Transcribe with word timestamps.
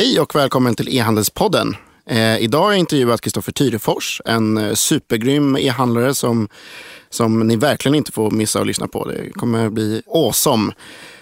Hej 0.00 0.20
och 0.20 0.34
välkommen 0.34 0.74
till 0.74 0.88
E-handelspodden. 0.88 1.76
Eh, 2.06 2.38
idag 2.38 2.62
har 2.62 2.70
jag 2.70 2.78
intervjuat 2.78 3.20
Kristoffer 3.20 3.52
Tyrefors, 3.52 4.20
en 4.24 4.58
eh, 4.58 4.74
supergrym 4.74 5.56
e-handlare 5.56 6.14
som, 6.14 6.48
som 7.10 7.40
ni 7.40 7.56
verkligen 7.56 7.94
inte 7.94 8.12
får 8.12 8.30
missa 8.30 8.60
att 8.60 8.66
lyssna 8.66 8.88
på. 8.88 9.04
Det 9.04 9.30
kommer 9.30 9.70
bli 9.70 10.02
awesome. 10.14 10.72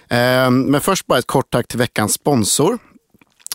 Eh, 0.08 0.50
men 0.50 0.80
först 0.80 1.06
bara 1.06 1.18
ett 1.18 1.26
kort 1.26 1.50
tack 1.50 1.68
till 1.68 1.78
veckans 1.78 2.12
sponsor. 2.12 2.78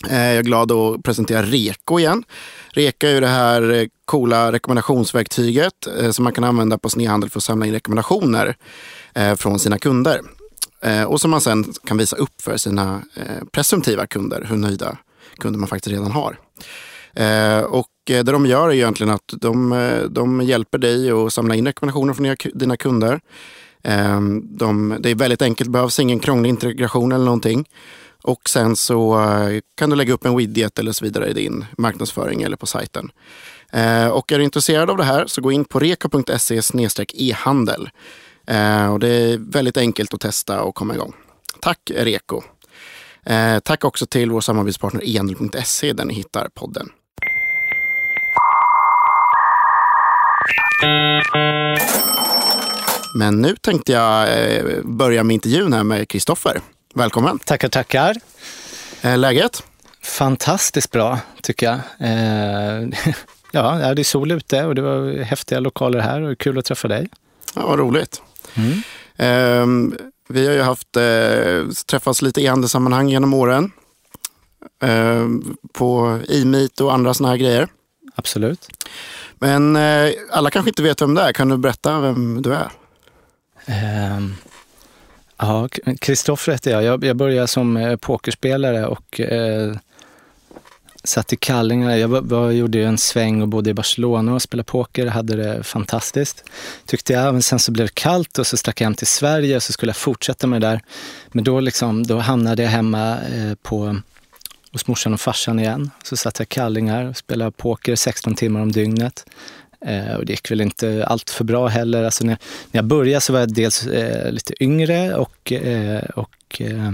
Eh, 0.09 0.17
jag 0.17 0.35
är 0.35 0.43
glad 0.43 0.71
att 0.71 1.03
presentera 1.03 1.43
Reko 1.43 1.99
igen. 1.99 2.23
Reka 2.69 3.09
är 3.09 3.13
ju 3.13 3.19
det 3.19 3.27
här 3.27 3.71
eh, 3.71 3.87
coola 4.05 4.51
rekommendationsverktyget 4.51 5.87
eh, 5.99 6.11
som 6.11 6.23
man 6.23 6.33
kan 6.33 6.43
använda 6.43 6.77
på 6.77 6.89
sin 6.89 7.01
e-handel 7.01 7.29
för 7.29 7.39
att 7.39 7.43
samla 7.43 7.65
in 7.65 7.73
rekommendationer 7.73 8.55
eh, 9.13 9.35
från 9.35 9.59
sina 9.59 9.77
kunder. 9.77 10.21
Eh, 10.83 11.03
och 11.03 11.21
som 11.21 11.31
man 11.31 11.41
sen 11.41 11.73
kan 11.85 11.97
visa 11.97 12.15
upp 12.15 12.41
för 12.41 12.57
sina 12.57 13.01
eh, 13.15 13.45
presumtiva 13.51 14.07
kunder, 14.07 14.45
hur 14.49 14.57
nöjda 14.57 14.97
kunder 15.37 15.59
man 15.59 15.69
faktiskt 15.69 15.93
redan 15.93 16.11
har. 16.11 16.39
Eh, 17.15 17.61
och 17.63 17.89
eh, 18.09 18.23
det 18.23 18.31
de 18.31 18.45
gör 18.45 18.69
är 18.69 18.73
egentligen 18.73 19.13
att 19.13 19.33
de, 19.41 19.71
eh, 19.71 20.03
de 20.03 20.41
hjälper 20.41 20.77
dig 20.77 21.11
att 21.11 21.33
samla 21.33 21.55
in 21.55 21.67
rekommendationer 21.67 22.13
från 22.13 22.35
dina 22.59 22.77
kunder. 22.77 23.19
De, 24.41 24.97
det 24.99 25.09
är 25.09 25.15
väldigt 25.15 25.41
enkelt, 25.41 25.67
det 25.67 25.71
behövs 25.71 25.99
ingen 25.99 26.19
krånglig 26.19 26.49
integration 26.49 27.11
eller 27.11 27.25
någonting. 27.25 27.69
Och 28.23 28.49
sen 28.49 28.75
så 28.75 29.19
kan 29.75 29.89
du 29.89 29.95
lägga 29.95 30.13
upp 30.13 30.25
en 30.25 30.37
widget 30.37 30.79
eller 30.79 30.91
så 30.91 31.05
vidare 31.05 31.29
i 31.29 31.33
din 31.33 31.65
marknadsföring 31.77 32.41
eller 32.41 32.57
på 32.57 32.65
sajten. 32.65 33.11
Eh, 33.73 34.07
och 34.07 34.31
är 34.31 34.37
du 34.37 34.43
intresserad 34.43 34.89
av 34.89 34.97
det 34.97 35.03
här 35.03 35.27
så 35.27 35.41
gå 35.41 35.51
in 35.51 35.65
på 35.65 35.79
reka.se 35.79 36.61
e-handel. 37.13 37.89
Eh, 38.47 38.93
och 38.93 38.99
det 38.99 39.07
är 39.07 39.37
väldigt 39.37 39.77
enkelt 39.77 40.13
att 40.13 40.21
testa 40.21 40.61
och 40.61 40.75
komma 40.75 40.93
igång. 40.93 41.13
Tack 41.61 41.91
Reko! 41.95 42.41
Tack 43.63 43.85
också 43.85 44.05
till 44.05 44.31
vår 44.31 44.41
samarbetspartner 44.41 45.01
ehandel.se 45.03 45.93
där 45.93 46.05
ni 46.05 46.13
hittar 46.13 46.49
podden. 46.53 46.89
Men 53.15 53.41
nu 53.41 53.55
tänkte 53.55 53.91
jag 53.91 54.27
börja 54.83 55.23
med 55.23 55.33
intervjun 55.33 55.73
här 55.73 55.83
med 55.83 56.09
Kristoffer. 56.09 56.59
Välkommen! 56.93 57.39
Tackar, 57.39 57.69
tackar! 57.69 58.15
Eh, 59.01 59.17
läget? 59.17 59.63
Fantastiskt 60.01 60.91
bra, 60.91 61.19
tycker 61.41 61.65
jag. 61.65 61.79
Eh, 61.99 62.89
ja, 63.51 63.93
det 63.93 64.01
är 64.01 64.03
sol 64.03 64.31
ute 64.31 64.65
och 64.65 64.75
det 64.75 64.81
var 64.81 65.23
häftiga 65.23 65.59
lokaler 65.59 65.99
här 65.99 66.21
och 66.21 66.37
kul 66.37 66.57
att 66.57 66.65
träffa 66.65 66.87
dig. 66.87 67.09
Ja, 67.55 67.67
vad 67.67 67.79
roligt. 67.79 68.21
Mm. 68.53 68.81
Eh, 69.17 69.97
vi 70.29 70.47
har 70.47 70.53
ju 70.53 70.61
haft, 70.61 70.97
eh, 70.97 71.67
träffats 71.85 72.21
lite 72.21 72.41
i 72.41 72.47
handelssammanhang 72.47 73.09
genom 73.09 73.33
åren. 73.33 73.71
Eh, 74.81 75.27
på 75.73 76.19
e-meet 76.29 76.81
och 76.81 76.93
andra 76.93 77.13
sådana 77.13 77.31
här 77.31 77.37
grejer. 77.37 77.67
Absolut. 78.15 78.67
Men 79.35 79.75
eh, 79.75 80.11
alla 80.31 80.49
kanske 80.49 80.69
inte 80.69 80.83
vet 80.83 81.01
vem 81.01 81.13
det 81.13 81.21
är. 81.21 81.33
Kan 81.33 81.49
du 81.49 81.57
berätta 81.57 81.99
vem 81.99 82.41
du 82.41 82.53
är? 82.53 82.69
Um, 84.17 84.35
Ja, 85.37 85.67
Kristoffer 86.01 86.51
heter 86.51 86.71
jag. 86.71 86.83
jag. 86.83 87.03
Jag 87.03 87.15
började 87.15 87.47
som 87.47 87.77
eh, 87.77 87.95
pokerspelare 87.95 88.85
och 88.87 89.19
eh, 89.19 89.75
satt 91.03 91.33
i 91.33 91.35
kallingar. 91.35 91.95
Jag 91.95 92.07
var, 92.07 92.21
var, 92.21 92.51
gjorde 92.51 92.83
en 92.83 92.97
sväng 92.97 93.41
och 93.41 93.47
bodde 93.47 93.69
i 93.69 93.73
Barcelona 93.73 94.33
och 94.33 94.41
spelade 94.41 94.65
poker. 94.65 95.07
Hade 95.07 95.35
det 95.35 95.63
fantastiskt, 95.63 96.43
tyckte 96.85 97.13
jag. 97.13 97.33
Men 97.33 97.41
sen 97.41 97.59
så 97.59 97.71
blev 97.71 97.87
det 97.87 97.93
kallt 97.93 98.39
och 98.39 98.47
så 98.47 98.57
stack 98.57 98.81
jag 98.81 98.85
hem 98.85 98.95
till 98.95 99.07
Sverige 99.07 99.55
och 99.55 99.63
så 99.63 99.73
skulle 99.73 99.89
jag 99.89 99.97
fortsätta 99.97 100.47
med 100.47 100.61
det 100.61 100.67
där. 100.67 100.81
Men 101.31 101.43
då, 101.43 101.59
liksom, 101.59 102.03
då 102.03 102.17
hamnade 102.17 102.63
jag 102.63 102.69
hemma 102.69 103.17
eh, 103.17 103.55
på, 103.61 103.99
hos 104.71 104.87
morsan 104.87 105.13
och 105.13 105.21
farsan 105.21 105.59
igen. 105.59 105.91
Så 106.03 106.17
satt 106.17 106.39
jag 106.39 106.45
i 106.45 106.47
kallingar 106.47 107.05
och 107.05 107.17
spelade 107.17 107.51
poker 107.51 107.95
16 107.95 108.35
timmar 108.35 108.61
om 108.61 108.71
dygnet. 108.71 109.25
Eh, 109.85 110.13
och 110.13 110.25
det 110.25 110.33
gick 110.33 110.51
väl 110.51 110.61
inte 110.61 111.05
allt 111.05 111.29
för 111.29 111.43
bra 111.43 111.67
heller. 111.67 112.03
Alltså 112.03 112.25
när, 112.25 112.37
när 112.71 112.77
jag 112.77 112.85
började 112.85 113.21
så 113.21 113.33
var 113.33 113.39
jag 113.39 113.53
dels 113.53 113.87
eh, 113.87 114.31
lite 114.31 114.63
yngre 114.63 115.15
och, 115.15 115.51
eh, 115.51 116.03
och 116.15 116.61
eh, 116.61 116.91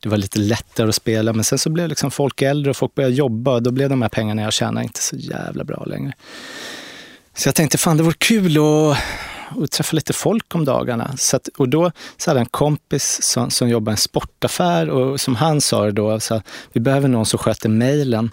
det 0.00 0.08
var 0.08 0.16
lite 0.16 0.38
lättare 0.38 0.88
att 0.88 0.94
spela. 0.94 1.32
Men 1.32 1.44
sen 1.44 1.58
så 1.58 1.70
blev 1.70 1.88
liksom 1.88 2.10
folk 2.10 2.42
äldre 2.42 2.70
och 2.70 2.76
folk 2.76 2.94
började 2.94 3.14
jobba 3.14 3.54
och 3.54 3.62
då 3.62 3.70
blev 3.70 3.90
de 3.90 4.02
här 4.02 4.08
pengarna 4.08 4.42
jag 4.42 4.52
tjänade 4.52 4.84
inte 4.84 5.00
så 5.00 5.16
jävla 5.16 5.64
bra 5.64 5.84
längre. 5.84 6.12
Så 7.34 7.48
jag 7.48 7.54
tänkte, 7.54 7.78
fan 7.78 7.96
det 7.96 8.02
vore 8.02 8.14
kul 8.18 8.56
att, 8.58 8.98
att 9.62 9.70
träffa 9.70 9.96
lite 9.96 10.12
folk 10.12 10.54
om 10.54 10.64
dagarna. 10.64 11.16
Så 11.16 11.36
att, 11.36 11.48
och 11.48 11.68
då 11.68 11.92
så 12.16 12.30
hade 12.30 12.40
jag 12.40 12.44
en 12.44 12.50
kompis 12.50 13.22
som, 13.22 13.50
som 13.50 13.68
jobbade 13.68 13.92
i 13.92 13.94
en 13.94 13.96
sportaffär 13.96 14.90
och 14.90 15.20
som 15.20 15.36
han 15.36 15.60
sa 15.60 15.84
det 15.84 15.92
då, 15.92 16.20
så 16.20 16.42
vi 16.72 16.80
behöver 16.80 17.08
någon 17.08 17.26
som 17.26 17.38
sköter 17.38 17.68
mejlen. 17.68 18.30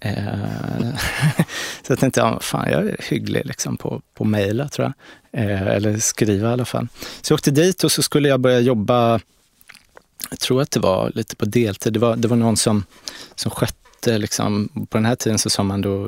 Eh, 0.00 0.14
så 1.82 1.92
jag 1.92 1.98
tänkte, 1.98 2.20
ja, 2.20 2.40
fan 2.40 2.70
jag 2.70 2.82
är 2.82 2.96
hygglig 3.08 3.46
liksom 3.46 3.76
på, 3.76 4.02
på 4.14 4.24
mejla 4.24 4.68
tror 4.68 4.86
jag. 4.86 4.94
Eh, 5.42 5.62
eller 5.62 5.98
skriva 5.98 6.50
i 6.50 6.52
alla 6.52 6.64
fall. 6.64 6.88
Så 7.22 7.32
jag 7.32 7.36
åkte 7.36 7.50
dit 7.50 7.84
och 7.84 7.92
så 7.92 8.02
skulle 8.02 8.28
jag 8.28 8.40
börja 8.40 8.60
jobba, 8.60 9.20
jag 10.32 10.40
tror 10.40 10.62
att 10.62 10.70
det 10.70 10.80
var 10.80 11.12
lite 11.14 11.36
på 11.36 11.44
deltid. 11.44 11.92
Det 11.92 11.98
var, 11.98 12.16
det 12.16 12.28
var 12.28 12.36
någon 12.36 12.56
som, 12.56 12.84
som 13.34 13.50
skötte, 13.50 14.18
liksom, 14.18 14.68
på 14.90 14.98
den 14.98 15.04
här 15.04 15.14
tiden 15.14 15.38
så 15.38 15.50
sa 15.50 15.62
man 15.62 15.80
då, 15.80 16.06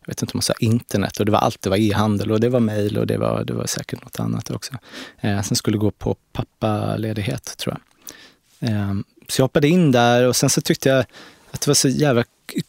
jag 0.00 0.06
vet 0.06 0.22
inte 0.22 0.32
om 0.32 0.38
man 0.38 0.42
sa 0.42 0.54
internet 0.60 1.20
och 1.20 1.26
det 1.26 1.32
var 1.32 1.38
allt, 1.38 1.62
det 1.62 1.70
var 1.70 1.76
e-handel 1.76 2.32
och 2.32 2.40
det 2.40 2.48
var 2.48 2.60
mejl 2.60 2.98
och 2.98 3.06
det 3.06 3.18
var, 3.18 3.44
det 3.44 3.52
var 3.52 3.66
säkert 3.66 4.04
något 4.04 4.20
annat 4.20 4.50
också. 4.50 4.72
Eh, 5.20 5.42
sen 5.42 5.56
skulle 5.56 5.78
gå 5.78 5.90
på 5.90 6.16
pappaledighet 6.32 7.56
tror 7.56 7.76
jag. 7.76 8.70
Eh, 8.70 8.94
så 9.28 9.40
jag 9.40 9.44
hoppade 9.44 9.68
in 9.68 9.92
där 9.92 10.28
och 10.28 10.36
sen 10.36 10.50
så 10.50 10.60
tyckte 10.60 10.88
jag 10.88 11.04
att 11.50 11.60
det 11.60 11.66
var 11.66 11.74
så 11.74 11.88
jävla 11.88 12.24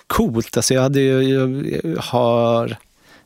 coolt. 0.07 0.57
Alltså 0.57 0.73
jag, 0.73 0.81
hade 0.81 0.99
ju, 1.01 1.23
jag 1.23 2.01
har 2.01 2.77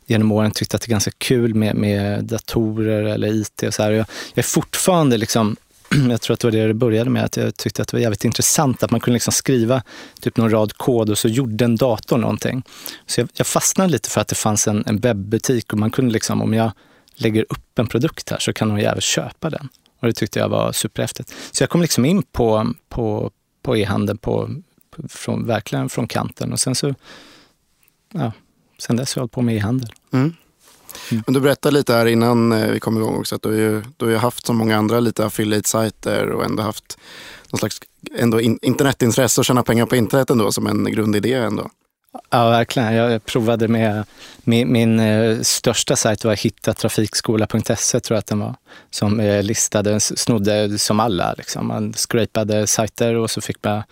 genom 0.05 0.31
åren 0.31 0.51
tyckt 0.51 0.75
att 0.75 0.81
det 0.81 0.87
är 0.87 0.91
ganska 0.91 1.11
kul 1.17 1.55
med, 1.55 1.75
med 1.75 2.23
datorer 2.23 3.03
eller 3.03 3.27
IT 3.27 3.63
och 3.63 3.73
så 3.73 3.83
här. 3.83 3.91
Jag, 3.91 4.05
jag 4.33 4.37
är 4.37 4.47
fortfarande 4.47 5.17
liksom 5.17 5.55
jag 6.09 6.21
tror 6.21 6.33
att 6.33 6.39
det 6.39 6.47
var 6.47 6.51
det 6.51 6.67
det 6.67 6.73
började 6.73 7.09
med, 7.09 7.23
att 7.23 7.37
jag 7.37 7.57
tyckte 7.57 7.81
att 7.81 7.87
det 7.87 7.97
var 7.97 8.01
jävligt 8.01 8.25
intressant 8.25 8.83
att 8.83 8.91
man 8.91 8.99
kunde 8.99 9.15
liksom 9.15 9.33
skriva 9.33 9.83
typ 10.21 10.37
någon 10.37 10.49
rad 10.49 10.73
kod 10.73 11.09
och 11.09 11.17
så 11.17 11.27
gjorde 11.27 11.65
en 11.65 11.75
dator 11.75 12.17
någonting. 12.17 12.63
Så 13.05 13.21
jag, 13.21 13.29
jag 13.33 13.47
fastnade 13.47 13.91
lite 13.91 14.09
för 14.09 14.21
att 14.21 14.27
det 14.27 14.35
fanns 14.35 14.67
en, 14.67 14.83
en 14.87 14.99
webbutik 14.99 15.73
och 15.73 15.79
man 15.79 15.91
kunde 15.91 16.13
liksom, 16.13 16.41
om 16.41 16.53
jag 16.53 16.71
lägger 17.15 17.45
upp 17.49 17.79
en 17.79 17.87
produkt 17.87 18.29
här 18.29 18.39
så 18.39 18.53
kan 18.53 18.67
någon 18.67 18.79
jävel 18.79 19.01
köpa 19.01 19.49
den. 19.49 19.69
Och 19.99 20.07
det 20.07 20.13
tyckte 20.13 20.39
jag 20.39 20.49
var 20.49 20.71
superhäftigt. 20.71 21.33
Så 21.51 21.63
jag 21.63 21.69
kom 21.69 21.81
liksom 21.81 22.05
in 22.05 22.23
på, 22.23 22.73
på, 22.89 23.31
på 23.61 23.77
e-handeln 23.77 24.17
på 24.17 24.49
från, 25.09 25.47
verkligen 25.47 25.89
från 25.89 26.07
kanten. 26.07 26.51
Och 26.53 26.59
sen 26.59 26.75
så, 26.75 26.95
ja, 28.13 28.31
sen 28.79 28.95
dess 28.95 29.15
har 29.15 29.19
jag 29.19 29.23
hållit 29.23 29.31
på 29.31 29.41
med 29.41 29.55
e-handel. 29.55 29.89
Mm. 30.13 30.33
Mm. 31.11 31.23
Men 31.27 31.33
du 31.33 31.39
berättade 31.39 31.73
lite 31.73 31.93
här 31.93 32.05
innan 32.05 32.51
eh, 32.51 32.71
vi 32.71 32.79
kom 32.79 32.97
igång 32.97 33.15
också 33.15 33.35
att 33.35 33.41
du 33.41 33.49
har 33.49 33.55
ju, 33.55 33.81
du 33.97 34.05
har 34.05 34.11
ju 34.11 34.17
haft 34.17 34.45
som 34.45 34.57
många 34.57 34.77
andra 34.77 34.99
lite 34.99 35.25
affiliate-sajter 35.25 36.29
och 36.29 36.45
ändå 36.45 36.63
haft 36.63 36.97
någon 37.51 37.59
slags 37.59 37.79
ändå 38.17 38.41
in, 38.41 38.59
internetintresse 38.61 39.41
och 39.41 39.45
tjäna 39.45 39.63
pengar 39.63 39.85
på 39.85 39.95
internet 39.95 40.29
ändå 40.29 40.51
som 40.51 40.67
en 40.67 40.83
grundidé 40.83 41.33
ändå. 41.33 41.69
Ja, 42.29 42.49
verkligen. 42.49 42.93
Jag 42.93 43.25
provade 43.25 43.67
med 43.67 44.03
min, 44.43 44.71
min 44.71 44.99
eh, 44.99 45.41
största 45.41 45.95
sajt 45.95 46.25
var 46.25 46.35
hittatrafikskola.se 46.35 47.99
tror 47.99 48.15
jag 48.15 48.19
att 48.19 48.27
den 48.27 48.39
var. 48.39 48.55
Som 48.91 49.19
eh, 49.19 49.43
listade, 49.43 49.99
snodde 49.99 50.77
som 50.77 50.99
alla. 50.99 51.33
Liksom. 51.37 51.67
Man 51.67 51.93
scrapade 51.93 52.67
sajter 52.67 53.15
och 53.15 53.31
så 53.31 53.41
fick 53.41 53.63
man 53.63 53.83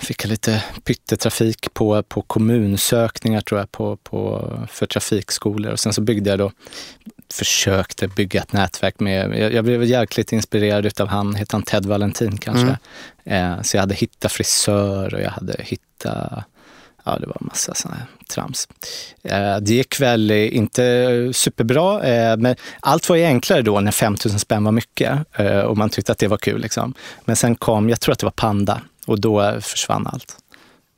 fick 0.00 0.24
jag 0.24 0.28
lite 0.28 0.64
pyttetrafik 0.84 1.74
på, 1.74 2.02
på 2.02 2.22
kommunsökningar 2.22 3.40
tror 3.40 3.60
jag 3.60 3.72
på, 3.72 3.96
på, 3.96 4.52
för 4.70 4.86
trafikskolor 4.86 5.72
och 5.72 5.80
sen 5.80 5.92
så 5.92 6.00
byggde 6.00 6.30
jag 6.30 6.38
då, 6.38 6.52
försökte 7.32 8.08
bygga 8.08 8.40
ett 8.40 8.52
nätverk 8.52 9.00
med, 9.00 9.38
jag, 9.38 9.52
jag 9.52 9.64
blev 9.64 9.84
jäkligt 9.84 10.32
inspirerad 10.32 11.00
av 11.00 11.08
han, 11.08 11.34
heter 11.34 11.52
han 11.52 11.62
Ted 11.62 11.86
Valentin 11.86 12.38
kanske? 12.38 12.76
Mm. 13.24 13.54
Eh, 13.54 13.62
så 13.62 13.76
jag 13.76 13.82
hade 13.82 13.94
hittat 13.94 14.32
frisör 14.32 15.14
och 15.14 15.20
jag 15.20 15.30
hade 15.30 15.56
hittat 15.58 16.44
Ja, 17.06 17.18
det 17.18 17.26
var 17.26 17.36
massa 17.40 17.74
sådana 17.74 17.98
här 17.98 18.06
trams. 18.28 18.68
Eh, 19.22 19.56
det 19.56 19.74
gick 19.74 20.00
väl 20.00 20.30
inte 20.30 21.30
superbra, 21.34 22.02
eh, 22.02 22.36
men 22.36 22.56
allt 22.80 23.08
var 23.08 23.16
ju 23.16 23.24
enklare 23.24 23.62
då 23.62 23.80
när 23.80 23.92
5000 23.92 24.38
spänn 24.38 24.64
var 24.64 24.72
mycket 24.72 25.18
eh, 25.38 25.58
och 25.58 25.76
man 25.76 25.90
tyckte 25.90 26.12
att 26.12 26.18
det 26.18 26.28
var 26.28 26.36
kul. 26.36 26.60
Liksom. 26.60 26.94
Men 27.24 27.36
sen 27.36 27.54
kom, 27.54 27.88
jag 27.88 28.00
tror 28.00 28.12
att 28.12 28.18
det 28.18 28.26
var 28.26 28.30
Panda, 28.30 28.80
och 29.06 29.20
då 29.20 29.60
försvann 29.60 30.06
allt. 30.06 30.36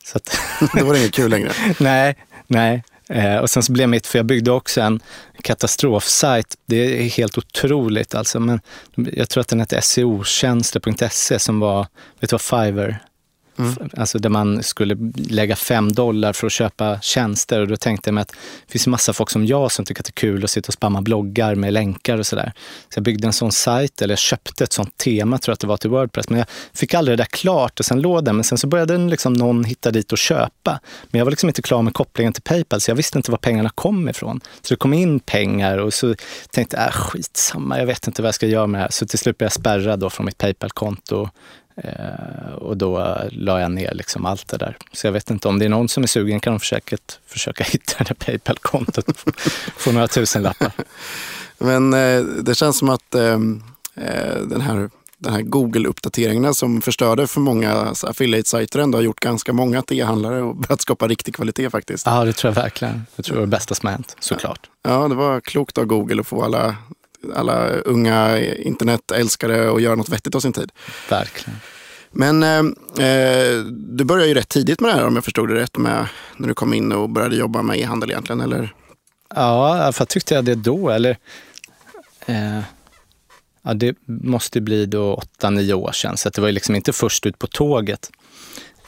Så 0.04 0.16
att 0.18 0.38
då 0.74 0.84
var 0.84 0.92
det 0.92 0.98
inget 0.98 1.14
kul 1.14 1.30
längre? 1.30 1.52
nej, 1.80 2.16
nej. 2.46 2.82
Eh, 3.08 3.36
och 3.36 3.50
sen 3.50 3.62
så 3.62 3.72
blev 3.72 3.88
mitt, 3.88 4.06
för 4.06 4.18
jag 4.18 4.26
byggde 4.26 4.50
också 4.50 4.80
en 4.80 5.00
katastrofsajt. 5.42 6.56
Det 6.66 6.76
är 6.76 7.08
helt 7.08 7.38
otroligt 7.38 8.14
alltså. 8.14 8.40
Men 8.40 8.60
jag 8.94 9.28
tror 9.28 9.40
att 9.40 9.48
den 9.48 9.60
hette 9.60 9.82
seotjänster.se 9.82 11.38
som 11.38 11.60
var, 11.60 11.86
vet 12.20 12.30
du 12.30 12.34
vad 12.34 12.40
Fiverr 12.40 13.05
Mm. 13.58 13.90
Alltså 13.96 14.18
där 14.18 14.28
man 14.28 14.62
skulle 14.62 14.96
lägga 15.16 15.56
fem 15.56 15.92
dollar 15.92 16.32
för 16.32 16.46
att 16.46 16.52
köpa 16.52 17.00
tjänster. 17.00 17.60
Och 17.60 17.68
då 17.68 17.76
tänkte 17.76 18.08
jag 18.08 18.14
mig 18.14 18.22
att 18.22 18.32
det 18.66 18.72
finns 18.72 18.86
massa 18.86 19.12
folk 19.12 19.30
som 19.30 19.46
jag 19.46 19.72
som 19.72 19.84
tycker 19.84 20.02
att 20.02 20.06
det 20.06 20.10
är 20.10 20.20
kul 20.20 20.44
att 20.44 20.50
sitta 20.50 20.68
och 20.68 20.74
spamma 20.74 21.02
bloggar 21.02 21.54
med 21.54 21.72
länkar 21.72 22.18
och 22.18 22.26
sådär. 22.26 22.52
Så 22.88 22.98
jag 22.98 23.04
byggde 23.04 23.26
en 23.26 23.32
sån 23.32 23.52
sajt, 23.52 24.02
eller 24.02 24.12
jag 24.12 24.18
köpte 24.18 24.64
ett 24.64 24.72
sånt 24.72 24.96
tema, 24.96 25.38
tror 25.38 25.52
jag 25.52 25.54
att 25.54 25.60
det 25.60 25.66
var 25.66 25.76
till 25.76 25.90
Wordpress. 25.90 26.28
Men 26.28 26.38
jag 26.38 26.46
fick 26.74 26.94
aldrig 26.94 27.18
det 27.18 27.22
där 27.22 27.28
klart 27.28 27.80
och 27.80 27.86
sen 27.86 28.00
låg 28.00 28.24
den. 28.24 28.36
Men 28.36 28.44
sen 28.44 28.58
så 28.58 28.66
började 28.66 28.98
liksom 28.98 29.32
någon 29.32 29.64
hitta 29.64 29.90
dit 29.90 30.12
och 30.12 30.18
köpa. 30.18 30.80
Men 31.10 31.18
jag 31.18 31.24
var 31.24 31.30
liksom 31.30 31.48
inte 31.48 31.62
klar 31.62 31.82
med 31.82 31.94
kopplingen 31.94 32.32
till 32.32 32.42
Paypal, 32.42 32.80
så 32.80 32.90
jag 32.90 32.96
visste 32.96 33.18
inte 33.18 33.30
var 33.30 33.38
pengarna 33.38 33.70
kom 33.74 34.08
ifrån. 34.08 34.40
Så 34.62 34.74
det 34.74 34.78
kom 34.78 34.94
in 34.94 35.20
pengar 35.20 35.78
och 35.78 35.94
så 35.94 36.14
tänkte 36.50 36.76
jag, 36.76 36.86
äh, 36.86 36.92
skitsamma, 36.92 37.78
jag 37.78 37.86
vet 37.86 38.06
inte 38.06 38.22
vad 38.22 38.28
jag 38.28 38.34
ska 38.34 38.46
göra 38.46 38.66
med 38.66 38.78
det 38.80 38.82
här. 38.82 38.90
Så 38.90 39.06
till 39.06 39.18
slut 39.18 39.38
blev 39.38 39.46
jag 39.46 39.52
spärrad 39.52 40.00
då 40.00 40.10
från 40.10 40.26
mitt 40.26 40.38
Paypal-konto. 40.38 41.28
Eh, 41.76 42.52
och 42.54 42.76
då 42.76 43.18
la 43.30 43.60
jag 43.60 43.70
ner 43.70 43.94
liksom 43.94 44.26
allt 44.26 44.48
det 44.48 44.56
där. 44.56 44.76
Så 44.92 45.06
jag 45.06 45.12
vet 45.12 45.30
inte, 45.30 45.48
om 45.48 45.58
det 45.58 45.64
är 45.64 45.68
någon 45.68 45.88
som 45.88 46.02
är 46.02 46.06
sugen 46.06 46.40
kan 46.40 46.52
de 46.52 46.60
säkert 46.60 47.18
försöka 47.26 47.64
hitta 47.68 47.98
det 47.98 48.04
där 48.04 48.14
Paypal-kontot 48.14 49.08
och 49.08 49.40
få 49.76 49.92
några 49.92 50.08
tusenlappar. 50.08 50.72
Men 51.58 51.94
eh, 51.94 52.22
det 52.22 52.54
känns 52.54 52.78
som 52.78 52.88
att 52.88 53.14
eh, 53.14 53.22
eh 53.96 54.36
den 54.42 54.60
här, 54.60 54.90
den 55.18 55.32
här 55.32 55.42
Google-uppdateringarna 55.42 56.54
som 56.54 56.82
förstörde 56.82 57.26
för 57.26 57.40
många 57.40 57.94
affiliate-sajter 58.02 58.78
ändå 58.78 58.98
har 58.98 59.02
gjort 59.02 59.20
ganska 59.20 59.52
många 59.52 59.82
e-handlare 59.90 60.42
och 60.42 60.56
börjat 60.56 60.80
skapa 60.80 61.08
riktig 61.08 61.34
kvalitet 61.34 61.70
faktiskt. 61.70 62.06
Ja, 62.06 62.24
det 62.24 62.32
tror 62.32 62.54
jag 62.54 62.62
verkligen. 62.62 63.06
Det 63.16 63.22
tror 63.22 63.36
jag 63.36 63.42
är 63.42 63.46
det 63.46 63.50
bästa 63.50 63.74
som 63.74 63.86
har 63.86 63.92
hänt, 63.92 64.16
såklart. 64.20 64.70
Ja, 64.82 65.08
det 65.08 65.14
var 65.14 65.40
klokt 65.40 65.78
av 65.78 65.84
Google 65.84 66.20
att 66.20 66.26
få 66.26 66.44
alla 66.44 66.76
alla 67.34 67.68
unga 67.68 68.38
internetälskare 68.38 69.72
att 69.74 69.82
göra 69.82 69.94
något 69.94 70.08
vettigt 70.08 70.34
av 70.34 70.40
sin 70.40 70.52
tid. 70.52 70.72
Verkligen. 71.10 71.60
Men 72.10 72.42
eh, 72.42 73.06
eh, 73.06 73.58
du 73.68 74.04
började 74.04 74.28
ju 74.28 74.34
rätt 74.34 74.48
tidigt 74.48 74.80
med 74.80 74.90
det 74.90 74.94
här 74.94 75.06
om 75.06 75.14
jag 75.14 75.24
förstod 75.24 75.48
det 75.48 75.54
rätt, 75.54 75.76
med, 75.76 76.08
när 76.36 76.48
du 76.48 76.54
kom 76.54 76.74
in 76.74 76.92
och 76.92 77.10
började 77.10 77.36
jobba 77.36 77.62
med 77.62 77.78
e-handel 77.78 78.10
egentligen, 78.10 78.40
eller? 78.40 78.74
Ja, 79.34 79.92
för 79.92 80.04
tyckte 80.04 80.34
jag 80.34 80.44
det 80.44 80.54
då? 80.54 80.90
Eller, 80.90 81.18
eh, 82.26 82.60
ja, 83.62 83.74
det 83.74 83.96
måste 84.06 84.60
bli 84.60 84.86
då 84.86 85.14
åtta, 85.14 85.50
nio 85.50 85.74
år 85.74 85.92
sedan, 85.92 86.16
så 86.16 86.28
det 86.28 86.40
var 86.40 86.48
ju 86.48 86.54
liksom 86.54 86.74
inte 86.74 86.92
först 86.92 87.26
ut 87.26 87.38
på 87.38 87.46
tåget 87.46 88.10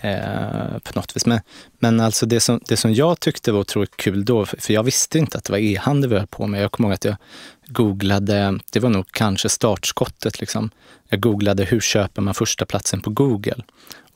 eh, 0.01 0.79
på 0.83 0.93
något 0.95 1.17
vis. 1.17 1.27
Men, 1.27 1.41
men 1.79 2.01
alltså 2.01 2.27
det 2.27 2.41
som, 2.41 2.61
det 2.69 2.77
som 2.77 2.95
jag 2.95 3.21
tyckte 3.21 3.53
var 3.53 3.61
otroligt 3.61 3.97
kul 3.97 4.25
då, 4.25 4.47
för 4.47 4.73
jag 4.73 4.83
visste 4.83 5.19
inte 5.19 5.39
att 5.39 5.45
det 5.45 5.53
var 5.53 5.59
e-handel 5.59 6.11
vi 6.11 6.17
höll 6.17 6.27
på 6.27 6.47
med. 6.47 6.63
Jag 6.63 6.73
kommer 6.73 6.89
ihåg 6.89 6.95
att 6.95 7.05
jag 7.05 7.17
googlade, 7.67 8.59
det 8.71 8.81
var 8.81 8.91
nog 8.91 9.07
kanske 9.11 9.49
startskottet, 9.49 10.41
liksom. 10.41 10.71
jag 11.09 11.21
googlade 11.21 11.65
hur 11.65 11.81
köper 11.81 12.23
man 12.23 12.35
första 12.35 12.67
platsen 12.67 13.01
på 13.01 13.11
Google. 13.11 13.63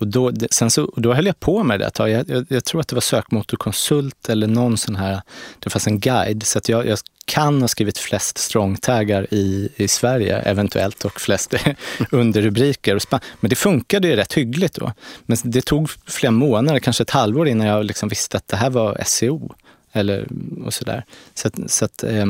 Och 0.02 0.08
då, 0.08 0.32
sen 0.50 0.70
så, 0.70 0.92
då 0.96 1.14
höll 1.14 1.26
jag 1.26 1.40
på 1.40 1.62
med 1.62 1.80
det 1.80 1.86
ett 1.86 1.94
tag. 1.94 2.10
Jag, 2.10 2.30
jag, 2.30 2.46
jag, 2.48 2.64
tror 2.64 2.80
att 2.80 2.88
det 2.88 2.96
var 2.96 3.00
sökmotorkonsult 3.00 4.28
eller 4.28 4.46
någon 4.46 4.76
sån 4.76 4.96
här, 4.96 5.22
det 5.58 5.70
fanns 5.70 5.86
en 5.86 6.00
guide. 6.00 6.42
Så 6.42 6.58
att 6.58 6.68
jag, 6.68 6.86
jag 6.86 6.98
kan 7.24 7.60
ha 7.60 7.68
skrivit 7.68 7.98
flest 7.98 8.38
strongtaggar 8.38 9.26
i, 9.30 9.68
i 9.76 9.88
Sverige, 9.88 10.38
eventuellt, 10.38 11.04
och 11.04 11.20
flest 11.20 11.54
underrubriker. 12.10 12.98
Men 13.40 13.48
det 13.50 13.56
funkade 13.56 14.08
ju 14.08 14.16
rätt 14.16 14.32
hyggligt 14.32 14.74
då. 14.74 14.92
Men 15.26 15.38
det 15.44 15.62
tog 15.62 15.90
flera 15.90 16.30
månader, 16.30 16.80
kanske 16.80 17.02
ett 17.02 17.10
halvår 17.10 17.48
innan 17.48 17.66
jag 17.66 17.84
liksom 17.84 18.08
visste 18.08 18.36
att 18.36 18.48
det 18.48 18.56
här 18.56 18.70
var 18.70 19.02
SEO. 19.06 19.54
Eller, 19.92 20.28
och 20.64 20.74
sådär. 20.74 21.04
Så, 21.34 21.48
att, 21.48 21.70
så 21.70 21.84
att, 21.84 22.04
eh, 22.04 22.26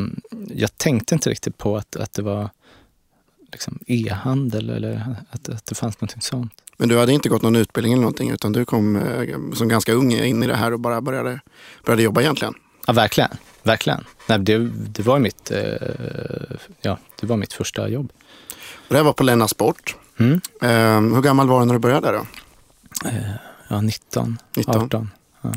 jag 0.54 0.78
tänkte 0.78 1.14
inte 1.14 1.30
riktigt 1.30 1.58
på 1.58 1.76
att, 1.76 1.96
att 1.96 2.12
det 2.12 2.22
var 2.22 2.50
liksom 3.52 3.78
e-handel 3.86 4.70
eller 4.70 5.16
att, 5.30 5.48
att 5.48 5.66
det 5.66 5.74
fanns 5.74 6.00
någonting 6.00 6.22
sånt. 6.22 6.52
Men 6.82 6.88
du 6.88 6.98
hade 6.98 7.12
inte 7.12 7.28
gått 7.28 7.42
någon 7.42 7.56
utbildning 7.56 7.92
eller 7.92 8.02
någonting 8.02 8.30
utan 8.30 8.52
du 8.52 8.64
kom 8.64 8.96
eh, 8.96 9.54
som 9.54 9.68
ganska 9.68 9.92
ung 9.92 10.12
in 10.12 10.42
i 10.42 10.46
det 10.46 10.56
här 10.56 10.72
och 10.72 10.80
bara 10.80 11.00
började, 11.00 11.40
började 11.84 12.02
jobba 12.02 12.20
egentligen? 12.20 12.54
Ja, 12.86 12.92
verkligen. 12.92 13.30
verkligen. 13.62 14.04
Nej, 14.26 14.38
det, 14.38 14.58
det, 14.68 15.02
var 15.02 15.18
mitt, 15.18 15.50
eh, 15.50 15.60
ja, 16.80 16.98
det 17.20 17.26
var 17.26 17.36
mitt 17.36 17.52
första 17.52 17.88
jobb. 17.88 18.12
Och 18.74 18.88
det 18.88 18.96
här 18.96 19.02
var 19.02 19.12
på 19.12 19.22
Länna 19.22 19.48
Sport. 19.48 19.96
Mm. 20.16 20.40
Eh, 20.62 21.14
hur 21.14 21.22
gammal 21.22 21.48
var 21.48 21.60
du 21.60 21.66
när 21.66 21.72
du 21.72 21.78
började 21.78 22.12
då? 22.12 22.26
Eh, 23.08 23.30
ja, 23.68 23.80
19, 23.80 24.38
19. 24.56 24.82
18. 24.82 25.10
Ja. 25.42 25.50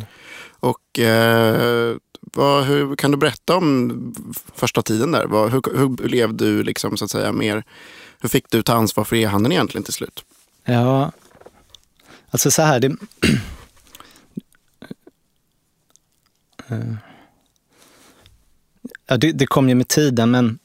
Och 0.59 0.99
eh, 0.99 1.95
vad, 2.21 2.63
hur, 2.63 2.95
kan 2.95 3.11
du 3.11 3.17
berätta 3.17 3.55
om 3.55 4.13
första 4.55 4.81
tiden 4.81 5.11
där? 5.11 5.25
Vad, 5.25 5.51
hur, 5.51 5.61
hur 5.77 6.07
levde 6.07 6.45
du 6.45 6.63
liksom, 6.63 6.97
så 6.97 7.05
att 7.05 7.11
säga, 7.11 7.31
mer? 7.31 7.63
Hur 8.19 8.29
fick 8.29 8.49
du 8.49 8.63
ta 8.63 8.73
ansvar 8.73 9.03
för 9.03 9.15
e-handeln 9.15 9.51
egentligen 9.51 9.83
till 9.83 9.93
slut? 9.93 10.25
Ja, 10.65 11.11
alltså 12.29 12.51
så 12.51 12.61
här. 12.61 12.79
Det, 12.79 12.87
eh. 16.69 16.93
ja, 19.07 19.17
det, 19.17 19.31
det, 19.31 19.45
kom 19.45 19.69
ju 19.69 19.75
med 19.75 19.87
tiden, 19.87 20.31
men 20.31 20.59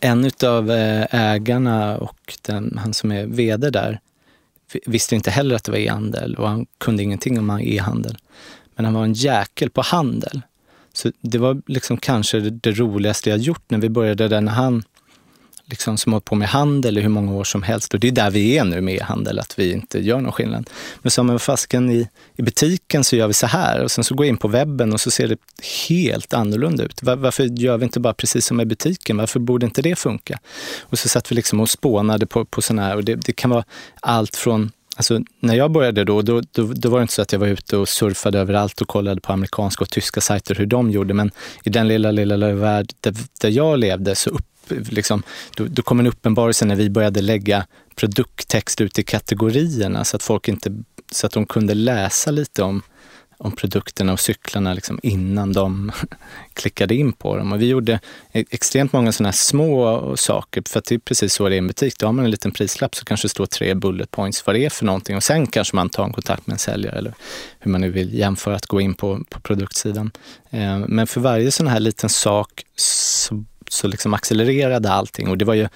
en 0.00 0.30
av 0.44 0.70
eh, 0.70 1.06
ägarna 1.10 1.98
och 1.98 2.38
den, 2.42 2.78
han 2.78 2.94
som 2.94 3.12
är 3.12 3.26
vd 3.26 3.70
där 3.70 4.00
visste 4.86 5.14
inte 5.14 5.30
heller 5.30 5.54
att 5.56 5.64
det 5.64 5.72
var 5.72 5.78
e-handel 5.78 6.34
och 6.34 6.48
han 6.48 6.66
kunde 6.78 7.02
ingenting 7.02 7.38
om 7.38 7.60
e-handel. 7.60 8.18
Men 8.74 8.84
han 8.84 8.94
var 8.94 9.04
en 9.04 9.12
jäkel 9.12 9.70
på 9.70 9.82
handel. 9.82 10.42
Så 10.92 11.12
det 11.20 11.38
var 11.38 11.62
liksom 11.66 11.96
kanske 11.96 12.40
det 12.40 12.72
roligaste 12.72 13.30
jag 13.30 13.38
gjort 13.38 13.70
när 13.70 13.78
vi 13.78 13.88
började 13.88 14.28
där, 14.28 14.40
när 14.40 14.52
han 14.52 14.82
liksom, 15.70 15.98
som 15.98 16.12
hållit 16.12 16.24
på 16.24 16.34
med 16.34 16.48
handel 16.48 16.98
i 16.98 17.00
hur 17.00 17.08
många 17.08 17.32
år 17.32 17.44
som 17.44 17.62
helst. 17.62 17.94
Och 17.94 18.00
det 18.00 18.08
är 18.08 18.12
där 18.12 18.30
vi 18.30 18.58
är 18.58 18.64
nu 18.64 18.80
med 18.80 19.02
handel, 19.02 19.38
att 19.38 19.58
vi 19.58 19.72
inte 19.72 19.98
gör 19.98 20.20
någon 20.20 20.32
skillnad. 20.32 20.70
Men 21.02 21.10
som 21.10 21.30
en 21.30 21.38
fasken 21.38 21.90
i, 21.90 22.08
i 22.36 22.42
butiken 22.42 23.04
så 23.04 23.16
gör 23.16 23.26
vi 23.26 23.34
så 23.34 23.46
här 23.46 23.82
och 23.82 23.90
sen 23.90 24.04
så 24.04 24.14
går 24.14 24.26
jag 24.26 24.32
in 24.32 24.36
på 24.36 24.48
webben 24.48 24.92
och 24.92 25.00
så 25.00 25.10
ser 25.10 25.28
det 25.28 25.36
helt 25.88 26.34
annorlunda 26.34 26.84
ut. 26.84 27.02
Var, 27.02 27.16
varför 27.16 27.44
gör 27.44 27.78
vi 27.78 27.84
inte 27.84 28.00
bara 28.00 28.14
precis 28.14 28.46
som 28.46 28.60
i 28.60 28.64
butiken? 28.64 29.16
Varför 29.16 29.40
borde 29.40 29.66
inte 29.66 29.82
det 29.82 29.96
funka? 29.96 30.38
Och 30.80 30.98
så 30.98 31.08
satt 31.08 31.30
vi 31.30 31.36
liksom 31.36 31.60
och 31.60 31.70
spånade 31.70 32.26
på, 32.26 32.44
på 32.44 32.62
sådana 32.62 32.82
här 32.82 32.96
och 32.96 33.04
det, 33.04 33.14
det 33.14 33.32
kan 33.32 33.50
vara 33.50 33.64
allt 34.00 34.36
från 34.36 34.70
Alltså, 34.96 35.20
när 35.40 35.54
jag 35.54 35.70
började 35.70 36.04
då, 36.04 36.22
då, 36.22 36.40
då, 36.52 36.62
då, 36.62 36.88
var 36.88 36.98
det 36.98 37.02
inte 37.02 37.14
så 37.14 37.22
att 37.22 37.32
jag 37.32 37.40
var 37.40 37.46
ute 37.46 37.76
och 37.76 37.88
surfade 37.88 38.38
överallt 38.38 38.80
och 38.80 38.88
kollade 38.88 39.20
på 39.20 39.32
amerikanska 39.32 39.84
och 39.84 39.90
tyska 39.90 40.20
sajter 40.20 40.54
hur 40.54 40.66
de 40.66 40.90
gjorde. 40.90 41.14
Men 41.14 41.30
i 41.64 41.70
den 41.70 41.88
lilla, 41.88 42.10
lilla, 42.10 42.36
lilla 42.36 42.54
värld 42.54 42.92
där, 43.00 43.14
där 43.40 43.48
jag 43.48 43.78
levde 43.78 44.14
så 44.14 44.30
upp, 44.30 44.46
liksom, 44.70 45.22
då, 45.56 45.64
då 45.64 45.82
kom 45.82 46.00
en 46.00 46.06
uppenbarelse 46.06 46.64
när 46.64 46.76
vi 46.76 46.90
började 46.90 47.20
lägga 47.20 47.66
produkttext 47.94 48.80
ut 48.80 48.98
i 48.98 49.02
kategorierna 49.02 50.04
så 50.04 50.16
att 50.16 50.22
folk 50.22 50.48
inte, 50.48 50.82
så 51.12 51.26
att 51.26 51.32
de 51.32 51.46
kunde 51.46 51.74
läsa 51.74 52.30
lite 52.30 52.62
om 52.62 52.82
om 53.40 53.52
produkterna 53.52 54.12
och 54.12 54.20
cyklarna 54.20 54.74
liksom 54.74 55.00
innan 55.02 55.52
de 55.52 55.92
klickade 56.52 56.94
in 56.94 57.12
på 57.12 57.36
dem. 57.36 57.52
Och 57.52 57.62
vi 57.62 57.66
gjorde 57.66 58.00
e-, 58.32 58.44
extremt 58.50 58.92
många 58.92 59.12
sådana 59.12 59.28
här 59.28 59.36
små 59.36 60.16
saker, 60.16 60.62
för 60.68 60.78
att 60.78 60.84
det 60.84 60.94
är 60.94 60.98
precis 60.98 61.34
så 61.34 61.48
det 61.48 61.54
är 61.54 61.54
i 61.54 61.58
en 61.58 61.66
butik. 61.66 61.98
Då 61.98 62.06
har 62.06 62.12
man 62.12 62.24
en 62.24 62.30
liten 62.30 62.52
prislapp 62.52 62.94
så 62.94 63.04
kanske 63.04 63.24
det 63.24 63.30
står 63.30 63.46
tre 63.46 63.74
bullet 63.74 64.10
points 64.10 64.46
vad 64.46 64.56
det 64.56 64.64
är 64.64 64.70
för 64.70 64.84
någonting 64.84 65.16
och 65.16 65.22
sen 65.22 65.46
kanske 65.46 65.76
man 65.76 65.90
tar 65.90 66.04
en 66.04 66.12
kontakt 66.12 66.46
med 66.46 66.54
en 66.54 66.58
säljare 66.58 66.98
eller 66.98 67.14
hur 67.58 67.70
man 67.70 67.80
nu 67.80 67.90
vill 67.90 68.14
jämföra 68.14 68.56
att 68.56 68.66
gå 68.66 68.80
in 68.80 68.94
på, 68.94 69.24
på 69.30 69.40
produktsidan. 69.40 70.10
Eh, 70.50 70.78
men 70.78 71.06
för 71.06 71.20
varje 71.20 71.50
sån 71.50 71.66
här 71.66 71.80
liten 71.80 72.08
sak 72.08 72.64
så, 72.76 73.44
så 73.72 73.88
liksom 73.88 74.14
accelererade 74.14 74.90
allting 74.90 75.28
och 75.28 75.38
det 75.38 75.44
var 75.44 75.54
ju 75.54 75.68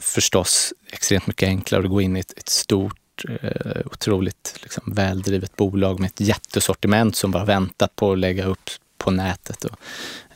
förstås 0.00 0.72
extremt 0.92 1.26
mycket 1.26 1.46
enklare 1.46 1.82
att 1.82 1.90
gå 1.90 2.00
in 2.00 2.16
i 2.16 2.20
ett, 2.20 2.38
ett 2.38 2.48
stort 2.48 3.24
eh, 3.42 3.80
otroligt 3.84 4.58
liksom, 4.62 4.92
väldrivet 4.92 5.56
bolag 5.56 6.00
med 6.00 6.06
ett 6.06 6.20
jättesortiment 6.20 7.16
som 7.16 7.30
bara 7.30 7.44
väntat 7.44 7.96
på 7.96 8.12
att 8.12 8.18
lägga 8.18 8.44
upp 8.44 8.70
på 8.98 9.10
nätet. 9.10 9.64
Och, 9.64 9.76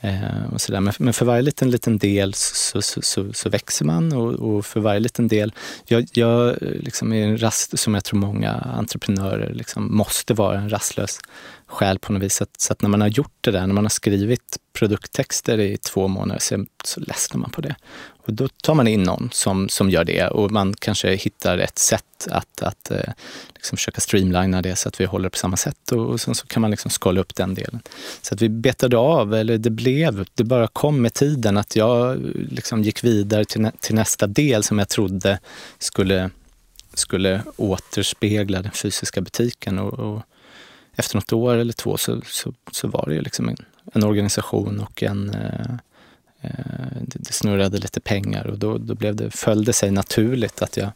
eh, 0.01 0.53
och 0.53 0.61
så 0.61 0.73
där. 0.73 0.81
Men, 0.81 0.95
men, 0.99 1.13
för 1.13 1.27
varje 1.27 1.43
liten, 1.43 1.71
liten 1.71 1.99
del 1.99 2.35
så, 2.35 2.83
så, 2.83 3.03
så, 3.03 3.33
så 3.33 3.49
växer 3.49 3.85
man 3.85 4.13
och, 4.13 4.33
och, 4.33 4.67
för 4.67 4.81
varje 4.81 5.01
liten 5.01 5.29
del, 5.29 5.53
jag, 5.87 6.09
jag 6.13 6.49
eh, 6.49 6.55
liksom 6.61 7.13
är 7.13 7.25
en 7.25 7.43
rast 7.43 7.79
som 7.79 7.95
jag 7.95 8.05
tror 8.05 8.19
många 8.19 8.53
entreprenörer 8.53 9.55
liksom 9.55 9.97
måste 9.97 10.35
vara, 10.35 10.59
en 10.59 10.71
rastlös 10.71 11.19
själ 11.71 11.99
på 11.99 12.13
något 12.13 12.23
vis. 12.23 12.35
Så 12.35 12.45
att, 12.45 12.61
så 12.61 12.73
att 12.73 12.83
när 12.83 12.89
man 12.89 13.01
har 13.01 13.09
gjort 13.09 13.37
det 13.41 13.51
där, 13.51 13.67
när 13.67 13.75
man 13.75 13.85
har 13.85 13.91
skrivit 13.91 14.59
produkttexter 14.73 15.59
i 15.59 15.77
två 15.77 16.09
månader 16.09 16.41
så, 16.41 16.67
så 16.85 17.01
ledsnar 17.01 17.41
man 17.41 17.51
på 17.51 17.61
det. 17.61 17.75
Och 18.27 18.33
då 18.33 18.49
tar 18.49 18.75
man 18.75 18.89
in 18.89 19.03
någon 19.03 19.29
som, 19.33 19.69
som 19.69 19.91
gör 19.91 20.05
det 20.05 20.29
och 20.29 20.51
man 20.51 20.75
kanske 20.75 21.15
hittar 21.15 21.59
ett 21.59 21.79
sätt 21.79 22.29
att, 22.31 22.63
att 22.63 22.91
eh, 22.91 23.13
liksom 23.55 23.77
försöka 23.77 24.01
streamlina 24.01 24.63
det 24.63 24.77
så 24.77 24.89
att 24.89 25.01
vi 25.01 25.05
håller 25.05 25.29
på 25.29 25.39
samma 25.39 25.57
sätt 25.57 25.93
och, 25.93 26.07
och 26.07 26.21
sen 26.21 26.35
så 26.35 26.47
kan 26.47 26.63
man 26.63 26.71
liksom 26.71 26.91
skala 26.91 27.21
upp 27.21 27.35
den 27.35 27.55
delen. 27.55 27.81
Så 28.23 28.35
att 28.35 28.43
vi 28.43 28.49
betade 28.49 28.97
av, 28.97 29.35
eller 29.35 29.59
det 29.59 29.71
blev, 29.71 30.25
det 30.35 30.45
bara 30.45 30.67
kom 30.67 31.03
med 31.03 31.15
tiden 31.15 31.57
att 31.57 31.77
jag 31.77 32.19
liksom 32.51 32.83
gick 32.83 33.05
vidare 33.05 33.45
till, 33.45 33.61
nä, 33.61 33.73
till 33.81 33.95
nästa 33.95 34.27
del 34.27 34.63
som 34.63 34.79
jag 34.79 34.89
trodde 34.89 35.39
skulle, 35.79 36.31
skulle 36.95 37.43
återspegla 37.57 38.63
den 38.63 38.73
fysiska 38.73 39.21
butiken. 39.21 39.79
Och, 39.79 39.99
och 39.99 40.23
efter 40.97 41.17
något 41.17 41.33
år 41.33 41.57
eller 41.57 41.73
två 41.73 41.97
så, 41.97 42.21
så, 42.25 42.55
så 42.73 42.89
var 42.89 43.05
det 43.09 43.15
ju 43.15 43.21
liksom 43.21 43.49
en, 43.49 43.57
en 43.93 44.05
organisation 44.05 44.81
och 44.81 45.03
en 45.03 45.31
eh, 45.31 45.75
eh 46.41 46.97
det 47.03 47.33
snurrade 47.33 47.79
lite 47.79 48.01
pengar 48.01 48.47
och 48.47 48.59
då, 48.59 48.79
då 48.79 48.95
blev 48.95 49.17
det, 49.17 49.31
följde 49.31 49.73
sig 49.73 49.91
naturligt 49.91 50.63
att 50.63 50.77
jag, 50.77 50.91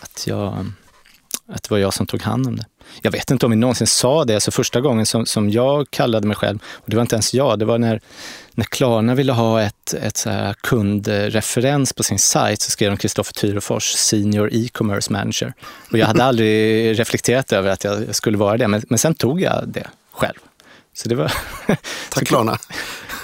att 0.00 0.26
jag 0.26 0.66
att 1.48 1.62
det 1.62 1.70
var 1.70 1.78
jag 1.78 1.94
som 1.94 2.06
tog 2.06 2.22
hand 2.22 2.46
om 2.46 2.56
det. 2.56 2.64
Jag 3.02 3.10
vet 3.10 3.30
inte 3.30 3.46
om 3.46 3.52
vi 3.52 3.56
någonsin 3.56 3.86
sa 3.86 4.24
det, 4.24 4.34
alltså 4.34 4.50
första 4.50 4.80
gången 4.80 5.06
som, 5.06 5.26
som 5.26 5.50
jag 5.50 5.90
kallade 5.90 6.26
mig 6.26 6.36
själv, 6.36 6.58
och 6.72 6.90
det 6.90 6.96
var 6.96 7.00
inte 7.00 7.16
ens 7.16 7.34
jag, 7.34 7.58
det 7.58 7.64
var 7.64 7.78
när, 7.78 8.00
när 8.54 8.64
Klarna 8.64 9.14
ville 9.14 9.32
ha 9.32 9.62
ett, 9.62 9.94
ett 9.94 10.16
så 10.16 10.54
kundreferens 10.60 11.92
på 11.92 12.02
sin 12.02 12.18
sajt 12.18 12.62
så 12.62 12.70
skrev 12.70 12.90
de 12.90 12.96
Kristoffer 12.96 13.32
Tyrefors, 13.32 13.92
Senior 13.92 14.50
E-commerce 14.52 15.12
Manager. 15.12 15.54
Och 15.90 15.98
jag 15.98 16.06
hade 16.06 16.24
aldrig 16.28 16.98
reflekterat 16.98 17.52
över 17.52 17.70
att 17.70 17.84
jag 17.84 18.14
skulle 18.14 18.38
vara 18.38 18.56
det, 18.56 18.68
men, 18.68 18.82
men 18.88 18.98
sen 18.98 19.14
tog 19.14 19.40
jag 19.40 19.68
det 19.68 19.86
själv. 20.12 20.38
Så 20.94 21.08
det 21.08 21.14
var... 21.14 21.32
Tack 22.10 22.26
Klarna. 22.26 22.58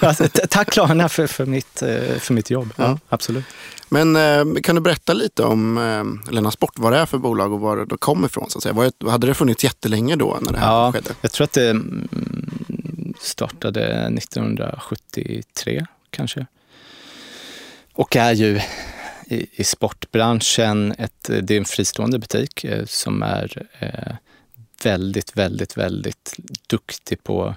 Alltså, 0.06 0.28
tack 0.50 0.70
Klarna 0.70 1.08
för, 1.08 1.26
för, 1.26 1.46
mitt, 1.46 1.82
eh, 1.82 2.18
för 2.18 2.34
mitt 2.34 2.50
jobb. 2.50 2.72
Ja. 2.76 2.98
absolut. 3.08 3.44
Men 3.88 4.16
eh, 4.16 4.60
kan 4.62 4.74
du 4.74 4.80
berätta 4.80 5.12
lite 5.12 5.42
om 5.42 5.78
eh, 5.78 6.32
Lena 6.32 6.50
Sport, 6.50 6.72
vad 6.76 6.92
det 6.92 6.98
är 6.98 7.06
för 7.06 7.18
bolag 7.18 7.52
och 7.52 7.60
var 7.60 7.76
det 7.76 7.96
kommer 7.96 8.28
ifrån? 8.28 8.50
Så 8.50 8.58
att 8.58 8.62
säga. 8.62 8.72
Var, 8.72 9.10
hade 9.10 9.26
det 9.26 9.34
funnits 9.34 9.64
jättelänge 9.64 10.16
då 10.16 10.38
när 10.40 10.52
det 10.52 10.58
här 10.58 10.66
ja, 10.66 10.92
skedde? 10.92 11.10
Jag 11.20 11.32
tror 11.32 11.44
att 11.44 11.52
det 11.52 11.70
mm, 11.70 13.14
startade 13.20 13.84
1973 14.18 15.86
kanske. 16.10 16.46
Och 17.92 18.16
är 18.16 18.32
ju 18.32 18.60
i, 19.26 19.46
i 19.52 19.64
sportbranschen, 19.64 20.94
ett, 20.98 21.30
det 21.42 21.54
är 21.54 21.58
en 21.58 21.64
fristående 21.64 22.18
butik 22.18 22.66
som 22.86 23.22
är 23.22 23.66
väldigt, 24.82 25.36
väldigt, 25.36 25.76
väldigt 25.76 26.36
duktig 26.66 27.24
på, 27.24 27.54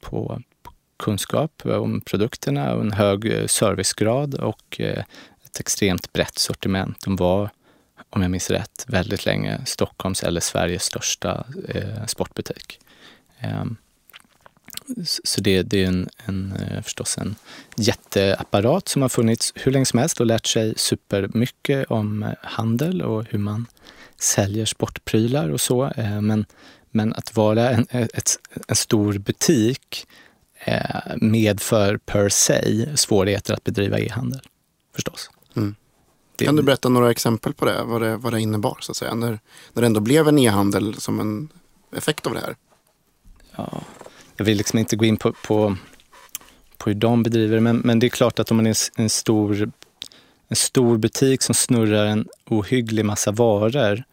på 0.00 0.42
kunskap 0.96 1.62
om 1.64 2.00
produkterna 2.00 2.74
och 2.74 2.80
en 2.80 2.92
hög 2.92 3.32
eh, 3.32 3.46
servicegrad 3.46 4.34
och 4.34 4.80
eh, 4.80 5.04
ett 5.44 5.60
extremt 5.60 6.12
brett 6.12 6.38
sortiment. 6.38 7.04
De 7.04 7.16
var, 7.16 7.50
om 8.10 8.22
jag 8.22 8.30
minns 8.30 8.50
rätt, 8.50 8.84
väldigt 8.86 9.26
länge 9.26 9.60
Stockholms 9.66 10.22
eller 10.22 10.40
Sveriges 10.40 10.82
största 10.82 11.46
eh, 11.68 12.06
sportbutik. 12.06 12.80
Ehm, 13.40 13.76
så 15.24 15.40
det, 15.40 15.62
det 15.62 15.82
är 15.82 15.86
en, 15.86 16.08
en, 16.24 16.58
förstås 16.82 17.18
en 17.18 17.36
jätteapparat 17.76 18.88
som 18.88 19.02
har 19.02 19.08
funnits 19.08 19.52
hur 19.54 19.72
länge 19.72 19.84
som 19.84 19.98
helst 19.98 20.20
och 20.20 20.26
lärt 20.26 20.46
sig 20.46 20.74
supermycket 20.76 21.86
om 21.90 22.34
handel 22.42 23.02
och 23.02 23.24
hur 23.24 23.38
man 23.38 23.66
säljer 24.18 24.64
sportprylar 24.64 25.48
och 25.48 25.60
så. 25.60 25.92
Ehm, 25.96 26.26
men, 26.26 26.46
men 26.90 27.12
att 27.12 27.36
vara 27.36 27.70
en, 27.70 27.86
ett, 27.90 28.38
en 28.68 28.76
stor 28.76 29.18
butik 29.18 30.06
medför 31.16 31.96
per 31.96 32.28
se 32.28 32.86
svårigheter 32.96 33.54
att 33.54 33.64
bedriva 33.64 33.98
e-handel 33.98 34.40
förstås. 34.94 35.30
Mm. 35.56 35.74
Kan 36.36 36.56
du 36.56 36.62
berätta 36.62 36.88
några 36.88 37.10
exempel 37.10 37.52
på 37.52 37.64
det? 37.64 37.82
Vad 37.84 38.02
det, 38.02 38.16
vad 38.16 38.32
det 38.32 38.40
innebar 38.40 38.78
så 38.80 38.92
att 38.92 38.96
säga? 38.96 39.14
När, 39.14 39.38
när 39.72 39.82
det 39.82 39.86
ändå 39.86 40.00
blev 40.00 40.28
en 40.28 40.38
e-handel 40.38 40.94
som 40.94 41.20
en 41.20 41.48
effekt 41.96 42.26
av 42.26 42.34
det 42.34 42.40
här? 42.40 42.56
Ja, 43.56 43.80
jag 44.36 44.44
vill 44.44 44.58
liksom 44.58 44.78
inte 44.78 44.96
gå 44.96 45.04
in 45.04 45.16
på, 45.16 45.32
på, 45.32 45.76
på 46.76 46.90
hur 46.90 46.94
de 46.94 47.22
bedriver 47.22 47.54
det, 47.54 47.60
men, 47.60 47.76
men 47.76 47.98
det 47.98 48.06
är 48.06 48.08
klart 48.08 48.38
att 48.38 48.50
om 48.50 48.56
man 48.56 48.66
är 48.66 48.76
en 48.96 49.10
stor, 49.10 49.70
en 50.48 50.56
stor 50.56 50.98
butik 50.98 51.42
som 51.42 51.54
snurrar 51.54 52.06
en 52.06 52.28
ohygglig 52.44 53.04
massa 53.04 53.32
varor 53.32 54.04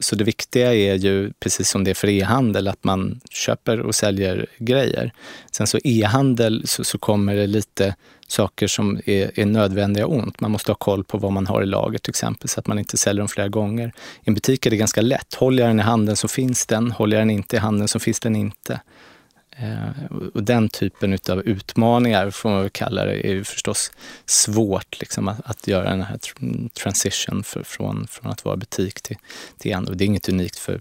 så 0.00 0.16
det 0.16 0.24
viktiga 0.24 0.74
är 0.74 0.94
ju, 0.94 1.32
precis 1.40 1.70
som 1.70 1.84
det 1.84 1.90
är 1.90 1.94
för 1.94 2.08
e-handel, 2.08 2.68
att 2.68 2.84
man 2.84 3.20
köper 3.30 3.80
och 3.80 3.94
säljer 3.94 4.46
grejer. 4.58 5.12
Sen 5.52 5.66
så 5.66 5.78
e-handel 5.84 6.62
så, 6.66 6.84
så 6.84 6.98
kommer 6.98 7.34
det 7.34 7.46
lite 7.46 7.94
saker 8.28 8.66
som 8.66 9.00
är, 9.04 9.40
är 9.40 9.46
nödvändiga 9.46 10.06
och 10.06 10.14
ont. 10.14 10.40
Man 10.40 10.50
måste 10.50 10.70
ha 10.70 10.76
koll 10.76 11.04
på 11.04 11.18
vad 11.18 11.32
man 11.32 11.46
har 11.46 11.62
i 11.62 11.66
lager 11.66 11.98
till 11.98 12.10
exempel 12.10 12.48
så 12.48 12.60
att 12.60 12.66
man 12.66 12.78
inte 12.78 12.96
säljer 12.96 13.20
dem 13.20 13.28
flera 13.28 13.48
gånger. 13.48 13.92
I 14.24 14.28
en 14.28 14.34
butik 14.34 14.66
är 14.66 14.70
det 14.70 14.76
ganska 14.76 15.00
lätt. 15.00 15.34
Håller 15.34 15.62
jag 15.62 15.70
den 15.70 15.80
i 15.80 15.82
handen 15.82 16.16
så 16.16 16.28
finns 16.28 16.66
den. 16.66 16.90
Håller 16.90 17.16
jag 17.16 17.20
den 17.20 17.30
inte 17.30 17.56
i 17.56 17.58
handen 17.58 17.88
så 17.88 17.98
finns 17.98 18.20
den 18.20 18.36
inte. 18.36 18.80
Eh, 19.58 20.16
och 20.34 20.42
den 20.42 20.68
typen 20.68 21.18
av 21.30 21.40
utmaningar, 21.40 22.30
får 22.30 22.50
man 22.50 22.60
väl 22.60 22.70
kalla 22.70 23.04
det, 23.04 23.26
är 23.26 23.32
ju 23.32 23.44
förstås 23.44 23.92
svårt 24.26 25.00
liksom, 25.00 25.28
att, 25.28 25.40
att 25.44 25.66
göra 25.68 25.90
den 25.90 26.02
här 26.02 26.18
transition 26.68 27.42
för, 27.42 27.62
från, 27.62 28.06
från 28.06 28.32
att 28.32 28.44
vara 28.44 28.56
butik 28.56 29.00
till, 29.00 29.16
till 29.58 29.72
en. 29.72 29.88
Och 29.88 29.96
det 29.96 30.04
är 30.04 30.06
inget 30.06 30.28
unikt 30.28 30.58
för, 30.58 30.80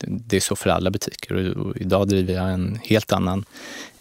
det 0.00 0.36
är 0.36 0.40
så 0.40 0.56
för 0.56 0.70
alla 0.70 0.90
butiker. 0.90 1.34
Och, 1.34 1.66
och 1.66 1.76
idag 1.76 2.08
driver 2.08 2.34
jag 2.34 2.52
en 2.52 2.80
helt 2.84 3.12
annan 3.12 3.44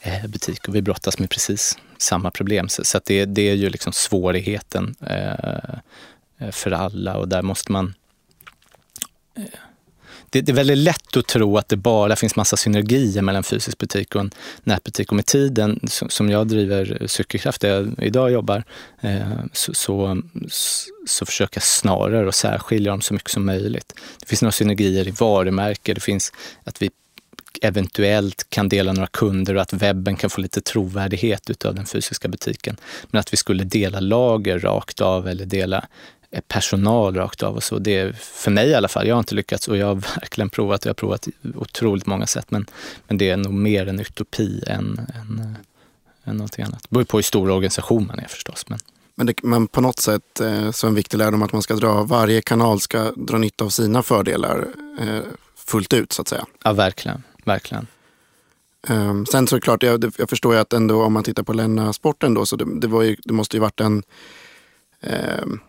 eh, 0.01 0.27
butik 0.27 0.67
och 0.67 0.75
vi 0.75 0.81
brottas 0.81 1.19
med 1.19 1.29
precis 1.29 1.77
samma 1.97 2.31
problem. 2.31 2.69
Så, 2.69 2.83
så 2.83 2.99
det, 3.05 3.25
det, 3.25 3.49
är 3.49 3.55
ju 3.55 3.69
liksom 3.69 3.93
svårigheten 3.93 4.95
eh, 5.07 5.75
eh, 6.37 6.51
för 6.51 6.71
alla 6.71 7.17
och 7.17 7.27
där 7.27 7.41
måste 7.41 7.71
man 7.71 7.93
eh, 9.37 9.43
det, 10.35 10.41
det, 10.41 10.51
är 10.51 10.55
väldigt 10.55 10.77
lätt 10.77 11.17
att 11.17 11.27
tro 11.27 11.57
att 11.57 11.69
det 11.69 11.77
bara 11.77 12.15
finns 12.15 12.35
massa 12.35 12.57
synergier 12.57 13.21
mellan 13.21 13.43
fysisk 13.43 13.77
butik 13.77 14.15
och 14.15 14.21
en 14.21 14.31
nätbutik. 14.63 15.09
Och 15.09 15.15
med 15.15 15.25
tiden, 15.25 15.79
som 15.87 16.29
jag 16.29 16.47
driver 16.47 17.07
Cykelkraft, 17.07 17.61
där 17.61 17.69
jag 17.69 17.95
idag 18.03 18.31
jobbar, 18.31 18.63
eh, 19.01 19.19
så, 19.53 19.73
så, 19.73 20.21
så 21.07 21.25
försöker 21.25 21.57
jag 21.57 21.63
snarare 21.63 22.27
att 22.27 22.35
särskilja 22.35 22.91
dem 22.91 23.01
så 23.01 23.13
mycket 23.13 23.31
som 23.31 23.45
möjligt. 23.45 23.93
Det 24.19 24.25
finns 24.25 24.41
några 24.41 24.51
synergier 24.51 25.07
i 25.07 25.11
varumärke, 25.11 25.93
det 25.93 26.01
finns 26.01 26.31
att 26.63 26.81
vi 26.81 26.89
eventuellt 27.61 28.49
kan 28.49 28.69
dela 28.69 28.93
några 28.93 29.07
kunder 29.07 29.55
och 29.55 29.61
att 29.61 29.73
webben 29.73 30.15
kan 30.15 30.29
få 30.29 30.41
lite 30.41 30.61
trovärdighet 30.61 31.49
utav 31.49 31.75
den 31.75 31.85
fysiska 31.85 32.27
butiken. 32.27 32.77
Men 33.11 33.19
att 33.19 33.33
vi 33.33 33.37
skulle 33.37 33.63
dela 33.63 33.99
lager 33.99 34.59
rakt 34.59 35.01
av 35.01 35.27
eller 35.27 35.45
dela 35.45 35.85
personal 36.41 37.15
rakt 37.15 37.43
av 37.43 37.55
och 37.55 37.63
så. 37.63 37.79
Det 37.79 37.97
är, 37.97 38.13
för 38.13 38.51
mig 38.51 38.69
i 38.69 38.73
alla 38.73 38.87
fall, 38.87 39.07
jag 39.07 39.15
har 39.15 39.19
inte 39.19 39.35
lyckats 39.35 39.67
och 39.67 39.77
jag 39.77 39.87
har 39.87 39.95
verkligen 39.95 40.49
provat. 40.49 40.85
Jag 40.85 40.89
har 40.89 40.95
provat 40.95 41.27
otroligt 41.55 42.05
många 42.05 42.27
sätt 42.27 42.51
men, 42.51 42.65
men 43.07 43.17
det 43.17 43.29
är 43.29 43.37
nog 43.37 43.53
mer 43.53 43.87
en 43.87 43.99
utopi 43.99 44.63
än, 44.67 44.99
än, 45.15 45.55
än 46.23 46.37
någonting 46.37 46.65
annat. 46.65 46.83
Det 46.83 46.89
beror 46.89 47.03
på 47.03 47.17
hur 47.17 47.23
stor 47.23 47.49
organisation 47.49 48.07
man 48.07 48.19
är 48.19 48.27
förstås. 48.27 48.65
Men, 48.67 48.79
men, 49.15 49.27
det, 49.27 49.43
men 49.43 49.67
på 49.67 49.81
något 49.81 49.99
sätt 49.99 50.39
eh, 50.41 50.71
så 50.71 50.87
en 50.87 50.95
viktig 50.95 51.17
lärdom 51.17 51.41
att 51.41 51.53
man 51.53 51.61
ska 51.61 51.75
dra, 51.75 52.03
varje 52.03 52.41
kanal 52.41 52.79
ska 52.79 53.11
dra 53.11 53.37
nytta 53.37 53.65
av 53.65 53.69
sina 53.69 54.03
fördelar 54.03 54.67
eh, 54.99 55.19
fullt 55.55 55.93
ut 55.93 56.13
så 56.13 56.21
att 56.21 56.27
säga. 56.27 56.45
Ja, 56.63 56.73
verkligen. 56.73 57.23
verkligen. 57.43 57.87
Um, 58.89 59.25
sen 59.25 59.47
så 59.47 59.55
är 59.55 59.57
det 59.57 59.63
klart, 59.63 59.83
jag, 59.83 60.13
jag 60.17 60.29
förstår 60.29 60.53
ju 60.53 60.59
att 60.59 60.73
ändå 60.73 61.03
om 61.03 61.13
man 61.13 61.23
tittar 61.23 61.43
på 61.43 61.53
Länna-sporten 61.53 62.33
då, 62.33 62.45
så 62.45 62.55
det, 62.55 62.79
det, 62.79 62.87
var 62.87 63.01
ju, 63.01 63.15
det 63.23 63.33
måste 63.33 63.57
ju 63.57 63.61
varit 63.61 63.79
en 63.79 64.03
um, 65.41 65.59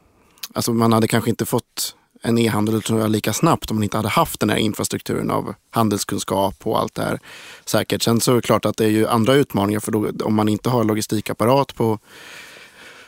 Alltså 0.57 0.73
man 0.73 0.93
hade 0.93 1.09
kanske 1.09 1.31
inte 1.31 1.47
fått 1.47 1.97
en 2.23 2.39
e-handel 2.39 2.83
lika 3.09 3.33
snabbt 3.33 3.71
om 3.71 3.77
man 3.77 3.85
inte 3.85 3.97
hade 3.97 4.09
haft 4.09 4.41
den 4.41 4.51
här 4.51 4.57
infrastrukturen 4.57 5.31
av 5.31 5.55
handelskunskap 5.71 6.55
och 6.67 6.79
allt 6.79 6.95
det 6.95 7.03
här. 7.03 7.21
Säkert. 7.65 8.03
Sen 8.03 8.21
så 8.21 8.33
är 8.33 8.37
det 8.37 8.43
klart 8.43 8.65
att 8.65 8.77
det 8.77 8.85
är 8.85 8.91
ju 8.91 9.09
andra 9.09 9.35
utmaningar 9.35 9.81
för 9.81 9.93
då, 9.93 10.11
om 10.25 10.35
man 10.35 10.49
inte 10.49 10.71
har 10.71 10.85
logistikapparat 10.85 11.75
på, 11.75 11.99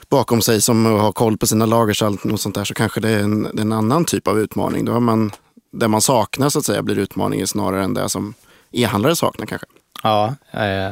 bakom 0.09 0.43
sig 0.43 0.63
som 0.63 0.87
har 0.87 1.13
koll 1.13 1.39
på 1.39 1.47
sina 1.47 1.67
lager 1.67 2.33
och 2.33 2.41
sånt 2.41 2.55
där 2.55 2.65
så 2.65 2.75
kanske 2.75 3.01
det 3.01 3.09
är 3.09 3.19
en, 3.19 3.43
det 3.43 3.59
är 3.59 3.61
en 3.61 3.73
annan 3.73 4.05
typ 4.05 4.29
av 4.29 4.41
utmaning. 4.41 4.85
Då 4.85 4.93
har 4.93 5.01
man, 5.01 5.31
det 5.73 5.89
man 5.89 6.01
saknar 6.01 6.49
så 6.49 6.59
att 6.59 6.65
säga 6.65 6.83
blir 6.83 6.99
utmaningen 6.99 7.47
snarare 7.47 7.85
än 7.85 7.95
det 7.95 8.09
som 8.09 8.35
e-handlare 8.73 9.17
saknar 9.17 9.47
kanske. 9.47 9.67
Ja, 10.03 10.35
eh, 10.51 10.91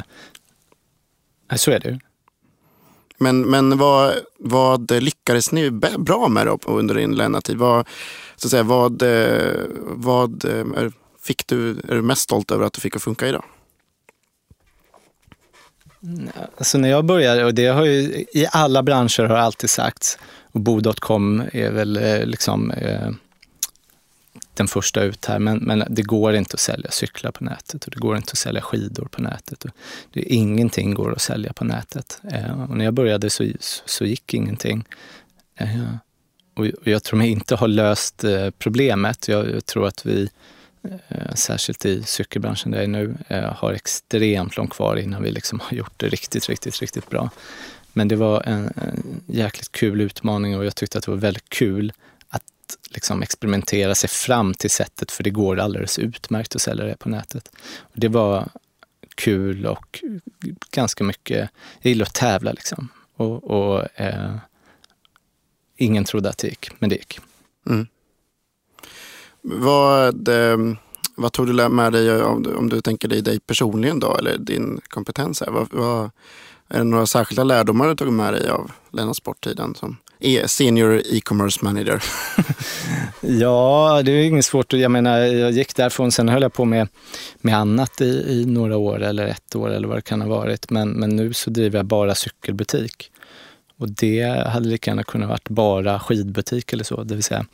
så 1.56 1.70
är 1.70 1.80
det 1.80 1.88
ju. 1.88 1.98
Men, 3.18 3.40
men 3.50 3.78
vad, 3.78 4.14
vad 4.38 4.90
lyckades 4.90 5.52
ni 5.52 5.70
bra 5.99 6.28
med 6.28 6.46
då 6.46 6.58
under 6.66 6.94
din 6.94 7.14
Lennart-tid? 7.14 7.56
Vad, 7.56 7.87
så 8.37 8.46
att 8.46 8.50
säga, 8.50 8.62
vad, 8.62 9.02
eh, 9.02 9.62
vad 9.80 10.44
eh, 10.44 10.90
fick 11.23 11.46
du, 11.46 11.70
är 11.70 11.94
du 11.94 12.02
mest 12.02 12.23
stolt 12.23 12.50
över 12.50 12.64
att 12.64 12.73
du 12.73 12.80
fick 12.80 12.96
att 12.96 13.02
funka 13.02 13.28
idag? 13.28 13.44
Alltså 16.56 16.78
när 16.78 16.88
jag 16.88 17.04
började, 17.04 17.44
och 17.44 17.54
det 17.54 17.66
har 17.66 17.85
ju 17.85 18.25
i 18.32 18.46
alla 18.52 18.82
branscher 18.82 19.23
har 19.23 19.37
alltid 19.37 19.70
sagts, 19.70 20.18
och 20.52 20.61
Bo.com 20.61 21.42
är 21.52 21.70
väl 21.70 21.96
eh, 21.96 22.26
liksom 22.26 22.70
eh, 22.70 23.11
den 24.56 24.68
första 24.68 25.02
ut 25.02 25.25
här, 25.25 25.38
men, 25.38 25.58
men 25.58 25.84
det 25.90 26.02
går 26.02 26.34
inte 26.34 26.54
att 26.54 26.60
sälja 26.60 26.90
cyklar 26.90 27.30
på 27.30 27.44
nätet 27.44 27.84
och 27.84 27.90
det 27.90 28.00
går 28.00 28.16
inte 28.16 28.30
att 28.32 28.38
sälja 28.38 28.60
skidor 28.60 29.08
på 29.10 29.22
nätet. 29.22 29.64
Och 29.64 29.70
det, 30.12 30.20
ingenting 30.20 30.94
går 30.94 31.12
att 31.12 31.22
sälja 31.22 31.52
på 31.52 31.64
nätet. 31.64 32.20
Eh, 32.32 32.62
och 32.62 32.76
när 32.76 32.84
jag 32.84 32.94
började 32.94 33.30
så, 33.30 33.44
så 33.86 34.04
gick 34.04 34.34
ingenting. 34.34 34.84
Eh, 35.56 35.94
och 36.56 36.66
jag 36.84 37.02
tror 37.02 37.18
mig 37.18 37.30
inte 37.30 37.54
ha 37.54 37.66
löst 37.66 38.25
eh, 38.25 38.50
problemet. 38.50 39.28
Jag, 39.28 39.50
jag, 39.50 39.66
tror 39.66 39.86
att 39.86 40.06
vi, 40.06 40.28
eh, 41.08 41.34
särskilt 41.34 41.84
i 41.84 42.02
cykelbranschen 42.02 42.70
där 42.70 42.78
jag 42.78 42.84
är 42.84 42.88
nu, 42.88 43.14
eh, 43.28 43.52
har 43.52 43.72
extremt 43.72 44.56
långt 44.56 44.70
kvar 44.70 44.96
innan 44.96 45.22
vi 45.22 45.30
liksom 45.30 45.60
har 45.60 45.76
gjort 45.76 45.92
det 45.96 46.08
riktigt, 46.08 46.48
riktigt, 46.48 46.80
riktigt 46.80 47.10
bra. 47.10 47.30
Men 47.92 48.08
det 48.08 48.16
var 48.16 48.42
en, 48.42 48.64
en 48.64 49.20
jäkligt 49.26 49.72
kul 49.72 50.00
utmaning 50.00 50.58
och 50.58 50.64
jag 50.64 50.76
tyckte 50.76 50.98
att 50.98 51.04
det 51.04 51.10
var 51.10 51.18
väldigt 51.18 51.48
kul 51.48 51.92
liksom 52.90 53.23
experimentera 53.23 53.94
sig 53.94 54.11
fram 54.11 54.54
till 54.54 54.70
sättet, 54.70 55.11
för 55.11 55.25
det 55.25 55.30
går 55.30 55.58
alldeles 55.58 55.99
utmärkt 55.99 56.54
att 56.54 56.62
sälja 56.62 56.85
det 56.85 56.96
på 56.96 57.08
nätet. 57.08 57.50
Det 57.92 58.08
var 58.08 58.49
kul 59.14 59.66
och 59.66 60.04
ganska 60.70 61.04
mycket, 61.04 61.50
jag 61.80 61.90
gillar 61.90 62.06
att 62.06 62.14
tävla 62.14 62.52
liksom. 62.52 62.88
Och, 63.16 63.44
och 63.44 64.00
eh, 64.00 64.37
ingen 65.76 66.04
trodde 66.04 66.28
att 66.28 66.38
det 66.38 66.49
gick, 66.49 66.70
men 66.78 66.88
det 66.90 66.96
gick. 66.96 67.20
Mm. 67.66 67.87
Vad, 69.42 70.28
ehm, 70.28 70.76
vad 71.14 71.32
tog 71.32 71.46
du 71.46 71.68
med 71.68 71.92
dig 71.92 72.23
om 72.23 72.42
du, 72.42 72.54
om 72.54 72.68
du 72.68 72.80
tänker 72.80 73.08
dig, 73.08 73.23
dig 73.23 73.40
personligen 73.40 74.00
då, 74.00 74.16
eller 74.16 74.38
din 74.38 74.80
kompetens? 74.88 75.40
Här? 75.40 75.50
Vad, 75.50 75.68
vad, 75.70 76.11
är 76.68 76.78
det 76.78 76.85
några 76.85 77.06
särskilda 77.06 77.44
lärdomar 77.44 77.88
du 77.88 77.96
tog 77.96 78.12
med 78.12 78.32
dig 78.32 78.49
av 78.49 78.70
Lennart 78.90 79.16
Sporttiden 79.16 79.75
som 79.75 79.96
senior 80.46 81.02
e-commerce 81.06 81.58
manager? 81.62 82.02
ja, 83.20 84.02
det 84.04 84.12
är 84.12 84.25
inget 84.25 84.44
svårt. 84.44 84.73
Jag 84.73 84.90
menar, 84.90 85.18
jag 85.18 85.50
gick 85.52 85.76
därifrån, 85.76 86.12
sen 86.12 86.28
höll 86.28 86.42
jag 86.42 86.52
på 86.52 86.64
med, 86.64 86.88
med 87.40 87.56
annat 87.56 88.00
i, 88.00 88.25
i 88.28 88.44
några 88.46 88.76
år 88.76 89.02
eller 89.02 89.26
ett 89.26 89.56
år 89.56 89.70
eller 89.70 89.88
vad 89.88 89.99
det 89.99 90.02
kan 90.02 90.20
ha 90.20 90.28
varit. 90.28 90.70
Men, 90.70 90.90
men 90.90 91.16
nu 91.16 91.32
så 91.32 91.50
driver 91.50 91.78
jag 91.78 91.87
bara 91.87 92.14
cykelbutik. 92.14 93.11
Och 93.78 93.88
det 93.88 94.49
hade 94.49 94.68
lika 94.68 94.90
gärna 94.90 95.02
kunnat 95.02 95.28
varit 95.28 95.49
bara 95.49 96.00
skidbutik 96.00 96.73
eller 96.73 96.85
så. 96.85 97.02
Det 97.02 97.14
vill 97.14 97.25
säga, 97.25 97.46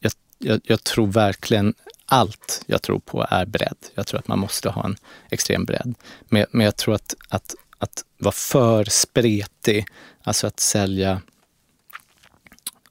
jag, 0.00 0.12
jag, 0.38 0.60
jag 0.64 0.84
tror 0.84 1.06
verkligen 1.06 1.74
allt 2.06 2.62
jag 2.66 2.82
tror 2.82 2.98
på 2.98 3.26
är 3.30 3.46
bredd. 3.46 3.76
Jag 3.94 4.06
tror 4.06 4.20
att 4.20 4.28
man 4.28 4.38
måste 4.38 4.68
ha 4.68 4.84
en 4.84 4.96
extrem 5.30 5.64
bredd. 5.64 5.94
Men, 6.28 6.46
men 6.50 6.64
jag 6.64 6.76
tror 6.76 6.94
att, 6.94 7.14
att, 7.28 7.54
att 7.78 8.04
vara 8.18 8.32
för 8.32 8.84
spretig, 8.84 9.86
alltså 10.22 10.46
att 10.46 10.60
sälja 10.60 11.20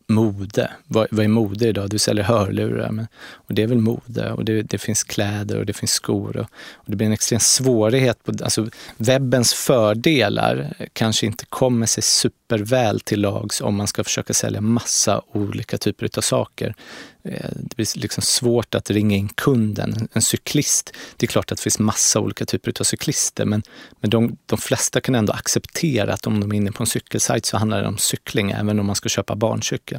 mode. 0.08 0.72
Vad, 0.88 1.08
vad 1.12 1.26
är 1.26 1.28
mode 1.28 1.68
idag? 1.68 1.90
Du 1.90 1.98
säljer 1.98 2.24
hörlurar. 2.24 2.92
Men, 2.92 3.08
och 3.34 3.54
det 3.54 3.64
är 3.64 3.68
väl 3.68 3.78
mode. 3.78 4.32
Och 4.32 4.46
det, 4.46 4.62
det 4.62 4.78
finns 4.78 5.04
kläder 5.04 5.60
och 5.60 5.66
det 5.66 5.74
finns 5.74 5.92
skor. 5.92 6.38
Och, 6.38 6.46
och, 6.74 6.86
det 6.86 6.96
blir 6.96 7.08
en 7.08 7.14
extrem 7.14 7.40
svårighet. 7.40 8.24
På, 8.24 8.32
alltså, 8.44 8.70
webbens 8.98 9.54
fördelar 9.54 10.74
kanske 10.94 11.26
inte 11.26 11.46
kommer 11.46 11.86
sig 11.86 12.04
superväl 12.04 13.00
till 13.00 13.22
lags 13.22 13.62
om 13.62 13.76
man 13.76 13.88
ska 13.88 14.04
försöka 14.04 14.34
sälja 14.34 14.62
massa 14.62 15.22
olika 15.32 15.78
typer 15.78 16.10
av 16.18 16.22
saker. 16.22 16.76
Eh, 17.24 17.50
det 17.54 17.76
blir 17.76 18.00
liksom 18.00 18.24
svårt 18.24 18.76
att 18.76 18.90
ringa 18.90 19.16
in 19.16 19.30
kunden. 19.30 20.08
En 20.14 20.22
cyklist, 20.22 20.94
det 21.18 21.26
är 21.26 21.28
klart 21.28 21.52
att 21.52 21.58
det 21.58 21.64
finns 21.64 21.80
massa 21.80 22.20
olika 22.20 22.46
typer 22.46 22.74
av 22.80 22.84
cyklister, 22.84 23.46
men, 23.46 23.64
men 24.00 24.10
de, 24.10 24.38
de 24.46 24.58
flesta 24.58 25.02
kan 25.02 25.16
ändå 25.16 25.34
acceptera 25.34 26.14
att 26.14 26.28
om 26.28 26.40
de 26.40 26.52
är 26.52 26.56
inne 26.56 26.72
på 26.72 26.84
en 26.84 26.88
cykelsajt 26.88 27.46
så 27.46 27.58
handlar 27.58 27.82
det 27.82 27.88
om 27.88 27.98
cykling, 27.98 28.52
även 28.52 28.80
om 28.80 28.86
man 28.86 28.96
ska 28.96 29.10
köpa 29.10 29.36
barncykel. 29.36 29.95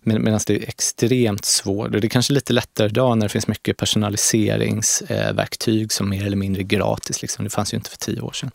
Men, 0.00 0.24
Medan 0.24 0.40
det 0.46 0.56
är 0.56 0.68
extremt 0.68 1.44
svårt, 1.44 1.94
och 1.94 2.00
det 2.00 2.06
är 2.06 2.08
kanske 2.08 2.32
lite 2.32 2.52
lättare 2.52 2.86
idag 2.86 3.18
när 3.18 3.26
det 3.26 3.30
finns 3.30 3.48
mycket 3.48 3.76
personaliseringsverktyg 3.76 5.82
eh, 5.82 5.88
som 5.88 6.08
mer 6.08 6.26
eller 6.26 6.36
mindre 6.36 6.62
är 6.62 6.64
gratis. 6.64 7.22
Liksom. 7.22 7.44
Det 7.44 7.50
fanns 7.50 7.74
ju 7.74 7.76
inte 7.76 7.90
för 7.90 7.98
tio 7.98 8.20
år 8.20 8.32
sedan. 8.32 8.50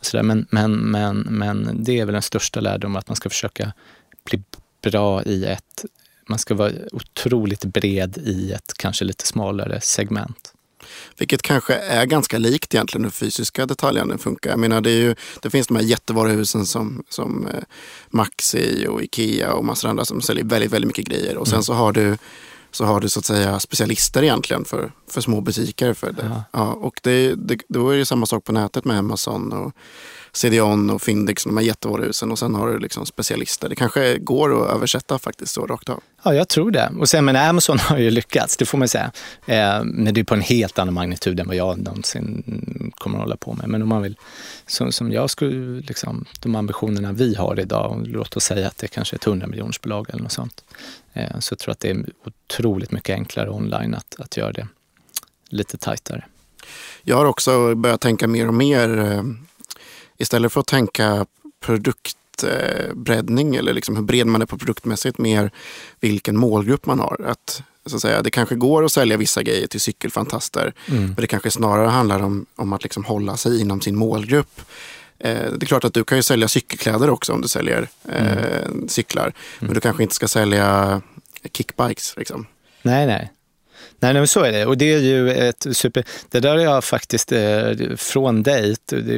Så 0.00 0.16
där, 0.16 0.24
men, 0.24 0.46
men, 0.50 0.72
men, 0.72 1.18
men 1.18 1.84
det 1.84 2.00
är 2.00 2.04
väl 2.04 2.12
den 2.12 2.22
största 2.22 2.60
lärdomen, 2.60 2.98
att 2.98 3.08
man 3.08 3.16
ska 3.16 3.28
försöka 3.28 3.72
bli 4.24 4.42
bra 4.82 5.22
i 5.22 5.44
ett 5.44 5.84
man 6.28 6.38
ska 6.38 6.54
vara 6.54 6.72
otroligt 6.92 7.64
bred 7.64 8.18
i 8.18 8.52
ett 8.52 8.72
kanske 8.76 9.04
lite 9.04 9.26
smalare 9.26 9.80
segment. 9.80 10.52
Vilket 11.16 11.42
kanske 11.42 11.74
är 11.74 12.06
ganska 12.06 12.38
likt 12.38 12.74
egentligen 12.74 13.04
hur 13.04 13.10
fysiska 13.10 13.66
detaljhandeln 13.66 14.18
funkar. 14.18 14.50
Jag 14.50 14.58
menar, 14.58 14.80
det, 14.80 14.90
är 14.90 15.00
ju, 15.00 15.14
det 15.42 15.50
finns 15.50 15.66
de 15.66 15.76
här 15.76 15.84
jättevaruhusen 15.84 16.66
som, 16.66 17.04
som 17.08 17.46
eh, 17.46 17.62
Maxi 18.10 18.86
och 18.88 19.02
Ikea 19.02 19.52
och 19.52 19.64
massor 19.64 19.88
andra 19.88 20.04
som 20.04 20.20
säljer 20.20 20.44
väldigt, 20.44 20.72
väldigt 20.72 20.86
mycket 20.86 21.08
grejer. 21.08 21.36
Och 21.36 21.46
sen 21.46 21.54
mm. 21.54 21.62
så 21.62 21.72
har 21.72 21.92
du 21.92 22.16
så 22.70 22.84
har 22.84 23.00
du 23.00 23.08
så 23.08 23.18
att 23.18 23.24
säga 23.24 23.60
specialister 23.60 24.22
egentligen 24.22 24.64
för, 24.64 24.92
för 25.10 25.20
små 25.20 25.40
butiker. 25.40 25.94
För 25.94 26.12
det. 26.12 26.30
Ja. 26.30 26.44
ja 26.52 26.72
och 26.72 27.00
det, 27.02 27.34
det, 27.34 27.58
då 27.68 27.90
är 27.90 27.98
det 27.98 28.06
samma 28.06 28.26
sak 28.26 28.44
på 28.44 28.52
nätet 28.52 28.84
med 28.84 28.98
Amazon 28.98 29.52
och 29.52 29.72
CDON 30.32 30.90
och 30.90 31.02
Findix, 31.02 31.44
de 31.44 31.56
här 31.56 31.64
jättevaruhusen 31.64 32.30
och 32.30 32.38
sen 32.38 32.54
har 32.54 32.68
du 32.68 32.78
liksom 32.78 33.06
specialister. 33.06 33.68
Det 33.68 33.76
kanske 33.76 34.18
går 34.18 34.62
att 34.62 34.74
översätta 34.74 35.18
faktiskt 35.18 35.52
så 35.52 35.66
rakt 35.66 35.88
av. 35.88 36.02
Ja, 36.22 36.34
jag 36.34 36.48
tror 36.48 36.70
det. 36.70 36.92
Och 36.98 37.08
sen, 37.08 37.24
men 37.24 37.36
Amazon 37.36 37.78
har 37.82 37.98
ju 37.98 38.10
lyckats, 38.10 38.56
det 38.56 38.64
får 38.64 38.78
man 38.78 38.88
säga. 38.88 39.10
Eh, 39.46 39.84
men 39.84 40.14
det 40.14 40.20
är 40.20 40.24
på 40.24 40.34
en 40.34 40.40
helt 40.40 40.78
annan 40.78 40.94
magnitud 40.94 41.40
än 41.40 41.46
vad 41.46 41.56
jag 41.56 41.78
någonsin 41.78 42.92
kommer 42.98 43.18
att 43.18 43.24
hålla 43.24 43.36
på 43.36 43.52
med. 43.52 43.68
Men 43.68 43.82
om 43.82 43.88
man 43.88 44.02
vill, 44.02 44.16
som, 44.66 44.92
som 44.92 45.12
jag 45.12 45.30
skulle, 45.30 45.80
liksom, 45.80 46.24
de 46.40 46.54
ambitionerna 46.54 47.12
vi 47.12 47.34
har 47.34 47.60
idag, 47.60 48.02
låt 48.06 48.36
oss 48.36 48.44
säga 48.44 48.68
att 48.68 48.78
det 48.78 48.88
kanske 48.88 49.14
är 49.14 49.18
ett 49.18 49.26
100 49.26 49.46
miljonersbolag 49.46 50.10
eller 50.10 50.22
något 50.22 50.32
sånt. 50.32 50.64
Eh, 51.12 51.38
så 51.38 51.52
jag 51.52 51.58
tror 51.58 51.72
att 51.72 51.80
det 51.80 51.90
är 51.90 52.04
otroligt 52.26 52.92
mycket 52.92 53.14
enklare 53.14 53.50
online 53.50 53.94
att, 53.94 54.16
att 54.18 54.36
göra 54.36 54.52
det 54.52 54.66
lite 55.48 55.76
tajtare. 55.76 56.24
Jag 57.02 57.16
har 57.16 57.24
också 57.24 57.74
börjat 57.74 58.00
tänka 58.00 58.28
mer 58.28 58.48
och 58.48 58.54
mer 58.54 58.98
eh, 58.98 59.22
istället 60.18 60.52
för 60.52 60.60
att 60.60 60.66
tänka 60.66 61.26
produktbreddning 61.60 63.56
eller 63.56 63.72
liksom 63.72 63.96
hur 63.96 64.02
bred 64.02 64.26
man 64.26 64.42
är 64.42 64.46
på 64.46 64.58
produktmässigt, 64.58 65.18
mer 65.18 65.50
vilken 66.00 66.36
målgrupp 66.36 66.86
man 66.86 67.00
har. 67.00 67.24
Att, 67.26 67.62
så 67.86 67.96
att 67.96 68.02
säga, 68.02 68.22
det 68.22 68.30
kanske 68.30 68.54
går 68.54 68.84
att 68.84 68.92
sälja 68.92 69.16
vissa 69.16 69.42
grejer 69.42 69.66
till 69.66 69.80
cykelfantaster, 69.80 70.74
mm. 70.88 71.04
men 71.04 71.14
det 71.14 71.26
kanske 71.26 71.50
snarare 71.50 71.88
handlar 71.88 72.22
om, 72.22 72.46
om 72.56 72.72
att 72.72 72.82
liksom 72.82 73.04
hålla 73.04 73.36
sig 73.36 73.60
inom 73.60 73.80
sin 73.80 73.96
målgrupp. 73.96 74.60
Eh, 75.18 75.52
det 75.52 75.64
är 75.64 75.66
klart 75.66 75.84
att 75.84 75.94
du 75.94 76.04
kan 76.04 76.18
ju 76.18 76.22
sälja 76.22 76.48
cykelkläder 76.48 77.10
också 77.10 77.32
om 77.32 77.40
du 77.40 77.48
säljer 77.48 77.88
eh, 78.08 78.64
mm. 78.66 78.88
cyklar, 78.88 79.22
mm. 79.22 79.34
men 79.58 79.74
du 79.74 79.80
kanske 79.80 80.02
inte 80.02 80.14
ska 80.14 80.28
sälja 80.28 81.02
kickbikes. 81.52 82.16
Liksom. 82.16 82.46
Nej, 82.82 83.06
nej. 83.06 83.32
Nej, 84.00 84.14
men 84.14 84.28
så 84.28 84.40
är 84.40 84.52
det. 84.52 84.66
Och 84.66 84.78
det 84.78 84.92
är 84.92 84.98
ju 84.98 85.30
ett 85.30 85.66
super... 85.72 86.04
Det 86.30 86.40
där 86.40 86.58
är 86.58 86.62
jag 86.62 86.84
faktiskt 86.84 87.32
eh, 87.32 87.72
från 87.96 88.42
dig. 88.42 88.76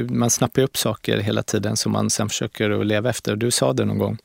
Man 0.08 0.30
snappar 0.30 0.62
upp 0.62 0.76
saker 0.76 1.18
hela 1.18 1.42
tiden 1.42 1.76
som 1.76 1.92
man 1.92 2.10
sen 2.10 2.28
försöker 2.28 2.70
att 2.70 2.86
leva 2.86 3.10
efter. 3.10 3.36
Du 3.36 3.50
sa 3.50 3.72
det 3.72 3.84
någon 3.84 3.98
gång. 3.98 4.18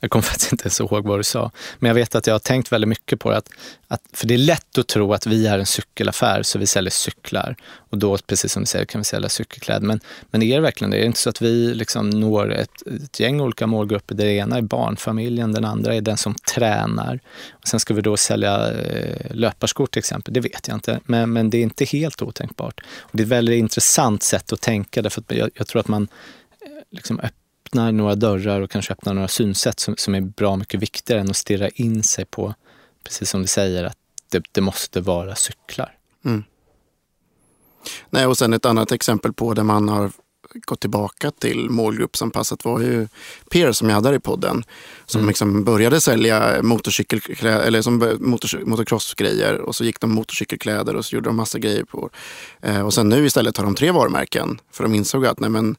Jag 0.00 0.10
kommer 0.10 0.22
faktiskt 0.32 0.52
inte 0.52 0.64
ens 0.64 0.80
ihåg 0.80 1.06
vad 1.06 1.18
du 1.18 1.24
sa. 1.24 1.50
Men 1.78 1.88
jag 1.88 1.94
vet 1.94 2.14
att 2.14 2.26
jag 2.26 2.34
har 2.34 2.38
tänkt 2.38 2.72
väldigt 2.72 2.88
mycket 2.88 3.20
på 3.20 3.30
det. 3.30 3.36
Att, 3.36 3.50
att, 3.88 4.02
för 4.12 4.26
det 4.26 4.34
är 4.34 4.38
lätt 4.38 4.78
att 4.78 4.86
tro 4.86 5.12
att 5.12 5.26
vi 5.26 5.46
är 5.46 5.58
en 5.58 5.66
cykelaffär, 5.66 6.42
så 6.42 6.58
vi 6.58 6.66
säljer 6.66 6.90
cyklar. 6.90 7.56
Och 7.90 7.98
då, 7.98 8.18
precis 8.18 8.52
som 8.52 8.62
du 8.62 8.66
säger, 8.66 8.84
kan 8.84 9.00
vi 9.00 9.04
sälja 9.04 9.28
cykelkläder. 9.28 9.86
Men, 9.86 10.00
men 10.30 10.42
är 10.42 10.54
det 10.54 10.60
verkligen 10.60 10.90
det? 10.90 10.96
Är 10.96 11.00
det 11.00 11.06
inte 11.06 11.18
så 11.18 11.30
att 11.30 11.42
vi 11.42 11.74
liksom 11.74 12.10
når 12.10 12.52
ett, 12.52 12.82
ett 13.04 13.20
gäng 13.20 13.40
olika 13.40 13.66
målgrupper? 13.66 14.14
Det 14.14 14.32
ena 14.32 14.56
är 14.56 14.62
barnfamiljen, 14.62 15.52
den 15.52 15.64
andra 15.64 15.94
är 15.94 16.00
den 16.00 16.16
som 16.16 16.34
tränar. 16.54 17.20
Och 17.50 17.68
sen 17.68 17.80
ska 17.80 17.94
vi 17.94 18.00
då 18.00 18.16
sälja 18.16 18.72
eh, 18.72 19.34
löparskor 19.34 19.86
till 19.86 19.98
exempel. 19.98 20.34
Det 20.34 20.40
vet 20.40 20.68
jag 20.68 20.76
inte. 20.76 21.00
Men, 21.04 21.32
men 21.32 21.50
det 21.50 21.58
är 21.58 21.62
inte 21.62 21.84
helt 21.84 22.22
otänkbart. 22.22 22.80
Och 23.00 23.10
det 23.12 23.22
är 23.22 23.24
ett 23.24 23.30
väldigt 23.30 23.58
intressant 23.58 24.22
sätt 24.22 24.52
att 24.52 24.60
tänka. 24.60 25.02
Därför 25.02 25.20
att 25.20 25.36
jag, 25.36 25.50
jag 25.54 25.66
tror 25.66 25.80
att 25.80 25.88
man 25.88 26.08
eh, 26.60 26.68
liksom 26.90 27.20
öppnar 27.70 27.92
några 27.92 28.14
dörrar 28.14 28.60
och 28.60 28.70
kanske 28.70 28.92
öppnar 28.92 29.14
några 29.14 29.28
synsätt 29.28 29.80
som, 29.80 29.96
som 29.96 30.14
är 30.14 30.20
bra 30.20 30.56
mycket 30.56 30.80
viktigare 30.80 31.20
än 31.20 31.30
att 31.30 31.36
stirra 31.36 31.68
in 31.68 32.02
sig 32.02 32.24
på, 32.24 32.54
precis 33.04 33.30
som 33.30 33.42
du 33.42 33.48
säger, 33.48 33.84
att 33.84 33.96
det, 34.28 34.44
det 34.52 34.60
måste 34.60 35.00
vara 35.00 35.34
cyklar. 35.34 35.96
Mm. 36.24 36.44
Nej, 38.10 38.26
och 38.26 38.38
sen 38.38 38.52
ett 38.52 38.66
annat 38.66 38.92
exempel 38.92 39.32
på 39.32 39.54
där 39.54 39.62
man 39.62 39.88
har 39.88 40.10
gått 40.54 40.80
tillbaka 40.80 41.30
till 41.30 41.70
målgruppsanpassat 41.70 42.64
var 42.64 42.80
ju 42.80 43.08
Per 43.50 43.72
som 43.72 43.88
jag 43.88 43.94
hade 43.94 44.08
här 44.08 44.16
i 44.16 44.20
podden. 44.20 44.64
Som 45.06 45.18
mm. 45.18 45.28
liksom 45.28 45.64
började 45.64 46.00
sälja 46.00 46.62
motorcykelkläder, 46.62 47.60
eller 47.60 47.82
som 47.82 48.18
motor, 48.20 48.64
motocrossgrejer 48.64 49.60
och 49.60 49.76
så 49.76 49.84
gick 49.84 50.00
de 50.00 50.10
motorcykelkläder 50.14 50.96
och 50.96 51.04
så 51.04 51.14
gjorde 51.14 51.28
de 51.28 51.36
massa 51.36 51.58
grejer 51.58 51.84
på. 51.84 52.10
Eh, 52.62 52.80
och 52.80 52.94
sen 52.94 53.08
nu 53.08 53.26
istället 53.26 53.56
har 53.56 53.64
de 53.64 53.74
tre 53.74 53.90
varumärken. 53.90 54.60
För 54.72 54.84
de 54.84 54.94
insåg 54.94 55.26
att 55.26 55.40
nej 55.40 55.50
men, 55.50 55.76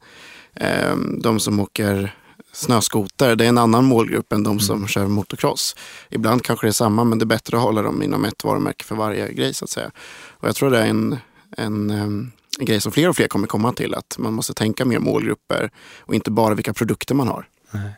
de 1.21 1.39
som 1.39 1.59
åker 1.59 2.15
snöskoter, 2.51 3.35
det 3.35 3.45
är 3.45 3.49
en 3.49 3.57
annan 3.57 3.85
målgrupp 3.85 4.33
än 4.33 4.43
de 4.43 4.59
som 4.59 4.75
mm. 4.75 4.87
kör 4.87 5.07
motocross. 5.07 5.75
Ibland 6.09 6.43
kanske 6.43 6.67
det 6.67 6.69
är 6.69 6.73
samma, 6.73 7.03
men 7.03 7.19
det 7.19 7.23
är 7.23 7.27
bättre 7.27 7.57
att 7.57 7.63
hålla 7.63 7.81
dem 7.81 8.03
inom 8.03 8.25
ett 8.25 8.43
varumärke 8.43 8.85
för 8.85 8.95
varje 8.95 9.33
grej 9.33 9.53
så 9.53 9.65
att 9.65 9.69
säga. 9.69 9.91
Och 10.29 10.47
jag 10.47 10.55
tror 10.55 10.71
det 10.71 10.79
är 10.79 10.87
en, 10.87 11.17
en, 11.57 11.89
ehm, 11.89 12.31
en 12.59 12.65
grej 12.65 12.81
som 12.81 12.91
fler 12.91 13.09
och 13.09 13.15
fler 13.15 13.27
kommer 13.27 13.47
komma 13.47 13.73
till, 13.73 13.95
att 13.95 14.17
man 14.17 14.33
måste 14.33 14.53
tänka 14.53 14.85
mer 14.85 14.99
målgrupper 14.99 15.71
och 15.99 16.15
inte 16.15 16.31
bara 16.31 16.55
vilka 16.55 16.73
produkter 16.73 17.15
man 17.15 17.27
har. 17.27 17.47
Nej. 17.71 17.91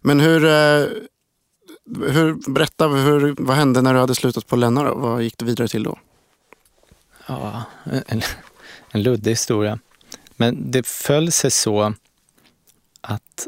Men 0.00 0.20
hur, 0.20 0.44
eh, 0.44 0.86
hur, 2.10 2.50
berätta, 2.50 2.88
hur, 2.88 3.34
vad 3.38 3.56
hände 3.56 3.82
när 3.82 3.94
du 3.94 4.00
hade 4.00 4.14
slutat 4.14 4.46
på 4.46 4.56
Lennart? 4.56 4.92
Vad 4.96 5.22
gick 5.22 5.38
du 5.38 5.44
vidare 5.44 5.68
till 5.68 5.82
då? 5.82 5.98
Ja, 7.26 7.62
en, 7.84 8.22
en 8.90 9.02
luddig 9.02 9.30
historia. 9.30 9.78
Men 10.36 10.70
det 10.70 10.86
föll 10.86 11.32
sig 11.32 11.50
så 11.50 11.94
att 13.00 13.46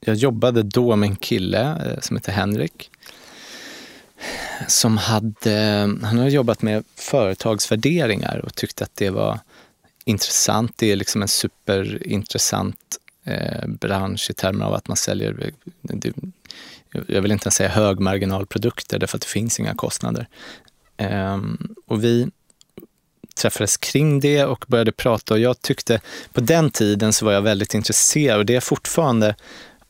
jag 0.00 0.16
jobbade 0.16 0.62
då 0.62 0.96
med 0.96 1.08
en 1.08 1.16
kille 1.16 1.60
eh, 1.60 2.00
som 2.00 2.16
heter 2.16 2.32
Henrik. 2.32 2.90
Som 4.68 4.98
hade, 4.98 5.80
han 6.02 6.18
hade 6.18 6.30
jobbat 6.30 6.62
med 6.62 6.84
företagsvärderingar 6.96 8.38
och 8.44 8.54
tyckte 8.54 8.84
att 8.84 8.96
det 8.96 9.10
var 9.10 9.40
intressant. 10.04 10.72
Det 10.76 10.92
är 10.92 10.96
liksom 10.96 11.22
en 11.22 11.28
superintressant 11.28 12.98
eh, 13.24 13.66
bransch 13.66 14.30
i 14.30 14.34
termer 14.34 14.64
av 14.64 14.74
att 14.74 14.88
man 14.88 14.96
säljer, 14.96 15.46
eh, 15.46 15.52
det, 15.82 16.12
jag 17.06 17.22
vill 17.22 17.32
inte 17.32 17.46
ens 17.46 17.54
säga 17.54 17.68
högmarginalprodukter 17.68 18.98
därför 18.98 19.18
att 19.18 19.22
det 19.22 19.28
finns 19.28 19.60
inga 19.60 19.74
kostnader. 19.74 20.28
Eh, 20.96 21.40
och 21.86 22.04
vi 22.04 22.28
träffades 23.34 23.76
kring 23.76 24.20
det 24.20 24.44
och 24.44 24.64
började 24.68 24.92
prata 24.92 25.34
och 25.34 25.40
jag 25.40 25.62
tyckte, 25.62 26.00
på 26.32 26.40
den 26.40 26.70
tiden 26.70 27.12
så 27.12 27.24
var 27.24 27.32
jag 27.32 27.42
väldigt 27.42 27.74
intresserad 27.74 28.38
och 28.38 28.46
det 28.46 28.56
är 28.56 28.60
fortfarande 28.60 29.34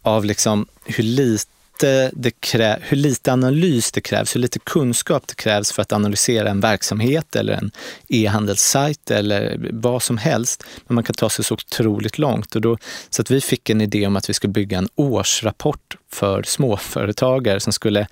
av 0.03 0.25
liksom 0.25 0.67
hur 0.85 1.05
lite 1.05 2.11
det 2.13 2.31
krä, 2.41 2.79
hur 2.83 2.97
lite 2.97 3.33
analys 3.33 3.93
det 3.93 4.01
krävs, 4.01 4.35
hur 4.35 4.41
lite 4.41 4.59
kunskap 4.59 5.27
det 5.27 5.35
krävs 5.35 5.73
för 5.73 5.83
att 5.83 5.93
analysera 5.93 6.51
en 6.51 6.61
verksamhet 6.61 7.37
eller 7.37 7.53
en 7.53 7.71
e-handelssajt 8.09 9.11
eller 9.11 9.69
vad 9.73 10.03
som 10.03 10.19
helst. 10.19 10.65
Men 10.87 10.95
man 10.95 11.05
kan 11.05 11.15
ta 11.15 11.31
sig 11.31 11.45
så 11.45 11.55
otroligt 11.55 12.19
långt. 12.19 12.55
Och 12.55 12.61
då, 12.61 12.79
så 13.11 13.23
att 13.23 13.31
vi 13.31 13.41
fick 13.41 13.71
en 13.71 13.81
idé 13.81 14.07
om 14.07 14.17
att 14.17 14.31
vi 14.31 14.35
skulle 14.35 14.53
bygga 14.53 14.79
en 14.79 14.89
årsrapport 14.95 15.97
för 16.13 16.43
småföretagare 16.43 17.61
som 17.61 17.73
skulle 17.73 18.07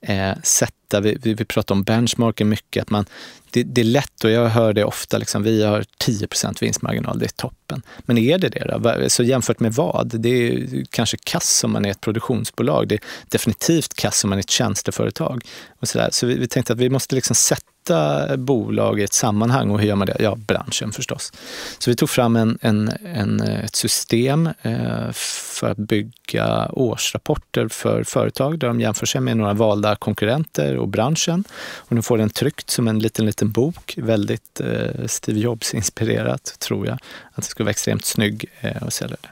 eh, 0.00 0.32
sätta, 0.42 0.75
vi, 0.94 1.18
vi, 1.22 1.34
vi 1.34 1.44
pratar 1.44 1.74
om 1.74 1.82
benchmarken 1.82 2.48
mycket, 2.48 2.82
att 2.82 2.90
man, 2.90 3.06
det, 3.50 3.62
det, 3.62 3.80
är 3.80 3.84
lätt 3.84 4.24
och 4.24 4.30
jag 4.30 4.48
hör 4.48 4.72
det 4.72 4.84
ofta, 4.84 5.18
liksom, 5.18 5.42
vi 5.42 5.64
har 5.64 5.84
10 5.98 6.28
vinstmarginal, 6.60 7.18
det 7.18 7.24
är 7.24 7.28
toppen. 7.28 7.82
Men 7.98 8.18
är 8.18 8.38
det 8.38 8.48
det 8.48 8.80
då? 8.80 9.08
Så 9.08 9.22
jämfört 9.22 9.60
med 9.60 9.74
vad? 9.74 10.20
Det 10.20 10.28
är 10.28 10.84
kanske 10.90 11.16
kass 11.24 11.64
om 11.64 11.72
man 11.72 11.84
är 11.84 11.90
ett 11.90 12.00
produktionsbolag, 12.00 12.88
det 12.88 12.94
är 12.94 13.00
definitivt 13.28 13.94
kass 13.94 14.24
om 14.24 14.30
man 14.30 14.38
är 14.38 14.42
ett 14.42 14.50
tjänsteföretag. 14.50 15.44
Och 15.80 15.88
så 15.88 15.98
där. 15.98 16.08
så 16.12 16.26
vi, 16.26 16.38
vi 16.38 16.48
tänkte 16.48 16.72
att 16.72 16.78
vi 16.78 16.90
måste 16.90 17.14
liksom 17.14 17.36
sätta 17.36 17.75
sätta 17.86 18.36
bolag 18.36 19.00
i 19.00 19.02
ett 19.02 19.12
sammanhang. 19.12 19.70
Och 19.70 19.80
hur 19.80 19.88
gör 19.88 19.96
man 19.96 20.06
det? 20.06 20.16
Ja, 20.18 20.34
branschen 20.34 20.92
förstås. 20.92 21.32
Så 21.78 21.90
vi 21.90 21.96
tog 21.96 22.10
fram 22.10 22.36
en, 22.36 22.58
en, 22.60 22.92
en 23.14 23.40
ett 23.40 23.74
system 23.74 24.48
eh, 24.62 25.12
för 25.12 25.70
att 25.70 25.78
bygga 25.78 26.68
årsrapporter 26.72 27.68
för 27.68 28.04
företag 28.04 28.58
där 28.58 28.68
de 28.68 28.80
jämför 28.80 29.06
sig 29.06 29.20
med 29.20 29.36
några 29.36 29.52
valda 29.52 29.96
konkurrenter 29.96 30.76
och 30.76 30.88
branschen. 30.88 31.44
Och 31.74 31.92
nu 31.92 32.02
får 32.02 32.18
den 32.18 32.30
tryckt 32.30 32.70
som 32.70 32.88
en 32.88 32.98
liten, 32.98 33.26
liten 33.26 33.50
bok. 33.50 33.94
Väldigt 33.96 34.60
eh, 34.60 35.06
Steve 35.06 35.38
Jobs-inspirerat, 35.40 36.56
tror 36.58 36.86
jag. 36.86 36.98
Att 37.32 37.44
det 37.44 37.50
skulle 37.50 37.64
vara 37.64 37.70
extremt 37.70 38.04
snygg 38.04 38.44
eh, 38.60 38.82
och 38.82 38.92
sälja 38.92 39.16
det. 39.22 39.28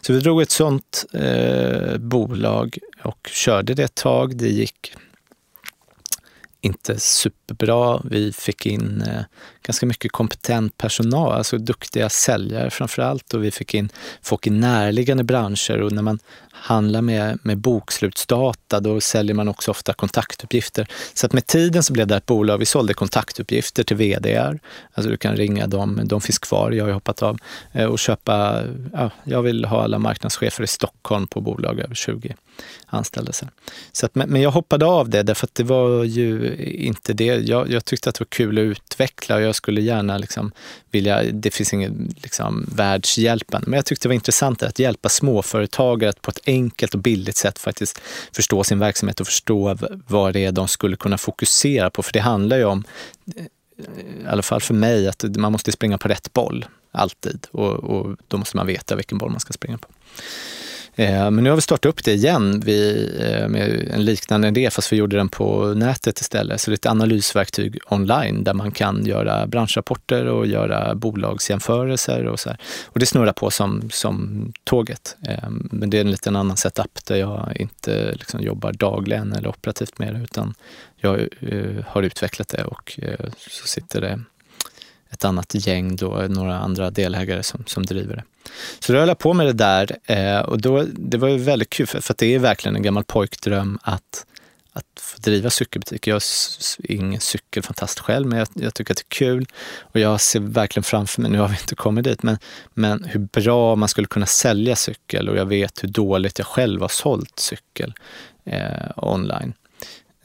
Så 0.00 0.12
vi 0.12 0.20
drog 0.20 0.42
ett 0.42 0.50
sånt 0.50 1.04
eh, 1.12 1.96
bolag 1.98 2.78
och 3.02 3.30
körde 3.32 3.74
det 3.74 3.82
ett 3.82 3.94
tag. 3.94 4.36
Det 4.36 4.48
gick 4.48 4.94
inte 6.64 7.00
superbra. 7.00 8.02
Vi 8.04 8.32
fick 8.32 8.66
in 8.66 9.02
eh, 9.02 9.22
ganska 9.62 9.86
mycket 9.86 10.12
kompetent 10.12 10.76
personal, 10.78 11.32
alltså 11.32 11.58
duktiga 11.58 12.08
säljare 12.08 12.70
framför 12.70 13.02
allt 13.02 13.34
och 13.34 13.44
vi 13.44 13.50
fick 13.50 13.74
in 13.74 13.88
folk 14.22 14.46
i 14.46 14.50
närliggande 14.50 15.24
branscher 15.24 15.82
och 15.82 15.92
när 15.92 16.02
man 16.02 16.18
handlar 16.52 17.02
med, 17.02 17.38
med 17.42 17.58
bokslutsdata 17.58 18.80
då 18.80 19.00
säljer 19.00 19.34
man 19.34 19.48
också 19.48 19.70
ofta 19.70 19.92
kontaktuppgifter. 19.92 20.86
Så 21.14 21.26
att 21.26 21.32
med 21.32 21.46
tiden 21.46 21.82
så 21.82 21.92
blev 21.92 22.06
det 22.06 22.16
ett 22.16 22.26
bolag, 22.26 22.58
vi 22.58 22.66
sålde 22.66 22.94
kontaktuppgifter 22.94 23.84
till 23.84 23.96
VDR. 23.96 24.60
Alltså 24.94 25.10
du 25.10 25.16
kan 25.16 25.36
ringa 25.36 25.66
dem, 25.66 26.00
de 26.04 26.20
finns 26.20 26.38
kvar, 26.38 26.70
jag 26.70 26.84
har 26.84 26.92
hoppat 26.92 27.22
av, 27.22 27.38
eh, 27.72 27.86
och 27.86 27.98
köpa, 27.98 28.62
ja, 28.92 29.10
jag 29.24 29.42
vill 29.42 29.64
ha 29.64 29.82
alla 29.82 29.98
marknadschefer 29.98 30.64
i 30.64 30.66
Stockholm 30.66 31.26
på 31.26 31.40
bolag 31.40 31.80
över 31.80 31.94
20 31.94 32.34
anställda. 32.86 33.32
Så 33.92 34.06
att, 34.06 34.14
men 34.14 34.42
jag 34.42 34.50
hoppade 34.50 34.86
av 34.86 35.08
det 35.08 35.22
därför 35.22 35.46
att 35.46 35.54
det 35.54 35.64
var 35.64 36.04
ju 36.04 36.51
inte 36.60 37.12
det. 37.12 37.24
Jag, 37.24 37.70
jag 37.70 37.84
tyckte 37.84 38.08
att 38.08 38.14
det 38.14 38.20
var 38.20 38.26
kul 38.26 38.58
att 38.58 38.62
utveckla 38.62 39.36
och 39.36 39.42
jag 39.42 39.54
skulle 39.54 39.80
gärna 39.80 40.18
liksom 40.18 40.52
vilja, 40.90 41.22
det 41.22 41.50
finns 41.50 41.72
ingen 41.72 42.14
liksom 42.22 42.66
världshjälpen, 42.76 43.64
men 43.66 43.76
jag 43.76 43.84
tyckte 43.84 44.04
det 44.04 44.08
var 44.08 44.14
intressant 44.14 44.62
att 44.62 44.78
hjälpa 44.78 45.08
småföretagare 45.08 46.10
att 46.10 46.22
på 46.22 46.30
ett 46.30 46.40
enkelt 46.46 46.94
och 46.94 47.00
billigt 47.00 47.36
sätt 47.36 47.58
faktiskt 47.58 48.00
förstå 48.32 48.64
sin 48.64 48.78
verksamhet 48.78 49.20
och 49.20 49.26
förstå 49.26 49.78
vad 50.08 50.32
det 50.32 50.44
är 50.44 50.52
de 50.52 50.68
skulle 50.68 50.96
kunna 50.96 51.18
fokusera 51.18 51.90
på. 51.90 52.02
För 52.02 52.12
det 52.12 52.20
handlar 52.20 52.56
ju 52.56 52.64
om, 52.64 52.84
eh, 53.36 53.44
i 54.24 54.26
alla 54.28 54.42
fall 54.42 54.60
för 54.60 54.74
mig, 54.74 55.08
att 55.08 55.24
man 55.36 55.52
måste 55.52 55.72
springa 55.72 55.98
på 55.98 56.08
rätt 56.08 56.32
boll 56.32 56.64
alltid 56.92 57.46
och, 57.50 57.72
och 57.72 58.16
då 58.28 58.36
måste 58.36 58.56
man 58.56 58.66
veta 58.66 58.96
vilken 58.96 59.18
boll 59.18 59.30
man 59.30 59.40
ska 59.40 59.52
springa 59.52 59.78
på. 59.78 59.88
Eh, 60.96 61.30
men 61.30 61.44
nu 61.44 61.50
har 61.50 61.56
vi 61.56 61.62
startat 61.62 61.86
upp 61.86 62.04
det 62.04 62.12
igen 62.12 62.60
vi, 62.60 63.08
eh, 63.20 63.48
med 63.48 63.88
en 63.90 64.04
liknande 64.04 64.48
idé, 64.48 64.70
fast 64.70 64.92
vi 64.92 64.96
gjorde 64.96 65.16
den 65.16 65.28
på 65.28 65.74
nätet 65.74 66.20
istället. 66.20 66.60
Så 66.60 66.70
det 66.70 66.72
är 66.72 66.76
ett 66.76 66.86
analysverktyg 66.86 67.78
online 67.88 68.44
där 68.44 68.54
man 68.54 68.72
kan 68.72 69.06
göra 69.06 69.46
branschrapporter 69.46 70.26
och 70.26 70.46
göra 70.46 70.94
bolagsjämförelser 70.94 72.26
och 72.26 72.40
så 72.40 72.48
här. 72.48 72.58
Och 72.84 72.98
det 72.98 73.06
snurrar 73.06 73.32
på 73.32 73.50
som, 73.50 73.90
som 73.90 74.52
tåget. 74.64 75.16
Eh, 75.28 75.48
men 75.50 75.90
det 75.90 75.96
är 75.96 76.00
en 76.00 76.10
liten 76.10 76.36
annan 76.36 76.56
setup 76.56 77.04
där 77.04 77.16
jag 77.16 77.52
inte 77.56 78.12
liksom 78.12 78.40
jobbar 78.40 78.72
dagligen 78.72 79.32
eller 79.32 79.48
operativt 79.48 79.98
med 79.98 80.14
det, 80.14 80.20
utan 80.20 80.54
jag 80.96 81.28
har 81.86 82.02
utvecklat 82.02 82.48
det 82.48 82.64
och 82.64 83.00
så 83.36 83.66
sitter 83.66 84.00
det 84.00 84.20
ett 85.10 85.24
annat 85.24 85.66
gäng, 85.66 85.96
då, 85.96 86.26
några 86.28 86.58
andra 86.58 86.90
delägare 86.90 87.42
som, 87.42 87.64
som 87.66 87.86
driver 87.86 88.16
det. 88.16 88.22
Så 88.78 88.92
då 88.92 88.98
höll 88.98 89.08
jag 89.08 89.18
på 89.18 89.32
med 89.32 89.46
det 89.46 89.52
där 89.52 89.98
eh, 90.04 90.40
och 90.40 90.60
då, 90.60 90.86
det 90.92 91.18
var 91.18 91.28
ju 91.28 91.38
väldigt 91.38 91.70
kul 91.70 91.86
för, 91.86 92.00
för 92.00 92.14
det 92.18 92.34
är 92.34 92.38
verkligen 92.38 92.76
en 92.76 92.82
gammal 92.82 93.04
pojkdröm 93.04 93.78
att, 93.82 94.26
att 94.72 95.00
få 95.00 95.18
driva 95.18 95.50
cykelbutik. 95.50 96.06
Jag 96.06 96.16
är 96.16 96.90
ingen 96.90 97.20
cykelfantast 97.20 97.98
själv, 97.98 98.26
men 98.26 98.38
jag, 98.38 98.48
jag, 98.54 98.74
tycker 98.74 98.94
att 98.94 98.98
det 98.98 99.14
är 99.14 99.16
kul 99.18 99.46
och 99.80 100.00
jag 100.00 100.20
ser 100.20 100.40
verkligen 100.40 100.84
framför 100.84 101.22
mig, 101.22 101.30
nu 101.30 101.38
har 101.38 101.48
vi 101.48 101.56
inte 101.60 101.74
kommit 101.74 102.04
dit, 102.04 102.22
men, 102.22 102.38
men 102.74 103.04
hur 103.04 103.20
bra 103.20 103.76
man 103.76 103.88
skulle 103.88 104.06
kunna 104.06 104.26
sälja 104.26 104.76
cykel 104.76 105.28
och 105.28 105.36
jag 105.36 105.46
vet 105.46 105.84
hur 105.84 105.88
dåligt 105.88 106.38
jag 106.38 106.46
själv 106.46 106.80
har 106.80 106.88
sålt 106.88 107.38
cykel 107.38 107.94
eh, 108.44 108.90
online. 108.96 109.52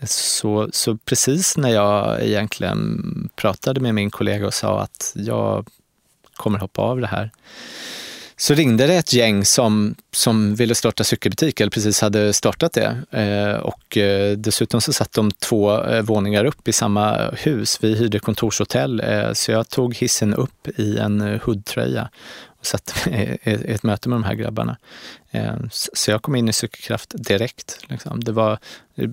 Så, 0.03 0.69
så 0.71 0.97
precis 0.97 1.57
när 1.57 1.69
jag 1.69 2.23
egentligen 2.23 3.29
pratade 3.35 3.79
med 3.79 3.95
min 3.95 4.11
kollega 4.11 4.47
och 4.47 4.53
sa 4.53 4.81
att 4.81 5.13
jag 5.15 5.67
kommer 6.35 6.59
hoppa 6.59 6.81
av 6.81 7.01
det 7.01 7.07
här, 7.07 7.31
så 8.39 8.53
ringde 8.53 8.87
det 8.87 8.95
ett 8.95 9.13
gäng 9.13 9.45
som, 9.45 9.95
som 10.11 10.55
ville 10.55 10.75
starta 10.75 11.03
cykelbutik, 11.03 11.59
eller 11.59 11.71
precis 11.71 12.01
hade 12.01 12.33
startat 12.33 12.73
det. 12.73 12.97
Eh, 13.11 13.59
och 13.59 13.97
eh, 13.97 14.37
dessutom 14.37 14.81
så 14.81 14.93
satt 14.93 15.11
de 15.11 15.31
två 15.31 15.83
eh, 15.83 16.01
våningar 16.01 16.45
upp 16.45 16.67
i 16.67 16.73
samma 16.73 17.29
hus. 17.29 17.77
Vi 17.81 17.95
hyrde 17.95 18.19
kontorshotell, 18.19 18.99
eh, 18.99 19.33
så 19.33 19.51
jag 19.51 19.69
tog 19.69 19.95
hissen 19.95 20.33
upp 20.33 20.67
i 20.79 20.97
en 20.97 21.21
eh, 21.21 21.41
hoodtröja 21.41 22.09
och 22.59 22.65
satt 22.65 23.07
i 23.07 23.37
ett 23.43 23.83
möte 23.83 24.09
med 24.09 24.15
de 24.15 24.23
här 24.23 24.35
grabbarna. 24.35 24.77
Eh, 25.31 25.55
så 25.71 26.11
jag 26.11 26.21
kom 26.21 26.35
in 26.35 26.49
i 26.49 26.53
Cykelkraft 26.53 27.13
direkt. 27.15 27.79
Liksom. 27.87 28.23
Det 28.23 28.31
var 28.31 28.59
eh, 28.95 29.09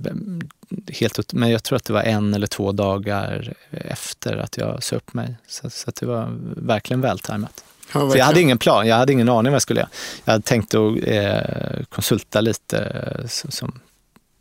helt, 0.88 1.32
men 1.32 1.50
jag 1.50 1.62
tror 1.62 1.76
att 1.76 1.84
det 1.84 1.92
var 1.92 2.02
en 2.02 2.34
eller 2.34 2.46
två 2.46 2.72
dagar 2.72 3.54
efter 3.70 4.37
att 4.37 4.56
jag 4.56 4.82
sa 4.82 4.96
upp 4.96 5.14
mig. 5.14 5.37
Så, 5.46 5.70
så 5.70 5.92
det 6.00 6.06
var 6.06 6.28
verkligen 6.56 7.00
vältajmat. 7.00 7.64
Ja, 7.92 8.11
För 8.11 8.18
jag 8.18 8.25
hade 8.25 8.40
ingen 8.40 8.59
plan, 8.59 8.87
jag 8.87 8.97
hade 8.97 9.12
ingen 9.12 9.29
aning 9.29 9.53
vad 9.53 9.55
jag 9.55 9.62
skulle 9.62 9.81
göra. 9.81 9.90
Jag 10.25 10.33
hade 10.33 10.44
tänkt 10.44 10.75
att 10.75 10.97
eh, 11.03 11.85
konsulta 11.88 12.40
lite 12.40 12.79
eh, 12.79 13.27
som, 13.29 13.73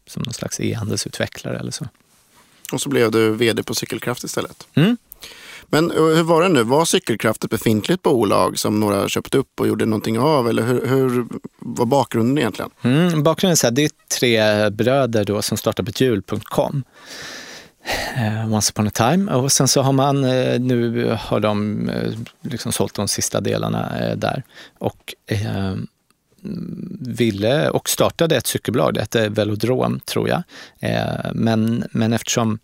som 0.08 0.22
någon 0.22 0.34
slags 0.34 0.60
e-handelsutvecklare 0.60 1.60
eller 1.60 1.72
så. 1.72 1.88
Och 2.72 2.82
så 2.82 2.90
blev 2.90 3.12
du 3.12 3.32
vd 3.32 3.64
på 3.64 3.76
Cykelkraft 3.76 4.24
istället. 4.24 4.68
Mm. 4.74 4.98
Men 5.66 5.92
eh, 5.92 5.98
hur 5.98 6.24
var 6.24 6.44
det 6.44 6.50
nu? 6.50 6.64
Var 6.64 6.86
Cykelkraft 6.86 7.44
ett 7.44 7.50
befintligt 7.50 8.04
bolag 8.04 8.60
som 8.60 8.80
några 8.80 9.10
köpte 9.10 9.38
upp 9.38 9.60
och 9.60 9.68
gjorde 9.68 9.86
någonting 9.86 10.20
av? 10.20 10.50
Eller 10.50 10.64
hur, 10.64 10.88
hur 10.88 11.26
var 11.60 11.86
bakgrunden 11.86 12.38
egentligen? 12.38 12.72
Mm, 12.82 13.24
bakgrunden 13.24 13.52
är 13.52 13.56
så 13.56 13.68
här, 13.68 13.72
det 13.72 13.84
är 13.84 13.92
tre 14.20 14.70
bröder 14.70 15.26
då 15.26 15.42
som 15.42 15.58
startade 15.58 15.86
Betjul.com. 15.86 16.76
Uh, 16.76 16.82
Eh, 18.18 18.54
once 18.54 18.72
upon 18.72 18.88
a 18.88 18.92
time. 18.94 19.32
Och 19.32 19.52
sen 19.52 19.68
så 19.68 19.82
har 19.82 19.94
man, 19.94 20.24
eh, 20.24 20.60
nu 20.60 21.10
har 21.20 21.40
de 21.40 21.90
eh, 21.90 22.12
liksom 22.42 22.72
sålt 22.72 22.94
de 22.94 23.08
sista 23.08 23.42
delarna 23.42 23.92
där. 24.16 24.44
Och 24.78 25.14
ehm, 25.28 25.88
ville 27.00 27.70
och 27.70 27.90
startade 27.90 28.36
ett 28.36 28.48
cykelbolag, 28.48 28.94
det 28.94 29.00
hette 29.00 29.30
Velodrom 29.30 30.00
tror 30.00 30.30
jag. 30.30 30.44
men, 31.34 31.88
men 31.92 32.14
eftersom 32.14 32.60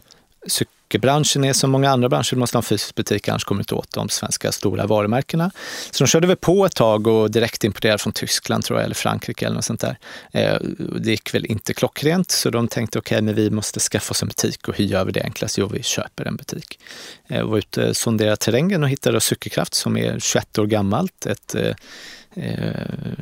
Sockerbranschen 0.89 1.43
är 1.43 1.53
som 1.53 1.71
många 1.71 1.89
andra 1.89 2.09
branscher, 2.09 2.29
du 2.31 2.35
måste 2.35 2.57
ha 2.57 2.59
en 2.59 2.63
fysisk 2.63 2.95
butik 2.95 3.27
annars 3.27 3.43
kommer 3.43 3.59
du 3.59 3.61
inte 3.61 3.75
åt 3.75 3.93
de 3.93 4.09
svenska 4.09 4.51
stora 4.51 4.87
varumärkena. 4.87 5.51
Så 5.91 6.03
de 6.03 6.07
körde 6.07 6.27
väl 6.27 6.37
på 6.37 6.65
ett 6.65 6.75
tag 6.75 7.07
och 7.07 7.31
direkt 7.31 7.63
importerade 7.63 7.97
från 7.97 8.13
Tyskland 8.13 8.65
tror 8.65 8.79
jag, 8.79 8.85
eller 8.85 8.95
Frankrike 8.95 9.45
eller 9.45 9.55
något 9.55 9.65
sånt 9.65 9.79
där. 9.79 9.97
Eh, 10.31 10.57
det 10.99 11.11
gick 11.11 11.33
väl 11.33 11.45
inte 11.45 11.73
klockrent 11.73 12.31
så 12.31 12.49
de 12.49 12.67
tänkte 12.67 12.99
okej, 12.99 13.15
okay, 13.15 13.25
men 13.25 13.35
vi 13.35 13.49
måste 13.49 13.79
skaffa 13.79 14.11
oss 14.11 14.21
en 14.21 14.27
butik 14.27 14.67
och 14.67 14.77
hur 14.77 14.85
gör 14.85 15.05
vi 15.05 15.11
det 15.11 15.23
enklast? 15.23 15.57
Jo, 15.57 15.67
vi 15.67 15.83
köper 15.83 16.25
en 16.25 16.35
butik. 16.35 16.79
Eh, 17.27 17.43
var 17.43 17.57
ute 17.57 17.89
och 17.89 17.95
sonderade 17.95 18.37
terrängen 18.37 18.83
och 18.83 18.89
hittade 18.89 19.21
Cykelkraft 19.21 19.73
som 19.73 19.97
är 19.97 20.19
21 20.19 20.57
år 20.57 20.65
gammalt. 20.65 21.25
Ett 21.25 21.55
eh, 21.55 21.73
eh 22.35 22.73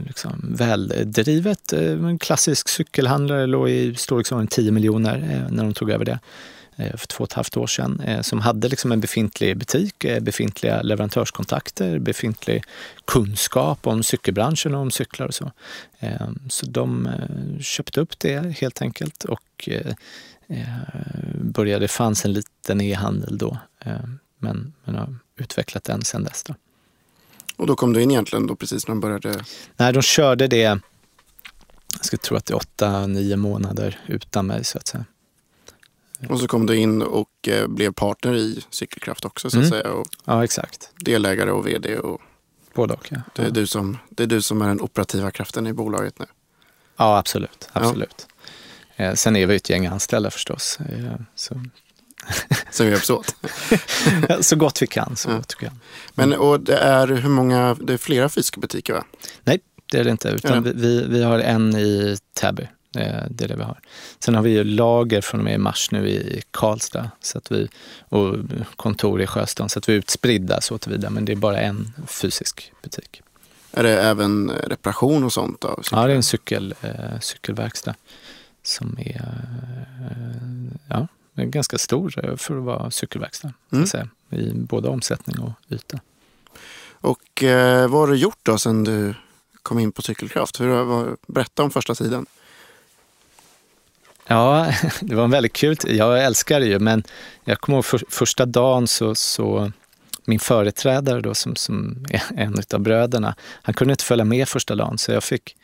liksom 0.07 0.55
väldrivet, 0.57 1.73
eh, 1.73 2.17
klassisk 2.19 2.69
cykelhandlare, 2.69 3.45
låg 3.45 3.69
i 3.69 3.95
storleksordningen 3.95 4.47
10 4.47 4.71
miljoner 4.71 5.15
eh, 5.15 5.51
när 5.53 5.63
de 5.63 5.73
tog 5.73 5.91
över 5.91 6.05
det. 6.05 6.19
Eh, 6.79 6.97
för 6.97 7.07
två 7.07 7.23
och 7.23 7.29
ett 7.29 7.33
halvt 7.33 7.57
år 7.57 7.67
sedan 7.67 7.99
eh, 7.99 8.21
som 8.21 8.39
hade 8.39 8.67
liksom 8.67 8.91
en 8.91 8.99
befintlig 8.99 9.57
butik, 9.57 10.03
eh, 10.03 10.19
befintliga 10.19 10.81
leverantörskontakter, 10.81 11.99
befintlig 11.99 12.63
kunskap 13.05 13.87
om 13.87 14.03
cykelbranschen 14.03 14.75
och 14.75 14.81
om 14.81 14.91
cyklar 14.91 15.27
och 15.27 15.33
så. 15.33 15.51
Så 16.49 16.65
de 16.65 17.09
köpte 17.61 18.01
upp 18.01 18.19
det 18.19 18.57
helt 18.59 18.81
enkelt 18.81 19.23
och 19.23 19.69
började, 21.33 21.83
det 21.83 21.87
fanns 21.87 22.25
en 22.25 22.33
liten 22.33 22.81
e-handel 22.81 23.37
då, 23.37 23.57
men, 24.39 24.73
men 24.83 24.95
har 24.95 25.15
utvecklat 25.37 25.83
den 25.83 26.01
sedan 26.01 26.23
dess. 26.23 26.43
Då. 26.43 26.55
Och 27.55 27.67
då 27.67 27.75
kom 27.75 27.93
du 27.93 28.01
in 28.01 28.11
egentligen 28.11 28.47
då 28.47 28.55
precis 28.55 28.87
när 28.87 28.95
de 28.95 28.99
började? 28.99 29.43
Nej, 29.77 29.93
de 29.93 30.01
körde 30.01 30.47
det 30.47 30.61
jag 30.61 30.79
skulle 32.01 32.19
tro 32.19 32.37
att 32.37 32.45
det 32.45 32.53
är 32.53 32.57
åtta, 32.57 33.07
nio 33.07 33.35
månader 33.35 33.99
utan 34.07 34.47
mig 34.47 34.63
så 34.63 34.77
att 34.77 34.87
säga. 34.87 35.05
Och 36.29 36.39
så 36.39 36.47
kom 36.47 36.65
du 36.65 36.75
in 36.77 37.01
och 37.01 37.29
eh, 37.47 37.67
blev 37.67 37.91
partner 37.93 38.33
i 38.35 38.63
Cykelkraft 38.69 39.25
också 39.25 39.49
så 39.49 39.59
att 39.59 39.65
Mm. 39.65 39.69
säga. 39.81 39.93
Och 39.93 40.07
Ja, 40.25 40.43
exakt. 40.43 40.89
delägare 40.99 41.51
och 41.51 41.67
vd. 41.67 41.97
Och 41.99 42.21
Både 42.73 42.93
och. 42.93 43.07
Ja. 43.11 43.17
det, 43.35 43.41
är 43.41 43.51
du 43.51 43.67
som, 43.67 43.97
det 44.09 44.23
är 44.23 44.27
du 44.27 44.41
som 44.41 44.61
är 44.61 44.67
den 44.67 44.81
operativa 44.81 45.31
kraften 45.31 45.67
i 45.67 45.73
bolaget 45.73 46.19
nu. 46.19 46.25
Ja, 46.97 47.17
absolut. 47.17 47.69
absolut. 47.73 48.27
Eh, 48.95 49.13
sen 49.13 49.35
är 49.35 49.45
vi 49.47 49.55
ett 49.55 49.69
gäng 49.69 49.85
anställda 49.87 50.31
förstås. 50.31 50.79
Eh, 50.79 51.13
så, 51.35 51.61
Som 52.71 52.87
hjälps 52.87 53.09
åt. 53.09 53.35
så 54.41 54.55
gott 54.55 54.81
vi 54.81 54.87
kan. 54.87 55.15
Så 55.15 55.29
Ja. 55.29 55.35
gott 55.37 55.55
vi 55.59 55.65
kan. 55.65 55.79
Men 56.15 56.33
och 56.33 56.59
det 56.59 56.77
är 56.77 57.07
hur 57.07 57.29
många, 57.29 57.73
det 57.81 57.93
är 57.93 57.97
flera 57.97 58.29
fysiska 58.29 58.61
butiker 58.61 58.93
va? 58.93 59.03
Nej, 59.43 59.59
det 59.91 59.97
är 59.99 60.03
det 60.03 60.09
inte. 60.11 60.29
Utan 60.29 60.53
Ja. 60.55 60.59
vi, 60.61 60.71
vi, 60.75 61.07
vi 61.07 61.23
har 61.23 61.39
en 61.39 61.75
i 61.75 62.17
Täby. 62.39 62.67
Eh, 62.97 63.23
Det 63.29 63.43
är 63.43 63.47
det 63.47 63.55
vi 63.55 63.63
har. 63.63 63.79
Sen 64.19 64.35
har 64.35 64.41
vi 64.41 64.49
ju 64.49 64.63
lager 64.63 65.21
från 65.21 65.39
och 65.39 65.43
med 65.43 65.53
i 65.53 65.57
mars 65.57 65.91
nu 65.91 66.09
i 66.09 66.41
Karlstad 66.51 67.11
så 67.21 67.37
att 67.37 67.51
vi, 67.51 67.67
och 68.09 68.35
kontor 68.75 69.21
i 69.21 69.27
Sjöstaden. 69.27 69.69
Så 69.69 69.79
att 69.79 69.89
vi 69.89 69.93
är 69.93 69.97
utspridda 69.97 70.61
så 70.61 70.77
tillvida. 70.77 71.09
Men 71.09 71.25
det 71.25 71.31
är 71.31 71.35
bara 71.35 71.59
en 71.59 71.93
fysisk 72.07 72.71
butik. 72.83 73.21
Är 73.71 73.83
det 73.83 74.01
även 74.01 74.51
reparation 74.63 75.23
och 75.23 75.33
sånt? 75.33 75.65
Av 75.65 75.83
Ja, 75.91 76.05
det 76.07 76.11
är 76.11 76.15
en 76.15 76.23
cykel, 76.23 76.75
eh, 76.81 77.19
cykelverkstad 77.19 77.95
som 78.63 78.97
är 78.99 79.21
eh, 80.11 80.77
ja, 80.89 81.07
ganska 81.43 81.77
stor 81.77 82.25
eh, 82.25 82.35
för 82.35 82.57
att 82.57 82.63
vara 82.63 82.91
cykelverkstad. 82.91 83.53
Mm. 83.71 83.87
Säga, 83.87 84.07
I 84.29 84.51
både 84.53 84.89
omsättning 84.89 85.39
och 85.39 85.51
yta. 85.69 85.99
Och 87.01 87.43
eh, 87.43 87.87
vad 87.87 88.01
har 88.01 88.07
du 88.07 88.15
gjort 88.15 88.39
då 88.43 88.57
sen 88.57 88.83
du 88.83 89.13
kom 89.61 89.79
in 89.79 89.91
på 89.91 90.01
Cykelkraft? 90.01 90.59
Hur, 90.59 90.83
vad, 90.83 91.15
berätta 91.27 91.63
om 91.63 91.71
första 91.71 91.95
tiden. 91.95 92.25
Ja, 94.27 94.73
det 95.01 95.15
var 95.15 95.23
en 95.23 95.31
väldigt 95.31 95.53
kul 95.53 95.77
tid. 95.77 95.95
Jag 95.95 96.23
älskar 96.23 96.59
det 96.59 96.65
ju, 96.65 96.79
men 96.79 97.03
jag 97.43 97.61
kommer 97.61 97.77
ihåg 97.77 97.85
för, 97.85 98.01
första 98.09 98.45
dagen 98.45 98.87
så, 98.87 99.15
så 99.15 99.71
min 100.25 100.39
företrädare 100.39 101.21
då 101.21 101.33
som, 101.33 101.55
som 101.55 102.05
är 102.09 102.21
en 102.37 102.55
av 102.73 102.79
bröderna, 102.79 103.35
han 103.61 103.73
kunde 103.73 103.91
inte 103.91 104.03
följa 104.03 104.25
med 104.25 104.49
första 104.49 104.75
dagen 104.75 104.97
så 104.97 105.11
jag 105.11 105.23
fick 105.23 105.55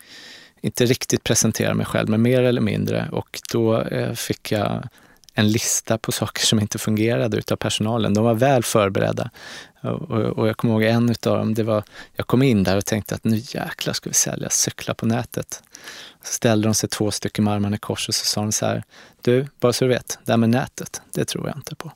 inte 0.62 0.86
riktigt 0.86 1.23
presentera 1.23 1.73
mig 1.73 1.86
själv, 1.86 2.10
men 2.10 2.21
mer 2.21 2.41
eller 2.41 2.62
mindre. 2.62 3.10
Och 3.12 3.41
då 3.52 3.82
eh, 3.82 4.13
fick 4.13 4.52
jag 4.52 4.88
en 5.34 5.47
lista 5.52 5.97
på 5.97 6.12
saker 6.12 6.45
som 6.45 6.60
inte 6.60 6.80
fungerade 6.80 7.38
utav 7.38 7.56
personalen. 7.56 8.13
De 8.13 8.23
var 8.23 8.34
väl 8.34 8.63
förberedda. 8.63 9.30
Och, 9.83 10.11
och, 10.11 10.47
jag 10.47 10.57
kommer 10.57 10.73
ihåg 10.73 10.83
en 10.83 11.09
utav 11.09 11.37
dem, 11.37 11.53
det 11.53 11.63
var, 11.63 11.83
jag 12.15 12.27
kom 12.27 12.41
in 12.41 12.63
där 12.63 12.77
och 12.77 12.85
tänkte 12.85 13.15
att 13.15 13.23
nu 13.23 13.37
jäklar 13.37 13.93
ska 13.93 14.09
vi 14.09 14.13
sälja 14.13 14.49
cyklar 14.49 14.95
på 14.95 15.05
nätet. 15.05 15.63
Så 16.23 16.33
ställde 16.33 16.67
de 16.67 16.73
sig 16.73 16.89
två 16.89 17.11
stycken 17.11 17.43
med 17.43 17.53
armarna 17.53 17.75
i 17.75 17.79
kors 17.79 18.07
och 18.07 18.15
så 18.15 18.25
sa 18.25 18.41
de 18.41 18.51
så 18.51 18.65
här, 18.65 18.83
du, 19.21 19.47
bara 19.59 19.73
så 19.73 19.85
du 19.85 19.89
vet, 19.89 20.19
det 20.25 20.31
här 20.31 20.37
med 20.37 20.49
nätet, 20.49 21.01
det 21.11 21.25
tror 21.25 21.47
jag 21.47 21.57
inte 21.57 21.75
på. 21.75 21.91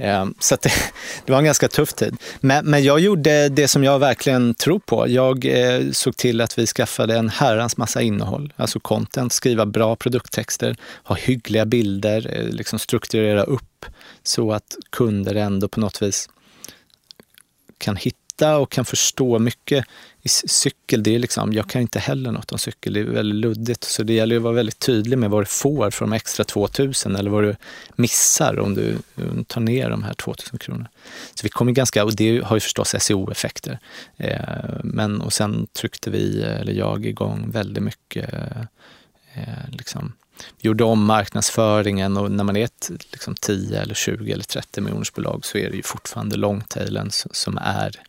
Ehm, 0.00 0.34
så 0.38 0.56
det, 0.62 0.72
det 1.24 1.32
var 1.32 1.38
en 1.38 1.44
ganska 1.44 1.68
tuff 1.68 1.92
tid. 1.92 2.16
Men, 2.40 2.66
men 2.66 2.82
jag 2.82 3.00
gjorde 3.00 3.48
det 3.48 3.68
som 3.68 3.84
jag 3.84 3.98
verkligen 3.98 4.54
tror 4.54 4.78
på. 4.78 5.08
Jag 5.08 5.44
eh, 5.44 5.90
såg 5.92 6.16
till 6.16 6.40
att 6.40 6.58
vi 6.58 6.66
skaffade 6.66 7.16
en 7.16 7.28
herrans 7.28 7.76
massa 7.76 8.02
innehåll, 8.02 8.52
alltså 8.56 8.80
content, 8.80 9.32
skriva 9.32 9.66
bra 9.66 9.96
produkttexter, 9.96 10.76
ha 11.04 11.16
hyggliga 11.16 11.64
bilder, 11.64 12.30
eh, 12.36 12.44
liksom 12.44 12.78
strukturera 12.78 13.42
upp 13.42 13.86
så 14.22 14.52
att 14.52 14.76
kunder 14.90 15.34
ändå 15.34 15.68
på 15.68 15.80
något 15.80 16.02
vis 16.02 16.28
kan 17.80 17.96
hitta 17.96 18.58
och 18.58 18.70
kan 18.70 18.84
förstå 18.84 19.38
mycket. 19.38 19.84
I 20.22 20.28
cykel, 20.28 21.02
det 21.02 21.14
är 21.14 21.18
liksom, 21.18 21.52
jag 21.52 21.68
kan 21.68 21.82
inte 21.82 21.98
heller 21.98 22.32
något 22.32 22.52
om 22.52 22.58
cykel, 22.58 22.92
det 22.92 23.00
är 23.00 23.04
väldigt 23.04 23.40
luddigt. 23.40 23.84
Så 23.84 24.02
det 24.02 24.12
gäller 24.12 24.34
ju 24.34 24.38
att 24.38 24.42
vara 24.42 24.54
väldigt 24.54 24.78
tydlig 24.78 25.18
med 25.18 25.30
vad 25.30 25.42
du 25.42 25.46
får 25.46 25.90
för 25.90 26.04
de 26.04 26.12
extra 26.12 26.44
2000 26.44 27.16
eller 27.16 27.30
vad 27.30 27.44
du 27.44 27.56
missar 27.96 28.58
om 28.58 28.74
du 28.74 28.96
tar 29.46 29.60
ner 29.60 29.90
de 29.90 30.02
här 30.02 30.14
2000 30.14 30.58
kronorna. 30.58 30.88
Så 31.34 31.40
vi 31.42 31.48
kom 31.48 31.68
ju 31.68 31.74
ganska, 31.74 32.04
och 32.04 32.16
det 32.16 32.44
har 32.44 32.56
ju 32.56 32.60
förstås 32.60 32.94
SEO-effekter. 32.98 33.78
Eh, 34.16 34.80
men 34.84 35.20
och 35.20 35.32
sen 35.32 35.66
tryckte 35.72 36.10
vi, 36.10 36.42
eller 36.42 36.72
jag, 36.72 37.06
igång 37.06 37.50
väldigt 37.50 37.82
mycket 37.82 38.34
eh, 39.34 39.68
liksom, 39.72 40.12
vi 40.58 40.66
gjorde 40.66 40.84
om 40.84 41.04
marknadsföringen 41.04 42.16
och 42.16 42.30
när 42.30 42.44
man 42.44 42.56
är 42.56 42.64
ett 42.64 42.90
liksom 43.12 43.34
10 43.34 43.80
eller 43.80 43.94
20 43.94 44.32
eller 44.32 44.44
30 44.44 44.80
miljoners 44.80 45.12
bolag 45.12 45.44
så 45.44 45.58
är 45.58 45.70
det 45.70 45.76
ju 45.76 45.82
fortfarande 45.82 46.36
longtailen 46.36 47.10
som 47.10 47.58
är 47.58 48.00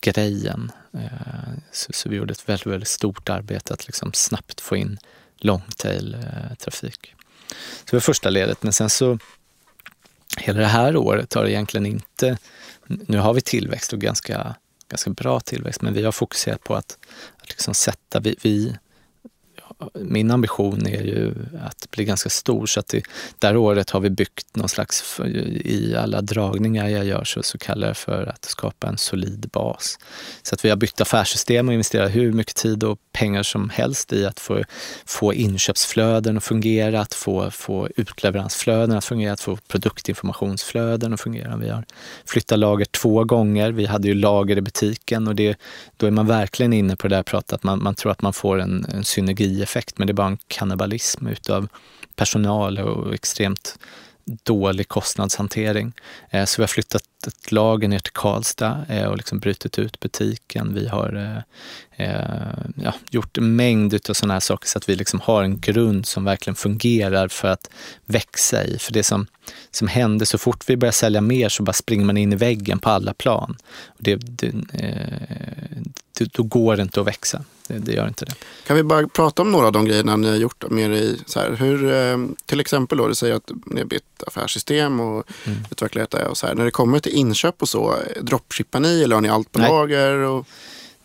grejen. 0.00 0.72
Eh, 0.92 1.54
så, 1.72 1.92
så 1.92 2.08
vi 2.08 2.16
gjorde 2.16 2.32
ett 2.32 2.48
väldigt, 2.48 2.66
väldigt 2.66 2.88
stort 2.88 3.28
arbete 3.28 3.74
att 3.74 3.86
liksom 3.86 4.12
snabbt 4.12 4.60
få 4.60 4.76
in 4.76 4.98
longtail-trafik. 5.38 7.14
Eh, 7.14 7.24
så 7.84 7.90
det 7.90 7.96
var 7.96 8.00
första 8.00 8.30
ledet, 8.30 8.62
men 8.62 8.72
sen 8.72 8.90
så 8.90 9.18
hela 10.36 10.60
det 10.60 10.66
här 10.66 10.96
året 10.96 11.34
har 11.34 11.44
det 11.44 11.50
egentligen 11.50 11.86
inte, 11.86 12.38
nu 12.86 13.18
har 13.18 13.34
vi 13.34 13.40
tillväxt 13.40 13.92
och 13.92 13.98
ganska, 13.98 14.54
ganska 14.88 15.10
bra 15.10 15.40
tillväxt, 15.40 15.82
men 15.82 15.94
vi 15.94 16.04
har 16.04 16.12
fokuserat 16.12 16.64
på 16.64 16.74
att, 16.74 16.98
att 17.38 17.48
liksom 17.48 17.74
sätta, 17.74 18.20
vi, 18.20 18.36
vi 18.42 18.76
min 19.94 20.30
ambition 20.30 20.86
är 20.86 21.02
ju 21.02 21.34
att 21.62 21.90
bli 21.90 22.04
ganska 22.04 22.30
stor 22.30 22.66
så 22.66 22.80
att 22.80 22.88
det, 22.88 23.02
där 23.38 23.54
här 23.54 23.58
året 23.58 23.90
har 23.90 24.00
vi 24.00 24.10
byggt 24.10 24.56
någon 24.56 24.68
slags, 24.68 25.20
i 25.64 25.96
alla 25.96 26.20
dragningar 26.20 26.88
jag 26.88 27.04
gör 27.04 27.24
så, 27.24 27.42
så 27.42 27.58
kallar 27.58 27.86
jag 27.86 27.90
det 27.90 27.98
för 27.98 28.26
att 28.26 28.44
skapa 28.44 28.88
en 28.88 28.98
solid 28.98 29.48
bas. 29.52 29.98
Så 30.42 30.54
att 30.54 30.64
vi 30.64 30.68
har 30.68 30.76
byggt 30.76 31.00
affärssystem 31.00 31.68
och 31.68 31.74
investerat 31.74 32.14
hur 32.14 32.32
mycket 32.32 32.56
tid 32.56 32.84
och 32.84 32.98
pengar 33.12 33.42
som 33.42 33.70
helst 33.70 34.12
i 34.12 34.26
att 34.26 34.40
få, 34.40 34.62
få 35.06 35.34
inköpsflöden 35.34 36.36
att 36.36 36.44
fungera, 36.44 37.00
att 37.00 37.14
få, 37.14 37.50
få 37.50 37.88
utleveransflöden 37.96 38.96
att 38.96 39.04
fungera, 39.04 39.32
att 39.32 39.40
få 39.40 39.56
produktinformationsflöden 39.68 41.14
att 41.14 41.20
fungera. 41.20 41.56
Vi 41.56 41.68
har 41.68 41.84
flyttat 42.26 42.58
lager 42.58 42.84
två 42.84 43.24
gånger. 43.24 43.72
Vi 43.72 43.86
hade 43.86 44.08
ju 44.08 44.14
lager 44.14 44.58
i 44.58 44.60
butiken 44.60 45.28
och 45.28 45.34
det, 45.34 45.58
då 45.96 46.06
är 46.06 46.10
man 46.10 46.26
verkligen 46.26 46.72
inne 46.72 46.96
på 46.96 47.08
det 47.08 47.16
där 47.16 47.22
pratet 47.22 47.52
att 47.52 47.62
man, 47.62 47.82
man 47.82 47.94
tror 47.94 48.12
att 48.12 48.22
man 48.22 48.32
får 48.32 48.60
en, 48.60 48.86
en 48.94 49.04
bieffekt, 49.64 49.98
men 49.98 50.06
det 50.06 50.10
är 50.10 50.14
bara 50.14 50.26
en 50.26 50.38
kannibalism 50.48 51.26
utav 51.26 51.68
personal 52.16 52.78
och 52.78 53.14
extremt 53.14 53.78
dålig 54.24 54.88
kostnadshantering. 54.88 55.92
Eh, 56.30 56.44
så 56.44 56.60
vi 56.60 56.62
har 56.62 56.68
flyttat 56.68 57.02
ett 57.26 57.52
lager 57.52 57.88
ner 57.88 57.98
till 57.98 58.12
Karlstad 58.12 58.84
eh, 58.88 59.06
och 59.06 59.16
liksom 59.16 59.38
brutit 59.38 59.78
ut 59.78 60.00
butiken. 60.00 60.74
Vi 60.74 60.88
har 60.88 61.44
eh, 61.96 62.16
ja, 62.76 62.94
gjort 63.10 63.38
en 63.38 63.56
mängd 63.56 63.94
av 63.94 64.14
sådana 64.14 64.32
här 64.32 64.40
saker 64.40 64.68
så 64.68 64.78
att 64.78 64.88
vi 64.88 64.96
liksom 64.96 65.20
har 65.20 65.42
en 65.42 65.60
grund 65.60 66.06
som 66.06 66.24
verkligen 66.24 66.54
fungerar 66.54 67.28
för 67.28 67.48
att 67.48 67.70
växa 68.04 68.64
i. 68.64 68.78
För 68.78 68.92
det 68.92 69.02
som, 69.02 69.26
som 69.70 69.88
händer 69.88 70.26
så 70.26 70.38
fort 70.38 70.64
vi 70.66 70.76
börjar 70.76 70.92
sälja 70.92 71.20
mer 71.20 71.48
så 71.48 71.62
bara 71.62 71.72
springer 71.72 72.04
man 72.04 72.16
in 72.16 72.32
i 72.32 72.36
väggen 72.36 72.78
på 72.78 72.90
alla 72.90 73.14
plan. 73.14 73.56
Det, 73.98 74.16
det, 74.16 74.52
då 76.20 76.42
går 76.42 76.76
det 76.76 76.82
inte 76.82 77.00
att 77.00 77.06
växa. 77.06 77.44
Det, 77.66 77.78
det 77.78 77.92
gör 77.92 78.08
inte 78.08 78.24
det. 78.24 78.32
Kan 78.66 78.76
vi 78.76 78.82
bara 78.82 79.08
prata 79.08 79.42
om 79.42 79.52
några 79.52 79.66
av 79.66 79.72
de 79.72 79.84
grejerna 79.84 80.16
ni 80.16 80.28
har 80.28 80.36
gjort 80.36 80.70
mer 80.70 80.90
i, 80.90 81.18
så 81.26 81.40
här, 81.40 81.50
hur, 81.50 81.92
eh, 81.92 82.18
till 82.46 82.60
exempel 82.60 82.98
då, 82.98 83.08
du 83.08 83.14
säger 83.14 83.34
att 83.34 83.50
ni 83.66 83.80
har 83.80 83.86
bytt 83.86 84.22
affärssystem 84.26 85.00
och 85.00 85.24
Mm. 85.46 85.58
utvecklat 85.70 86.10
det 86.10 86.26
och 86.26 86.36
så 86.36 86.46
här. 86.46 86.54
När 86.54 86.64
det 86.64 86.70
kommer 86.70 86.98
till 86.98 87.12
inköp 87.14 87.62
och 87.62 87.68
så, 87.68 87.92
eh, 87.92 88.22
dropshippar 88.22 88.80
ni 88.80 89.02
eller 89.02 89.14
har 89.14 89.20
ni 89.22 89.28
allt 89.28 89.52
på 89.52 89.58
Nej. 89.58 89.68
lager? 89.68 90.12
Och, 90.18 90.46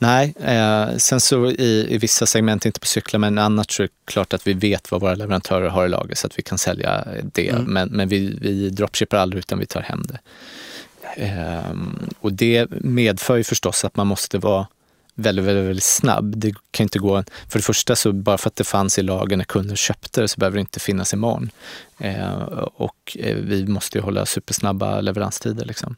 Nej, 0.01 0.33
eh, 0.39 0.97
sen 0.97 1.19
så 1.19 1.45
i, 1.47 1.87
i 1.89 1.97
vissa 1.97 2.25
segment, 2.25 2.65
inte 2.65 2.79
på 2.79 2.85
cyklar, 2.85 3.19
men 3.19 3.37
annars 3.37 3.71
så 3.71 3.83
är 3.83 3.87
det 3.87 3.93
klart 4.11 4.33
att 4.33 4.47
vi 4.47 4.53
vet 4.53 4.91
vad 4.91 5.01
våra 5.01 5.15
leverantörer 5.15 5.69
har 5.69 5.85
i 5.85 5.89
lager 5.89 6.15
så 6.15 6.27
att 6.27 6.37
vi 6.39 6.43
kan 6.43 6.57
sälja 6.57 7.07
det. 7.33 7.49
Mm. 7.49 7.63
Men, 7.63 7.89
men 7.89 8.07
vi, 8.09 8.37
vi 8.41 8.69
dropshippar 8.69 9.17
aldrig 9.17 9.39
utan 9.39 9.59
vi 9.59 9.65
tar 9.65 9.81
hem 9.81 10.03
det. 10.07 10.19
Ehm, 11.15 11.99
och 12.19 12.33
det 12.33 12.67
medför 12.71 13.35
ju 13.35 13.43
förstås 13.43 13.85
att 13.85 13.95
man 13.95 14.07
måste 14.07 14.37
vara 14.37 14.67
väldigt, 15.19 15.45
väldigt, 15.45 15.65
väldigt 15.65 15.83
snabb. 15.83 16.37
Det 16.37 16.53
kan 16.71 16.83
inte 16.83 16.99
gå, 16.99 17.23
för 17.47 17.59
det 17.59 17.63
första 17.65 17.95
så 17.95 18.13
bara 18.13 18.37
för 18.37 18.49
att 18.49 18.55
det 18.55 18.63
fanns 18.63 18.99
i 18.99 19.03
lagen 19.03 19.37
när 19.37 19.45
kunden 19.45 19.75
köpte 19.75 20.21
det 20.21 20.27
så 20.27 20.39
behöver 20.39 20.55
det 20.55 20.61
inte 20.61 20.79
finnas 20.79 21.13
imorgon. 21.13 21.49
Eh, 21.97 22.39
och 22.75 23.17
eh, 23.19 23.35
vi 23.35 23.67
måste 23.67 23.97
ju 23.97 24.03
hålla 24.03 24.25
supersnabba 24.25 25.01
leveranstider 25.01 25.65
liksom. 25.65 25.95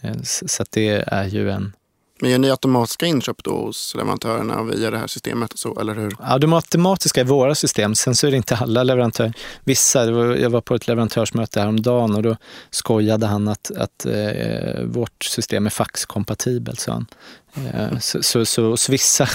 Eh, 0.00 0.22
så, 0.22 0.48
så 0.48 0.62
att 0.62 0.70
det 0.70 1.04
är 1.06 1.24
ju 1.24 1.50
en 1.50 1.72
men 2.20 2.30
gör 2.30 2.38
ni 2.38 2.50
automatiska 2.50 3.06
inköp 3.06 3.44
då 3.44 3.50
hos 3.50 3.94
leverantörerna 3.94 4.62
via 4.62 4.90
det 4.90 4.98
här 4.98 5.06
systemet 5.06 5.52
och 5.52 5.58
så, 5.58 5.80
eller 5.80 5.94
hur? 5.94 6.16
Ja, 6.22 6.38
de 6.38 6.52
automatiska 6.52 7.20
i 7.20 7.24
våra 7.24 7.54
system. 7.54 7.94
Sen 7.94 8.14
så 8.14 8.26
är 8.26 8.30
det 8.30 8.36
inte 8.36 8.56
alla 8.56 8.82
leverantörer. 8.82 9.32
Vissa, 9.64 10.10
var- 10.10 10.34
jag 10.34 10.50
var 10.50 10.60
på 10.60 10.74
ett 10.74 10.86
leverantörsmöte 10.88 11.60
häromdagen 11.60 12.14
och 12.14 12.22
då 12.22 12.36
skojade 12.70 13.26
han 13.26 13.48
att, 13.48 13.70
att 13.76 14.06
eh, 14.06 14.82
vårt 14.84 15.24
system 15.24 15.66
är 15.66 15.70
faxkompatibelt, 15.70 16.80
sa 16.80 16.92
han. 16.92 17.06
Eh, 17.74 17.98
så, 17.98 18.22
så, 18.22 18.44
så, 18.44 18.76
så 18.76 18.92
vissa, 18.92 19.28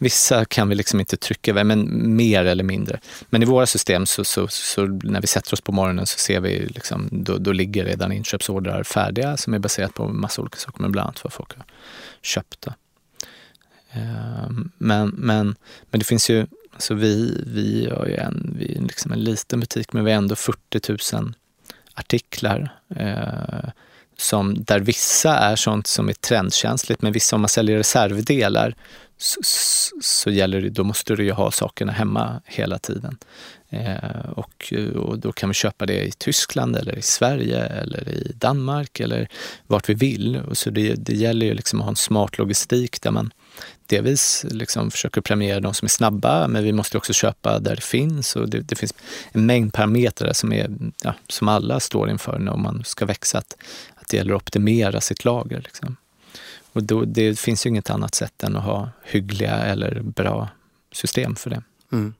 vissa 0.00 0.44
kan 0.44 0.68
vi 0.68 0.74
liksom 0.74 1.00
inte 1.00 1.16
trycka 1.16 1.50
över, 1.50 1.64
men 1.64 2.16
mer 2.16 2.44
eller 2.44 2.64
mindre. 2.64 3.00
Men 3.30 3.42
i 3.42 3.46
våra 3.46 3.66
system, 3.66 4.06
så, 4.06 4.24
så, 4.24 4.48
så 4.48 4.86
när 4.86 5.20
vi 5.20 5.26
sätter 5.26 5.52
oss 5.52 5.60
på 5.60 5.72
morgonen 5.72 6.06
så 6.06 6.18
ser 6.18 6.40
vi, 6.40 6.66
liksom, 6.66 7.08
då, 7.12 7.38
då 7.38 7.52
ligger 7.52 7.84
redan 7.84 8.12
inköpsordrar 8.12 8.82
färdiga 8.82 9.36
som 9.36 9.54
är 9.54 9.58
baserat 9.58 9.94
på 9.94 10.08
massa 10.08 10.42
olika 10.42 10.56
saker, 10.56 10.82
men 10.82 10.92
bland 10.92 11.06
annat 11.06 11.24
vad 11.24 11.32
folk 11.32 11.56
har 11.56 11.64
köpt. 12.22 12.66
Ehm, 13.92 14.70
men, 14.78 15.08
men, 15.08 15.56
men 15.90 15.98
det 15.98 16.04
finns 16.04 16.30
ju 16.30 16.46
alltså 16.72 16.94
vi, 16.94 17.42
vi, 17.46 17.86
är 17.86 18.06
ju 18.06 18.14
en, 18.14 18.56
vi 18.58 18.76
är 18.76 18.80
liksom 18.80 19.12
en 19.12 19.24
liten 19.24 19.60
butik 19.60 19.92
men 19.92 20.04
vi 20.04 20.10
har 20.10 20.18
ändå 20.18 20.36
40 20.36 21.16
000 21.16 21.34
artiklar. 21.94 22.74
Eh, 22.96 23.70
som, 24.16 24.64
där 24.64 24.80
vissa 24.80 25.38
är 25.38 25.56
sånt 25.56 25.86
som 25.86 26.08
är 26.08 26.12
trendkänsligt 26.12 27.02
men 27.02 27.12
vissa 27.12 27.36
om 27.36 27.42
man 27.42 27.48
säljer 27.48 27.76
reservdelar 27.76 28.74
så, 29.22 29.40
så 30.00 30.30
gäller 30.30 30.60
det, 30.60 30.70
då 30.70 30.84
måste 30.84 31.16
du 31.16 31.24
ju 31.24 31.32
ha 31.32 31.50
sakerna 31.50 31.92
hemma 31.92 32.42
hela 32.44 32.78
tiden. 32.78 33.18
Eh, 33.68 34.30
och, 34.36 34.72
och, 34.96 35.18
då 35.18 35.32
kan 35.32 35.48
vi 35.48 35.54
köpa 35.54 35.86
det 35.86 36.04
i 36.04 36.12
Tyskland 36.12 36.76
eller 36.76 36.98
i 36.98 37.02
Sverige 37.02 37.62
eller 37.64 38.08
i 38.08 38.32
Danmark 38.34 39.00
eller 39.00 39.28
vart 39.66 39.88
vi 39.88 39.94
vill. 39.94 40.36
Och 40.36 40.58
så 40.58 40.70
det, 40.70 40.94
det 40.94 41.14
gäller 41.14 41.46
ju 41.46 41.54
liksom 41.54 41.80
att 41.80 41.84
ha 41.84 41.90
en 41.90 41.96
smart 41.96 42.38
logistik 42.38 43.02
där 43.02 43.10
man 43.10 43.32
delvis 43.86 44.46
liksom 44.50 44.90
försöker 44.90 45.20
premiera 45.20 45.60
de 45.60 45.74
som 45.74 45.86
är 45.86 45.90
snabba, 45.90 46.48
men 46.48 46.64
vi 46.64 46.72
måste 46.72 46.98
också 46.98 47.12
köpa 47.12 47.58
där 47.58 47.76
det 47.76 47.84
finns. 47.84 48.36
Och 48.36 48.48
det, 48.48 48.60
det 48.60 48.76
finns 48.76 48.94
en 49.32 49.46
mängd 49.46 49.72
parametrar 49.72 50.32
som, 50.32 50.52
är, 50.52 50.70
ja, 51.02 51.14
som 51.28 51.48
alla 51.48 51.80
står 51.80 52.10
inför 52.10 52.38
när 52.38 52.56
man 52.56 52.84
ska 52.84 53.06
växa. 53.06 53.38
Att, 53.38 53.56
att 53.94 54.08
det 54.08 54.16
gäller 54.16 54.34
att 54.34 54.42
optimera 54.42 55.00
sitt 55.00 55.24
lager. 55.24 55.60
Liksom. 55.60 55.96
Och 56.72 56.82
då, 56.82 57.04
det 57.04 57.38
finns 57.38 57.66
ju 57.66 57.70
inget 57.70 57.90
annat 57.90 58.14
sätt 58.14 58.42
än 58.42 58.56
att 58.56 58.64
ha 58.64 58.90
hyggliga 59.04 59.56
eller 59.56 60.00
bra 60.02 60.48
system 60.92 61.36
för 61.36 61.50
det. 61.50 61.62
Mm. 61.92 62.14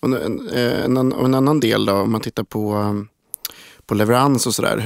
Och 0.00 0.08
en, 0.08 0.48
en, 0.48 0.96
en, 0.96 1.34
annan 1.34 1.60
del 1.60 1.86
då, 1.86 1.92
om 1.92 2.12
man 2.12 2.20
tittar 2.20 2.42
på, 2.42 2.94
på 3.86 3.94
leverans 3.94 4.46
och 4.46 4.54
sådär. 4.54 4.76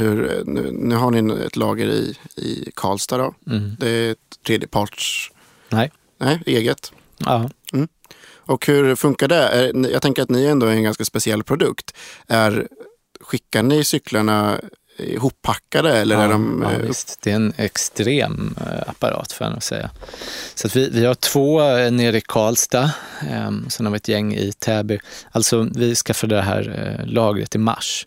Nu, 0.47 0.71
nu 0.73 0.95
har 0.95 1.11
ni 1.11 1.45
ett 1.47 1.57
lager 1.57 1.87
i, 1.87 2.16
i 2.37 2.71
Karlstad. 2.75 3.18
Då. 3.18 3.35
Mm. 3.47 3.77
Det 3.79 3.88
är 3.88 4.16
tredjeparts... 4.47 5.31
Nej. 5.68 5.92
Nej, 6.18 6.42
eget. 6.47 6.92
Ja. 7.18 7.51
Mm. 7.73 7.88
Och 8.45 8.66
hur 8.66 8.95
funkar 8.97 9.29
det? 9.29 9.73
Jag 9.92 10.03
tänker 10.03 10.23
att 10.23 10.31
ni 10.31 10.45
ändå 10.45 10.66
är 10.66 10.73
en 10.73 10.83
ganska 10.83 11.05
speciell 11.05 11.42
produkt. 11.42 11.97
Är, 12.27 12.68
skickar 13.21 13.62
ni 13.62 13.85
cyklarna 13.85 14.61
ihoppackade? 14.96 15.98
Eller 15.98 16.16
ja, 16.16 16.22
är 16.22 16.28
de, 16.28 16.64
ja, 16.64 16.72
eh, 16.72 16.78
visst. 16.78 17.18
Det 17.22 17.31
är 17.31 17.37
en 17.37 17.52
extrem 17.57 18.55
eh, 18.61 18.88
apparat 18.88 19.33
får 19.33 19.44
jag 19.44 19.52
nog 19.52 19.62
säga. 19.62 19.90
Så 20.55 20.68
vi, 20.74 20.88
vi 20.88 21.05
har 21.05 21.14
två 21.14 21.62
eh, 21.62 21.90
nere 21.92 22.16
i 22.16 22.20
Karlstad, 22.20 22.90
eh, 23.31 23.50
sen 23.68 23.87
har 23.87 23.90
vi 23.90 23.96
ett 23.96 24.09
gäng 24.09 24.35
i 24.35 24.52
Täby. 24.52 24.98
Alltså 25.31 25.68
vi 25.74 25.94
skaffade 25.94 26.35
det 26.35 26.42
här 26.42 26.96
eh, 27.00 27.07
lagret 27.07 27.55
i 27.55 27.59
mars. 27.59 28.07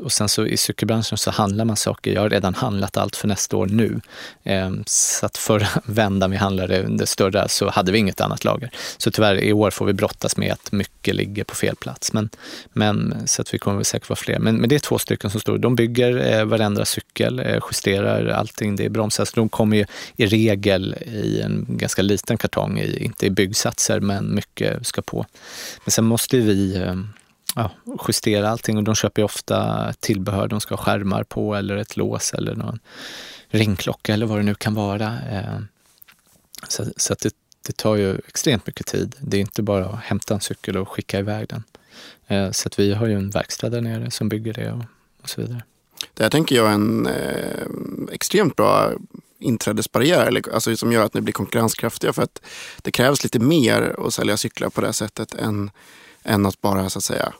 Och 0.00 0.12
sen 0.12 0.28
så 0.28 0.46
i 0.46 0.56
cykelbranschen 0.56 1.18
så 1.18 1.30
handlar 1.30 1.64
man 1.64 1.76
saker. 1.76 2.12
Jag 2.12 2.20
har 2.20 2.30
redan 2.30 2.54
handlat 2.54 2.96
allt 2.96 3.16
för 3.16 3.28
nästa 3.28 3.56
år 3.56 3.66
nu. 3.66 4.00
Ehm, 4.44 4.82
så 4.86 5.26
att 5.26 5.36
förra 5.36 5.68
vändan 5.84 6.30
vi 6.30 6.36
handlade 6.36 6.82
under 6.82 7.06
större 7.06 7.48
så 7.48 7.70
hade 7.70 7.92
vi 7.92 7.98
inget 7.98 8.20
annat 8.20 8.44
lager. 8.44 8.70
Så 8.96 9.10
tyvärr 9.10 9.40
i 9.40 9.52
år 9.52 9.70
får 9.70 9.86
vi 9.86 9.92
brottas 9.92 10.36
med 10.36 10.52
att 10.52 10.72
mycket 10.72 11.14
ligger 11.14 11.44
på 11.44 11.54
fel 11.54 11.76
plats. 11.76 12.12
Men, 12.12 12.28
men, 12.72 13.22
så 13.26 13.42
att 13.42 13.54
vi 13.54 13.58
kommer 13.58 13.82
säkert 13.82 14.08
vara 14.08 14.16
fler. 14.16 14.38
Men, 14.38 14.56
men 14.56 14.68
det 14.68 14.74
är 14.74 14.78
två 14.78 14.98
stycken 14.98 15.30
som 15.30 15.40
står. 15.40 15.58
De 15.58 15.76
bygger 15.76 16.32
eh, 16.32 16.44
varenda 16.44 16.84
cykel, 16.84 17.38
eh, 17.38 17.58
justerar 17.70 18.26
allting. 18.26 18.76
Det 18.76 18.84
är 18.84 18.90
bromsar. 18.90 19.24
Så 19.24 19.32
de 19.34 19.48
kommer 19.48 19.76
ju 19.76 19.86
i 20.16 20.26
regel 20.26 20.94
i 21.06 21.40
en 21.40 21.66
ganska 21.68 22.02
liten 22.02 22.38
kartong, 22.38 22.78
inte 22.78 23.26
i 23.26 23.30
byggsatser 23.30 24.00
men 24.00 24.34
mycket 24.34 24.86
ska 24.86 25.02
på. 25.02 25.26
Men 25.84 25.90
sen 25.90 26.04
måste 26.04 26.38
vi 26.38 26.76
ehm, 26.76 27.08
ja, 27.56 27.70
justera 28.08 28.48
allting 28.48 28.76
och 28.76 28.84
de 28.84 28.94
köper 28.94 29.22
ju 29.22 29.24
ofta 29.24 29.92
tillbehör. 30.00 30.48
De 30.48 30.60
ska 30.60 30.74
ha 30.74 30.82
skärmar 30.82 31.24
på 31.24 31.54
eller 31.54 31.76
ett 31.76 31.96
lås 31.96 32.34
eller 32.34 32.54
någon 32.54 32.78
ringklocka 33.48 34.14
eller 34.14 34.26
vad 34.26 34.38
det 34.38 34.42
nu 34.42 34.54
kan 34.54 34.74
vara. 34.74 35.18
Eh, 35.30 35.58
så, 36.68 36.84
så 36.96 37.12
att 37.12 37.18
det, 37.18 37.34
det 37.66 37.76
tar 37.76 37.96
ju 37.96 38.18
extremt 38.28 38.66
mycket 38.66 38.86
tid. 38.86 39.16
Det 39.20 39.36
är 39.36 39.40
inte 39.40 39.62
bara 39.62 39.86
att 39.86 40.00
hämta 40.00 40.34
en 40.34 40.40
cykel 40.40 40.76
och 40.76 40.88
skicka 40.88 41.18
iväg 41.18 41.48
den. 41.48 41.64
Eh, 42.26 42.50
så 42.50 42.68
att 42.68 42.78
vi 42.78 42.94
har 42.94 43.06
ju 43.06 43.14
en 43.14 43.30
verkstad 43.30 43.68
där 43.68 43.80
nere 43.80 44.10
som 44.10 44.28
bygger 44.28 44.52
det 44.52 44.72
och, 44.72 44.84
och 45.22 45.28
så 45.28 45.40
vidare. 45.40 45.62
Det 46.14 46.22
här 46.22 46.30
tänker 46.30 46.56
jag 46.56 46.66
är 46.66 46.74
en 46.74 47.06
eh, 47.06 47.66
extremt 48.12 48.56
bra 48.56 48.92
inträdesbarriär 49.38 50.42
alltså 50.52 50.76
som 50.76 50.92
gör 50.92 51.04
att 51.04 51.14
ni 51.14 51.20
blir 51.20 51.32
konkurrenskraftiga. 51.32 52.12
För 52.12 52.22
att 52.22 52.42
det 52.82 52.90
krävs 52.90 53.24
lite 53.24 53.38
mer 53.38 54.06
att 54.06 54.14
sälja 54.14 54.36
cyklar 54.36 54.68
på 54.68 54.80
det 54.80 54.92
sättet 54.92 55.34
än, 55.34 55.70
än 56.22 56.46
att 56.46 56.60
bara 56.60 56.90
så 56.90 56.98
att 56.98 57.04
säga 57.04 57.32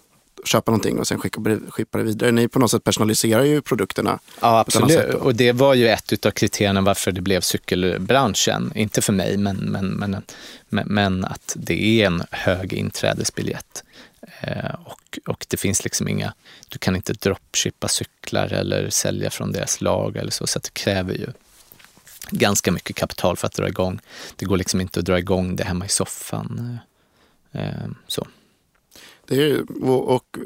köpa 0.46 0.70
någonting 0.70 0.98
och 0.98 1.06
sen 1.06 1.18
skicka, 1.18 1.40
skicka 1.68 1.98
det 1.98 2.04
vidare. 2.04 2.30
Ni 2.30 2.48
på 2.48 2.58
något 2.58 2.70
sätt 2.70 2.84
personaliserar 2.84 3.42
ju 3.42 3.62
produkterna. 3.62 4.18
Ja, 4.40 4.58
absolut. 4.58 5.14
Och 5.14 5.34
det 5.34 5.52
var 5.52 5.74
ju 5.74 5.88
ett 5.88 6.26
av 6.26 6.30
kriterierna 6.30 6.80
varför 6.80 7.12
det 7.12 7.20
blev 7.20 7.40
cykelbranschen. 7.40 8.72
Inte 8.74 9.02
för 9.02 9.12
mig, 9.12 9.36
men, 9.36 9.56
men, 9.56 9.86
men, 9.88 10.22
men, 10.86 11.24
att 11.24 11.52
det 11.56 12.02
är 12.02 12.06
en 12.06 12.22
hög 12.30 12.72
inträdesbiljett. 12.72 13.84
Eh, 14.40 14.74
och, 14.84 15.18
och 15.26 15.46
det 15.48 15.56
finns 15.56 15.84
liksom 15.84 16.08
inga, 16.08 16.32
du 16.68 16.78
kan 16.78 16.96
inte 16.96 17.12
dropshippa 17.12 17.88
cyklar 17.88 18.52
eller 18.52 18.90
sälja 18.90 19.30
från 19.30 19.52
deras 19.52 19.80
lag 19.80 20.16
eller 20.16 20.30
så, 20.30 20.46
så 20.46 20.58
det 20.58 20.74
kräver 20.74 21.14
ju 21.14 21.26
ganska 22.30 22.72
mycket 22.72 22.96
kapital 22.96 23.36
för 23.36 23.46
att 23.46 23.54
dra 23.54 23.68
igång. 23.68 24.00
Det 24.36 24.44
går 24.44 24.56
liksom 24.56 24.80
inte 24.80 25.00
att 25.00 25.06
dra 25.06 25.18
igång 25.18 25.56
det 25.56 25.64
hemma 25.64 25.86
i 25.86 25.88
soffan. 25.88 26.78
Eh, 27.52 27.88
så. 28.06 28.26
Det 29.28 29.50
är, 29.50 29.64
och, 29.82 30.14
och 30.14 30.38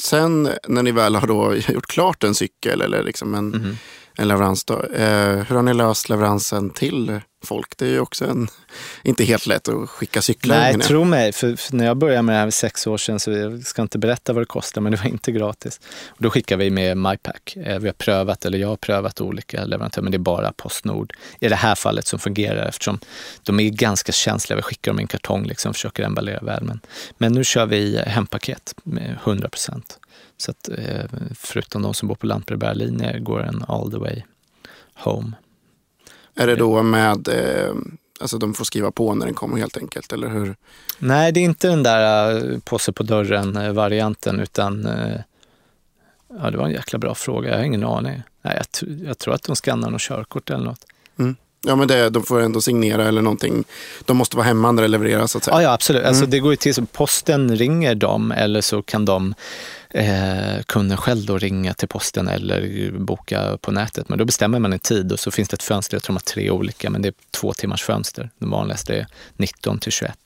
sen 0.00 0.48
när 0.68 0.82
ni 0.82 0.92
väl 0.92 1.14
har 1.14 1.26
då 1.26 1.54
gjort 1.72 1.86
klart 1.86 2.24
en 2.24 2.34
cykel 2.34 2.80
eller 2.80 3.02
liksom 3.02 3.34
en, 3.34 3.54
mm 3.54 3.76
en 4.16 4.28
leverans, 4.28 4.64
då, 4.64 4.82
eh, 4.82 5.34
hur 5.34 5.56
har 5.56 5.62
ni 5.62 5.74
löst 5.74 6.08
leveransen 6.08 6.70
till 6.70 7.20
folk. 7.44 7.76
Det 7.76 7.86
är 7.86 7.90
ju 7.90 8.00
också 8.00 8.24
en, 8.24 8.48
inte 9.02 9.24
helt 9.24 9.46
lätt 9.46 9.68
att 9.68 9.90
skicka 9.90 10.22
cyklar. 10.22 10.56
Nej, 10.56 10.78
tro 10.78 11.04
mig, 11.04 11.32
för, 11.32 11.56
för, 11.56 11.76
när 11.76 11.84
jag 11.84 11.96
började 11.96 12.22
med 12.22 12.34
det 12.34 12.38
här 12.38 12.46
för 12.46 12.50
sex 12.50 12.86
år 12.86 12.96
sedan, 12.96 13.20
så 13.20 13.30
jag 13.30 13.62
ska 13.62 13.82
inte 13.82 13.98
berätta 13.98 14.32
vad 14.32 14.42
det 14.42 14.46
kostar, 14.46 14.80
men 14.80 14.92
det 14.92 14.98
var 14.98 15.06
inte 15.06 15.32
gratis. 15.32 15.80
Och 16.08 16.22
då 16.22 16.30
skickar 16.30 16.56
vi 16.56 16.70
med 16.70 16.96
MyPack. 16.96 17.56
Eh, 17.56 17.78
vi 17.78 17.88
har 17.88 17.94
prövat, 17.94 18.44
eller 18.44 18.58
jag 18.58 18.68
har 18.68 18.76
prövat 18.76 19.20
olika 19.20 19.64
leverantörer, 19.64 20.02
men 20.02 20.12
det 20.12 20.16
är 20.16 20.18
bara 20.18 20.52
Postnord 20.52 21.12
i 21.40 21.48
det 21.48 21.56
här 21.56 21.74
fallet 21.74 22.06
som 22.06 22.18
fungerar 22.18 22.66
eftersom 22.68 22.98
de 23.42 23.60
är 23.60 23.70
ganska 23.70 24.12
känsliga. 24.12 24.56
Vi 24.56 24.62
skickar 24.62 24.90
dem 24.90 24.98
i 24.98 25.02
en 25.02 25.08
kartong 25.08 25.44
liksom, 25.44 25.74
försöker 25.74 26.02
emballera 26.02 26.40
väl. 26.40 26.64
Men, 26.64 26.80
men 27.18 27.32
nu 27.32 27.44
kör 27.44 27.66
vi 27.66 28.02
hempaket 28.06 28.74
med 28.84 29.18
100 29.24 29.48
procent. 29.48 29.98
Så 30.42 30.50
att, 30.50 30.68
eh, 30.68 31.04
förutom 31.34 31.82
de 31.82 31.94
som 31.94 32.08
bor 32.08 32.14
på 32.14 32.26
lantbrevbärarlinjer 32.26 33.18
går 33.18 33.42
en 33.42 33.64
all 33.68 33.90
the 33.90 33.96
way 33.96 34.22
home. 34.94 35.32
Är 36.34 36.46
det 36.46 36.56
då 36.56 36.82
med, 36.82 37.28
eh, 37.28 37.74
alltså 38.20 38.38
de 38.38 38.54
får 38.54 38.64
skriva 38.64 38.90
på 38.90 39.14
när 39.14 39.26
den 39.26 39.34
kommer 39.34 39.58
helt 39.58 39.76
enkelt, 39.76 40.12
eller 40.12 40.28
hur? 40.28 40.56
Nej, 40.98 41.32
det 41.32 41.40
är 41.40 41.44
inte 41.44 41.68
den 41.68 41.82
där 41.82 42.44
uh, 42.44 42.58
påse 42.58 42.92
på 42.92 43.02
dörren-varianten, 43.02 44.40
utan 44.40 44.88
ja, 46.28 46.50
det 46.50 46.56
var 46.56 46.64
en 46.64 46.72
jäkla 46.72 46.98
bra 46.98 47.14
fråga. 47.14 47.50
Jag 47.50 47.56
har 47.56 47.64
ingen 47.64 47.84
aning. 47.84 48.22
Nej, 48.42 48.62
jag, 48.80 48.88
jag 49.08 49.18
tror 49.18 49.34
att 49.34 49.42
de 49.42 49.56
skannar 49.56 49.90
något 49.90 50.00
körkort 50.00 50.50
eller 50.50 50.64
något. 50.64 50.84
Ja, 51.66 51.76
men 51.76 51.88
det, 51.88 52.10
de 52.10 52.22
får 52.22 52.40
ändå 52.40 52.60
signera 52.60 53.08
eller 53.08 53.22
någonting. 53.22 53.64
De 54.04 54.16
måste 54.16 54.36
vara 54.36 54.46
hemma 54.46 54.72
när 54.72 54.82
det 54.82 54.88
levereras. 54.88 55.32
Så 55.32 55.38
att 55.38 55.44
säga. 55.44 55.56
Ja, 55.56 55.62
ja 55.62 55.72
absolut. 55.72 55.98
Alltså, 55.98 56.08
mm. 56.08 56.22
Alltså, 56.22 56.30
det 56.30 56.38
går 56.38 56.52
ju 56.52 56.56
till 56.56 56.74
så 56.74 56.86
posten 56.86 57.56
ringer 57.56 57.94
dem 57.94 58.32
eller 58.32 58.60
så 58.60 58.82
kan 58.82 59.04
de 59.04 59.34
eh, 59.90 60.62
kunden 60.66 60.96
själv 60.96 61.26
då 61.26 61.38
ringa 61.38 61.74
till 61.74 61.88
posten 61.88 62.28
eller 62.28 62.90
boka 62.98 63.58
på 63.60 63.72
nätet. 63.72 64.08
Men 64.08 64.18
då 64.18 64.24
bestämmer 64.24 64.58
man 64.58 64.72
en 64.72 64.78
tid 64.78 65.12
och 65.12 65.20
så 65.20 65.30
finns 65.30 65.48
det 65.48 65.54
ett 65.54 65.62
fönster, 65.62 65.96
jag 65.96 66.02
tror 66.02 66.12
de 66.12 66.16
har 66.16 66.34
tre 66.34 66.50
olika, 66.50 66.90
men 66.90 67.02
det 67.02 67.08
är 67.08 67.14
två 67.30 67.52
timmars 67.52 67.82
fönster. 67.82 68.30
Den 68.38 68.50
vanligaste 68.50 68.94
är 68.94 69.06
19 69.36 69.78
till 69.78 69.92
21 69.92 70.18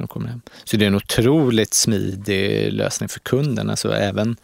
när 0.00 0.06
så, 0.06 0.08
de 0.08 0.08
kommer 0.08 0.28
hem. 0.28 0.40
så 0.64 0.76
det 0.76 0.84
är 0.84 0.86
en 0.86 0.94
otroligt 0.94 1.74
smidig 1.74 2.72
lösning 2.72 3.08
för 3.08 3.20
kunden. 3.20 3.70
Alltså 3.70 3.92
även, 3.92 4.36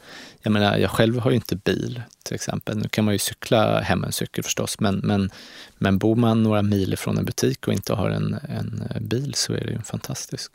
jag 0.42 0.52
menar, 0.52 0.78
jag 0.78 0.90
själv 0.90 1.18
har 1.18 1.30
ju 1.30 1.36
inte 1.36 1.56
bil 1.56 2.02
till 2.22 2.34
exempel. 2.34 2.78
Nu 2.78 2.88
kan 2.88 3.04
man 3.04 3.14
ju 3.14 3.18
cykla 3.18 3.80
hem 3.80 4.04
en 4.04 4.12
cykel 4.12 4.44
förstås, 4.44 4.80
men, 4.80 4.96
men, 4.96 5.30
men 5.78 5.98
bor 5.98 6.16
man 6.16 6.42
några 6.42 6.62
mil 6.62 6.96
från 6.96 7.18
en 7.18 7.24
butik 7.24 7.68
och 7.68 7.72
inte 7.72 7.94
har 7.94 8.10
en, 8.10 8.34
en 8.48 8.82
bil 9.00 9.34
så 9.34 9.52
är 9.52 9.60
det 9.60 9.72
ju 9.72 9.82
fantastiskt. 9.82 10.50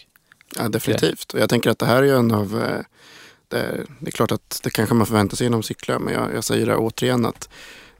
Ja, 0.58 0.70
definitivt. 0.70 1.34
Och 1.34 1.40
jag 1.40 1.50
tänker 1.50 1.70
att 1.70 1.80
det 1.80 1.86
här 1.86 1.98
är 1.98 2.08
ju 2.08 2.16
en 2.16 2.32
av... 2.32 2.52
det 2.52 2.86
det, 3.52 3.86
det, 4.00 4.08
är 4.08 4.12
klart 4.12 4.32
att 4.32 4.60
det 4.64 4.70
kanske 4.70 4.96
man 4.96 5.08
förväntar 5.08 5.38
sig 5.38 5.46
genom 5.46 5.64
cyklar, 5.64 6.00
men 6.00 6.14
jag, 6.14 6.36
jag 6.36 6.44
säger 6.44 6.66
det 6.66 6.76
återigen 6.76 7.26
att 7.26 7.50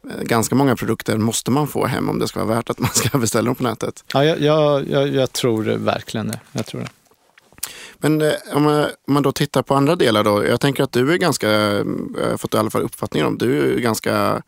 ganska 0.04 0.56
många 0.56 0.76
produkter 0.76 1.18
måste 1.18 1.52
man 1.52 1.68
få 1.68 1.86
hem 1.86 2.10
om 2.10 2.20
det 2.20 2.28
ska 2.28 2.46
vara 2.46 2.56
värt 2.56 2.70
att 2.70 2.80
man 2.80 2.90
ska 2.94 3.18
beställa 3.18 3.46
dem 3.46 3.56
på 3.56 3.64
nätet. 3.64 4.04
Ja, 4.14 4.26
jag, 4.26 4.42
jag, 4.42 5.08
jag, 5.08 5.34
tror 5.34 5.64
verkligen 5.64 6.28
det. 6.28 6.40
Jag 6.52 6.66
tror 6.66 6.82
det. 6.82 6.90
Men 7.98 8.22
eh, 8.22 8.34
om, 8.54 8.64
man, 8.64 8.84
om 8.84 9.14
man 9.14 9.24
då 9.24 9.32
tittar 9.32 9.62
på 9.62 9.76
andra 9.76 9.96
delar 9.96 10.24
då. 10.24 10.46
Jag 10.46 10.60
tänker 10.60 10.84
att 10.84 10.92
du 10.92 11.14
är 11.14 11.18
ganska, 11.18 11.50
jag 11.50 12.30
har 12.30 12.38
fått 12.38 12.54
i 12.54 12.58
alla 12.58 12.70
fall 12.70 12.82
uppfattningen 12.82 13.28
om, 13.28 13.38
du 13.38 13.74
är 13.74 13.80
ganska 13.80 14.42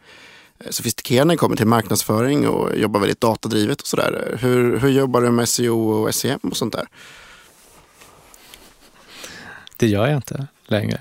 sofistikerad 0.70 1.28
när 1.28 1.34
det 1.34 1.38
kommer 1.38 1.56
till 1.56 1.68
marknadsföring 1.68 2.48
och 2.48 2.78
jobbar 2.78 3.00
väldigt 3.00 3.22
datadrivet 3.22 3.82
och 3.82 3.88
sådär. 3.88 4.38
Hur, 4.42 4.78
hur 4.80 4.90
jobbar 4.90 5.22
du 5.22 5.32
med 5.32 5.50
SEO 5.50 5.90
och 5.90 6.16
SEM 6.16 6.40
och 6.44 6.58
sånt 6.58 6.74
där? 6.74 6.88
det 9.78 9.88
gör 9.88 10.08
jag 10.08 10.16
inte 10.16 10.48
längre. 10.68 11.00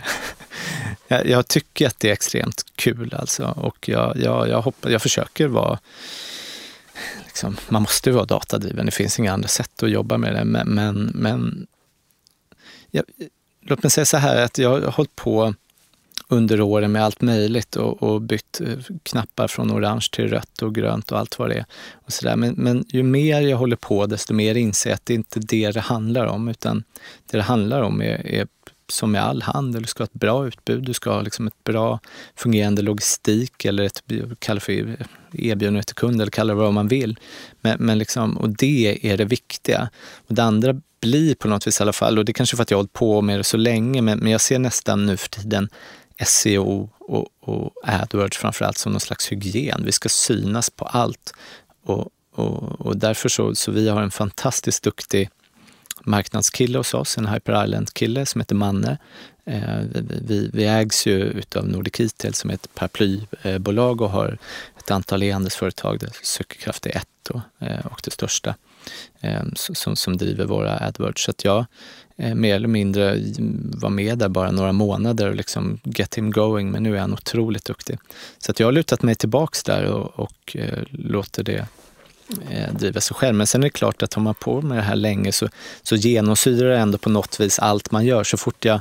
jag, 1.09 1.27
jag, 1.27 1.49
tycker 1.49 1.87
att 1.87 2.01
det 2.01 2.09
är 2.09 2.13
extremt 2.13 2.65
kul 2.77 3.15
alltså 3.15 3.45
och 3.57 3.89
jag, 3.89 4.17
jag, 4.17 4.49
jag, 4.49 4.63
hoppa, 4.63 4.91
jag 4.91 5.03
försöker 5.03 5.47
vara 5.47 5.79
liksom, 7.27 7.57
man 7.69 7.83
måste 7.83 8.11
vara 8.11 8.25
datadriven, 8.25 8.87
det 8.87 8.93
finns 8.93 9.19
inga 9.19 9.33
andra 9.33 9.49
sätt 9.49 9.83
att 9.83 9.91
jobba 9.91 10.19
med 10.19 10.35
det. 10.35 10.45
Men, 10.45 10.69
men, 10.69 11.13
men 11.15 11.67
jag, 12.91 13.05
låt 13.61 13.83
mig 13.83 13.91
säga 13.91 14.05
så 14.05 14.17
här 14.17 14.45
att 14.45 14.59
jag 14.59 14.71
har 14.71 14.91
hållit 14.91 15.17
på 15.17 15.55
under 16.29 16.61
åren 16.61 16.93
med 16.93 17.05
allt 17.05 17.21
möjligt 17.21 17.77
och, 17.77 18.03
och 18.03 18.23
bytt 18.23 18.61
eh, 18.61 18.79
knappar 19.03 19.49
från 19.49 19.73
orange 19.73 20.09
till 20.13 20.29
rött 20.29 20.63
och 20.63 20.75
grönt 20.75 21.13
och 21.13 21.19
allt 21.19 21.39
vad 21.39 21.51
det 21.51 21.55
är. 21.55 21.65
Och 21.93 22.13
så 22.13 22.37
men, 22.37 22.55
men 22.55 22.85
ju 22.89 23.03
mer 23.03 23.41
jag 23.41 23.57
håller 23.57 23.77
på 23.77 24.07
desto 24.07 24.35
mer 24.35 24.55
inser 24.55 24.91
jag 24.91 24.95
att 24.95 25.07
det 25.07 25.15
inte 25.15 25.39
är 25.39 25.43
det 25.43 25.71
det 25.71 25.81
handlar 25.81 26.27
om 26.27 26.49
utan 26.49 26.85
det 27.31 27.37
det 27.37 27.43
handlar 27.43 27.83
om 27.83 28.03
är, 28.03 28.27
är 28.27 28.47
som 28.93 29.13
med 29.13 29.23
all 29.23 29.43
handel, 29.43 29.83
du 29.83 29.89
ska 29.89 30.03
ha 30.03 30.07
ett 30.07 30.21
bra 30.21 30.47
utbud, 30.47 30.83
du 30.85 30.95
ska 30.95 31.11
ha 31.11 31.23
liksom 31.23 31.47
ett 31.47 31.65
bra 31.65 32.01
fungerande 32.37 32.83
logistik 32.83 33.65
eller 33.65 33.83
ett 33.83 34.03
kalla 34.39 34.61
för 34.61 34.97
erbjudande 35.33 35.83
till 35.83 35.95
kund 35.95 36.21
eller 36.21 36.31
kalla 36.31 36.55
det 36.55 36.61
vad 36.61 36.73
man 36.73 36.89
vill. 36.89 37.19
Men, 37.61 37.77
men 37.81 37.99
liksom, 37.99 38.37
och 38.37 38.49
det 38.49 38.99
är 39.03 39.17
det 39.17 39.25
viktiga. 39.25 39.91
Och 40.27 40.35
det 40.35 40.43
andra 40.43 40.81
blir 41.01 41.35
på 41.35 41.49
något 41.49 41.67
vis 41.67 41.81
i 41.81 41.83
alla 41.83 41.93
fall, 41.93 42.19
och 42.19 42.25
det 42.25 42.31
är 42.31 42.35
kanske 42.35 42.57
för 42.57 42.63
att 42.63 42.71
jag 42.71 42.79
har 42.79 42.83
hållit 42.83 42.93
på 42.93 43.21
med 43.21 43.39
det 43.39 43.45
så 43.45 43.57
länge, 43.57 44.03
men, 44.03 44.19
men 44.19 44.33
jag 44.33 44.41
ser 44.41 44.59
nästan 44.59 45.07
nu 45.07 45.17
för 45.17 45.29
tiden 45.29 45.69
SEO 46.27 46.91
och, 46.99 47.29
och 47.41 47.73
AdWords 47.85 48.37
framförallt 48.37 48.79
som 48.79 48.93
någon 48.93 49.01
slags 49.01 49.33
hygien. 49.33 49.83
Vi 49.85 49.93
ska 49.93 50.09
synas 50.09 50.71
på 50.71 50.85
allt. 50.85 51.35
Och, 51.85 52.09
och, 52.35 52.81
och 52.81 52.97
därför 52.97 53.29
så, 53.29 53.55
så 53.55 53.73
vi 53.73 53.89
har 53.89 54.03
en 54.03 54.11
fantastiskt 54.11 54.83
duktig 54.83 55.31
marknadskille 56.05 56.79
hos 56.79 56.95
oss, 56.95 57.19
en 57.19 57.27
Hyper 57.27 57.65
Island-kille 57.65 58.27
som 58.27 58.41
heter 58.41 58.55
Manne. 58.55 58.99
Eh, 59.45 59.81
vi, 60.23 60.51
vi, 60.53 60.65
ägs 60.65 61.07
ju 61.07 61.23
utav 61.23 61.69
Nordic 61.69 62.01
Retail 62.01 62.35
som 62.35 62.51
är 62.51 62.55
ett 62.55 62.75
paraplybolag 62.75 64.01
och 64.01 64.11
har 64.11 64.39
ett 64.79 64.91
antal 64.91 65.23
e-handelsföretag 65.23 65.99
där 65.99 66.11
Cykelkraft 66.23 66.87
är 66.87 66.97
ett 66.97 67.09
då, 67.23 67.43
eh, 67.59 67.87
och 67.87 68.01
det 68.05 68.11
största 68.11 68.55
eh, 69.21 69.43
som, 69.55 69.97
som 69.97 70.17
driver 70.17 70.45
våra 70.45 70.79
AdWords. 70.79 71.25
Så 71.25 71.31
att 71.31 71.45
jag 71.45 71.65
mer 72.17 72.55
eller 72.55 72.69
mindre 72.69 73.19
var 73.63 73.91
med 73.91 74.19
där 74.19 74.29
bara 74.29 74.51
några 74.51 74.73
månader 74.73 75.29
och 75.29 75.37
liksom 75.37 75.81
get 75.85 76.19
him 76.19 76.31
going, 76.31 76.71
men 76.71 76.83
nu 76.83 76.97
är 76.97 77.01
han 77.01 77.13
otroligt 77.13 77.65
duktig. 77.65 77.99
Så 78.39 78.51
att 78.51 78.61
jag 78.61 78.67
har 78.67 78.73
lutat 78.73 79.03
mig 79.03 79.15
tillbaks 79.15 79.63
där 79.63 79.85
och, 79.85 80.21
och 80.21 80.57
låter 80.91 81.43
det 81.43 81.67
Eh, 82.51 82.75
driva 82.75 83.01
sig 83.01 83.15
själv. 83.15 83.37
Men 83.37 83.47
sen 83.47 83.63
är 83.63 83.67
det 83.67 83.71
klart 83.71 84.03
att 84.03 84.15
har 84.15 84.23
man 84.23 84.35
på 84.35 84.63
med 84.63 84.79
det 84.79 84.83
här 84.83 84.97
länge 84.97 85.33
så, 85.33 85.49
så 85.83 85.97
genomsyrar 85.97 86.69
det 86.69 86.79
ändå 86.79 86.99
på 86.99 87.11
något 87.11 87.41
vis 87.41 87.59
allt 87.59 87.91
man 87.91 88.07
gör. 88.07 88.25
Så 88.25 88.37
fort 88.37 88.65
jag 88.65 88.81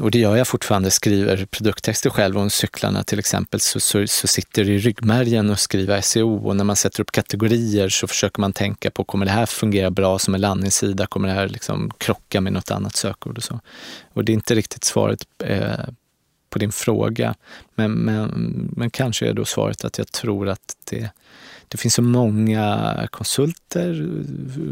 och 0.00 0.10
det 0.10 0.18
gör 0.18 0.36
jag 0.36 0.48
fortfarande, 0.48 0.90
skriver 0.90 1.46
produkttexter 1.46 2.10
själv 2.10 2.38
om 2.38 2.50
cyklarna 2.50 3.04
till 3.04 3.18
exempel, 3.18 3.60
så, 3.60 3.80
så, 3.80 4.06
så, 4.06 4.26
sitter 4.26 4.64
det 4.64 4.72
i 4.72 4.78
ryggmärgen 4.78 5.50
att 5.50 5.60
skriva 5.60 6.02
SEO 6.02 6.48
och 6.48 6.56
när 6.56 6.64
man 6.64 6.76
sätter 6.76 7.00
upp 7.00 7.12
kategorier 7.12 7.88
så 7.88 8.06
försöker 8.06 8.40
man 8.40 8.52
tänka 8.52 8.90
på, 8.90 9.04
kommer 9.04 9.26
det 9.26 9.32
här 9.32 9.46
fungera 9.46 9.90
bra 9.90 10.18
som 10.18 10.34
en 10.34 10.40
landningssida? 10.40 11.06
Kommer 11.06 11.28
det 11.28 11.34
här 11.34 11.48
liksom 11.48 11.90
krocka 11.98 12.40
med 12.40 12.52
något 12.52 12.70
annat 12.70 12.96
sökord 12.96 13.36
och 13.36 13.44
så? 13.44 13.60
Och 14.12 14.24
det 14.24 14.32
är 14.32 14.34
inte 14.34 14.54
riktigt 14.54 14.84
svaret 14.84 15.26
eh, 15.44 15.70
på 16.50 16.58
din 16.58 16.72
fråga, 16.72 17.34
men, 17.74 17.92
men, 17.92 18.28
men 18.76 18.90
kanske 18.90 19.28
är 19.28 19.32
då 19.32 19.44
svaret 19.44 19.84
att 19.84 19.98
jag 19.98 20.12
tror 20.12 20.48
att 20.48 20.76
det 20.90 21.10
det 21.70 21.78
finns 21.78 21.94
så 21.94 22.02
många 22.02 23.08
konsulter, 23.10 24.08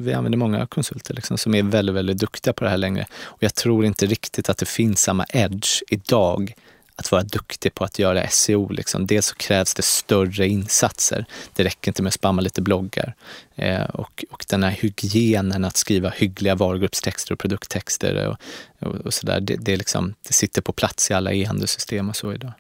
vi 0.00 0.12
använder 0.12 0.38
många 0.38 0.66
konsulter 0.66 1.14
liksom, 1.14 1.38
som 1.38 1.54
är 1.54 1.62
väldigt, 1.62 1.94
väldigt 1.94 2.18
duktiga 2.18 2.52
på 2.52 2.64
det 2.64 2.70
här 2.70 2.76
längre. 2.76 3.06
Och 3.24 3.42
jag 3.42 3.54
tror 3.54 3.84
inte 3.84 4.06
riktigt 4.06 4.48
att 4.48 4.58
det 4.58 4.68
finns 4.68 5.02
samma 5.02 5.26
edge 5.28 5.82
idag 5.88 6.54
att 6.98 7.12
vara 7.12 7.22
duktig 7.22 7.74
på 7.74 7.84
att 7.84 7.98
göra 7.98 8.28
SEO. 8.28 8.68
Liksom. 8.68 9.06
Dels 9.06 9.26
så 9.26 9.34
krävs 9.34 9.74
det 9.74 9.82
större 9.82 10.48
insatser. 10.48 11.26
Det 11.52 11.64
räcker 11.64 11.90
inte 11.90 12.02
med 12.02 12.08
att 12.08 12.14
spamma 12.14 12.42
lite 12.42 12.62
bloggar. 12.62 13.14
Eh, 13.54 13.82
och, 13.82 14.24
och 14.30 14.44
den 14.48 14.62
här 14.62 14.70
hygienen 14.70 15.64
att 15.64 15.76
skriva 15.76 16.10
hyggliga 16.10 16.54
varugruppstexter 16.54 17.32
och 17.32 17.38
produkttexter 17.38 18.28
och, 18.28 18.36
och, 18.88 18.94
och 18.94 19.14
sådär, 19.14 19.40
det, 19.40 19.56
det, 19.56 19.76
liksom, 19.76 20.14
det 20.28 20.34
sitter 20.34 20.62
på 20.62 20.72
plats 20.72 21.10
i 21.10 21.14
alla 21.14 21.32
e-handelssystem 21.32 22.08
och 22.08 22.16
så 22.16 22.32
idag. 22.32 22.52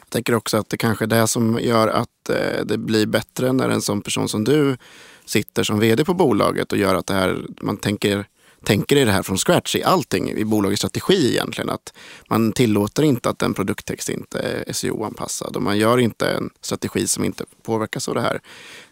Jag 0.00 0.10
tänker 0.10 0.34
också 0.34 0.56
att 0.56 0.68
det 0.68 0.76
kanske 0.76 1.04
är 1.04 1.06
det 1.06 1.26
som 1.26 1.58
gör 1.60 1.88
att 1.88 2.30
eh, 2.30 2.64
det 2.64 2.78
blir 2.78 3.06
bättre 3.06 3.52
när 3.52 3.68
en 3.68 3.82
sån 3.82 4.02
person 4.02 4.28
som 4.28 4.44
du 4.44 4.76
sitter 5.24 5.62
som 5.62 5.78
vd 5.78 6.04
på 6.04 6.14
bolaget 6.14 6.72
och 6.72 6.78
gör 6.78 6.94
att 6.94 7.06
det 7.06 7.14
här, 7.14 7.42
man 7.60 7.76
tänker, 7.76 8.24
tänker 8.64 8.96
i 8.96 9.04
det 9.04 9.12
här 9.12 9.22
från 9.22 9.38
scratch 9.38 9.76
i 9.76 9.84
allting 9.84 10.30
i 10.30 10.44
bolagets 10.44 10.80
strategi 10.80 11.30
egentligen. 11.30 11.70
Att 11.70 11.92
man 12.28 12.52
tillåter 12.52 13.02
inte 13.02 13.30
att 13.30 13.42
en 13.42 13.54
produkttext 13.54 14.08
inte 14.08 14.38
är 14.38 14.72
SEO-anpassad 14.72 15.56
och 15.56 15.62
man 15.62 15.78
gör 15.78 15.98
inte 15.98 16.30
en 16.30 16.50
strategi 16.60 17.06
som 17.06 17.24
inte 17.24 17.44
påverkas 17.62 18.08
av 18.08 18.14
det 18.14 18.20
här. 18.20 18.40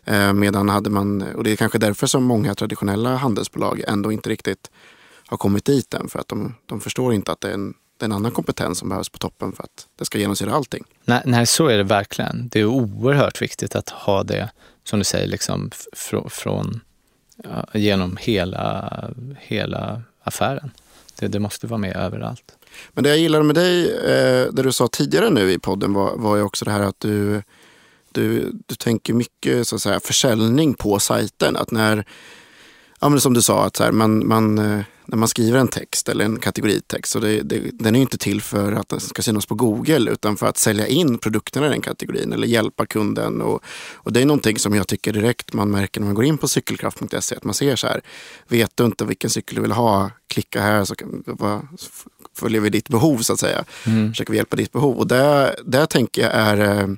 Eh, 0.04 0.32
medan 0.32 0.68
hade 0.68 0.90
man, 0.90 1.22
och 1.22 1.44
det 1.44 1.52
är 1.52 1.56
kanske 1.56 1.78
därför 1.78 2.06
som 2.06 2.24
många 2.24 2.54
traditionella 2.54 3.16
handelsbolag 3.16 3.82
ändå 3.88 4.12
inte 4.12 4.30
riktigt 4.30 4.70
har 5.26 5.36
kommit 5.36 5.64
dit 5.64 5.94
än. 5.94 6.08
För 6.08 6.18
att 6.18 6.28
de, 6.28 6.54
de 6.66 6.80
förstår 6.80 7.14
inte 7.14 7.32
att 7.32 7.40
det 7.40 7.48
är 7.48 7.54
en 7.54 7.74
det 8.00 8.04
är 8.04 8.08
en 8.08 8.12
annan 8.12 8.32
kompetens 8.32 8.78
som 8.78 8.88
behövs 8.88 9.08
på 9.08 9.18
toppen 9.18 9.52
för 9.52 9.62
att 9.62 9.86
det 9.98 10.04
ska 10.04 10.18
genomsyra 10.18 10.52
allting. 10.52 10.84
Nej, 11.04 11.22
nej, 11.24 11.46
så 11.46 11.66
är 11.66 11.76
det 11.76 11.82
verkligen. 11.82 12.48
Det 12.48 12.60
är 12.60 12.64
oerhört 12.64 13.42
viktigt 13.42 13.76
att 13.76 13.88
ha 13.88 14.22
det, 14.22 14.50
som 14.84 14.98
du 14.98 15.04
säger, 15.04 15.26
liksom 15.26 15.70
fr 15.92 16.28
från, 16.28 16.80
genom 17.74 18.16
hela, 18.20 18.90
hela 19.38 20.02
affären. 20.22 20.70
Det, 21.18 21.28
det, 21.28 21.38
måste 21.38 21.66
vara 21.66 21.78
med 21.78 21.96
överallt. 21.96 22.52
Men 22.92 23.04
det 23.04 23.10
jag 23.10 23.18
gillade 23.18 23.44
med 23.44 23.54
dig, 23.54 23.94
eh, 23.94 24.52
det 24.52 24.62
du 24.62 24.72
sa 24.72 24.88
tidigare 24.88 25.30
nu 25.30 25.52
i 25.52 25.58
podden, 25.58 25.92
var, 25.92 26.16
var 26.16 26.36
ju 26.36 26.42
också 26.42 26.64
det 26.64 26.70
här 26.70 26.80
att 26.80 27.00
du, 27.00 27.42
du, 28.12 28.52
du 28.66 28.74
tänker 28.74 29.14
mycket 29.14 29.68
så 29.68 29.76
att 29.76 29.82
säga, 29.82 30.00
försäljning 30.00 30.74
på 30.74 30.98
sajten. 30.98 31.56
Att 31.56 31.70
när, 31.70 32.04
ja, 33.00 33.08
men 33.08 33.20
som 33.20 33.34
du 33.34 33.42
sa, 33.42 33.64
att 33.64 33.76
så 33.76 33.84
här, 33.84 33.92
man, 33.92 34.28
man 34.28 34.58
eh, 34.58 34.84
när 35.10 35.16
man 35.16 35.28
skriver 35.28 35.58
en 35.58 35.68
text 35.68 36.08
eller 36.08 36.24
en 36.24 36.38
kategoritext. 36.38 37.12
Så 37.12 37.20
det, 37.20 37.42
det, 37.42 37.60
den 37.72 37.96
är 37.96 38.00
inte 38.00 38.18
till 38.18 38.42
för 38.42 38.72
att 38.72 38.88
den 38.88 39.00
ska 39.00 39.22
synas 39.22 39.46
på 39.46 39.54
Google 39.54 40.10
utan 40.10 40.36
för 40.36 40.46
att 40.46 40.58
sälja 40.58 40.86
in 40.86 41.18
produkterna 41.18 41.66
i 41.66 41.70
den 41.70 41.80
kategorin 41.80 42.32
eller 42.32 42.46
hjälpa 42.46 42.86
kunden. 42.86 43.42
Och, 43.42 43.64
och 43.94 44.12
det 44.12 44.20
är 44.20 44.26
någonting 44.26 44.58
som 44.58 44.74
jag 44.74 44.88
tycker 44.88 45.12
direkt 45.12 45.52
man 45.52 45.70
märker 45.70 46.00
när 46.00 46.06
man 46.06 46.14
går 46.14 46.24
in 46.24 46.38
på 46.38 46.48
cykelkraft.se. 46.48 47.36
Att 47.36 47.44
man 47.44 47.54
ser 47.54 47.76
så 47.76 47.86
här, 47.86 48.00
vet 48.48 48.76
du 48.76 48.84
inte 48.84 49.04
vilken 49.04 49.30
cykel 49.30 49.54
du 49.54 49.62
vill 49.62 49.72
ha, 49.72 50.10
klicka 50.28 50.60
här 50.60 50.84
så 50.84 50.94
kan, 50.94 51.22
vad, 51.26 51.68
följer 52.36 52.60
vi 52.60 52.70
ditt 52.70 52.88
behov 52.88 53.18
så 53.18 53.32
att 53.32 53.40
säga. 53.40 53.64
Mm. 53.86 54.10
Försöker 54.10 54.30
vi 54.30 54.36
hjälpa 54.36 54.56
ditt 54.56 54.72
behov. 54.72 54.98
Och 54.98 55.06
det, 55.06 55.56
det 55.64 55.86
tänker 55.86 56.22
jag 56.22 56.32
är 56.34 56.80
eh, 56.80 56.88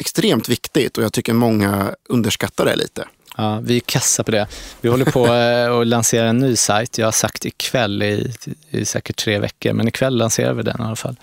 extremt 0.00 0.48
viktigt 0.48 0.98
och 0.98 1.04
jag 1.04 1.12
tycker 1.12 1.32
många 1.32 1.94
underskattar 2.08 2.64
det 2.64 2.76
lite. 2.76 3.08
Ja, 3.36 3.60
vi 3.62 3.76
är 3.76 3.80
kassa 3.80 4.24
på 4.24 4.30
det. 4.30 4.46
Vi 4.80 4.88
håller 4.88 5.04
på 5.04 5.26
eh, 5.26 5.78
att 5.78 5.86
lansera 5.86 6.28
en 6.28 6.38
ny 6.38 6.56
sajt. 6.56 6.98
Jag 6.98 7.06
har 7.06 7.12
sagt 7.12 7.44
ikväll 7.44 8.02
i, 8.02 8.32
i 8.70 8.84
säkert 8.84 9.16
tre 9.16 9.38
veckor, 9.38 9.72
men 9.72 9.88
ikväll 9.88 10.16
lanserar 10.16 10.52
vi 10.52 10.62
den 10.62 10.80
i 10.80 10.84
alla 10.84 10.96
fall. 10.96 11.16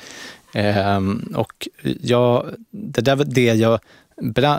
Ehm, 0.53 1.33
och 1.35 1.67
jag, 2.01 2.45
det, 2.71 3.01
där 3.01 3.15
var 3.15 3.25
det, 3.25 3.53
jag, 3.53 3.79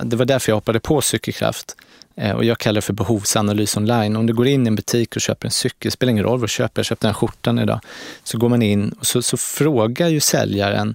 det 0.03 0.17
var 0.17 0.25
därför 0.25 0.53
jag 0.53 0.57
hoppade 0.57 0.81
på 0.81 1.01
Cykelkraft. 1.01 1.77
Ehm, 2.17 2.37
och 2.37 2.45
jag 2.45 2.59
kallar 2.59 2.75
det 2.75 2.83
för 2.83 2.93
behovsanalys 2.93 3.77
online. 3.77 4.17
Om 4.17 4.27
du 4.27 4.35
går 4.35 4.47
in 4.47 4.67
i 4.67 4.69
en 4.69 4.75
butik 4.75 5.17
och 5.17 5.23
köper 5.23 5.47
en 5.47 5.53
cykel, 5.53 5.79
det 5.81 5.91
spelar 5.91 6.11
ingen 6.11 6.25
roll 6.25 6.39
vad 6.39 6.49
du 6.49 6.53
köper, 6.53 6.81
jag 6.81 6.87
köpte 6.87 7.07
den 7.07 7.15
här 7.15 7.19
skjortan 7.19 7.59
idag, 7.59 7.81
så 8.25 8.39
går 8.39 8.49
man 8.49 8.63
in 8.63 8.89
och 8.89 9.07
så, 9.07 9.23
så 9.23 9.37
frågar 9.37 10.09
ju 10.09 10.21
säljaren 10.21 10.95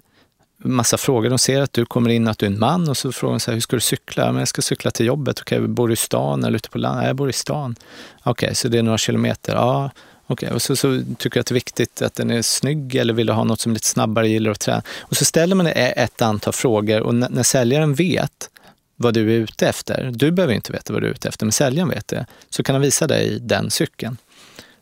massa 0.63 0.97
frågor. 0.97 1.29
De 1.29 1.39
ser 1.39 1.61
att 1.61 1.73
du 1.73 1.85
kommer 1.85 2.09
in, 2.09 2.27
att 2.27 2.37
du 2.37 2.45
är 2.45 2.49
en 2.51 2.59
man 2.59 2.89
och 2.89 2.97
så 2.97 3.11
frågar 3.11 3.33
de 3.33 3.39
så 3.39 3.51
här, 3.51 3.55
hur 3.55 3.61
ska 3.61 3.75
du 3.75 3.79
cykla? 3.79 4.31
Men 4.31 4.39
jag 4.39 4.47
ska 4.47 4.61
cykla 4.61 4.91
till 4.91 5.05
jobbet. 5.05 5.39
Okej, 5.39 5.59
okay, 5.59 5.67
bor 5.67 5.87
du 5.87 5.93
i 5.93 5.97
stan 5.97 6.43
eller 6.43 6.55
ute 6.55 6.69
på 6.69 6.77
landet? 6.77 7.07
Jag 7.07 7.15
bor 7.15 7.29
i 7.29 7.33
stan. 7.33 7.75
Okej, 8.19 8.31
okay, 8.31 8.55
så 8.55 8.67
det 8.67 8.77
är 8.77 8.83
några 8.83 8.97
kilometer. 8.97 9.53
Ja, 9.53 9.91
okej. 10.25 10.47
Okay. 10.47 10.55
Och 10.55 10.61
så, 10.61 10.75
så 10.75 11.01
tycker 11.17 11.33
du 11.35 11.39
att 11.39 11.45
det 11.45 11.51
är 11.51 11.53
viktigt 11.53 12.01
att 12.01 12.15
den 12.15 12.31
är 12.31 12.41
snygg 12.41 12.95
eller 12.95 13.13
vill 13.13 13.27
du 13.27 13.33
ha 13.33 13.43
något 13.43 13.59
som 13.59 13.71
är 13.71 13.73
lite 13.73 13.87
snabbare, 13.87 14.29
gillar 14.29 14.51
att 14.51 14.59
träna? 14.59 14.81
Och 14.99 15.17
så 15.17 15.25
ställer 15.25 15.55
man 15.55 15.67
e-, 15.67 15.93
ett 15.95 16.21
antal 16.21 16.53
frågor 16.53 17.01
och 17.01 17.15
när, 17.15 17.29
när 17.29 17.43
säljaren 17.43 17.93
vet 17.93 18.49
vad 18.95 19.13
du 19.13 19.35
är 19.35 19.37
ute 19.37 19.67
efter, 19.67 20.11
du 20.13 20.31
behöver 20.31 20.53
inte 20.53 20.71
veta 20.71 20.93
vad 20.93 21.01
du 21.01 21.07
är 21.07 21.11
ute 21.11 21.27
efter, 21.27 21.45
men 21.45 21.51
säljaren 21.51 21.89
vet 21.89 22.07
det, 22.07 22.25
så 22.49 22.63
kan 22.63 22.75
han 22.75 22.81
visa 22.81 23.07
dig 23.07 23.39
den 23.39 23.71
cykeln. 23.71 24.17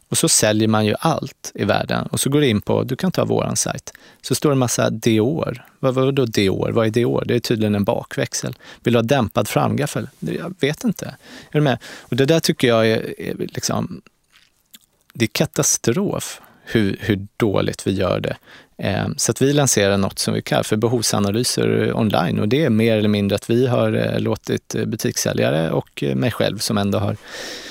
Och 0.10 0.18
så 0.18 0.30
säljer 0.30 0.68
man 0.68 0.86
ju 0.86 0.96
allt 1.00 1.52
i 1.54 1.64
världen 1.64 2.08
och 2.08 2.20
så 2.20 2.30
går 2.30 2.42
du 2.42 2.48
in 2.48 2.62
på, 2.62 2.84
du 2.84 2.96
kan 2.96 3.12
ta 3.12 3.26
våran 3.26 3.56
sajt, 3.56 3.94
så 4.22 4.36
står 4.36 4.50
det 4.50 4.54
en 4.54 4.60
massa 4.60 4.90
Dior. 4.90 5.66
Vad, 5.80 5.94
vad 5.94 6.16
då 6.16 6.26
Dior? 6.26 6.72
Vad 6.72 6.88
är 6.88 6.92
Dior? 6.92 7.24
Det 7.26 7.36
är 7.36 7.40
tydligen 7.40 7.76
en 7.76 7.84
bakväxel. 7.84 8.56
Vill 8.84 8.94
du 8.94 8.98
ha 8.98 9.04
dämpad 9.04 9.48
framgaffel? 9.48 10.10
Jag 10.20 10.56
vet 10.60 10.84
inte. 10.84 11.06
Är 11.52 11.60
du 11.60 11.62
med? 11.62 11.78
Och 11.84 12.16
det 12.16 12.26
där 12.26 12.40
tycker 12.40 12.68
jag 12.68 12.88
är, 12.88 13.20
är 13.22 13.36
liksom, 13.38 14.02
det 15.14 15.26
är 15.26 15.30
katastrof 15.30 16.42
hur, 16.64 16.98
hur 17.00 17.28
dåligt 17.38 17.88
vi 17.88 17.92
gör 17.92 18.20
det 18.20 18.38
Ehm, 18.78 19.14
så 19.18 19.32
att 19.32 19.42
vi 19.42 19.54
lanserar 19.54 19.98
något 19.98 20.20
som 20.20 20.34
vi 20.34 20.42
kallar 20.42 20.64
för 20.64 20.76
behovsanalyser 20.76 21.98
online 21.98 22.40
och 22.40 22.48
det 22.48 22.64
är 22.64 22.70
mer 22.70 22.98
eller 22.98 23.10
mindre 23.10 23.36
att 23.36 23.50
vi 23.50 23.68
har 23.68 23.94
eh, 23.94 24.20
låtit 24.20 24.76
butikssäljare 24.86 25.72
och 25.72 26.04
eh, 26.04 26.16
mig 26.16 26.32
själv 26.32 26.58
som 26.58 26.78
ändå 26.78 26.98
har 26.98 27.18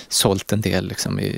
sålt 0.09 0.53
en 0.53 0.61
del 0.61 0.89
liksom 0.89 1.21
i, 1.21 1.31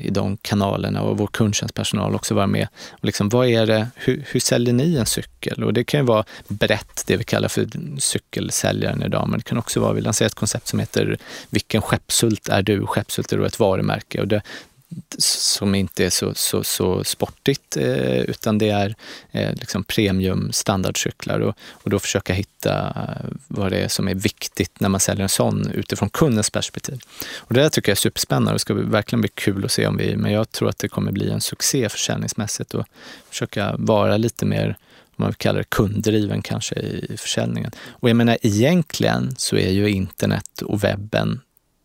i 0.00 0.10
de 0.10 0.36
kanalerna 0.36 1.02
och 1.02 1.18
vår 1.18 1.26
kundtjänstpersonal 1.26 2.14
också 2.14 2.34
vara 2.34 2.46
med. 2.46 2.68
Och 2.90 3.04
liksom, 3.04 3.28
vad 3.28 3.48
är 3.48 3.66
det, 3.66 3.88
hur, 3.94 4.24
hur 4.30 4.40
säljer 4.40 4.74
ni 4.74 4.96
en 4.96 5.06
cykel? 5.06 5.64
Och 5.64 5.72
det 5.72 5.84
kan 5.84 6.00
ju 6.00 6.06
vara 6.06 6.24
brett, 6.48 7.02
det 7.06 7.16
vi 7.16 7.24
kallar 7.24 7.48
för 7.48 7.66
cykelsäljaren 7.98 9.02
idag, 9.02 9.28
men 9.28 9.38
det 9.38 9.44
kan 9.44 9.58
också 9.58 9.80
vara, 9.80 9.92
vi 9.92 10.00
lanserar 10.00 10.26
ett 10.26 10.34
koncept 10.34 10.68
som 10.68 10.78
heter 10.78 11.18
Vilken 11.50 11.82
skeppshult 11.82 12.48
är 12.48 12.62
du? 12.62 12.86
Skeppshult 12.86 13.32
är 13.32 13.38
då 13.38 13.44
ett 13.44 13.58
varumärke 13.58 14.20
och 14.20 14.28
det, 14.28 14.42
som 15.18 15.74
inte 15.74 16.04
är 16.04 16.10
så, 16.10 16.34
så, 16.34 16.64
så 16.64 17.04
sportigt 17.04 17.76
eh, 17.76 18.20
utan 18.20 18.58
det 18.58 18.70
är 18.70 18.94
eh, 19.32 19.54
liksom 19.54 19.84
premium 19.84 20.52
standardcyklar 20.52 21.40
och, 21.40 21.56
och 21.70 21.90
då 21.90 21.98
försöka 21.98 22.32
hitta 22.32 22.86
eh, 22.88 23.30
vad 23.48 23.72
det 23.72 23.78
är 23.78 23.88
som 23.88 24.08
är 24.08 24.14
viktigt 24.14 24.80
när 24.80 24.88
man 24.88 25.00
säljer 25.00 25.22
en 25.22 25.28
sån 25.28 25.70
utifrån 25.70 26.10
kundens 26.10 26.50
perspektiv. 26.50 27.00
Och 27.36 27.54
det 27.54 27.60
där 27.60 27.68
tycker 27.68 27.90
jag 27.90 27.96
är 27.96 28.00
superspännande 28.00 28.50
och 28.50 28.54
det 28.54 28.58
ska 28.58 28.74
verkligen 28.74 29.20
bli 29.20 29.30
kul 29.34 29.64
att 29.64 29.72
se 29.72 29.86
om 29.86 29.96
vi, 29.96 30.16
men 30.16 30.32
jag 30.32 30.52
tror 30.52 30.68
att 30.68 30.78
det 30.78 30.88
kommer 30.88 31.12
bli 31.12 31.30
en 31.30 31.40
succé 31.40 31.88
försäljningsmässigt 31.88 32.74
och 32.74 32.86
försöka 33.28 33.74
vara 33.78 34.16
lite 34.16 34.46
mer 34.46 34.76
om 35.16 35.24
man 35.24 35.32
kallar 35.32 35.58
det 35.58 35.70
kunddriven 35.70 36.42
kanske 36.42 36.74
i 36.74 37.16
försäljningen. 37.18 37.70
Och 37.88 38.10
jag 38.10 38.16
menar 38.16 38.38
egentligen 38.42 39.34
så 39.38 39.56
är 39.56 39.70
ju 39.70 39.88
internet 39.88 40.62
och 40.62 40.84
webben 40.84 41.40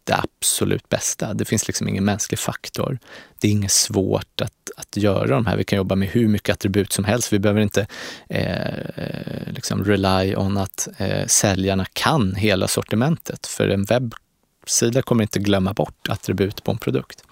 det 0.09 0.23
absolut 0.23 0.89
bästa. 0.89 1.33
Det 1.33 1.45
finns 1.45 1.67
liksom 1.67 1.87
ingen 1.87 2.05
mänsklig 2.05 2.39
faktor. 2.39 2.99
Det 3.39 3.47
är 3.47 3.51
inget 3.51 3.71
svårt 3.71 4.41
att, 4.41 4.71
att 4.77 4.97
göra 4.97 5.27
de 5.27 5.45
här. 5.45 5.57
Vi 5.57 5.63
kan 5.63 5.77
jobba 5.77 5.95
med 5.95 6.07
hur 6.07 6.27
mycket 6.27 6.53
attribut 6.53 6.93
som 6.93 7.05
helst. 7.05 7.33
Vi 7.33 7.39
behöver 7.39 7.61
inte 7.61 7.87
eh, 8.29 9.53
liksom 9.53 9.85
rely 9.85 10.35
on 10.35 10.57
att 10.57 10.87
eh, 10.97 11.27
säljarna 11.27 11.85
kan 11.93 12.35
hela 12.35 12.67
sortimentet. 12.67 13.47
För 13.47 13.67
en 13.67 13.85
webbsida 13.85 15.01
kommer 15.01 15.23
inte 15.23 15.39
glömma 15.39 15.73
bort 15.73 16.09
attribut 16.09 16.63
på 16.63 16.71
en 16.71 16.77
produkt. 16.77 17.23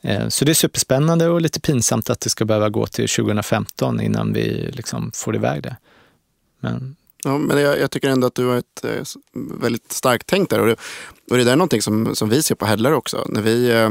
Eh, 0.00 0.28
så 0.28 0.44
det 0.44 0.52
är 0.52 0.54
superspännande 0.54 1.28
och 1.28 1.40
lite 1.40 1.60
pinsamt 1.60 2.10
att 2.10 2.20
det 2.20 2.30
ska 2.30 2.44
behöva 2.44 2.68
gå 2.68 2.86
till 2.86 3.08
2015 3.08 4.00
innan 4.00 4.32
vi 4.32 4.70
liksom 4.72 5.10
får 5.14 5.36
iväg 5.36 5.62
det. 5.62 5.76
Men 6.60 6.96
Ja, 7.24 7.38
men 7.38 7.60
jag, 7.60 7.80
jag, 7.80 7.90
tycker 7.90 8.08
ändå 8.08 8.26
att 8.26 8.34
du 8.34 8.46
har 8.46 8.56
ett 8.56 8.84
eh, 8.84 9.02
väldigt 9.60 9.92
starkt 9.92 10.26
tänk 10.26 10.50
där. 10.50 10.60
Och 10.60 10.66
det, 10.66 10.76
och 11.30 11.36
det 11.36 11.50
är 11.50 11.56
någonting 11.56 11.82
som, 11.82 12.14
som 12.14 12.28
vi 12.28 12.42
ser 12.42 12.54
på 12.54 12.66
Hedlar 12.66 12.92
också. 12.92 13.24
När 13.28 13.42
vi, 13.42 13.70
eh, 13.70 13.90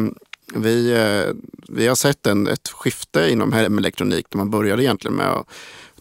vi, 0.54 0.92
eh, 0.92 1.34
vi 1.70 1.88
har 1.88 1.96
sett 1.96 2.28
en, 2.28 2.48
ett 2.48 2.68
skifte 2.68 3.30
inom 3.32 3.54
hemelektronik 3.54 4.26
där 4.30 4.38
man 4.38 4.50
började 4.50 4.84
egentligen 4.84 5.16
med 5.16 5.28
att 5.28 5.48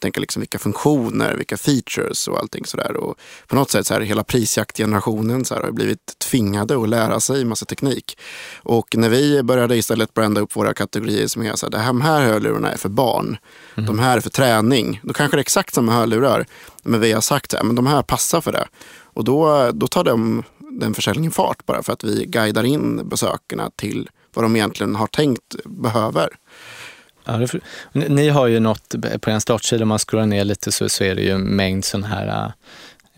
tänka 0.01 0.21
liksom 0.21 0.41
vilka 0.41 0.59
funktioner, 0.59 1.35
vilka 1.35 1.57
features 1.57 2.29
och 2.29 2.39
allting 2.39 2.65
sådär. 2.65 2.97
Och 2.97 3.19
på 3.47 3.55
något 3.55 3.71
sätt 3.71 3.87
så 3.87 3.95
här, 3.95 4.01
hela 4.01 4.25
prisjaktgenerationen 4.25 5.45
så 5.45 5.55
här, 5.55 5.63
har 5.63 5.71
blivit 5.71 6.19
tvingade 6.19 6.83
att 6.83 6.89
lära 6.89 7.21
sig 7.21 7.45
massa 7.45 7.67
teknik. 7.67 8.19
Och 8.57 8.97
när 8.97 9.09
vi 9.09 9.43
började 9.43 9.77
istället 9.77 10.15
branda 10.15 10.41
upp 10.41 10.57
våra 10.57 10.75
kategorier 10.75 11.27
som 11.27 11.43
är 11.43 11.57
så 11.57 11.67
här, 11.67 11.71
de 11.71 12.01
här 12.01 12.21
hörlurarna 12.21 12.73
är 12.73 12.77
för 12.77 12.89
barn, 12.89 13.37
mm. 13.77 13.87
de 13.87 13.99
här 13.99 14.17
är 14.17 14.21
för 14.21 14.31
träning. 14.31 15.01
Då 15.03 15.13
kanske 15.13 15.37
det 15.37 15.39
är 15.39 15.41
exakt 15.41 15.75
samma 15.75 15.93
hörlurar, 15.93 16.47
men 16.83 17.01
vi 17.01 17.13
har 17.13 17.21
sagt 17.21 17.55
att 17.55 17.77
de 17.77 17.87
här 17.87 18.03
passar 18.03 18.41
för 18.41 18.53
det. 18.53 18.69
Och 19.19 19.25
då, 19.25 19.71
då 19.73 19.87
tar 19.87 20.05
de, 20.05 20.43
den 20.81 20.95
försäljningen 20.95 21.33
fart 21.33 21.67
bara 21.67 21.83
för 21.83 21.93
att 21.93 22.05
vi 22.05 22.25
guidar 22.25 22.65
in 22.65 23.09
besökarna 23.09 23.71
till 23.77 24.09
vad 24.35 24.45
de 24.45 24.57
egentligen 24.57 24.95
har 24.95 25.07
tänkt 25.07 25.57
behöver. 25.65 26.29
Ja, 27.25 27.47
ni 27.93 28.29
har 28.29 28.47
ju 28.47 28.61
något, 28.61 28.95
på 29.21 29.31
en 29.31 29.41
startsida 29.41 29.83
om 29.83 29.89
man 29.89 29.99
scrollar 29.99 30.27
ner 30.27 30.45
lite 30.45 30.73
så, 30.73 30.89
så 30.89 31.05
är 31.05 31.15
det 31.15 31.23
ju 31.23 31.31
en 31.31 31.43
mängd 31.43 31.85
sådana 31.85 32.07
här 32.07 32.53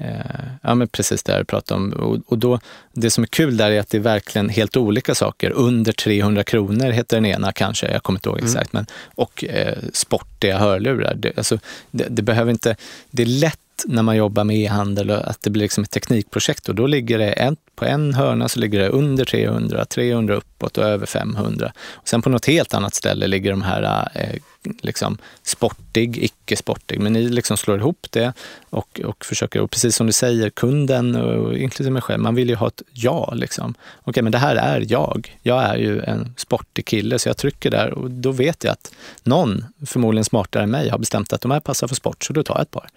Eh, 0.00 0.46
ja, 0.62 0.74
men 0.74 0.88
precis 0.88 1.22
det 1.22 1.32
jag 1.32 1.46
pratade 1.46 1.80
om. 1.80 1.92
Och, 1.92 2.32
och, 2.32 2.38
då, 2.38 2.60
det 2.92 3.10
som 3.10 3.24
är 3.24 3.28
kul 3.28 3.56
där 3.56 3.70
är 3.70 3.80
att 3.80 3.90
det 3.90 3.98
är 3.98 4.02
verkligen 4.02 4.48
helt 4.48 4.76
olika 4.76 5.14
saker. 5.14 5.50
Under 5.50 5.92
300 5.92 6.44
kronor 6.44 6.90
heter 6.90 7.16
den 7.16 7.26
ena 7.26 7.52
kanske, 7.52 7.92
jag 7.92 8.02
kommer 8.02 8.18
inte 8.18 8.28
ihåg 8.28 8.38
mm. 8.38 8.46
exakt. 8.46 8.74
Mm. 8.74 8.86
Men, 8.88 8.96
och 9.14 9.44
eh, 9.44 9.78
sportiga 9.92 10.58
hörlurar. 10.58 11.14
Det, 11.14 11.32
alltså, 11.36 11.58
det, 11.90 12.06
det, 12.10 12.22
behöver 12.22 12.50
inte, 12.50 12.76
det 13.10 13.22
är 13.22 13.26
lätt 13.26 13.58
när 13.88 14.02
man 14.02 14.16
jobbar 14.16 14.44
med 14.44 14.56
e-handel 14.56 15.10
att 15.10 15.42
det 15.42 15.50
blir 15.50 15.62
liksom 15.62 15.84
ett 15.84 15.90
teknikprojekt 15.90 16.68
och 16.68 16.74
då 16.74 16.86
ligger 16.86 17.18
det 17.18 17.32
en, 17.32 17.56
på 17.74 17.84
en 17.84 18.14
hörna 18.14 18.48
så 18.48 18.60
ligger 18.60 18.78
det 18.78 18.88
under 18.88 19.24
300, 19.24 19.84
300 19.84 20.34
uppåt 20.34 20.78
och 20.78 20.84
över 20.84 21.06
500. 21.06 21.72
Och 21.92 22.08
sen 22.08 22.22
på 22.22 22.30
något 22.30 22.46
helt 22.46 22.74
annat 22.74 22.94
ställe 22.94 23.26
ligger 23.26 23.50
de 23.50 23.62
här 23.62 24.08
eh, 24.14 24.40
liksom 24.80 25.18
sportig, 25.42 26.18
icke-sportig. 26.24 27.00
Men 27.00 27.12
ni 27.12 27.28
liksom 27.28 27.56
slår 27.56 27.78
ihop 27.78 28.06
det 28.10 28.32
och, 28.70 29.00
och 29.04 29.24
försöker, 29.24 29.60
och 29.60 29.70
precis 29.70 29.96
som 29.96 30.06
du 30.06 30.12
säger, 30.12 30.50
kunden 30.50 31.16
och 31.16 31.56
inklusive 31.56 31.90
mig 31.90 32.02
själv, 32.02 32.20
man 32.20 32.34
vill 32.34 32.48
ju 32.48 32.54
ha 32.54 32.68
ett 32.68 32.82
ja. 32.92 33.32
Liksom. 33.34 33.70
Okej, 33.70 34.10
okay, 34.10 34.22
men 34.22 34.32
det 34.32 34.38
här 34.38 34.56
är 34.56 34.84
jag. 34.88 35.38
Jag 35.42 35.62
är 35.62 35.76
ju 35.76 36.00
en 36.00 36.34
sportig 36.36 36.86
kille, 36.86 37.18
så 37.18 37.28
jag 37.28 37.36
trycker 37.36 37.70
där 37.70 37.90
och 37.90 38.10
då 38.10 38.32
vet 38.32 38.64
jag 38.64 38.72
att 38.72 38.92
någon, 39.22 39.64
förmodligen 39.86 40.24
smartare 40.24 40.62
än 40.62 40.70
mig, 40.70 40.88
har 40.88 40.98
bestämt 40.98 41.32
att 41.32 41.40
de 41.40 41.50
här 41.50 41.60
passar 41.60 41.88
för 41.88 41.94
sport, 41.94 42.24
så 42.24 42.32
då 42.32 42.42
tar 42.42 42.54
jag 42.54 42.62
ett 42.62 42.70
par. 42.70 42.88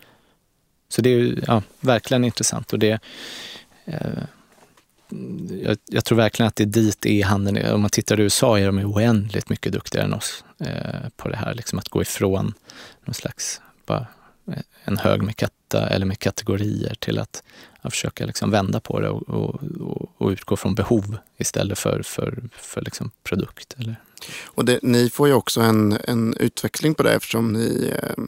Så 0.94 1.02
det 1.02 1.10
är 1.10 1.44
ja, 1.48 1.62
verkligen 1.80 2.24
intressant 2.24 2.74
och 2.74 2.80
det 2.80 3.00
eh, 3.86 4.24
jag, 5.64 5.78
jag, 5.86 6.06
tror 6.06 6.18
verkligen 6.18 6.48
att 6.48 6.56
det 6.56 6.64
är 6.64 6.68
dit 6.68 7.06
e-handeln, 7.06 7.74
om 7.74 7.82
man 7.82 7.90
tittar 7.90 8.20
i 8.20 8.24
USA 8.24 8.60
är 8.60 8.66
de 8.66 8.78
oändligt 8.80 9.50
mycket 9.50 9.74
duktigare 9.74 10.06
än 10.06 10.14
oss 10.14 10.44
eh, 10.60 11.10
på 11.18 11.30
det 11.30 11.36
här, 11.36 11.54
liksom 11.54 11.80
att 11.80 11.90
gå 11.90 12.02
ifrån 12.02 12.54
någon 13.06 13.14
slags, 13.14 13.62
bara 13.86 14.08
eh, 14.48 14.62
en 14.84 14.98
hög 14.98 15.22
med 15.22 15.36
kata, 15.36 15.88
eller 15.90 16.06
med 16.06 16.20
kategorier 16.20 16.96
till 17.00 17.20
att, 17.20 17.44
att 17.82 17.94
försöka 17.94 18.26
liksom 18.26 18.52
vända 18.52 18.80
på 18.80 19.00
det 19.00 19.10
och, 19.10 19.30
och, 19.30 19.62
och, 20.18 20.30
utgå 20.30 20.56
från 20.56 20.76
behov 20.76 21.18
istället 21.38 21.80
för, 21.80 22.02
för, 22.04 22.50
för 22.52 22.82
liksom 22.82 23.12
produkt. 23.24 23.76
Eller. 23.78 23.96
Och 24.46 24.66
det, 24.66 24.80
ni 24.82 25.10
får 25.10 25.28
ju 25.28 25.34
också 25.34 25.62
en, 25.62 25.98
en 26.04 26.38
utveckling 26.38 26.96
på 26.96 27.04
det 27.04 27.14
eftersom 27.14 27.54
ni 27.54 27.94
eh 28.02 28.24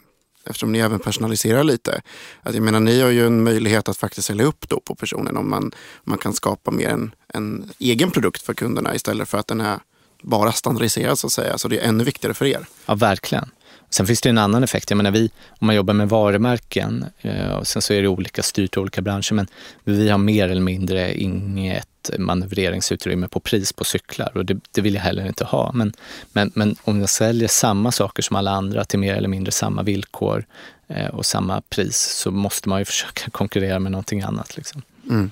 eftersom 0.46 0.72
ni 0.72 0.80
även 0.80 1.00
personaliserar 1.00 1.64
lite. 1.64 2.02
Att 2.43 2.54
jag 2.54 2.64
menar, 2.64 2.80
ni 2.80 3.02
har 3.02 3.10
ju 3.10 3.26
en 3.26 3.43
möjlighet 3.43 3.89
att 3.89 3.98
faktiskt 3.98 4.28
sälja 4.28 4.46
upp 4.46 4.70
då 4.70 4.80
på 4.80 4.96
personen 4.96 5.38
om 5.38 5.50
man, 5.50 5.72
man 6.04 6.18
kan 6.18 6.34
skapa 6.34 6.72
mer 6.72 6.89
en, 6.89 7.12
en 7.28 7.72
egen 7.80 8.12
produkt 8.12 8.41
för 8.41 8.54
kunderna 8.54 8.96
istället 8.96 9.30
för 9.30 9.38
att 9.38 9.48
den 9.48 9.62
är 9.62 9.80
bara 10.22 10.52
standardiserad 10.52 11.20
så 11.20 11.28
att 11.28 11.34
säga. 11.34 11.58
Så 11.58 11.68
det 11.68 11.80
är 11.80 11.88
ännu 11.88 12.04
viktigare 12.04 12.34
för 12.34 12.46
er. 12.46 12.66
Ja, 12.86 12.96
verkligen. 12.96 13.50
Sen 13.96 14.08
finns 14.08 14.22
det 14.22 14.30
en 14.30 14.38
annan 14.38 14.64
effekt. 14.64 14.89
Jag 14.89 14.98
menar, 14.98 15.12
vi, 15.12 15.30
om 15.50 15.68
man 15.68 15.76
jobbar 15.76 15.93
med 15.93 16.10
varumärken, 16.10 17.06
eh, 17.22 17.52
och 17.52 17.68
sen 17.68 17.82
så 17.82 17.93
är 17.93 18.02
det 18.02 18.08
olika 18.08 18.43
styrt 18.43 18.78
i 18.78 18.80
olika 18.80 19.02
branscher, 19.02 19.34
men 19.34 19.48
vi 19.84 20.10
har 20.10 20.18
mer 20.18 20.50
eller 20.50 20.62
mindre 20.62 21.14
inget 21.18 22.10
manövreringsutrymme 22.18 23.28
på 23.28 23.39
pris 23.39 23.74
på 23.74 23.84
cyklar 23.84 24.32
och 24.38 24.46
det, 24.46 24.60
det, 24.72 24.82
vill 24.82 24.96
jag 24.96 25.02
heller 25.02 25.28
inte 25.28 25.46
ha. 25.46 25.72
Men, 25.74 25.93
men, 26.32 26.52
men 26.56 26.76
om 26.84 27.00
jag 27.00 27.10
säljer 27.10 27.48
samma 27.48 27.91
saker 27.91 28.24
som 28.24 28.36
alla 28.36 28.52
andra 28.52 28.86
till 28.86 29.00
mer 29.00 29.16
eller 29.16 29.30
mindre 29.30 29.52
samma 29.52 29.84
villkor 29.84 30.46
eh, 30.88 31.08
och 31.08 31.26
samma 31.26 31.62
pris 31.62 31.98
så 31.98 32.32
måste 32.32 32.70
man 32.70 32.80
ju 32.80 32.86
försöka 32.96 33.32
konkurrera 33.32 33.80
med 33.80 33.91
någonting 33.91 34.22
annat. 34.22 34.58
Liksom. 34.58 34.82
Mm. 35.10 35.32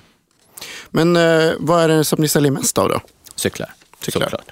Men 0.90 1.16
eh, 1.16 1.52
vad 1.58 1.82
är 1.82 1.88
det 1.88 2.04
som 2.04 2.20
ni 2.20 2.28
säljer 2.28 2.52
mest 2.52 2.78
av 2.78 2.88
då? 2.88 3.00
Cyklar, 3.34 3.72
cyklar. 4.00 4.22
såklart. 4.22 4.46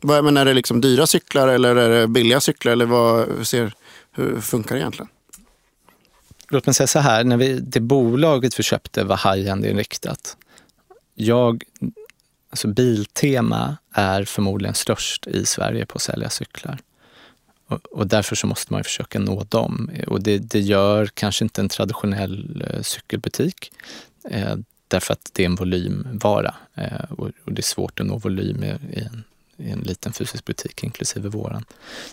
Vad, 0.00 0.24
men 0.24 0.36
är 0.36 0.44
det 0.44 0.54
liksom 0.54 0.80
dyra 0.80 1.06
cyklar 1.06 1.48
eller 1.48 1.76
är 1.76 2.00
det 2.00 2.08
billiga 2.08 2.40
cyklar? 2.40 2.72
Eller 2.72 2.86
vad, 2.86 3.28
hur, 3.36 3.44
ser, 3.44 3.72
hur 4.12 4.40
funkar 4.40 4.74
det 4.74 4.80
egentligen? 4.80 5.08
Låt 6.48 6.66
mig 6.66 6.74
säga 6.74 6.86
så 6.86 6.98
här, 6.98 7.24
när 7.24 7.36
vi, 7.36 7.60
det 7.60 7.80
bolaget 7.80 8.58
vi 8.58 8.62
köpte 8.62 9.04
var 9.04 9.34
high-end 9.34 9.66
inriktat 9.66 10.36
jag, 11.18 11.64
alltså 12.50 12.68
Biltema 12.68 13.76
är 13.92 14.24
förmodligen 14.24 14.74
störst 14.74 15.26
i 15.26 15.46
Sverige 15.46 15.86
på 15.86 15.96
att 15.96 16.02
sälja 16.02 16.30
cyklar. 16.30 16.78
Och, 17.66 17.86
och 17.86 18.06
därför 18.06 18.36
så 18.36 18.46
måste 18.46 18.72
man 18.72 18.84
försöka 18.84 19.18
nå 19.18 19.44
dem. 19.44 19.90
Och 20.06 20.22
det, 20.22 20.38
det 20.38 20.60
gör 20.60 21.06
kanske 21.06 21.44
inte 21.44 21.60
en 21.60 21.68
traditionell 21.68 22.64
eh, 22.70 22.82
cykelbutik. 22.82 23.72
Eh, 24.30 24.56
därför 24.88 25.12
att 25.12 25.30
det 25.32 25.42
är 25.42 25.46
en 25.46 25.54
volymvara 25.54 26.54
eh, 26.74 27.10
och, 27.10 27.30
och, 27.44 27.52
det 27.52 27.60
är 27.60 27.62
svårt 27.62 28.00
att 28.00 28.06
nå 28.06 28.18
volym 28.18 28.64
i, 28.64 28.68
i 28.68 29.00
en 29.00 29.24
i 29.58 29.70
en 29.70 29.80
liten 29.80 30.12
fysisk 30.12 30.44
butik, 30.44 30.82
inklusive 30.82 31.28
våran. 31.28 31.64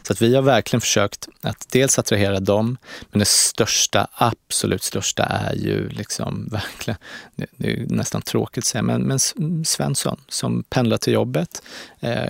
Så 0.04 0.14
att 0.14 0.22
vi 0.22 0.36
har 0.36 0.42
verkligen 0.42 0.82
försökt 0.82 1.28
att 1.42 1.68
dels 1.70 2.00
attrahera 2.00 2.40
dem, 2.40 2.78
men 3.12 3.20
det 3.20 3.28
största, 3.28 4.08
absolut 4.14 4.84
största 4.84 5.24
är 5.24 5.56
ju 5.56 5.90
liksom 5.90 6.48
verkligen, 6.52 6.98
det 7.36 7.74
är 7.74 7.86
nästan 7.90 8.22
tråkigt 8.22 8.62
att 8.62 8.66
säga, 8.66 8.82
men, 8.82 9.02
men 9.02 9.20
Svensson 9.66 10.22
som 10.28 10.64
pendlar 10.64 10.98
till 10.98 11.14
jobbet. 11.14 11.62
Eh, 12.00 12.30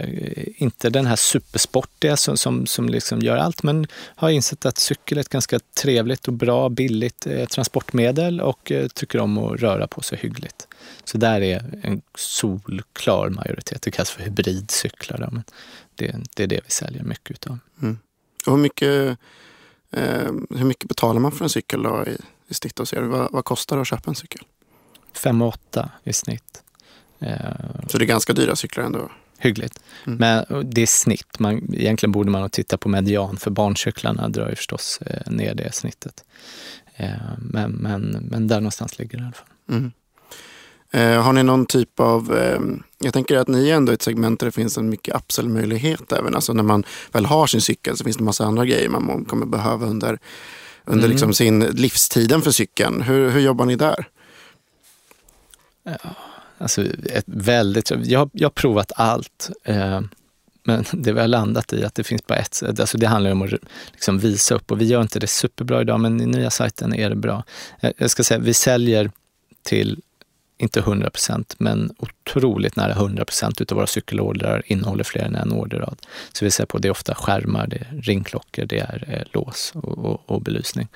inte 0.57 0.89
den 0.89 1.05
här 1.05 1.15
supersportiga 1.15 2.17
som, 2.17 2.37
som, 2.37 2.65
som 2.65 2.89
liksom 2.89 3.19
gör 3.19 3.37
allt, 3.37 3.63
men 3.63 3.87
har 4.15 4.29
insett 4.29 4.65
att 4.65 4.77
cykel 4.77 5.17
är 5.17 5.21
ett 5.21 5.29
ganska 5.29 5.59
trevligt 5.59 6.27
och 6.27 6.33
bra, 6.33 6.69
billigt 6.69 7.27
eh, 7.27 7.45
transportmedel 7.45 8.41
och 8.41 8.71
eh, 8.71 8.87
tycker 8.87 9.19
om 9.19 9.37
att 9.37 9.59
röra 9.59 9.87
på 9.87 10.01
sig 10.01 10.17
hyggligt. 10.17 10.67
Så 11.03 11.17
där 11.17 11.41
är 11.41 11.79
en 11.83 12.01
solklar 12.15 13.29
majoritet. 13.29 13.81
Det 13.81 13.91
kallas 13.91 14.09
för 14.09 14.23
hybridcyklar. 14.23 15.29
Men 15.31 15.43
det, 15.95 16.15
det 16.35 16.43
är 16.43 16.47
det 16.47 16.61
vi 16.65 16.71
säljer 16.71 17.03
mycket 17.03 17.31
utav. 17.31 17.59
Mm. 17.81 17.97
Och 18.45 18.51
hur 18.51 18.59
mycket 18.59 19.19
Eh, 19.95 20.31
hur 20.49 20.65
mycket 20.65 20.87
betalar 20.87 21.19
man 21.19 21.31
för 21.31 21.45
en 21.45 21.49
cykel 21.49 21.83
då 21.83 22.03
i, 22.07 22.17
i 22.47 22.53
snitt? 22.53 22.79
Och 22.79 22.87
ser 22.87 23.01
vad, 23.01 23.31
vad 23.31 23.45
kostar 23.45 23.75
det 23.75 23.81
att 23.81 23.87
köpa 23.87 24.11
en 24.11 24.15
cykel? 24.15 24.41
5 25.13 25.41
och 25.41 25.47
8 25.47 25.89
i 26.03 26.13
snitt. 26.13 26.63
Eh, 27.19 27.37
så 27.87 27.97
det 27.97 28.03
är 28.03 28.07
ganska 28.07 28.33
dyra 28.33 28.55
cyklar 28.55 28.83
ändå? 28.83 29.11
Hyggligt. 29.37 29.79
Mm. 30.05 30.17
Men 30.17 30.69
det 30.69 30.81
är 30.81 30.85
snitt. 30.85 31.39
Man, 31.39 31.73
egentligen 31.73 32.11
borde 32.11 32.31
man 32.31 32.49
titta 32.49 32.77
på 32.77 32.89
median 32.89 33.37
för 33.37 33.51
barncyklarna 33.51 34.29
drar 34.29 34.49
ju 34.49 34.55
förstås 34.55 34.99
eh, 35.05 35.31
ner 35.31 35.55
det 35.55 35.73
snittet. 35.73 36.23
Eh, 36.95 37.09
men, 37.37 37.71
men, 37.71 38.01
men 38.31 38.47
där 38.47 38.55
någonstans 38.55 38.99
ligger 38.99 39.17
det 39.17 39.23
i 39.23 39.25
alla 39.25 39.33
fall. 39.33 39.47
Mm. 39.69 39.91
Eh, 40.95 41.21
har 41.21 41.33
ni 41.33 41.43
någon 41.43 41.65
typ 41.65 41.99
av, 41.99 42.37
eh, 42.37 42.59
jag 42.99 43.13
tänker 43.13 43.37
att 43.37 43.47
ni 43.47 43.69
är 43.69 43.75
ändå 43.75 43.91
ett 43.91 44.01
segment 44.01 44.39
där 44.39 44.45
det 44.45 44.51
finns 44.51 44.77
en 44.77 44.89
mycket 44.89 45.15
upsell-möjlighet 45.15 46.11
även. 46.11 46.35
Alltså 46.35 46.53
när 46.53 46.63
man 46.63 46.83
väl 47.11 47.25
har 47.25 47.47
sin 47.47 47.61
cykel 47.61 47.97
så 47.97 48.03
finns 48.03 48.17
det 48.17 48.23
massa 48.23 48.45
andra 48.45 48.65
grejer 48.65 48.89
man 48.89 49.25
kommer 49.25 49.45
behöva 49.45 49.85
under, 49.85 50.19
under 50.85 51.03
mm. 51.03 51.11
liksom 51.11 51.33
sin 51.33 51.59
livstiden 51.59 52.41
för 52.41 52.51
cykeln. 52.51 53.01
Hur, 53.01 53.29
hur 53.29 53.39
jobbar 53.39 53.65
ni 53.65 53.75
där? 53.75 54.07
Ja, 55.83 56.15
alltså 56.57 56.83
ett 57.05 57.25
väldigt, 57.27 57.91
jag, 57.91 58.29
jag 58.33 58.45
har 58.45 58.51
provat 58.51 58.91
allt. 58.95 59.49
Eh, 59.63 60.01
men 60.63 60.85
det 60.93 61.13
vi 61.13 61.19
har 61.19 61.27
landat 61.27 61.73
i 61.73 61.83
att 61.83 61.95
det 61.95 62.03
finns 62.03 62.27
bara 62.27 62.39
ett 62.39 62.53
sätt. 62.53 62.79
Alltså 62.79 62.97
det 62.97 63.07
handlar 63.07 63.31
om 63.31 63.41
att 63.41 63.51
liksom 63.91 64.19
visa 64.19 64.55
upp 64.55 64.71
och 64.71 64.81
vi 64.81 64.85
gör 64.85 65.01
inte 65.01 65.19
det 65.19 65.27
superbra 65.27 65.81
idag 65.81 65.99
men 65.99 66.21
i 66.21 66.25
nya 66.25 66.49
sajten 66.49 66.93
är 66.93 67.09
det 67.09 67.15
bra. 67.15 67.43
Eh, 67.79 67.91
jag 67.97 68.09
ska 68.09 68.23
säga, 68.23 68.39
vi 68.39 68.53
säljer 68.53 69.11
till 69.63 70.01
inte 70.57 70.79
100 70.79 71.09
procent, 71.09 71.55
men 71.57 71.95
otroligt 71.97 72.75
nära 72.75 72.91
100 72.91 73.25
procent 73.25 73.61
utav 73.61 73.75
våra 73.75 73.87
cykelordrar 73.87 74.63
innehåller 74.65 75.03
fler 75.03 75.21
än 75.21 75.35
en 75.35 75.51
orderrad. 75.51 75.97
Så 76.33 76.45
vi 76.45 76.51
ser 76.51 76.65
på 76.65 76.77
det 76.77 76.87
är 76.87 76.91
ofta 76.91 77.15
skärmar, 77.15 77.67
det 77.67 77.75
är 77.75 78.01
ringklockor, 78.01 78.65
det 78.65 78.79
är 78.79 79.05
eh, 79.07 79.23
lås 79.33 79.71
och, 79.75 79.97
och, 79.97 80.21
och, 80.25 80.41
belysning. 80.41 80.87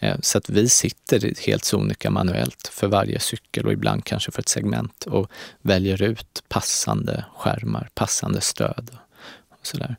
Eh, 0.00 0.16
så 0.20 0.38
att 0.38 0.50
vi 0.50 0.68
sitter 0.68 1.46
helt 1.46 1.64
sonika 1.64 2.10
manuellt 2.10 2.70
för 2.72 2.86
varje 2.86 3.20
cykel 3.20 3.66
och 3.66 3.72
ibland 3.72 4.04
kanske 4.04 4.30
för 4.30 4.40
ett 4.42 4.48
segment 4.48 5.04
och 5.06 5.30
väljer 5.62 6.02
ut 6.02 6.42
passande 6.48 7.24
skärmar, 7.36 7.88
passande 7.94 8.40
stöd 8.40 8.90
och 9.60 9.66
sådär. 9.66 9.96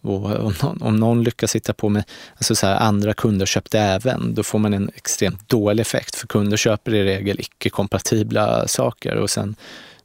Och 0.00 0.24
om 0.24 0.54
någon, 0.62 0.82
om 0.82 0.96
någon 0.96 1.22
lyckas 1.22 1.50
sitta 1.50 1.72
på 1.72 1.88
med 1.88 2.04
alltså 2.34 2.54
så 2.54 2.66
här, 2.66 2.76
andra 2.76 3.14
kunder 3.14 3.46
köpte 3.46 3.78
även, 3.78 4.34
då 4.34 4.42
får 4.42 4.58
man 4.58 4.74
en 4.74 4.90
extremt 4.94 5.48
dålig 5.48 5.80
effekt. 5.80 6.14
För 6.14 6.26
kunder 6.26 6.56
köper 6.56 6.94
i 6.94 7.04
regel 7.04 7.40
icke-kompatibla 7.40 8.68
saker 8.68 9.16
och 9.16 9.30
sen 9.30 9.54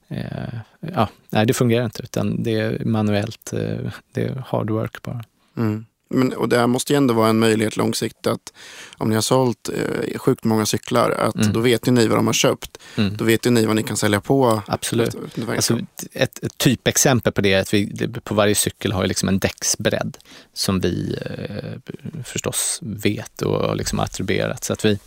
eh, 0.08 0.60
ja, 0.80 1.10
nej, 1.30 1.46
det 1.46 1.54
fungerar 1.54 1.86
inte 1.86 2.04
utan 2.04 2.44
det 2.44 2.60
är 2.60 2.86
manuellt, 2.86 3.54
eh, 3.54 3.92
det 4.14 4.24
är 4.24 4.44
hard 4.48 4.70
work 4.70 5.02
bara. 5.02 5.24
Mm. 5.58 5.86
Men, 6.10 6.34
och 6.34 6.50
det 6.50 6.58
här 6.58 6.68
måste 6.68 6.94
ju 6.94 6.98
ändå 6.98 7.14
vara 7.14 7.30
en 7.30 7.40
möjlighet 7.40 7.78
långsiktigt 7.78 8.28
att 8.28 8.54
om 8.98 9.10
ni 9.10 9.16
har 9.16 9.22
sålt 9.22 9.70
eh, 9.70 10.20
sjukt 10.20 10.44
många 10.44 10.66
cyklar, 10.66 11.12
att 11.12 11.36
mm. 11.36 11.54
då 11.54 11.60
vet 11.60 11.88
ju 11.88 11.92
ni 11.92 12.08
vad 12.08 12.18
de 12.18 12.28
har 12.28 12.34
köpt. 12.34 12.78
Mm. 12.96 13.18
Då 13.18 13.26
vet 13.26 13.46
ju 13.46 13.50
ni 13.50 13.66
vad 13.66 13.76
ni 13.76 13.84
kan 13.84 13.98
sälja 13.98 14.22
på. 14.22 14.62
Absolut. 14.68 15.16
Alltså, 15.50 15.80
ett, 16.12 16.44
ett 16.44 16.58
typexempel 16.58 17.34
på 17.34 17.42
det 17.42 17.54
är 17.54 17.62
att 17.62 17.74
vi 17.74 18.08
på 18.24 18.36
varje 18.36 18.56
cykel 18.56 18.92
har 18.92 19.08
liksom 19.08 19.30
en 19.30 19.40
däcksbredd 19.40 20.18
som 20.54 20.80
vi 20.80 21.18
eh, 21.26 21.94
förstås 22.24 22.80
vet 22.82 23.42
och 23.42 23.60
har 23.60 23.76
liksom 23.76 24.00
attribuerat. 24.00 24.64
Så 24.64 24.74
att 24.74 24.86
vi, 24.86 25.00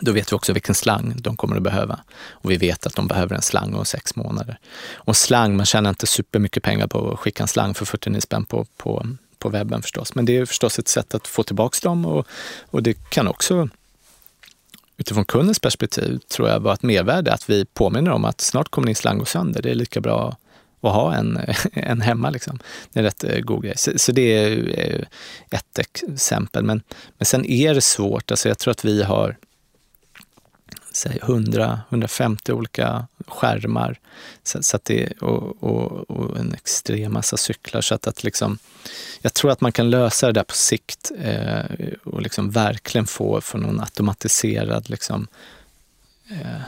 då 0.00 0.12
vet 0.12 0.32
vi 0.32 0.36
också 0.36 0.52
vilken 0.52 0.74
slang 0.74 1.14
de 1.16 1.36
kommer 1.36 1.56
att 1.56 1.62
behöva. 1.62 2.00
Och 2.30 2.50
vi 2.50 2.56
vet 2.56 2.86
att 2.86 2.94
de 2.94 3.08
behöver 3.08 3.36
en 3.36 3.42
slang 3.42 3.74
om 3.74 3.84
sex 3.84 4.16
månader. 4.16 4.58
Och 4.92 5.16
slang, 5.16 5.56
man 5.56 5.66
tjänar 5.66 5.90
inte 5.90 6.06
supermycket 6.06 6.62
pengar 6.62 6.86
på 6.86 7.12
att 7.12 7.18
skicka 7.18 7.42
en 7.42 7.48
slang 7.48 7.74
för 7.74 7.84
49 7.84 8.20
spänn 8.20 8.44
på, 8.44 8.66
på 8.76 9.06
på 9.38 9.48
webben 9.48 9.82
förstås. 9.82 10.14
Men 10.14 10.24
det 10.24 10.36
är 10.36 10.46
förstås 10.46 10.78
ett 10.78 10.88
sätt 10.88 11.14
att 11.14 11.26
få 11.26 11.42
tillbaka 11.42 11.76
dem 11.82 12.06
och, 12.06 12.26
och 12.70 12.82
det 12.82 13.10
kan 13.10 13.28
också 13.28 13.68
utifrån 14.96 15.24
kundens 15.24 15.58
perspektiv 15.58 16.18
tror 16.18 16.48
jag 16.48 16.60
vara 16.60 16.74
ett 16.74 16.82
mervärde 16.82 17.32
att 17.32 17.50
vi 17.50 17.64
påminner 17.64 18.10
om 18.10 18.24
att 18.24 18.40
snart 18.40 18.68
kommer 18.68 18.86
din 18.86 18.94
slang 18.94 19.18
gå 19.18 19.24
sönder. 19.24 19.62
Det 19.62 19.70
är 19.70 19.74
lika 19.74 20.00
bra 20.00 20.36
att 20.80 20.92
ha 20.92 21.14
en, 21.14 21.40
en 21.72 22.00
hemma. 22.00 22.30
Liksom. 22.30 22.58
Det 22.92 23.00
är 23.00 23.02
en 23.02 23.04
rätt 23.04 23.24
eh, 23.24 23.40
god 23.40 23.62
grej. 23.62 23.76
Så, 23.76 23.92
så 23.96 24.12
det 24.12 24.22
är 24.22 24.78
eh, 24.78 25.58
ett 25.58 25.78
exempel. 25.78 26.64
Men, 26.64 26.82
men 27.18 27.26
sen 27.26 27.44
är 27.44 27.74
det 27.74 27.80
svårt. 27.80 28.30
Alltså 28.30 28.48
jag 28.48 28.58
tror 28.58 28.70
att 28.70 28.84
vi 28.84 29.02
har 29.02 29.36
100-150 31.06 32.50
olika 32.50 33.06
skärmar 33.26 34.00
så, 34.42 34.62
så 34.62 34.76
att 34.76 34.84
det, 34.84 35.12
och, 35.20 35.62
och, 35.62 36.10
och, 36.10 36.38
en 36.38 36.54
extrem 36.54 37.12
massa 37.12 37.36
cyklar. 37.36 37.80
Så 37.80 37.94
att, 37.94 38.06
att 38.06 38.24
liksom, 38.24 38.58
jag 39.20 39.34
tror 39.34 39.50
att 39.50 39.60
man 39.60 39.72
kan 39.72 39.90
lösa 39.90 40.26
det 40.26 40.32
där 40.32 40.44
på 40.44 40.54
sikt 40.54 41.10
eh, 41.18 41.64
och 42.04 42.22
liksom 42.22 42.50
verkligen 42.50 43.06
få, 43.06 43.40
få 43.40 43.58
någon 43.58 43.80
automatiserad 43.80 44.90
liksom, 44.90 45.26
eh, 46.30 46.62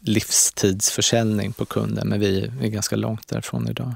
livstidsförsäljning 0.00 1.52
på 1.52 1.64
kunden. 1.64 2.08
Men 2.08 2.20
vi 2.20 2.50
är 2.60 2.68
ganska 2.68 2.96
långt 2.96 3.28
därifrån 3.28 3.68
idag. 3.68 3.94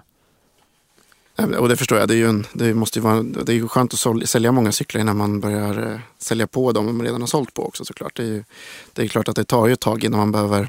Eh, 1.37 1.47
och 1.47 1.69
det 1.69 1.77
förstår 1.77 1.99
jag. 1.99 2.09
Det, 2.09 2.15
är 2.15 2.19
ju 2.19 2.29
en, 2.29 2.47
det 2.53 2.75
måste 2.75 2.99
ju 2.99 3.03
vara, 3.03 3.23
det 3.23 3.53
är 3.53 3.57
ju 3.57 3.69
skönt 3.69 3.95
att 3.95 4.29
sälja 4.29 4.53
många 4.53 4.73
cyklar 4.73 5.01
innan 5.01 5.17
man 5.17 5.41
börjar 5.41 5.93
eh, 5.93 5.99
sälja 6.19 6.47
på 6.47 6.73
dem 6.73 6.97
man 6.97 7.07
redan 7.07 7.21
har 7.21 7.29
sålt 7.29 7.55
på 7.55 7.67
också 7.67 7.85
såklart. 7.85 8.17
Det 8.17 8.23
är, 8.23 8.27
ju, 8.27 8.45
det 8.93 9.03
är 9.03 9.09
klart 9.09 9.29
att 9.29 9.37
det 9.37 9.45
tar 9.45 9.67
ju 9.67 9.73
ett 9.73 9.81
tag 9.81 10.05
innan 10.05 10.19
man 10.19 10.33
behöver, 10.33 10.69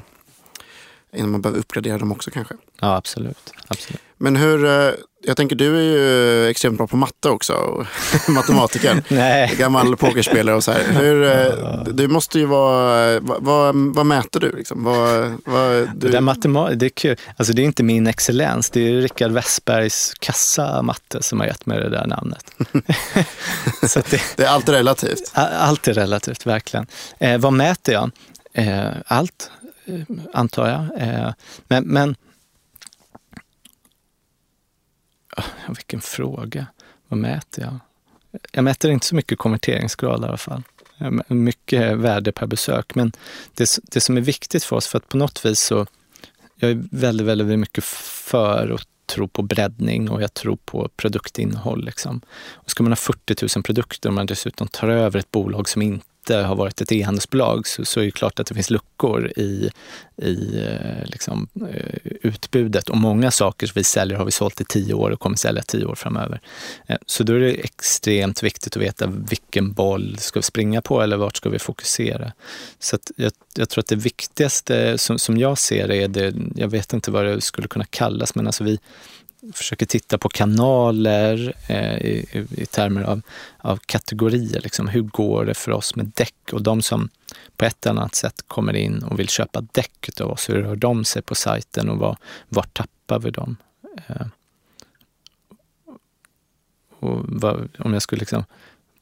innan 1.16 1.30
man 1.30 1.42
behöver 1.42 1.58
uppgradera 1.58 1.98
dem 1.98 2.12
också 2.12 2.30
kanske. 2.30 2.54
Ja, 2.80 2.96
absolut. 2.96 3.52
absolut. 3.66 4.00
Men 4.18 4.36
hur, 4.36 4.64
eh, 4.64 4.92
jag 5.26 5.36
tänker 5.36 5.56
du 5.56 5.76
är 5.76 5.82
ju 5.82 6.48
extremt 6.48 6.76
bra 6.76 6.86
på 6.86 6.96
matte 6.96 7.28
också, 7.30 7.86
matematiker. 8.28 9.02
Nej. 9.14 9.54
Gammal 9.58 9.96
pokerspelare 9.96 10.56
och 10.56 10.64
så 10.64 10.72
här. 10.72 10.82
Hur, 10.92 11.24
eh, 11.24 11.84
du 11.94 12.08
måste 12.08 12.38
ju 12.38 12.44
vara, 12.44 13.20
vad, 13.20 13.74
vad 13.74 14.06
mäter 14.06 14.40
du? 14.40 14.52
Liksom? 14.56 14.84
Vad, 14.84 15.32
vad, 15.44 15.90
du... 15.96 16.08
Det, 16.08 16.20
matema- 16.20 16.74
det, 16.74 16.86
är 16.86 16.90
kul. 16.90 17.16
Alltså, 17.36 17.52
det 17.52 17.62
är 17.62 17.64
inte 17.64 17.82
min 17.82 18.06
excellens, 18.06 18.70
det 18.70 18.80
är 18.80 19.00
Rickard 19.00 19.30
Westbergs 19.30 20.14
kassamatte 20.18 21.22
som 21.22 21.40
har 21.40 21.46
gett 21.46 21.66
mig 21.66 21.80
det 21.80 21.90
där 21.90 22.06
namnet. 22.06 22.50
så 23.90 24.00
det, 24.10 24.22
det 24.36 24.44
är 24.44 24.48
alltid 24.48 24.74
relativt? 24.74 25.30
Allt 25.34 25.88
är 25.88 25.94
relativt, 25.94 26.46
verkligen. 26.46 26.86
Eh, 27.18 27.38
vad 27.38 27.52
mäter 27.52 27.94
jag? 27.94 28.10
Eh, 28.52 28.88
allt, 29.06 29.50
Eh, 29.84 30.00
antar 30.32 30.68
jag. 30.68 31.08
Eh, 31.08 31.32
men, 31.68 31.84
men 31.84 32.16
ah, 35.36 35.42
vilken 35.68 36.00
fråga. 36.00 36.66
Vad 37.08 37.18
mäter 37.18 37.64
jag? 37.64 37.78
Jag 38.52 38.64
mäter 38.64 38.90
inte 38.90 39.06
så 39.06 39.14
mycket 39.14 39.38
konverteringsgrad 39.38 40.22
i 40.22 40.24
alla 40.24 40.36
fall. 40.36 40.62
Eh, 40.98 41.10
mycket 41.28 41.96
värde 41.96 42.32
per 42.32 42.46
besök. 42.46 42.94
Men 42.94 43.12
det, 43.54 43.78
det 43.82 44.00
som 44.00 44.16
är 44.16 44.20
viktigt 44.20 44.64
för 44.64 44.76
oss, 44.76 44.86
för 44.86 44.98
att 44.98 45.08
på 45.08 45.16
något 45.16 45.44
vis 45.44 45.60
så, 45.60 45.86
jag 46.56 46.70
är 46.70 46.82
väldigt, 46.90 47.26
väldigt 47.26 47.58
mycket 47.58 47.84
för 47.84 48.70
att 48.74 48.88
tro 49.06 49.28
på 49.28 49.42
breddning 49.42 50.10
och 50.10 50.22
jag 50.22 50.34
tror 50.34 50.58
på 50.64 50.88
produktinnehåll. 50.96 51.84
Liksom. 51.84 52.20
Och 52.52 52.70
ska 52.70 52.82
man 52.82 52.92
ha 52.92 52.96
40 52.96 53.56
000 53.56 53.62
produkter 53.62 54.08
och 54.08 54.14
man 54.14 54.26
dessutom 54.26 54.68
tar 54.68 54.88
över 54.88 55.18
ett 55.18 55.30
bolag 55.30 55.68
som 55.68 55.82
inte 55.82 56.06
inte 56.24 56.36
har 56.36 56.56
varit 56.56 56.80
ett 56.80 56.92
e-handelsbolag 56.92 57.66
så, 57.66 57.84
så 57.84 58.00
är 58.00 58.04
det 58.04 58.10
klart 58.10 58.40
att 58.40 58.46
det 58.46 58.54
finns 58.54 58.70
luckor 58.70 59.32
i, 59.36 59.70
i 60.16 60.66
eh, 60.66 61.06
liksom, 61.06 61.48
eh, 61.70 61.98
utbudet. 62.22 62.88
Och 62.88 62.96
många 62.96 63.30
saker 63.30 63.66
som 63.66 63.72
vi 63.74 63.84
säljer 63.84 64.18
har 64.18 64.24
vi 64.24 64.30
sålt 64.30 64.60
i 64.60 64.64
tio 64.64 64.94
år 64.94 65.10
och 65.10 65.20
kommer 65.20 65.36
sälja 65.36 65.62
tio 65.62 65.84
år 65.84 65.94
framöver. 65.94 66.40
Eh, 66.86 66.96
så 67.06 67.24
då 67.24 67.32
är 67.32 67.40
det 67.40 67.52
extremt 67.52 68.42
viktigt 68.42 68.76
att 68.76 68.82
veta 68.82 69.06
vilken 69.06 69.72
boll 69.72 70.16
ska 70.18 70.38
vi 70.38 70.42
springa 70.42 70.82
på 70.82 71.02
eller 71.02 71.16
vart 71.16 71.36
ska 71.36 71.48
vi 71.48 71.58
fokusera. 71.58 72.32
Så 72.78 72.98
jag, 73.16 73.32
jag, 73.54 73.68
tror 73.68 73.82
att 73.82 73.88
det 73.88 73.96
viktigaste 73.96 74.98
som, 74.98 75.18
som 75.18 75.36
jag 75.36 75.58
ser 75.58 75.90
är 75.90 76.08
det, 76.08 76.34
jag 76.56 76.68
vet 76.68 76.92
inte 76.92 77.10
vad 77.10 77.24
det 77.24 77.40
skulle 77.40 77.68
kunna 77.68 77.84
kallas, 77.84 78.34
men 78.34 78.46
alltså 78.46 78.64
vi, 78.64 78.78
försöker 79.52 79.86
titta 79.86 80.18
på 80.18 80.28
kanaler 80.28 81.54
eh, 81.68 81.96
i, 81.96 82.46
i, 82.50 82.66
termer 82.66 83.02
av, 83.02 83.22
av 83.58 83.76
kategorier. 83.76 84.60
Liksom. 84.60 84.88
Hur 84.88 85.02
går 85.02 85.44
det 85.44 85.54
för 85.54 85.72
oss 85.72 85.96
med 85.96 86.12
däck? 86.14 86.52
Och 86.52 86.62
de 86.62 86.82
som 86.82 87.08
på 87.56 87.64
ett 87.64 87.86
eller 87.86 88.00
annat 88.00 88.14
sätt 88.14 88.44
kommer 88.48 88.76
in 88.76 89.02
och 89.02 89.18
vill 89.18 89.28
köpa 89.28 89.60
däck 89.60 90.20
av 90.20 90.30
oss, 90.30 90.48
hur 90.48 90.54
rör 90.54 90.76
de 90.76 91.04
sig 91.04 91.22
på 91.22 91.34
sajten 91.34 91.88
och 91.88 91.98
var, 91.98 92.16
var 92.48 92.62
tappar 92.62 93.18
vi 93.18 93.30
dem? 93.30 93.56
Eh, 94.06 94.26
och 96.98 97.20
vad, 97.28 97.68
om 97.78 97.92
jag 97.92 98.02
skulle 98.02 98.20
liksom, 98.20 98.44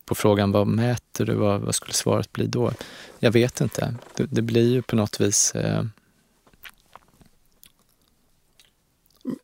på 0.05 0.15
frågan 0.15 0.53
vad 0.53 0.67
mäter 0.67 1.25
du, 1.25 1.35
vad, 1.35 1.61
vad 1.61 1.75
skulle 1.75 1.93
svaret 1.93 2.33
bli 2.33 2.47
då? 2.47 2.73
Jag 3.19 3.33
vet 3.33 3.61
inte. 3.61 3.95
Det, 4.15 4.27
det 4.31 4.43
blir 4.43 4.73
ju 4.73 4.83
på 4.83 4.97
något 4.97 5.21
vis 5.21 5.55
eh, 5.55 5.85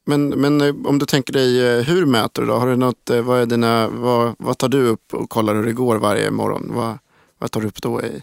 Men, 0.05 0.29
men 0.29 0.61
eh, 0.61 0.75
om 0.85 0.99
du 0.99 1.07
tänker 1.07 1.33
dig, 1.33 1.67
eh, 1.67 1.85
hur 1.85 2.07
mäter 2.07 2.43
du 2.43 2.49
då? 2.49 2.55
Har 2.55 2.67
du 2.67 2.77
något, 2.77 3.11
eh, 3.11 3.23
vad, 3.23 3.41
är 3.41 3.47
dina, 3.47 3.89
vad, 3.89 4.35
vad 4.39 4.59
tar 4.59 4.69
du 4.69 4.87
upp 4.87 5.15
och 5.15 5.31
kollar 5.31 5.55
hur 5.55 5.67
det 5.67 5.73
går 5.73 5.97
varje 5.97 6.31
morgon? 6.31 6.71
Vad, 6.75 6.99
vad 7.39 7.51
tar 7.51 7.61
du 7.61 7.67
upp 7.69 7.83
då 7.83 8.03
i, 8.03 8.23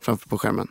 framför 0.00 0.28
på 0.28 0.38
skärmen? 0.38 0.68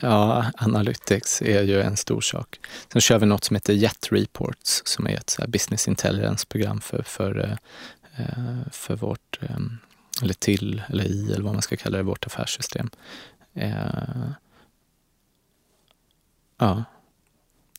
Ja, 0.00 0.46
Analytics 0.56 1.42
är 1.42 1.62
ju 1.62 1.80
en 1.80 1.96
stor 1.96 2.20
sak. 2.20 2.60
Sen 2.92 3.00
kör 3.00 3.18
vi 3.18 3.26
något 3.26 3.44
som 3.44 3.56
heter 3.56 3.72
Jet 3.72 4.12
Reports 4.12 4.82
som 4.84 5.06
är 5.06 5.16
ett 5.16 5.38
business 5.48 5.88
intelligence-program 5.88 6.80
för, 6.80 7.02
för, 7.02 7.58
för 8.72 8.96
vårt 8.96 9.40
eller 10.22 10.34
till, 10.34 10.82
eller 10.88 11.04
i, 11.04 11.32
eller 11.32 11.44
vad 11.44 11.52
man 11.52 11.62
ska 11.62 11.76
kalla 11.76 11.96
det, 11.96 12.02
vårt 12.02 12.26
affärssystem. 12.26 12.90
Ja. 16.58 16.84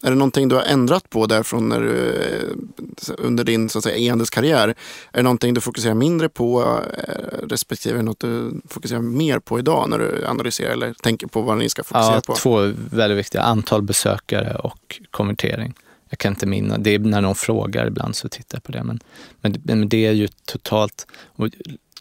Är 0.03 0.09
det 0.09 0.15
någonting 0.15 0.47
du 0.47 0.55
har 0.55 0.63
ändrat 0.63 1.09
på 1.09 1.25
därifrån 1.25 1.69
när 1.69 1.79
du, 1.79 2.11
eh, 2.13 3.13
under 3.17 3.43
din 3.43 3.69
så 3.69 3.77
att 3.77 3.83
säga, 3.83 3.97
e-handelskarriär? 3.97 4.67
Är 4.67 4.75
det 5.17 5.23
någonting 5.23 5.53
du 5.53 5.61
fokuserar 5.61 5.93
mindre 5.93 6.29
på 6.29 6.81
eh, 7.07 7.47
respektive 7.47 8.01
något 8.01 8.19
du 8.19 8.61
fokuserar 8.67 9.01
mer 9.01 9.39
på 9.39 9.59
idag 9.59 9.89
när 9.89 9.99
du 9.99 10.25
analyserar 10.27 10.71
eller 10.71 10.93
tänker 10.93 11.27
på 11.27 11.41
vad 11.41 11.57
ni 11.57 11.69
ska 11.69 11.83
fokusera 11.83 12.15
ja, 12.15 12.21
på? 12.27 12.33
Två 12.33 12.73
väldigt 12.91 13.17
viktiga, 13.17 13.41
antal 13.41 13.81
besökare 13.81 14.55
och 14.55 15.01
konvertering. 15.11 15.73
Jag 16.09 16.19
kan 16.19 16.31
inte 16.31 16.45
minna, 16.45 16.77
det 16.77 16.95
är 16.95 16.99
när 16.99 17.21
någon 17.21 17.35
frågar 17.35 17.87
ibland 17.87 18.15
så 18.15 18.29
tittar 18.29 18.55
jag 18.55 18.63
på 18.63 18.71
det. 18.71 18.83
Men, 18.83 18.99
men, 19.41 19.61
men 19.63 19.89
det 19.89 20.05
är 20.05 20.11
ju 20.11 20.27
totalt, 20.45 21.07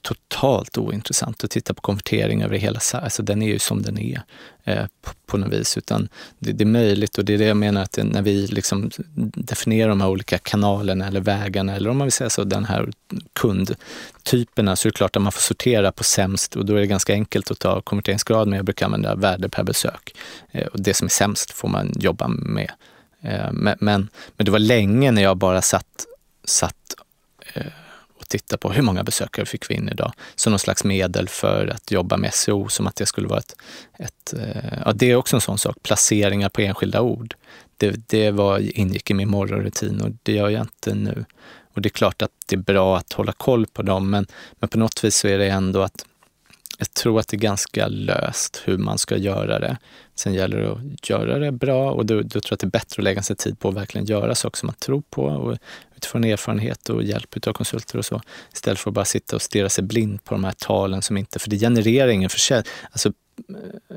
totalt 0.02 0.78
ointressant 0.78 1.44
att 1.44 1.50
titta 1.50 1.74
på 1.74 1.80
konvertering 1.80 2.42
över 2.42 2.56
hela, 2.56 2.80
alltså 2.92 3.22
den 3.22 3.42
är 3.42 3.46
ju 3.46 3.58
som 3.58 3.82
den 3.82 3.98
är 3.98 4.22
eh, 4.64 4.86
på, 5.02 5.10
på 5.26 5.36
något 5.36 5.52
vis. 5.52 5.78
Utan 5.78 6.08
det, 6.38 6.52
det, 6.52 6.64
är 6.64 6.66
möjligt 6.66 7.18
och 7.18 7.24
det 7.24 7.34
är 7.34 7.38
det 7.38 7.44
jag 7.44 7.56
menar 7.56 7.82
att 7.82 7.98
när 8.02 8.22
vi 8.22 8.46
liksom 8.46 8.90
definierar 9.34 9.88
de 9.88 10.00
här 10.00 10.08
olika 10.08 10.38
kanalerna 10.38 11.06
eller 11.06 11.20
vägarna 11.20 11.76
eller 11.76 11.90
om 11.90 11.96
man 11.98 12.04
vill 12.04 12.12
säga 12.12 12.30
så, 12.30 12.44
den 12.44 12.64
här 12.64 12.90
kundtyperna 13.32 14.76
så 14.76 14.88
är 14.88 14.90
det 14.90 14.96
klart 14.96 15.16
att 15.16 15.22
man 15.22 15.32
får 15.32 15.40
sortera 15.40 15.92
på 15.92 16.04
sämst 16.04 16.56
och 16.56 16.66
då 16.66 16.74
är 16.74 16.80
det 16.80 16.86
ganska 16.86 17.12
enkelt 17.12 17.50
att 17.50 17.58
ta 17.58 17.80
konverteringsgrad 17.80 18.48
men 18.48 18.56
jag 18.56 18.64
brukar 18.64 18.86
använda 18.86 19.14
värde 19.14 19.48
per 19.48 19.62
besök. 19.62 20.14
Eh, 20.50 20.66
och 20.66 20.80
det 20.80 20.94
som 20.94 21.04
är 21.04 21.10
sämst 21.10 21.50
får 21.50 21.68
man 21.68 21.92
jobba 21.96 22.28
med. 22.28 22.70
Eh, 23.20 23.52
men, 23.52 23.76
men, 23.80 24.08
men 24.36 24.44
det 24.44 24.50
var 24.50 24.58
länge 24.58 25.10
när 25.10 25.22
jag 25.22 25.36
bara 25.36 25.62
satt, 25.62 26.06
satt 26.44 26.94
eh, 27.54 27.66
titta 28.28 28.56
på 28.56 28.72
hur 28.72 28.82
många 28.82 29.04
besökare 29.04 29.46
fick 29.46 29.70
vi 29.70 29.74
in 29.74 29.88
idag. 29.88 30.12
Som 30.34 30.50
någon 30.50 30.58
slags 30.58 30.84
medel 30.84 31.28
för 31.28 31.66
att 31.66 31.90
jobba 31.90 32.16
med 32.16 32.34
SEO, 32.34 32.68
som 32.68 32.86
att 32.86 32.96
det 32.96 33.06
skulle 33.06 33.28
vara 33.28 33.38
ett... 33.38 33.56
ett 33.98 34.34
eh, 34.34 34.78
ja, 34.84 34.92
det 34.92 35.10
är 35.10 35.16
också 35.16 35.36
en 35.36 35.40
sån 35.40 35.58
sak, 35.58 35.76
placeringar 35.82 36.48
på 36.48 36.60
enskilda 36.60 37.00
ord. 37.00 37.34
Det, 37.76 38.08
det 38.08 38.30
var, 38.30 38.78
ingick 38.78 39.10
i 39.10 39.14
min 39.14 39.30
morgonrutin 39.30 40.00
och 40.00 40.10
det 40.22 40.32
gör 40.32 40.48
jag 40.48 40.62
inte 40.62 40.94
nu. 40.94 41.24
Och 41.74 41.82
det 41.82 41.86
är 41.86 41.90
klart 41.90 42.22
att 42.22 42.30
det 42.46 42.56
är 42.56 42.60
bra 42.60 42.96
att 42.96 43.12
hålla 43.12 43.32
koll 43.32 43.66
på 43.66 43.82
dem, 43.82 44.10
men, 44.10 44.26
men 44.58 44.68
på 44.68 44.78
något 44.78 45.04
vis 45.04 45.16
så 45.16 45.28
är 45.28 45.38
det 45.38 45.48
ändå 45.48 45.82
att 45.82 46.04
jag 46.78 46.94
tror 46.94 47.20
att 47.20 47.28
det 47.28 47.36
är 47.36 47.38
ganska 47.38 47.88
löst 47.88 48.62
hur 48.64 48.78
man 48.78 48.98
ska 48.98 49.16
göra 49.16 49.58
det. 49.58 49.76
Sen 50.14 50.34
gäller 50.34 50.56
det 50.56 50.70
att 50.70 51.10
göra 51.10 51.38
det 51.38 51.52
bra 51.52 51.90
och 51.90 52.06
då, 52.06 52.22
då 52.22 52.28
tror 52.28 52.42
jag 52.50 52.54
att 52.54 52.60
det 52.60 52.66
är 52.66 52.70
bättre 52.70 53.00
att 53.00 53.04
lägga 53.04 53.22
sig 53.22 53.36
tid 53.36 53.58
på 53.58 53.68
att 53.68 53.74
verkligen 53.74 54.06
göra 54.06 54.34
saker 54.34 54.58
som 54.58 54.66
man 54.66 54.74
tror 54.74 55.02
på 55.10 55.24
och 55.24 55.58
utifrån 55.96 56.24
erfarenhet 56.24 56.88
och 56.88 57.02
hjälp 57.02 57.46
av 57.46 57.52
konsulter 57.52 57.98
och 57.98 58.04
så. 58.04 58.20
Istället 58.54 58.78
för 58.78 58.90
att 58.90 58.94
bara 58.94 59.04
sitta 59.04 59.36
och 59.36 59.42
stirra 59.42 59.68
sig 59.68 59.84
blind 59.84 60.24
på 60.24 60.34
de 60.34 60.44
här 60.44 60.54
talen 60.58 61.02
som 61.02 61.16
inte, 61.16 61.38
för 61.38 61.50
det 61.50 61.58
genererar 61.58 62.08
ingen 62.08 62.30
försäljning. 62.30 62.72
Alltså, 62.90 63.08
eh, 63.48 63.96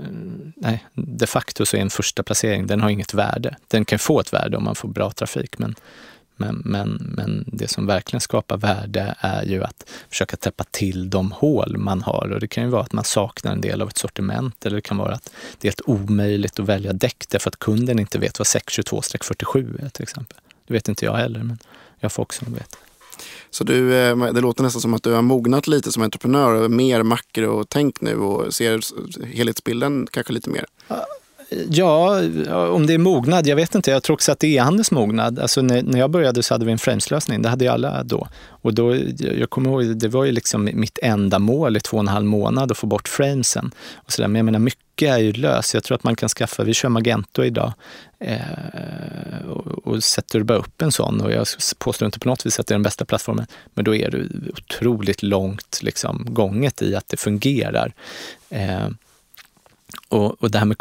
nej, 0.55 0.85
de 0.93 1.27
facto 1.27 1.65
så 1.65 1.77
är 1.77 1.81
en 1.81 1.89
första 1.89 2.23
placering, 2.23 2.67
den 2.67 2.81
har 2.81 2.89
inget 2.89 3.13
värde. 3.13 3.55
Den 3.67 3.85
kan 3.85 3.99
få 3.99 4.19
ett 4.19 4.33
värde 4.33 4.57
om 4.57 4.63
man 4.63 4.75
får 4.75 4.89
bra 4.89 5.11
trafik, 5.11 5.57
men 5.57 5.75
men, 6.39 6.61
men, 6.65 7.13
men 7.17 7.43
det 7.47 7.67
som 7.67 7.85
verkligen 7.85 8.21
skapar 8.21 8.57
värde 8.57 9.15
är 9.19 9.43
ju 9.43 9.63
att 9.63 9.89
försöka 10.09 10.37
täppa 10.37 10.63
till 10.71 11.09
de 11.09 11.31
hål 11.31 11.77
man 11.77 12.01
har. 12.01 12.31
Och 12.33 12.39
det 12.39 12.47
kan 12.47 12.63
ju 12.63 12.69
vara 12.69 12.81
att 12.81 12.93
man 12.93 13.03
saknar 13.03 13.51
en 13.51 13.61
del 13.61 13.81
av 13.81 13.87
ett 13.87 13.97
sortiment 13.97 14.65
eller 14.65 14.75
det 14.75 14.81
kan 14.81 14.97
vara 14.97 15.13
att 15.13 15.31
det 15.59 15.67
är 15.67 15.69
helt 15.69 15.81
omöjligt 15.85 16.59
att 16.59 16.65
välja 16.65 16.93
däck 16.93 17.25
därför 17.29 17.49
att 17.49 17.59
kunden 17.59 17.99
inte 17.99 18.19
vet 18.19 18.39
vad 18.39 18.45
622-47 18.45 19.85
är 19.85 19.89
till 19.89 20.03
exempel. 20.03 20.37
Det 20.67 20.73
vet 20.73 20.87
inte 20.87 21.05
jag 21.05 21.13
heller, 21.13 21.43
men 21.43 21.57
jag 21.99 22.11
får 22.11 22.23
också 22.23 22.45
veta. 22.45 22.77
Så 23.49 23.63
du, 23.63 23.95
eh, 23.95 24.33
det 24.33 24.41
låter 24.41 24.63
nästan 24.63 24.81
som 24.81 24.93
att 24.93 25.03
du 25.03 25.11
har 25.13 25.21
mognat 25.21 25.67
lite 25.67 25.91
som 25.91 26.03
entreprenör, 26.03 26.67
mer 26.67 27.03
makro-tänk 27.03 28.01
nu 28.01 28.15
och 28.15 28.53
ser 28.53 28.79
helhetsbilden 29.25 30.07
kanske 30.11 30.33
lite 30.33 30.49
mer? 30.49 30.65
Ja, 31.69 32.21
om 32.69 32.87
det 32.87 32.93
är 32.93 32.97
mognad, 32.97 33.47
jag 33.47 33.55
vet 33.55 33.75
inte. 33.75 33.91
Jag 33.91 34.03
tror 34.03 34.13
också 34.13 34.31
att 34.31 34.39
det 34.39 34.47
är 34.47 34.51
e-handels 34.51 34.91
mognad. 34.91 35.39
Alltså 35.39 35.61
när, 35.61 35.83
när 35.83 35.99
jag 35.99 36.11
började 36.11 36.43
så 36.43 36.53
hade 36.53 36.65
vi 36.65 36.71
en 36.71 36.77
frameslösning, 36.77 37.41
det 37.41 37.49
hade 37.49 37.65
ju 37.65 37.71
alla 37.71 38.03
då. 38.03 38.27
Och 38.47 38.73
då, 38.73 38.95
jag 39.17 39.49
kommer 39.49 39.69
ihåg, 39.69 39.97
det 39.97 40.07
var 40.07 40.25
ju 40.25 40.31
liksom 40.31 40.69
mitt 40.73 40.99
enda 41.01 41.39
mål 41.39 41.77
i 41.77 41.79
två 41.79 41.97
och 41.97 42.03
en 42.03 42.07
halv 42.07 42.25
månad 42.25 42.71
att 42.71 42.77
få 42.77 42.87
bort 42.87 43.07
framesen. 43.07 43.71
Och 43.95 44.11
så 44.11 44.21
där. 44.21 44.27
Men 44.27 44.35
jag 44.39 44.45
menar, 44.45 44.59
mycket 44.59 45.09
är 45.09 45.17
ju 45.17 45.33
löst. 45.33 45.73
Jag 45.73 45.83
tror 45.83 45.95
att 45.95 46.03
man 46.03 46.15
kan 46.15 46.29
skaffa, 46.29 46.63
vi 46.63 46.73
kör 46.73 46.89
Magento 46.89 47.43
idag. 47.43 47.73
Eh, 48.19 48.39
och, 49.49 49.87
och 49.87 50.03
sätter 50.03 50.39
du 50.39 50.45
bara 50.45 50.57
upp 50.57 50.81
en 50.81 50.91
sån, 50.91 51.21
och 51.21 51.31
jag 51.31 51.47
påstår 51.77 52.05
inte 52.05 52.19
på 52.19 52.29
något 52.29 52.45
vis 52.45 52.59
att 52.59 52.67
det 52.67 52.71
är 52.71 52.75
den 52.75 52.83
bästa 52.83 53.05
plattformen, 53.05 53.45
men 53.73 53.85
då 53.85 53.95
är 53.95 54.11
du 54.11 54.29
otroligt 54.57 55.23
långt 55.23 55.79
liksom, 55.81 56.25
gånget 56.29 56.81
i 56.81 56.95
att 56.95 57.07
det 57.07 57.17
fungerar. 57.17 57.93
Eh, 58.49 58.87
och, 60.09 60.43
och 60.43 60.51
det 60.51 60.57
här 60.57 60.65
med 60.65 60.77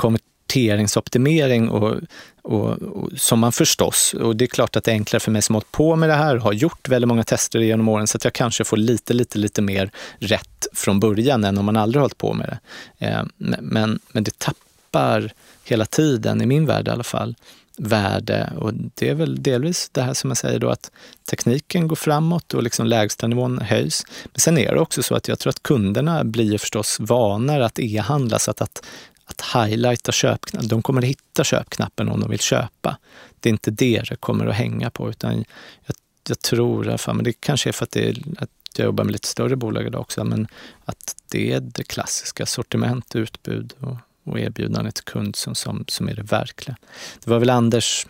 sorteringsoptimering 0.49 1.69
och, 1.69 1.97
och, 2.43 2.71
och, 2.71 3.11
som 3.17 3.39
man 3.39 3.53
förstås, 3.53 4.15
och 4.15 4.37
det 4.37 4.45
är 4.45 4.47
klart 4.47 4.77
att 4.77 4.85
det 4.85 4.91
är 4.91 4.95
enklare 4.95 5.21
för 5.21 5.31
mig 5.31 5.43
som 5.43 5.55
har 5.55 5.61
hållit 5.61 5.73
på 5.73 5.97
med 5.97 6.09
det 6.09 6.15
här, 6.15 6.37
och 6.37 6.43
har 6.43 6.53
gjort 6.53 6.89
väldigt 6.89 7.09
många 7.09 7.25
tester 7.25 7.59
genom 7.59 7.89
åren, 7.89 8.07
så 8.07 8.17
att 8.17 8.25
jag 8.25 8.33
kanske 8.33 8.65
får 8.65 8.77
lite, 8.77 9.15
lite, 9.15 9.39
lite 9.39 9.63
mer 9.63 9.91
rätt 10.19 10.67
från 10.73 11.01
början 11.01 11.45
än 11.45 11.59
om 11.59 11.65
man 11.65 11.77
aldrig 11.77 12.01
hållit 12.01 12.19
på 12.19 12.33
med 12.33 12.59
det. 12.99 13.07
Eh, 13.07 13.23
men, 13.61 13.99
men 14.13 14.25
det 14.25 14.39
tappar 14.39 15.33
hela 15.65 15.85
tiden, 15.85 16.43
i 16.43 16.47
min 16.47 16.67
värld 16.67 16.89
i 16.89 16.91
alla 16.91 17.05
fall, 17.05 17.35
värde 17.79 18.53
och 18.57 18.75
det 18.75 19.09
är 19.09 19.15
väl 19.15 19.43
delvis 19.43 19.91
det 19.93 20.03
här 20.03 20.15
som 20.15 20.31
jag 20.31 20.37
säger 20.37 20.59
då 20.59 20.69
att 20.69 20.91
tekniken 21.31 21.89
går 21.89 21.97
framåt 21.97 22.55
och 22.55 22.63
liksom 22.63 22.87
lägstanivån 22.87 23.59
höjs. 23.59 24.05
Men 24.25 24.41
sen 24.41 24.59
är 24.59 24.75
det 24.75 24.81
också 24.81 25.03
så 25.03 25.15
att 25.15 25.29
jag 25.29 25.39
tror 25.39 25.51
att 25.51 25.63
kunderna 25.63 26.25
blir 26.25 26.59
förstås 26.59 26.97
vanare 27.01 27.67
att 27.67 27.79
e-handla 27.79 28.39
så 28.39 28.51
att, 28.51 28.61
att 28.61 28.83
att 29.29 29.41
highlighta 29.41 30.13
köpknappen. 30.13 30.69
De 30.69 30.83
kommer 30.83 31.03
att 31.03 31.09
hitta 31.09 31.45
köpknappen 31.45 32.09
om 32.09 32.21
de 32.21 32.31
vill 32.31 32.39
köpa. 32.39 32.99
Det 33.41 33.49
är 33.49 33.51
inte 33.51 33.71
det 33.71 34.03
det 34.09 34.17
kommer 34.17 34.47
att 34.47 34.55
hänga 34.55 34.91
på, 34.91 35.11
utan 35.11 35.45
jag, 35.87 35.97
jag 36.29 36.41
tror 36.41 37.13
men 37.15 37.25
det 37.25 37.33
kanske 37.33 37.71
är 37.71 37.73
för 37.73 37.85
att, 37.85 37.91
det 37.91 38.09
är, 38.09 38.17
att 38.39 38.51
jag 38.77 38.85
jobbar 38.85 39.05
med 39.05 39.13
lite 39.13 39.29
större 39.29 39.57
bolag 39.57 39.87
idag 39.87 40.01
också, 40.01 40.25
men 40.25 40.49
att 40.85 41.17
det 41.29 41.53
är 41.53 41.61
det 41.61 41.85
klassiska 41.85 42.47
sortiment, 42.47 43.17
utbud 43.17 43.75
och, 43.81 43.97
och 44.25 44.41
erbjudandet 44.41 44.95
till 44.95 45.05
kund 45.05 45.37
som, 45.37 45.55
som, 45.55 45.85
som 45.89 46.09
är 46.09 46.15
det 46.15 46.23
verkliga. 46.23 46.77
Det 47.25 47.31
var 47.31 47.39
väl 47.39 47.51
Anders 47.51 48.07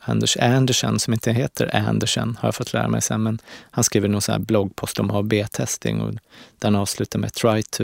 Anders 0.00 0.36
Andersen, 0.36 0.98
som 0.98 1.12
inte 1.12 1.32
heter 1.32 1.76
Andersen, 1.76 2.38
har 2.40 2.46
jag 2.46 2.54
fått 2.54 2.72
lära 2.72 2.88
mig 2.88 3.02
sen, 3.02 3.22
men 3.22 3.38
han 3.70 3.84
skriver 3.84 4.08
någon 4.08 4.22
sån 4.22 4.32
här 4.32 4.38
bloggpost 4.38 5.00
om 5.00 5.10
AB-testing 5.10 6.00
och 6.00 6.14
den 6.58 6.74
avslutar 6.74 7.18
med 7.18 7.32
“Try 7.32 7.62
to 7.62 7.82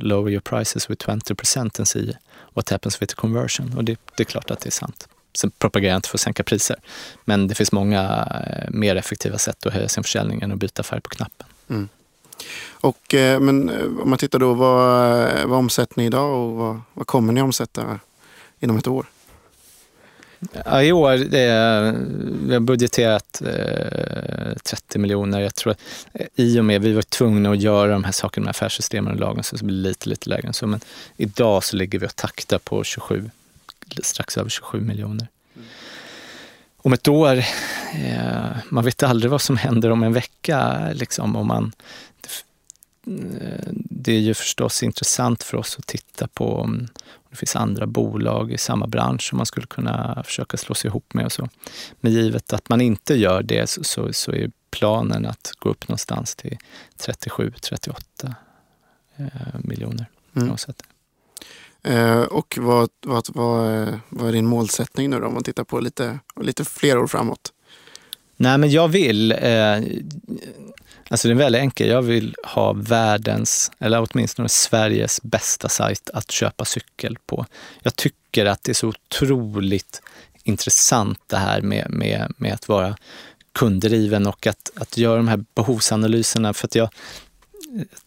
lower 0.00 0.30
your 0.30 0.40
prices 0.40 0.90
with 0.90 1.06
20% 1.06 1.78
and 1.78 1.88
see 1.88 2.16
what 2.54 2.70
happens 2.70 3.02
with 3.02 3.14
the 3.14 3.20
conversion”. 3.20 3.74
Och 3.76 3.84
det, 3.84 3.98
det 4.16 4.22
är 4.22 4.24
klart 4.24 4.50
att 4.50 4.60
det 4.60 4.68
är 4.68 4.70
sant. 4.70 5.08
Sen 5.34 5.50
propagerar 5.58 5.92
jag 5.92 5.98
inte 5.98 6.08
för 6.08 6.16
att 6.16 6.20
sänka 6.20 6.42
priser, 6.42 6.76
men 7.24 7.48
det 7.48 7.54
finns 7.54 7.72
många 7.72 8.28
eh, 8.46 8.70
mer 8.70 8.96
effektiva 8.96 9.38
sätt 9.38 9.66
att 9.66 9.72
höja 9.72 9.88
sin 9.88 10.04
försäljning 10.04 10.42
än 10.42 10.52
att 10.52 10.58
byta 10.58 10.82
färg 10.82 11.00
på 11.00 11.08
knappen. 11.08 11.46
Mm. 11.68 11.88
Och, 12.70 13.14
eh, 13.14 13.40
men 13.40 13.68
eh, 13.68 13.84
om 14.02 14.10
man 14.10 14.18
tittar 14.18 14.38
då, 14.38 14.54
vad, 14.54 15.28
vad 15.44 15.58
omsätter 15.58 15.94
ni 15.96 16.06
idag 16.06 16.34
och 16.34 16.56
vad, 16.56 16.80
vad 16.94 17.06
kommer 17.06 17.32
ni 17.32 17.42
omsätta 17.42 18.00
inom 18.60 18.76
ett 18.76 18.86
år? 18.86 19.06
Ja, 20.64 20.82
I 20.82 20.92
år 20.92 21.34
är, 21.34 21.92
vi 22.46 22.52
har 22.52 22.60
budgeterat 22.60 23.42
eh, 23.42 24.56
30 24.64 24.98
miljoner. 24.98 25.40
Jag 25.40 25.54
tror 25.54 25.72
att 25.72 25.80
eh, 26.12 26.26
i 26.36 26.60
och 26.60 26.64
med 26.64 26.82
vi 26.82 26.92
var 26.92 27.02
tvungna 27.02 27.50
att 27.50 27.60
göra 27.60 27.92
de 27.92 28.04
här 28.04 28.12
sakerna 28.12 28.44
med 28.44 28.50
affärssystemen 28.50 29.12
och 29.12 29.20
lagen 29.20 29.44
så 29.44 29.56
det 29.56 29.64
blir 29.64 29.76
lite, 29.76 30.08
lite 30.08 30.30
lägre 30.30 30.48
än 30.48 30.54
så. 30.54 30.66
Men 30.66 30.80
idag 31.16 31.64
så 31.64 31.76
ligger 31.76 31.98
vi 31.98 32.06
och 32.06 32.16
taktar 32.16 32.58
på 32.58 32.84
27, 32.84 33.30
strax 34.02 34.38
över 34.38 34.50
27 34.50 34.80
miljoner. 34.80 35.26
Mm. 35.56 35.68
Om 36.76 36.92
ett 36.92 37.08
år, 37.08 37.36
eh, 37.94 38.56
man 38.68 38.84
vet 38.84 39.02
aldrig 39.02 39.30
vad 39.30 39.40
som 39.40 39.56
händer 39.56 39.90
om 39.90 40.02
en 40.02 40.12
vecka. 40.12 40.88
Liksom, 40.94 41.36
om 41.36 41.46
man, 41.46 41.72
det 43.74 44.12
är 44.12 44.18
ju 44.18 44.34
förstås 44.34 44.82
intressant 44.82 45.42
för 45.42 45.56
oss 45.56 45.76
att 45.78 45.86
titta 45.86 46.28
på 46.28 46.76
det 47.30 47.36
finns 47.36 47.56
andra 47.56 47.86
bolag 47.86 48.52
i 48.52 48.58
samma 48.58 48.86
bransch 48.86 49.22
som 49.28 49.36
man 49.36 49.46
skulle 49.46 49.66
kunna 49.66 50.22
försöka 50.26 50.56
slå 50.56 50.74
sig 50.74 50.88
ihop 50.88 51.14
med 51.14 51.24
och 51.24 51.32
så. 51.32 51.48
Men 52.00 52.12
givet 52.12 52.52
att 52.52 52.68
man 52.68 52.80
inte 52.80 53.14
gör 53.14 53.42
det 53.42 53.70
så, 53.70 53.84
så, 53.84 54.12
så 54.12 54.32
är 54.32 54.50
planen 54.70 55.26
att 55.26 55.52
gå 55.58 55.68
upp 55.68 55.88
någonstans 55.88 56.34
till 56.34 56.58
37-38 56.98 58.34
eh, 59.16 59.24
miljoner. 59.58 60.06
Mm. 60.36 60.56
Eh, 61.82 62.20
och 62.20 62.58
vad, 62.60 62.90
vad, 63.00 63.26
vad, 63.34 64.00
vad 64.08 64.28
är 64.28 64.32
din 64.32 64.46
målsättning 64.46 65.10
nu 65.10 65.20
då, 65.20 65.26
om 65.26 65.34
man 65.34 65.42
tittar 65.42 65.64
på 65.64 65.80
lite, 65.80 66.18
lite 66.40 66.64
fler 66.64 66.98
år 66.98 67.06
framåt? 67.06 67.52
Nej, 68.36 68.58
men 68.58 68.70
jag 68.70 68.88
vill 68.88 69.32
eh, 69.32 69.80
Alltså 71.10 71.28
det 71.28 71.34
är 71.34 71.36
väldigt 71.36 71.60
enkelt. 71.60 71.90
Jag 71.90 72.02
vill 72.02 72.36
ha 72.44 72.72
världens, 72.72 73.70
eller 73.78 74.06
åtminstone 74.10 74.48
Sveriges 74.48 75.22
bästa 75.22 75.68
sajt 75.68 76.10
att 76.14 76.30
köpa 76.30 76.64
cykel 76.64 77.16
på. 77.26 77.46
Jag 77.82 77.96
tycker 77.96 78.46
att 78.46 78.62
det 78.62 78.72
är 78.72 78.74
så 78.74 78.88
otroligt 78.88 80.02
intressant 80.44 81.18
det 81.26 81.36
här 81.36 81.60
med, 81.60 81.90
med, 81.90 82.32
med 82.36 82.54
att 82.54 82.68
vara 82.68 82.96
kunddriven 83.52 84.26
och 84.26 84.46
att, 84.46 84.70
att 84.76 84.96
göra 84.96 85.16
de 85.16 85.28
här 85.28 85.44
behovsanalyserna. 85.54 86.54
För 86.54 86.66
att 86.66 86.74
jag, 86.74 86.88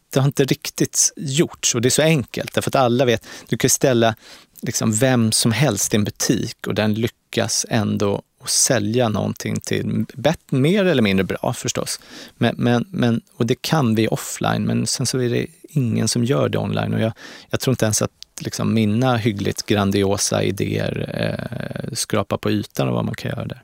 det 0.09 0.19
har 0.19 0.27
inte 0.27 0.45
riktigt 0.45 1.13
gjorts 1.15 1.75
och 1.75 1.81
det 1.81 1.87
är 1.87 1.91
så 1.91 2.01
enkelt 2.01 2.53
därför 2.53 2.69
att 2.69 2.75
alla 2.75 3.05
vet, 3.05 3.27
du 3.47 3.57
kan 3.57 3.69
ställa 3.69 4.15
liksom 4.61 4.93
vem 4.93 5.31
som 5.31 5.51
helst 5.51 5.93
i 5.93 5.97
en 5.97 6.03
butik 6.03 6.67
och 6.67 6.75
den 6.75 6.93
lyckas 6.93 7.65
ändå 7.69 8.21
och 8.43 8.49
sälja 8.49 9.09
någonting 9.09 9.59
till 9.59 10.05
mer 10.49 10.85
eller 10.85 11.01
mindre 11.01 11.23
bra 11.23 11.53
förstås. 11.53 11.99
Men, 12.37 12.55
men, 12.57 12.85
men, 12.89 13.21
och 13.37 13.45
det 13.45 13.61
kan 13.61 13.95
vi 13.95 14.07
offline, 14.07 14.63
men 14.63 14.87
sen 14.87 15.05
så 15.05 15.19
är 15.19 15.29
det 15.29 15.47
ingen 15.63 16.07
som 16.07 16.23
gör 16.23 16.49
det 16.49 16.57
online. 16.57 16.93
Och 16.93 17.01
jag, 17.01 17.13
jag 17.49 17.59
tror 17.59 17.71
inte 17.71 17.85
ens 17.85 18.01
att 18.01 18.11
liksom 18.39 18.73
mina 18.73 19.17
hyggligt 19.17 19.65
grandiosa 19.65 20.43
idéer 20.43 21.09
eh, 21.13 21.93
skrapar 21.93 22.37
på 22.37 22.51
ytan 22.51 22.87
av 22.87 22.93
vad 22.93 23.05
man 23.05 23.15
kan 23.15 23.31
göra 23.31 23.45
där. 23.45 23.63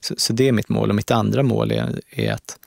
Så, 0.00 0.14
så, 0.18 0.32
det 0.32 0.48
är 0.48 0.52
mitt 0.52 0.68
mål. 0.68 0.88
Och 0.88 0.94
mitt 0.94 1.10
andra 1.10 1.42
mål 1.42 1.72
är, 1.72 2.00
är 2.10 2.32
att, 2.32 2.58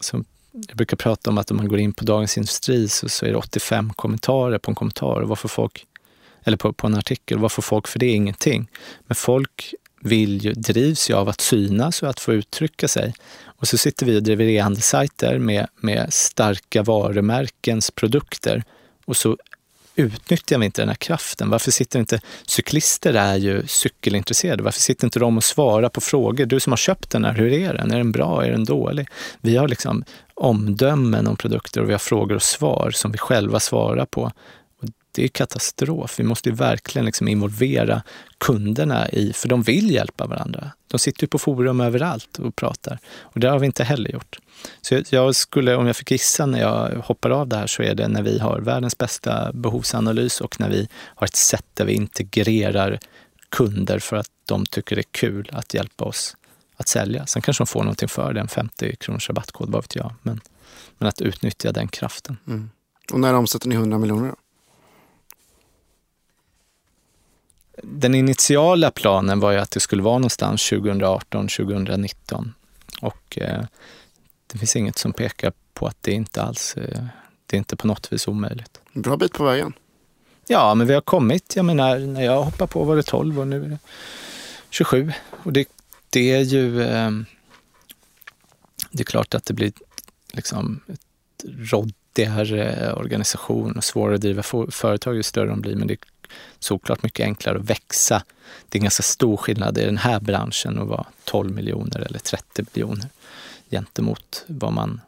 som 0.00 0.24
jag 0.52 0.76
brukar 0.76 0.96
prata 0.96 1.30
om 1.30 1.38
att 1.38 1.50
om 1.50 1.56
man 1.56 1.68
går 1.68 1.78
in 1.78 1.92
på 1.92 2.04
Dagens 2.04 2.36
Industri 2.36 2.88
så, 2.88 3.08
så 3.08 3.26
är 3.26 3.30
det 3.30 3.36
85 3.36 3.92
kommentarer 3.92 4.58
på 4.58 4.70
en 4.70 4.74
kommentar. 4.74 5.20
Och 5.20 5.38
får 5.38 5.48
folk, 5.48 5.86
eller 6.44 6.56
på, 6.56 6.72
på 6.72 6.86
en 6.86 6.94
artikel. 6.94 7.38
Varför 7.38 7.62
folk 7.62 7.88
för 7.88 7.98
det 7.98 8.08
ingenting. 8.08 8.68
Men 9.06 9.14
folk 9.14 9.74
vill 10.00 10.44
ju, 10.44 10.52
drivs 10.52 11.10
ju 11.10 11.14
av 11.14 11.28
att 11.28 11.40
synas 11.40 12.02
och 12.02 12.10
att 12.10 12.20
få 12.20 12.32
uttrycka 12.32 12.88
sig. 12.88 13.14
Och 13.44 13.68
så 13.68 13.78
sitter 13.78 14.06
vi 14.06 14.18
och 14.18 14.22
driver 14.22 14.44
e-handelssajter 14.44 15.38
med, 15.38 15.66
med 15.80 16.12
starka 16.12 16.82
varumärkens 16.82 17.90
produkter 17.90 18.64
och 19.04 19.16
så 19.16 19.36
utnyttjar 19.94 20.58
vi 20.58 20.66
inte 20.66 20.82
den 20.82 20.88
här 20.88 20.96
kraften? 20.96 21.50
Varför 21.50 21.70
sitter 21.70 21.98
inte, 21.98 22.20
cyklister 22.46 23.14
är 23.14 23.36
ju 23.36 23.66
cykelintresserade, 23.66 24.62
varför 24.62 24.80
sitter 24.80 25.06
inte 25.06 25.18
de 25.18 25.36
och 25.36 25.44
svarar 25.44 25.88
på 25.88 26.00
frågor? 26.00 26.46
Du 26.46 26.60
som 26.60 26.72
har 26.72 26.76
köpt 26.76 27.10
den 27.10 27.24
här, 27.24 27.32
hur 27.32 27.52
är 27.52 27.74
den? 27.74 27.90
Är 27.90 27.98
den 27.98 28.12
bra? 28.12 28.44
Är 28.44 28.50
den 28.50 28.64
dålig? 28.64 29.08
Vi 29.40 29.56
har 29.56 29.68
liksom 29.68 30.04
omdömen 30.34 31.26
om 31.26 31.36
produkter 31.36 31.80
och 31.80 31.88
vi 31.88 31.92
har 31.92 31.98
frågor 31.98 32.34
och 32.34 32.42
svar 32.42 32.90
som 32.90 33.12
vi 33.12 33.18
själva 33.18 33.60
svarar 33.60 34.06
på 34.06 34.32
det 35.12 35.24
är 35.24 35.28
katastrof. 35.28 36.18
Vi 36.18 36.24
måste 36.24 36.48
ju 36.48 36.54
verkligen 36.54 37.06
liksom 37.06 37.28
involvera 37.28 38.02
kunderna 38.38 39.08
i, 39.08 39.32
för 39.32 39.48
de 39.48 39.62
vill 39.62 39.90
hjälpa 39.90 40.26
varandra. 40.26 40.70
De 40.88 40.98
sitter 40.98 41.24
ju 41.24 41.28
på 41.28 41.38
forum 41.38 41.80
överallt 41.80 42.38
och 42.38 42.56
pratar 42.56 42.98
och 43.20 43.40
det 43.40 43.48
har 43.48 43.58
vi 43.58 43.66
inte 43.66 43.84
heller 43.84 44.10
gjort. 44.10 44.38
Så 44.82 45.02
jag 45.10 45.34
skulle, 45.34 45.74
om 45.74 45.86
jag 45.86 45.96
fick 45.96 46.10
gissa 46.10 46.46
när 46.46 46.60
jag 46.60 46.96
hoppar 47.04 47.30
av 47.30 47.48
det 47.48 47.56
här 47.56 47.66
så 47.66 47.82
är 47.82 47.94
det 47.94 48.08
när 48.08 48.22
vi 48.22 48.38
har 48.38 48.60
världens 48.60 48.98
bästa 48.98 49.52
behovsanalys 49.52 50.40
och 50.40 50.60
när 50.60 50.70
vi 50.70 50.88
har 50.94 51.26
ett 51.26 51.36
sätt 51.36 51.66
där 51.74 51.84
vi 51.84 51.92
integrerar 51.92 52.98
kunder 53.48 53.98
för 53.98 54.16
att 54.16 54.30
de 54.44 54.66
tycker 54.66 54.96
det 54.96 55.00
är 55.00 55.12
kul 55.12 55.50
att 55.52 55.74
hjälpa 55.74 56.04
oss 56.04 56.36
att 56.76 56.88
sälja. 56.88 57.26
Sen 57.26 57.42
kanske 57.42 57.62
de 57.62 57.66
får 57.66 57.80
någonting 57.80 58.08
för 58.08 58.32
det, 58.32 58.40
en 58.40 58.48
50 58.48 58.96
kronors 58.96 59.28
rabattkod, 59.28 59.70
vad 59.70 59.82
vet 59.82 59.96
jag. 59.96 60.12
Men, 60.22 60.40
men 60.98 61.08
att 61.08 61.20
utnyttja 61.20 61.72
den 61.72 61.88
kraften. 61.88 62.36
Mm. 62.46 62.70
Och 63.12 63.20
när 63.20 63.34
omsätter 63.34 63.68
ni 63.68 63.74
100 63.74 63.98
miljoner 63.98 64.28
då? 64.28 64.36
Den 67.82 68.14
initiala 68.14 68.90
planen 68.90 69.40
var 69.40 69.52
ju 69.52 69.58
att 69.58 69.70
det 69.70 69.80
skulle 69.80 70.02
vara 70.02 70.18
någonstans 70.18 70.68
2018, 70.68 71.48
2019. 71.48 72.54
Och 73.00 73.38
eh, 73.38 73.64
det 74.46 74.58
finns 74.58 74.76
inget 74.76 74.98
som 74.98 75.12
pekar 75.12 75.52
på 75.74 75.86
att 75.86 75.96
det 76.00 76.12
inte 76.12 76.42
alls 76.42 76.76
eh, 76.76 77.04
det 77.46 77.56
är 77.56 77.58
inte 77.58 77.76
på 77.76 77.86
något 77.86 78.12
vis 78.12 78.28
omöjligt. 78.28 78.80
Bra 78.92 79.16
bit 79.16 79.32
på 79.32 79.44
vägen. 79.44 79.72
Ja, 80.46 80.74
men 80.74 80.86
vi 80.86 80.94
har 80.94 81.00
kommit. 81.00 81.56
Jag 81.56 81.64
menar, 81.64 81.98
när 81.98 82.22
jag 82.22 82.42
hoppade 82.42 82.72
på 82.72 82.84
var 82.84 82.96
det 82.96 83.02
12 83.02 83.40
och 83.40 83.48
nu 83.48 83.64
är 83.64 83.68
det 83.68 83.78
27. 84.70 85.12
Och 85.30 85.52
det, 85.52 85.68
det 86.10 86.32
är 86.32 86.40
ju... 86.40 86.82
Eh, 86.82 87.10
det 88.90 89.02
är 89.02 89.04
klart 89.04 89.34
att 89.34 89.44
det 89.44 89.54
blir 89.54 89.72
liksom 90.32 90.80
ett 90.88 91.44
råddigare 91.44 92.92
organisation 92.92 93.76
och 93.76 93.84
svårare 93.84 94.14
att 94.14 94.20
driva 94.20 94.42
företag 94.70 95.16
ju 95.16 95.22
större 95.22 95.48
de 95.48 95.60
blir. 95.60 95.76
Men 95.76 95.88
det 95.88 95.96
såklart 96.58 97.02
mycket 97.02 97.24
enklare 97.24 97.58
att 97.58 97.64
växa. 97.64 98.22
Det 98.68 98.76
är 98.76 98.80
en 98.80 98.84
ganska 98.84 99.02
stor 99.02 99.36
skillnad 99.36 99.78
i 99.78 99.84
den 99.84 99.98
här 99.98 100.20
branschen 100.20 100.78
att 100.78 100.88
vara 100.88 101.06
12 101.24 101.50
miljoner 101.50 102.00
eller 102.00 102.18
30 102.18 102.64
miljoner 102.72 103.08
gentemot 103.70 104.44
vad 104.46 104.72
man 104.72 105.00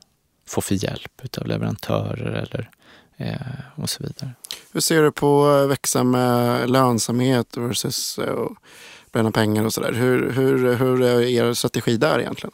får 0.46 0.62
för 0.62 0.84
hjälp 0.84 1.22
av 1.38 1.46
leverantörer 1.46 2.32
eller 2.32 2.70
eh, 3.16 3.36
och 3.82 3.90
så 3.90 4.02
vidare. 4.02 4.30
Hur 4.72 4.80
ser 4.80 5.02
du 5.02 5.12
på 5.12 5.46
att 5.46 5.70
växa 5.70 6.04
med 6.04 6.70
lönsamhet 6.70 7.56
versus 7.56 8.18
att 8.18 8.28
eh, 8.28 8.46
bränna 9.12 9.30
pengar 9.30 9.64
och 9.64 9.72
sådär? 9.72 9.92
Hur, 9.92 10.30
hur, 10.30 10.74
hur 10.74 11.02
är 11.02 11.20
er 11.20 11.54
strategi 11.54 11.96
där 11.96 12.20
egentligen? 12.20 12.52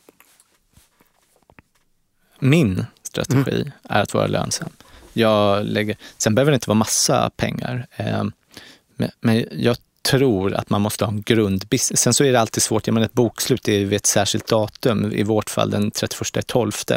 Min 2.38 2.86
strategi 3.02 3.60
mm. 3.60 3.70
är 3.82 4.02
att 4.02 4.14
vara 4.14 4.26
lönsam. 4.26 4.68
Jag 5.12 5.64
lägger, 5.64 5.96
sen 6.16 6.34
behöver 6.34 6.52
det 6.52 6.54
inte 6.54 6.70
vara 6.70 6.78
massa 6.78 7.30
pengar. 7.36 7.86
Men, 8.98 9.10
men 9.20 9.44
jag 9.52 9.76
tror 10.02 10.54
att 10.54 10.70
man 10.70 10.82
måste 10.82 11.04
ha 11.04 11.12
en 11.12 11.22
grundbusiness. 11.22 12.00
Sen 12.00 12.14
så 12.14 12.24
är 12.24 12.32
det 12.32 12.40
alltid 12.40 12.62
svårt, 12.62 12.86
jag 12.86 12.94
menar 12.94 13.06
ett 13.06 13.12
bokslut 13.12 13.68
är 13.68 13.84
vid 13.84 13.92
ett 13.92 14.06
särskilt 14.06 14.46
datum, 14.46 15.12
i 15.12 15.22
vårt 15.22 15.50
fall 15.50 15.70
den 15.70 15.90
31 15.90 16.90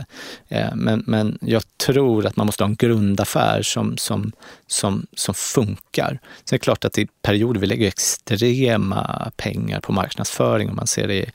eh, 0.49 0.75
men, 0.75 1.03
men 1.07 1.37
jag 1.41 1.63
tror 1.77 2.25
att 2.25 2.35
man 2.35 2.45
måste 2.45 2.63
ha 2.63 2.69
en 2.69 2.75
grundaffär 2.75 3.61
som, 3.61 3.97
som, 3.97 4.31
som, 4.67 5.05
som 5.15 5.33
funkar. 5.33 6.19
Sen 6.45 6.55
är 6.55 6.59
det 6.59 6.59
klart 6.59 6.85
att 6.85 6.97
i 6.97 7.07
perioder, 7.21 7.59
vi 7.59 7.67
lägger 7.67 7.87
extrema 7.87 9.31
pengar 9.37 9.79
på 9.79 9.91
marknadsföring 9.91 10.69
om 10.69 10.75
man 10.75 10.87
ser 10.87 11.07
det 11.07 11.31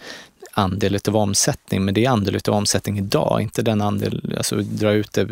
andel 0.58 0.98
av 1.08 1.16
omsättning, 1.16 1.84
men 1.84 1.94
det 1.94 2.04
är 2.04 2.10
andel 2.10 2.38
av 2.48 2.54
omsättning 2.54 2.98
idag, 2.98 3.42
inte 3.42 3.62
den 3.62 3.80
andel, 3.80 4.34
alltså 4.36 4.56
dra 4.56 4.92
ut 4.92 5.12
det 5.12 5.22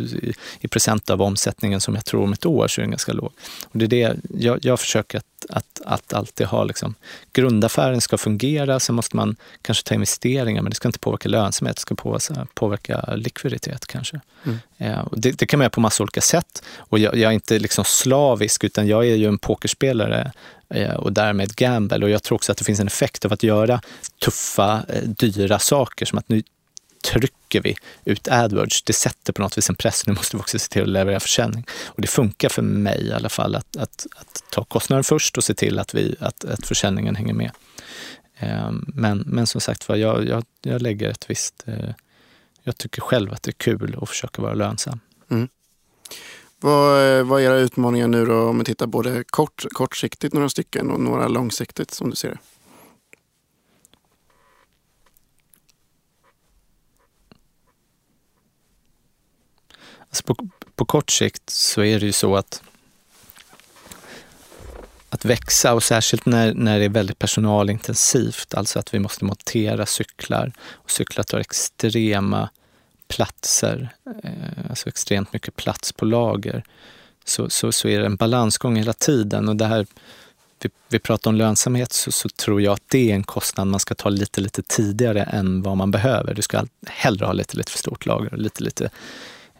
i, 0.60 0.68
procent 0.68 1.10
av 1.10 1.22
omsättningen 1.22 1.80
som 1.80 1.94
jag 1.94 2.04
tror 2.04 2.22
om 2.22 2.32
ett 2.32 2.46
år 2.46 2.68
så 2.68 2.80
är 2.80 2.82
den 2.82 2.90
ganska 2.90 3.12
låg. 3.12 3.32
Och 3.64 3.78
det 3.78 3.84
är 3.84 3.88
det 3.88 4.16
jag, 4.38 4.58
jag 4.62 4.80
försöker 4.80 5.18
att, 5.18 5.46
att, 5.48 5.80
att 5.84 6.12
alltid 6.12 6.46
ha, 6.46 6.64
liksom, 6.64 6.94
grundaffären 7.32 8.00
ska 8.00 8.18
fungera, 8.18 8.80
sen 8.80 8.94
måste 8.94 9.16
man 9.16 9.36
kanske 9.62 9.84
ta 9.84 9.94
investeringar, 9.94 10.62
men 10.62 10.70
det 10.70 10.76
ska 10.76 10.88
inte 10.88 10.98
påverka 10.98 11.28
lönsamhet, 11.28 11.76
det 11.76 11.80
ska 11.80 11.94
påverka, 11.94 12.46
påverka 12.54 13.14
likviditet 13.16 13.86
kanske. 13.86 14.20
Mm. 14.44 14.58
Eh, 14.78 15.06
det, 15.12 15.38
det, 15.38 15.46
kan 15.46 15.58
man 15.58 15.64
göra 15.64 15.70
på 15.70 15.80
massa 15.80 16.02
olika 16.02 16.20
sätt. 16.20 16.62
Och 16.76 16.98
jag, 16.98 17.16
jag 17.16 17.30
är 17.30 17.34
inte 17.34 17.58
liksom 17.58 17.84
slavisk, 17.84 18.64
utan 18.64 18.86
jag 18.86 19.06
är 19.06 19.14
ju 19.14 19.28
en 19.28 19.38
pokerspelare 19.38 20.32
Eh, 20.68 20.94
och 20.94 21.12
därmed 21.12 21.56
gamble. 21.56 22.04
Och 22.04 22.10
jag 22.10 22.22
tror 22.22 22.36
också 22.36 22.52
att 22.52 22.58
det 22.58 22.64
finns 22.64 22.80
en 22.80 22.86
effekt 22.86 23.24
av 23.24 23.32
att 23.32 23.42
göra 23.42 23.80
tuffa, 24.24 24.84
eh, 24.88 25.02
dyra 25.02 25.58
saker 25.58 26.06
som 26.06 26.18
att 26.18 26.28
nu 26.28 26.42
trycker 27.04 27.60
vi 27.60 27.76
ut 28.04 28.28
AdWords. 28.28 28.82
Det 28.82 28.92
sätter 28.92 29.32
på 29.32 29.42
något 29.42 29.58
vis 29.58 29.68
en 29.68 29.76
press. 29.76 30.06
Nu 30.06 30.12
måste 30.12 30.36
vi 30.36 30.40
också 30.40 30.58
se 30.58 30.68
till 30.68 30.82
att 30.82 30.88
leverera 30.88 31.20
försäljning. 31.20 31.66
Och 31.84 32.02
det 32.02 32.08
funkar 32.08 32.48
för 32.48 32.62
mig 32.62 33.06
i 33.06 33.12
alla 33.12 33.28
fall 33.28 33.54
att, 33.54 33.76
att, 33.76 34.06
att 34.16 34.44
ta 34.50 34.64
kostnaden 34.64 35.04
först 35.04 35.38
och 35.38 35.44
se 35.44 35.54
till 35.54 35.78
att, 35.78 35.94
vi, 35.94 36.16
att, 36.20 36.44
att 36.44 36.66
försäljningen 36.66 37.16
hänger 37.16 37.34
med. 37.34 37.50
Eh, 38.36 38.70
men, 38.86 39.18
men 39.18 39.46
som 39.46 39.60
sagt 39.60 39.88
var, 39.88 39.96
jag, 39.96 40.28
jag, 40.28 40.44
jag 40.62 40.82
lägger 40.82 41.10
ett 41.10 41.30
visst... 41.30 41.64
Jag 42.66 42.78
tycker 42.78 43.00
själv 43.00 43.32
att 43.32 43.42
det 43.42 43.50
är 43.50 43.52
kul 43.52 43.98
att 44.02 44.08
försöka 44.08 44.42
vara 44.42 44.54
lönsam. 44.54 45.00
Mm. 45.30 45.48
Vad, 46.64 47.18
eh, 47.18 47.24
vad 47.24 47.40
är 47.40 47.44
era 47.44 47.56
utmaningar 47.56 48.08
nu 48.08 48.26
då 48.26 48.48
om 48.48 48.58
vi 48.58 48.64
tittar 48.64 48.86
både 48.86 49.24
kort, 49.24 49.64
kortsiktigt 49.70 50.34
några 50.34 50.48
stycken 50.48 50.90
och 50.90 51.00
några 51.00 51.28
långsiktigt 51.28 51.90
som 51.90 52.10
du 52.10 52.16
ser 52.16 52.28
det? 52.28 52.38
Alltså 60.08 60.24
på, 60.24 60.48
på 60.74 60.84
kort 60.84 61.10
sikt 61.10 61.50
så 61.50 61.82
är 61.82 62.00
det 62.00 62.06
ju 62.06 62.12
så 62.12 62.36
att 62.36 62.62
att 65.08 65.24
växa 65.24 65.74
och 65.74 65.82
särskilt 65.82 66.26
när, 66.26 66.54
när 66.54 66.78
det 66.78 66.84
är 66.84 66.88
väldigt 66.88 67.18
personalintensivt, 67.18 68.54
alltså 68.54 68.78
att 68.78 68.94
vi 68.94 68.98
måste 68.98 69.24
montera 69.24 69.86
cyklar 69.86 70.52
och 70.72 70.90
cyklar 70.90 71.24
tar 71.24 71.38
extrema 71.38 72.48
platser, 73.14 73.88
eh, 74.22 74.70
alltså 74.70 74.88
extremt 74.88 75.32
mycket 75.32 75.56
plats 75.56 75.92
på 75.92 76.04
lager, 76.04 76.64
så, 77.24 77.50
så, 77.50 77.72
så 77.72 77.88
är 77.88 78.00
det 78.00 78.06
en 78.06 78.16
balansgång 78.16 78.76
hela 78.76 78.92
tiden. 78.92 79.48
Och 79.48 79.56
det 79.56 79.66
här, 79.66 79.86
vi, 80.62 80.70
vi 80.88 80.98
pratar 80.98 81.30
om 81.30 81.36
lönsamhet, 81.36 81.92
så, 81.92 82.12
så 82.12 82.28
tror 82.28 82.62
jag 82.62 82.72
att 82.72 82.82
det 82.88 83.10
är 83.10 83.14
en 83.14 83.24
kostnad 83.24 83.66
man 83.66 83.80
ska 83.80 83.94
ta 83.94 84.08
lite, 84.08 84.40
lite 84.40 84.62
tidigare 84.62 85.22
än 85.22 85.62
vad 85.62 85.76
man 85.76 85.90
behöver. 85.90 86.34
Du 86.34 86.42
ska 86.42 86.66
hellre 86.86 87.26
ha 87.26 87.32
lite, 87.32 87.56
lite 87.56 87.72
för 87.72 87.78
stort 87.78 88.06
lager 88.06 88.32
och 88.32 88.38
lite, 88.38 88.62
lite 88.64 88.90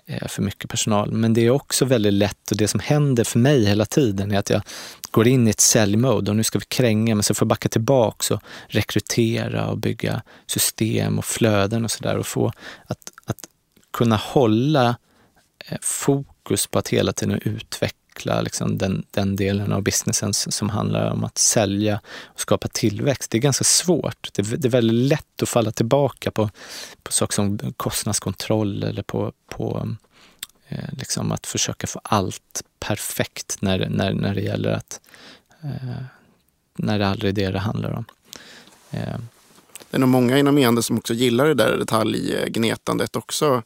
eh, 0.07 0.29
för 0.29 0.43
mycket 0.43 0.71
personal. 0.71 1.13
Men 1.13 1.35
det 1.35 1.47
är 1.47 1.51
också 1.51 1.85
väldigt 1.85 2.13
lätt 2.13 2.51
och 2.51 2.57
det 2.57 2.69
som 2.69 2.81
händer 2.81 3.25
för 3.25 3.39
mig 3.39 3.65
hela 3.65 3.87
tiden 3.87 4.33
är 4.33 4.39
att 4.39 4.51
jag 4.51 4.63
går 5.11 5.29
in 5.29 5.47
i 5.47 5.51
ett 5.51 5.61
säljmode 5.61 6.31
och 6.31 6.37
nu 6.37 6.45
ska 6.45 6.59
vi 6.59 6.65
kränga, 6.65 7.15
men 7.15 7.23
så 7.23 7.35
får 7.35 7.45
jag 7.45 7.49
backa 7.49 7.69
tillbaka 7.69 8.35
och 8.35 8.43
rekrytera 8.67 9.67
och 9.67 9.79
bygga 9.79 10.23
system 10.47 11.19
och 11.19 11.25
flöden 11.25 11.85
och 11.85 11.91
sådär 11.91 12.17
och 12.17 12.27
få 12.27 12.53
att 12.87 13.14
kunna 13.95 14.17
hålla 14.17 14.97
eh, 15.67 15.79
fokus 15.81 16.67
på 16.67 16.79
att 16.79 16.89
hela 16.89 17.13
tiden 17.13 17.41
utveckla 17.45 18.41
liksom 18.41 18.79
den, 18.79 19.05
den 19.11 19.37
delen 19.37 19.73
av 19.73 19.83
businessen 19.83 20.35
som 20.35 20.71
handlar 20.71 21.11
om 21.11 21.25
att 21.25 21.39
sälja 21.39 22.01
och 22.25 22.41
skapa 22.41 22.69
tillväxt. 22.69 23.31
Det 23.31 23.39
är 23.39 23.43
ganska 23.43 23.65
svårt. 23.65 24.29
Det, 24.33 24.43
det 24.43 24.69
är 24.69 24.71
väldigt 24.71 25.09
lätt 25.09 25.43
att 25.43 25.49
falla 25.49 25.71
tillbaka 25.71 26.31
på, 26.31 26.51
på 27.03 27.13
saker 27.13 27.35
som 27.35 27.73
kostnadskontroll 27.77 28.83
eller 28.83 29.03
på, 29.03 29.33
på 29.49 29.97
eh, 30.69 30.93
liksom 30.93 31.33
att 31.33 31.47
försöka 31.47 31.87
få 31.87 32.01
allt 32.05 32.63
perfekt 32.81 33.57
när, 33.61 33.89
när, 33.89 34.13
när 34.13 34.35
det 34.35 34.43
gäller 34.43 34.71
att, 34.71 35.01
eh, 35.63 36.05
när 36.79 36.99
det 36.99 37.09
aldrig 37.09 37.31
är 37.31 37.45
det 37.45 37.51
det 37.53 37.59
handlar 37.59 37.93
om. 37.93 38.05
Eh. 38.91 39.19
Det 39.95 39.99
är 39.99 40.01
nog 40.01 40.09
många 40.09 40.39
inom 40.39 40.59
e-handel 40.59 40.83
som 40.83 40.99
också 40.99 41.15
gillar 41.15 41.47
det 41.47 41.55
där 41.55 41.77
detaljgnetandet 41.77 43.17
också 43.17 43.63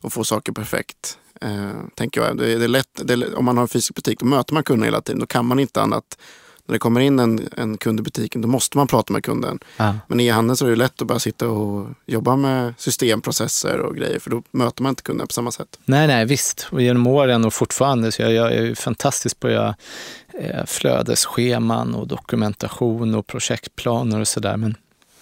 och 0.00 0.12
få 0.12 0.24
saker 0.24 0.52
perfekt. 0.52 1.18
Eh, 1.40 1.70
tänker 1.94 2.20
jag. 2.20 2.36
Det, 2.36 2.58
det 2.58 2.64
är 2.64 2.68
lätt, 2.68 2.88
det 2.94 3.34
om 3.34 3.44
man 3.44 3.56
har 3.56 3.62
en 3.62 3.68
fysisk 3.68 3.94
butik, 3.94 4.20
då 4.20 4.26
möter 4.26 4.54
man 4.54 4.62
kunden 4.62 4.84
hela 4.84 5.00
tiden. 5.00 5.20
Då 5.20 5.26
kan 5.26 5.46
man 5.46 5.58
inte 5.58 5.82
annat 5.82 6.18
när 6.66 6.72
det 6.72 6.78
kommer 6.78 7.00
in 7.00 7.18
en, 7.18 7.48
en 7.56 7.78
kund 7.78 8.00
i 8.00 8.02
butiken, 8.02 8.42
då 8.42 8.48
måste 8.48 8.76
man 8.76 8.86
prata 8.86 9.12
med 9.12 9.24
kunden. 9.24 9.58
Ja. 9.76 9.94
Men 10.06 10.20
i 10.20 10.26
e-handeln 10.26 10.56
så 10.56 10.66
är 10.66 10.70
det 10.70 10.76
lätt 10.76 11.02
att 11.02 11.08
bara 11.08 11.18
sitta 11.18 11.48
och 11.48 11.88
jobba 12.06 12.36
med 12.36 12.74
systemprocesser 12.78 13.80
och 13.80 13.96
grejer, 13.96 14.18
för 14.18 14.30
då 14.30 14.42
möter 14.50 14.82
man 14.82 14.90
inte 14.90 15.02
kunden 15.02 15.26
på 15.26 15.32
samma 15.32 15.52
sätt. 15.52 15.78
Nej, 15.84 16.06
nej, 16.06 16.24
visst. 16.24 16.66
Och 16.70 16.82
genom 16.82 17.06
åren 17.06 17.44
och 17.44 17.54
fortfarande, 17.54 18.12
så 18.12 18.22
jag, 18.22 18.32
jag 18.32 18.52
är 18.52 18.74
fantastiskt 18.74 19.40
på 19.40 19.46
att 19.46 19.52
göra 19.52 19.74
eh, 20.40 20.66
flödesscheman 20.66 21.94
och 21.94 22.06
dokumentation 22.06 23.14
och 23.14 23.26
projektplaner 23.26 24.20
och 24.20 24.28
sådär. 24.28 24.56
Men 24.56 24.76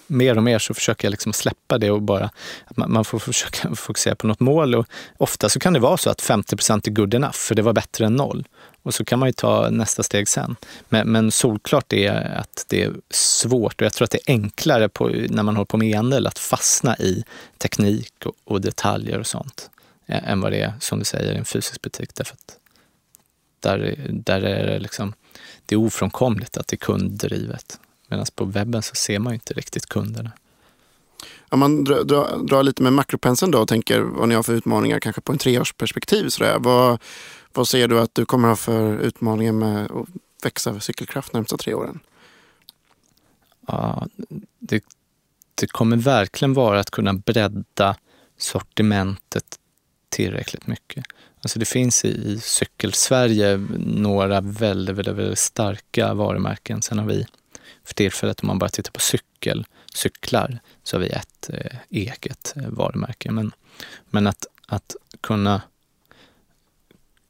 mer 0.09 0.37
och 0.37 0.43
mer 0.43 0.59
så 0.59 0.75
försöker 0.75 1.07
jag 1.07 1.11
liksom 1.11 1.33
släppa 1.33 1.79
det 1.79 1.91
och 1.91 2.03
bara 2.03 2.31
att 2.65 2.77
man, 2.77 2.93
man, 2.93 3.05
får 3.05 3.19
försöka 3.19 3.75
fokusera 3.75 4.15
på 4.15 4.27
något 4.27 4.41
mål. 4.41 4.75
Och 4.75 4.87
ofta 5.17 5.49
så 5.49 5.61
kan 5.61 5.73
det 5.73 5.81
vara 5.81 5.97
så 5.97 6.11
att 6.11 6.21
50 6.21 6.57
är 6.71 6.91
good 6.91 7.15
enough, 7.15 7.35
för 7.35 7.55
det 7.55 7.63
var 7.63 7.73
bättre 7.73 8.07
än 8.07 8.17
noll. 8.17 8.49
Och 8.83 8.95
så 8.95 9.05
kan 9.05 9.19
man 9.19 9.29
ju 9.29 9.33
ta 9.33 9.71
nästa 9.71 10.03
steg 10.03 10.29
sen. 10.29 10.57
Men, 10.89 11.09
men 11.09 11.31
solklart 11.31 11.93
är 11.93 12.39
att 12.41 12.65
det 12.69 12.83
är 12.83 12.93
svårt 13.11 13.81
och 13.81 13.85
jag 13.85 13.93
tror 13.93 14.05
att 14.05 14.11
det 14.11 14.19
är 14.27 14.33
enklare 14.33 14.89
på, 14.89 15.09
när 15.09 15.43
man 15.43 15.57
håller 15.57 15.67
på 15.67 15.77
med 15.77 15.89
e-handel 15.89 16.27
att 16.27 16.39
fastna 16.39 16.97
i 16.97 17.25
teknik 17.59 18.13
och, 18.25 18.35
och, 18.45 18.61
detaljer 18.61 19.19
och 19.19 19.27
sånt 19.27 19.71
än 20.07 20.41
vad 20.41 20.53
det 20.53 20.61
är, 20.61 20.73
som 20.81 20.99
du 20.99 21.05
säger, 21.05 21.33
i 21.33 21.37
en 21.37 21.45
fysisk 21.45 21.83
butik. 21.83 22.15
Därför 22.15 22.35
att 22.35 22.59
där, 23.61 24.07
där 24.09 24.43
är 24.43 24.67
det 24.67 24.79
liksom, 24.79 25.13
det 25.67 25.75
är 25.75 25.79
ofrånkomligt 25.79 26.57
att 26.57 26.69
det 26.69 26.75
är 26.75 26.79
kunddrivet. 26.79 27.79
Medan 28.09 28.27
på 28.35 28.45
webben 28.45 28.83
så 28.83 28.95
ser 28.95 29.19
man 29.19 29.33
ju 29.33 29.35
inte 29.35 29.55
riktigt 29.55 29.87
kunderna. 29.87 30.31
Om 31.49 31.59
man 31.59 31.85
drar, 31.85 32.05
drar, 32.05 32.39
drar 32.49 32.63
lite 32.63 32.83
med 32.83 32.93
makropenseln 32.93 33.53
då 33.53 33.59
och 33.59 33.69
tänker 33.69 34.01
vad 34.01 34.29
ni 34.29 34.35
har 34.35 34.43
för 34.43 34.55
utmaningar 34.55 35.01
kanske 35.01 35.21
på 35.21 35.33
en 35.33 35.39
treårsperspektiv. 35.39 36.29
Sådär. 36.29 36.59
Vad, 36.59 37.03
vad 37.53 37.69
ser 37.69 37.89
du 37.89 38.01
att 38.01 38.15
du 38.15 38.27
kommer 38.27 38.49
ha 38.49 38.57
för 38.57 38.99
utmaningar 38.99 39.53
med 39.53 39.91
att 39.91 40.07
växa 40.43 40.81
cykelkraft 40.81 41.33
närmsta 41.33 41.57
tre 41.57 41.75
åren? 41.75 42.01
Ja, 43.67 44.07
det, 44.59 44.85
det 45.55 45.67
kommer 45.67 45.97
verkligen 45.97 46.55
vara 46.55 46.81
att 46.81 46.91
kunna 46.91 47.13
bredda 47.13 47.97
sortimentet 48.39 49.59
tillräckligt 50.09 50.67
mycket. 50.67 51.05
Alltså 51.41 51.59
det 51.59 51.65
finns 51.65 52.05
i, 52.05 52.09
i 52.09 52.41
Cykelsverige 52.41 53.57
några 53.79 54.41
väldigt, 54.41 54.97
väldigt, 54.97 55.15
väldigt 55.15 55.39
starka 55.39 56.15
varumärken. 56.15 56.83
Sen 56.83 56.99
har 56.99 57.07
vi 57.07 57.27
för 57.89 57.95
tillfället, 57.95 58.41
om 58.41 58.47
man 58.47 58.59
bara 58.59 58.71
tittar 58.71 58.93
på 58.93 59.01
cykel, 59.01 59.65
cyklar, 59.95 60.59
så 60.83 60.97
har 60.97 61.01
vi 61.01 61.09
ett 61.09 61.51
eh, 61.53 61.77
eget 61.91 62.55
eh, 62.57 62.69
varumärke. 62.69 63.31
Men, 63.31 63.53
men 64.11 64.27
att, 64.27 64.47
att 64.67 64.97
kunna 65.21 65.63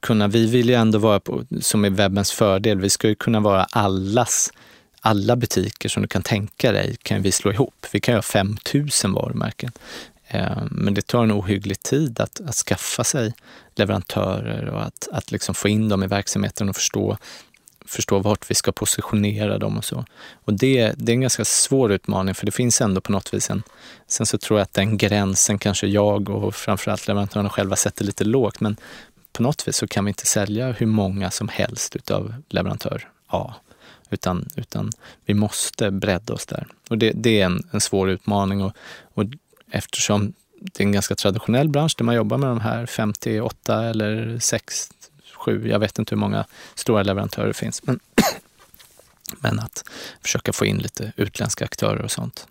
kunna, 0.00 0.28
vi 0.28 0.46
vill 0.46 0.68
ju 0.68 0.74
ändå 0.74 0.98
vara 0.98 1.20
på, 1.20 1.44
som 1.60 1.84
är 1.84 1.90
webbens 1.90 2.32
fördel, 2.32 2.80
vi 2.80 2.90
ska 2.90 3.08
ju 3.08 3.14
kunna 3.14 3.40
vara 3.40 3.64
allas, 3.64 4.52
alla 5.00 5.36
butiker 5.36 5.88
som 5.88 6.02
du 6.02 6.08
kan 6.08 6.22
tänka 6.22 6.72
dig 6.72 6.96
kan 7.02 7.22
vi 7.22 7.32
slå 7.32 7.52
ihop. 7.52 7.86
Vi 7.92 8.00
kan 8.00 8.12
ju 8.12 8.16
ha 8.16 8.22
5000 8.22 9.12
varumärken. 9.12 9.72
Eh, 10.26 10.62
men 10.70 10.94
det 10.94 11.06
tar 11.06 11.22
en 11.22 11.32
ohygglig 11.32 11.82
tid 11.82 12.20
att, 12.20 12.40
att 12.40 12.54
skaffa 12.54 13.04
sig 13.04 13.34
leverantörer 13.74 14.68
och 14.68 14.82
att, 14.82 15.08
att 15.12 15.32
liksom 15.32 15.54
få 15.54 15.68
in 15.68 15.88
dem 15.88 16.02
i 16.02 16.06
verksamheten 16.06 16.68
och 16.68 16.76
förstå, 16.76 17.18
förstå 17.88 18.18
vart 18.18 18.50
vi 18.50 18.54
ska 18.54 18.72
positionera 18.72 19.58
dem 19.58 19.78
och 19.78 19.84
så. 19.84 20.04
Och 20.44 20.54
det, 20.54 20.92
det 20.96 21.12
är 21.12 21.14
en 21.14 21.20
ganska 21.20 21.44
svår 21.44 21.92
utmaning 21.92 22.34
för 22.34 22.46
det 22.46 22.52
finns 22.52 22.80
ändå 22.80 23.00
på 23.00 23.12
något 23.12 23.34
vis 23.34 23.50
en... 23.50 23.62
Sen 24.06 24.26
så 24.26 24.38
tror 24.38 24.58
jag 24.58 24.64
att 24.64 24.74
den 24.74 24.98
gränsen 24.98 25.58
kanske 25.58 25.86
jag 25.86 26.28
och 26.28 26.54
framförallt 26.54 27.08
leverantörerna 27.08 27.50
själva 27.50 27.76
sätter 27.76 28.04
lite 28.04 28.24
lågt, 28.24 28.60
men 28.60 28.76
på 29.32 29.42
något 29.42 29.68
vis 29.68 29.76
så 29.76 29.86
kan 29.86 30.04
vi 30.04 30.08
inte 30.08 30.26
sälja 30.26 30.72
hur 30.72 30.86
många 30.86 31.30
som 31.30 31.48
helst 31.48 31.96
utav 31.96 32.34
leverantör 32.48 33.08
A. 33.26 33.54
Utan, 34.10 34.48
utan 34.56 34.90
vi 35.24 35.34
måste 35.34 35.90
bredda 35.90 36.34
oss 36.34 36.46
där. 36.46 36.66
Och 36.90 36.98
det, 36.98 37.12
det 37.14 37.40
är 37.40 37.44
en, 37.44 37.68
en 37.70 37.80
svår 37.80 38.10
utmaning 38.10 38.62
och, 38.62 38.72
och 39.14 39.24
eftersom 39.70 40.32
det 40.60 40.82
är 40.82 40.86
en 40.86 40.92
ganska 40.92 41.14
traditionell 41.14 41.68
bransch 41.68 41.94
där 41.98 42.04
man 42.04 42.14
jobbar 42.14 42.38
med 42.38 42.48
de 42.48 42.60
här 42.60 42.86
58 42.86 43.84
eller 43.84 44.38
6, 44.38 44.90
sju, 45.48 45.68
jag 45.68 45.78
vet 45.78 45.98
inte 45.98 46.14
hur 46.14 46.20
många 46.20 46.46
stora 46.74 47.02
leverantörer 47.02 47.46
det 47.48 47.54
finns. 47.54 47.82
Men, 47.82 48.00
men 49.40 49.58
att 49.58 49.84
försöka 50.22 50.52
få 50.52 50.66
in 50.66 50.78
lite 50.78 51.12
utländska 51.16 51.64
aktörer 51.64 52.02
och 52.02 52.10
sånt. 52.10 52.46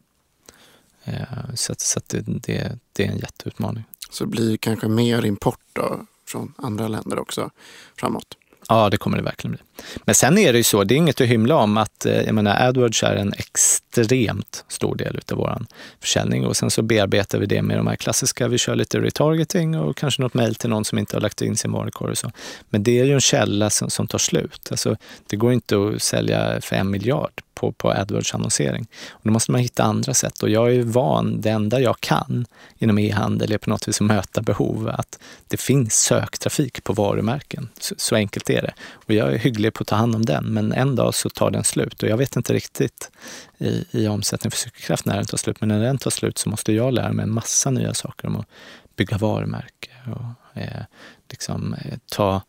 Eh, 1.03 1.53
så, 1.55 1.75
så 1.77 1.99
det, 2.07 2.21
det, 2.21 2.79
det, 2.93 3.05
är 3.05 3.11
en 3.11 3.17
jätteutmaning. 3.17 3.83
Så 4.09 4.23
det 4.23 4.29
blir 4.29 4.57
kanske 4.57 4.87
mer 4.87 5.25
import 5.25 5.59
då 5.73 6.05
från 6.25 6.53
andra 6.57 6.87
länder 6.87 7.19
också 7.19 7.51
framåt. 7.95 8.37
Ja, 8.69 8.89
det 8.89 8.97
kommer 8.97 9.17
det 9.17 9.23
verkligen 9.23 9.51
bli. 9.51 9.61
Men 10.05 10.15
sen 10.15 10.37
är 10.37 10.53
det 10.53 10.57
ju 10.57 10.63
så, 10.63 10.83
det 10.83 10.93
är 10.93 10.97
inget 10.97 11.21
att 11.21 11.27
hymla 11.27 11.55
om 11.55 11.77
att 11.77 12.05
eh, 12.05 12.21
jag 12.21 12.35
menar, 12.35 12.67
AdWords 12.67 13.03
är 13.03 13.15
en 13.15 13.33
extremt 13.33 14.65
stor 14.67 14.95
del 14.95 15.19
av 15.31 15.37
vår 15.37 15.65
försäljning 16.01 16.45
och 16.45 16.57
sen 16.57 16.71
så 16.71 16.81
bearbetar 16.81 17.39
vi 17.39 17.45
det 17.45 17.61
med 17.61 17.77
de 17.77 17.87
här 17.87 17.95
klassiska, 17.95 18.47
vi 18.47 18.57
kör 18.57 18.75
lite 18.75 18.99
retargeting 18.99 19.79
och 19.79 19.97
kanske 19.97 20.21
något 20.21 20.33
mejl 20.33 20.55
till 20.55 20.69
någon 20.69 20.85
som 20.85 20.97
inte 20.97 21.15
har 21.15 21.21
lagt 21.21 21.41
in 21.41 21.57
sin 21.57 21.71
varukorg 21.71 22.11
och 22.11 22.17
så. 22.17 22.31
Men 22.69 22.83
det 22.83 22.99
är 22.99 23.05
ju 23.05 23.13
en 23.13 23.21
källa 23.21 23.69
som, 23.69 23.89
som 23.89 24.07
tar 24.07 24.19
slut. 24.19 24.67
Alltså, 24.71 24.95
det 25.27 25.35
går 25.35 25.53
inte 25.53 25.75
att 25.77 26.01
sälja 26.01 26.61
för 26.61 26.75
en 26.75 26.91
miljard 26.91 27.41
på, 27.59 27.71
på 27.71 27.91
AdWords-annonsering. 27.91 28.87
Och 29.09 29.21
då 29.23 29.31
måste 29.31 29.51
man 29.51 29.61
hitta 29.61 29.83
andra 29.83 30.13
sätt 30.13 30.43
och 30.43 30.49
jag 30.49 30.73
är 30.73 30.83
van, 30.83 31.41
det 31.41 31.49
enda 31.49 31.79
jag 31.79 31.99
kan 31.99 32.45
inom 32.77 32.99
e-handel 32.99 33.51
är 33.51 33.57
på 33.57 33.69
något 33.69 33.87
vis 33.87 34.01
att 34.01 34.07
möta 34.07 34.41
behov, 34.41 34.89
att 34.89 35.19
det 35.47 35.57
finns 35.57 35.95
söktrafik 35.95 36.83
på 36.83 36.93
varumärken. 36.93 37.69
Så, 37.79 37.95
så, 37.97 38.15
enkelt 38.15 38.49
är 38.49 38.56
det. 38.61 38.73
Och 38.93 39.13
jag 39.13 39.33
är 39.33 39.37
hygglig 39.37 39.73
på 39.73 39.81
att 39.81 39.87
ta 39.87 39.95
hand 39.95 40.15
om 40.15 40.25
den, 40.25 40.45
men 40.45 40.71
en 40.71 40.95
dag 40.95 41.15
så 41.15 41.29
tar 41.29 41.51
den 41.51 41.63
slut 41.63 42.03
och 42.03 42.09
jag 42.09 42.17
vet 42.17 42.35
inte 42.35 42.53
riktigt 42.53 43.11
i, 43.57 43.85
i 43.91 44.07
omsättning 44.07 44.51
för 44.51 44.57
cykelkraft 44.57 45.05
när 45.05 45.15
den 45.15 45.25
tar 45.25 45.37
slut, 45.37 45.61
men 45.61 45.69
när 45.69 45.79
den 45.79 45.97
tar 45.97 46.11
slut 46.11 46.37
så 46.37 46.49
måste 46.49 46.73
jag 46.73 46.93
lära 46.93 47.13
mig 47.13 47.23
en 47.23 47.33
massa 47.33 47.71
nya 47.71 47.93
saker 47.93 48.27
om 48.27 48.35
att 48.35 48.47
bygga 48.95 49.17
varumärke 49.17 49.89
och 50.05 50.61
eh, 50.61 50.83
liksom 51.29 51.73
eh, 51.73 51.97
ta 52.11 52.41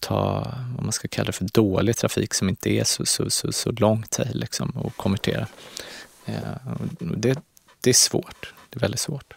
ta, 0.00 0.52
vad 0.76 0.84
man 0.84 0.92
ska 0.92 1.08
kalla 1.08 1.26
det 1.26 1.32
för, 1.32 1.44
dålig 1.52 1.96
trafik 1.96 2.34
som 2.34 2.48
inte 2.48 2.70
är 2.70 2.84
så, 2.84 3.06
så, 3.06 3.30
så, 3.30 3.52
så 3.52 3.70
lång 3.70 4.02
tail 4.10 4.38
liksom, 4.40 4.70
och 4.70 4.96
konvertera. 4.96 5.46
Eh, 6.24 6.38
det, 6.98 7.38
det 7.80 7.90
är 7.90 7.94
svårt. 7.94 8.54
Det 8.70 8.76
är 8.76 8.80
väldigt 8.80 9.00
svårt. 9.00 9.34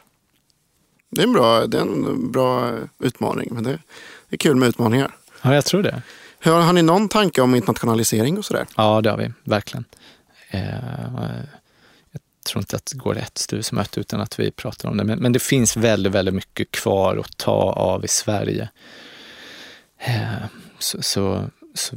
Det 1.10 1.22
är 1.22 1.26
en 1.28 1.34
bra, 1.34 1.68
det 1.68 1.78
är 1.78 1.82
en 1.82 2.32
bra 2.32 2.78
utmaning, 3.00 3.50
men 3.52 3.64
det 3.64 3.80
är 4.30 4.38
kul 4.38 4.56
med 4.56 4.70
utmaningar. 4.70 5.16
Ja, 5.42 5.56
jag 5.56 5.66
tror 5.66 5.84
det. 5.84 6.02
Har, 6.44 6.62
har 6.62 6.74
ni 6.74 6.82
någon 6.82 7.10
tanke 7.10 7.42
om 7.42 7.56
internationalisering 7.56 8.38
och 8.38 8.46
sådär? 8.46 8.66
Ja, 8.78 9.02
det 9.02 9.10
har 9.10 9.18
vi 9.18 9.32
verkligen. 9.44 9.86
Eh, 10.50 10.62
jag 12.12 12.22
tror 12.46 12.62
inte 12.62 12.76
att 12.76 12.86
det 12.86 12.98
går 12.98 13.18
ett 13.18 13.38
styrelsemöte 13.38 14.00
utan 14.00 14.22
att 14.22 14.40
vi 14.40 14.52
pratar 14.52 14.90
om 14.90 14.98
det. 14.98 15.04
Men, 15.04 15.20
men, 15.20 15.34
det 15.34 15.40
finns 15.40 15.78
väldigt, 15.78 16.12
väldigt 16.12 16.34
mycket 16.34 16.72
kvar 16.72 17.18
att 17.18 17.38
ta 17.38 17.74
av 17.74 18.06
i 18.06 18.08
Sverige. 18.08 18.70
Eh, 19.98 20.46
så, 20.80 21.02
så, 21.02 21.50
så 21.74 21.96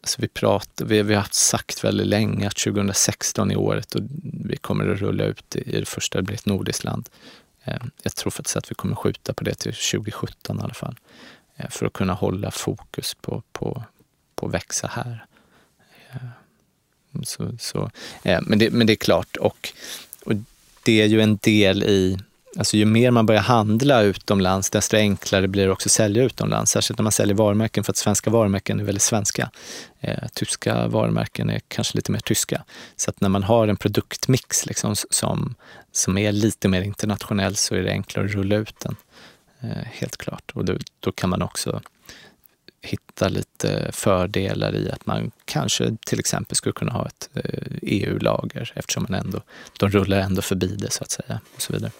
alltså 0.00 0.20
vi, 0.20 0.28
pratar, 0.28 0.84
vi, 0.84 1.02
vi 1.02 1.14
har 1.14 1.20
haft 1.20 1.34
sagt 1.34 1.84
väldigt 1.84 2.06
länge 2.06 2.46
att 2.46 2.56
2016 2.56 3.50
är 3.50 3.56
året 3.56 3.94
och 3.94 4.02
vi 4.22 4.56
kommer 4.56 4.88
att 4.88 4.98
rulla 4.98 5.24
ut 5.24 5.56
i 5.56 5.80
det 5.80 5.88
första, 5.88 6.18
det 6.18 6.22
blir 6.22 6.36
ett 6.36 6.46
nordiskt 6.46 6.84
land. 6.84 7.08
Eh, 7.64 7.82
jag 8.02 8.14
tror 8.14 8.30
faktiskt 8.30 8.56
att 8.56 8.70
vi 8.70 8.74
kommer 8.74 8.94
skjuta 8.94 9.32
på 9.32 9.44
det 9.44 9.54
till 9.54 9.74
2017 9.74 10.58
i 10.58 10.62
alla 10.62 10.74
fall. 10.74 10.96
Eh, 11.56 11.70
för 11.70 11.86
att 11.86 11.92
kunna 11.92 12.12
hålla 12.12 12.50
fokus 12.50 13.14
på, 13.14 13.42
på, 13.52 13.82
på 14.34 14.46
att 14.46 14.54
växa 14.54 14.86
här. 14.92 15.26
Eh, 16.10 16.16
så, 17.22 17.56
så, 17.58 17.90
eh, 18.22 18.40
men, 18.42 18.58
det, 18.58 18.70
men 18.70 18.86
det 18.86 18.92
är 18.92 18.96
klart, 18.96 19.36
och, 19.36 19.72
och 20.24 20.32
det 20.82 21.02
är 21.02 21.06
ju 21.06 21.20
en 21.20 21.36
del 21.42 21.82
i 21.82 22.18
Alltså 22.56 22.76
ju 22.76 22.84
mer 22.84 23.10
man 23.10 23.26
börjar 23.26 23.42
handla 23.42 24.02
utomlands, 24.02 24.70
desto 24.70 24.96
enklare 24.96 25.48
blir 25.48 25.66
det 25.66 25.72
också 25.72 25.86
att 25.86 25.92
sälja 25.92 26.22
utomlands. 26.24 26.72
Särskilt 26.72 26.98
när 26.98 27.02
man 27.02 27.12
säljer 27.12 27.34
varumärken, 27.34 27.84
för 27.84 27.92
att 27.92 27.96
svenska 27.96 28.30
varumärken 28.30 28.80
är 28.80 28.84
väldigt 28.84 29.02
svenska. 29.02 29.50
Eh, 30.00 30.28
tyska 30.34 30.88
varumärken 30.88 31.50
är 31.50 31.60
kanske 31.68 31.96
lite 31.96 32.12
mer 32.12 32.18
tyska. 32.18 32.64
Så 32.96 33.10
att 33.10 33.20
när 33.20 33.28
man 33.28 33.42
har 33.42 33.68
en 33.68 33.76
produktmix 33.76 34.66
liksom, 34.66 34.96
som, 35.10 35.54
som 35.92 36.18
är 36.18 36.32
lite 36.32 36.68
mer 36.68 36.82
internationell 36.82 37.56
så 37.56 37.74
är 37.74 37.82
det 37.82 37.90
enklare 37.90 38.26
att 38.26 38.32
rulla 38.32 38.56
ut 38.56 38.80
den. 38.80 38.96
Eh, 39.64 39.84
helt 39.84 40.16
klart. 40.16 40.52
Och 40.54 40.64
då, 40.64 40.76
då 41.00 41.12
kan 41.12 41.30
man 41.30 41.42
också 41.42 41.80
hitta 42.80 43.28
lite 43.28 43.90
fördelar 43.92 44.74
i 44.74 44.90
att 44.90 45.06
man 45.06 45.30
kanske 45.44 45.96
till 46.06 46.18
exempel 46.20 46.56
skulle 46.56 46.72
kunna 46.72 46.92
ha 46.92 47.06
ett 47.06 47.28
EU-lager 47.82 48.60
eh, 48.60 48.68
e 48.68 48.72
eftersom 48.74 49.06
man 49.08 49.20
ändå, 49.20 49.40
de 49.78 49.90
rullar 49.90 50.18
ändå 50.18 50.42
förbi 50.42 50.66
det 50.66 50.92
så 50.92 51.04
att 51.04 51.10
säga. 51.10 51.40
och 51.54 51.62
så 51.62 51.72
vidare. 51.72 51.90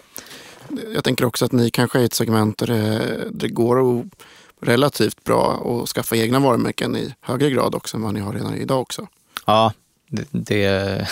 Jag 0.95 1.05
tänker 1.05 1.25
också 1.25 1.45
att 1.45 1.53
ni 1.53 1.71
kanske 1.71 2.01
är 2.01 2.05
ett 2.05 2.15
segment 2.15 2.59
där 2.59 2.67
det, 2.67 3.25
det 3.31 3.49
går 3.49 3.99
att 3.99 4.07
relativt 4.61 5.25
bra 5.25 5.53
att 5.83 5.89
skaffa 5.89 6.17
egna 6.17 6.39
varumärken 6.39 6.97
i 6.97 7.15
högre 7.21 7.51
grad 7.51 7.75
också 7.75 7.97
än 7.97 8.03
vad 8.03 8.15
ni 8.15 8.21
har 8.21 8.33
redan 8.33 8.55
idag 8.55 8.81
också. 8.81 9.09
Ja, 9.47 9.73
det, 10.09 10.27
det, 10.31 11.09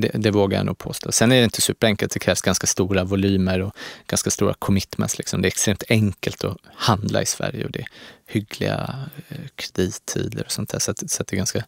det, 0.00 0.10
det, 0.14 0.30
vågar 0.30 0.58
jag 0.58 0.66
nog 0.66 0.78
påstå. 0.78 1.12
Sen 1.12 1.32
är 1.32 1.38
det 1.38 1.44
inte 1.44 1.60
superenkelt. 1.60 2.12
Det 2.12 2.18
krävs 2.18 2.40
ganska 2.40 2.66
stora 2.66 3.04
volymer 3.04 3.60
och 3.60 3.76
ganska 4.06 4.30
stora 4.30 4.54
commitments. 4.54 5.18
Liksom. 5.18 5.42
Det 5.42 5.46
är 5.46 5.50
extremt 5.50 5.82
enkelt 5.88 6.44
att 6.44 6.56
handla 6.74 7.22
i 7.22 7.26
Sverige 7.26 7.64
och 7.64 7.70
det 7.70 7.78
är 7.78 7.88
hyggliga 8.26 9.08
eh, 9.28 9.38
kredittider 9.54 10.44
och 10.44 10.52
sånt 10.52 10.68
där. 10.68 10.78
Så, 10.78 10.90
att, 10.90 11.10
så 11.10 11.22
att 11.22 11.28
det 11.28 11.34
är 11.34 11.38
ganska 11.38 11.64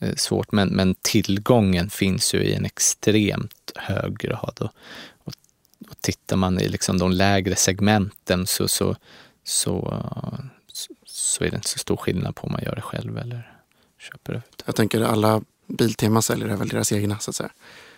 eh, 0.00 0.14
svårt. 0.14 0.52
Men, 0.52 0.68
men 0.68 0.94
tillgången 1.02 1.90
finns 1.90 2.34
ju 2.34 2.38
i 2.42 2.54
en 2.54 2.64
extremt 2.64 3.72
hög 3.74 4.18
grad. 4.18 4.58
Och, 4.60 4.70
och, 5.24 5.32
och 5.88 6.00
tittar 6.00 6.36
man 6.36 6.60
i 6.60 6.68
liksom 6.68 6.98
de 6.98 7.12
lägre 7.12 7.56
segmenten 7.56 8.46
så, 8.46 8.68
så, 8.68 8.96
så, 9.44 10.04
så 11.06 11.44
är 11.44 11.50
det 11.50 11.56
inte 11.56 11.68
så 11.68 11.78
stor 11.78 11.96
skillnad 11.96 12.36
på 12.36 12.46
om 12.46 12.52
man 12.52 12.62
gör 12.64 12.74
det 12.74 12.82
själv 12.82 13.18
eller 13.18 13.54
köper 13.98 14.32
det. 14.32 14.42
Jag 14.66 14.76
tänker 14.76 15.00
alla 15.00 15.42
Biltema 15.68 16.22
säljer 16.22 16.56
väl 16.56 16.68
deras 16.68 16.92
egna 16.92 17.18
så 17.18 17.30
att 17.30 17.36
säga. 17.36 17.50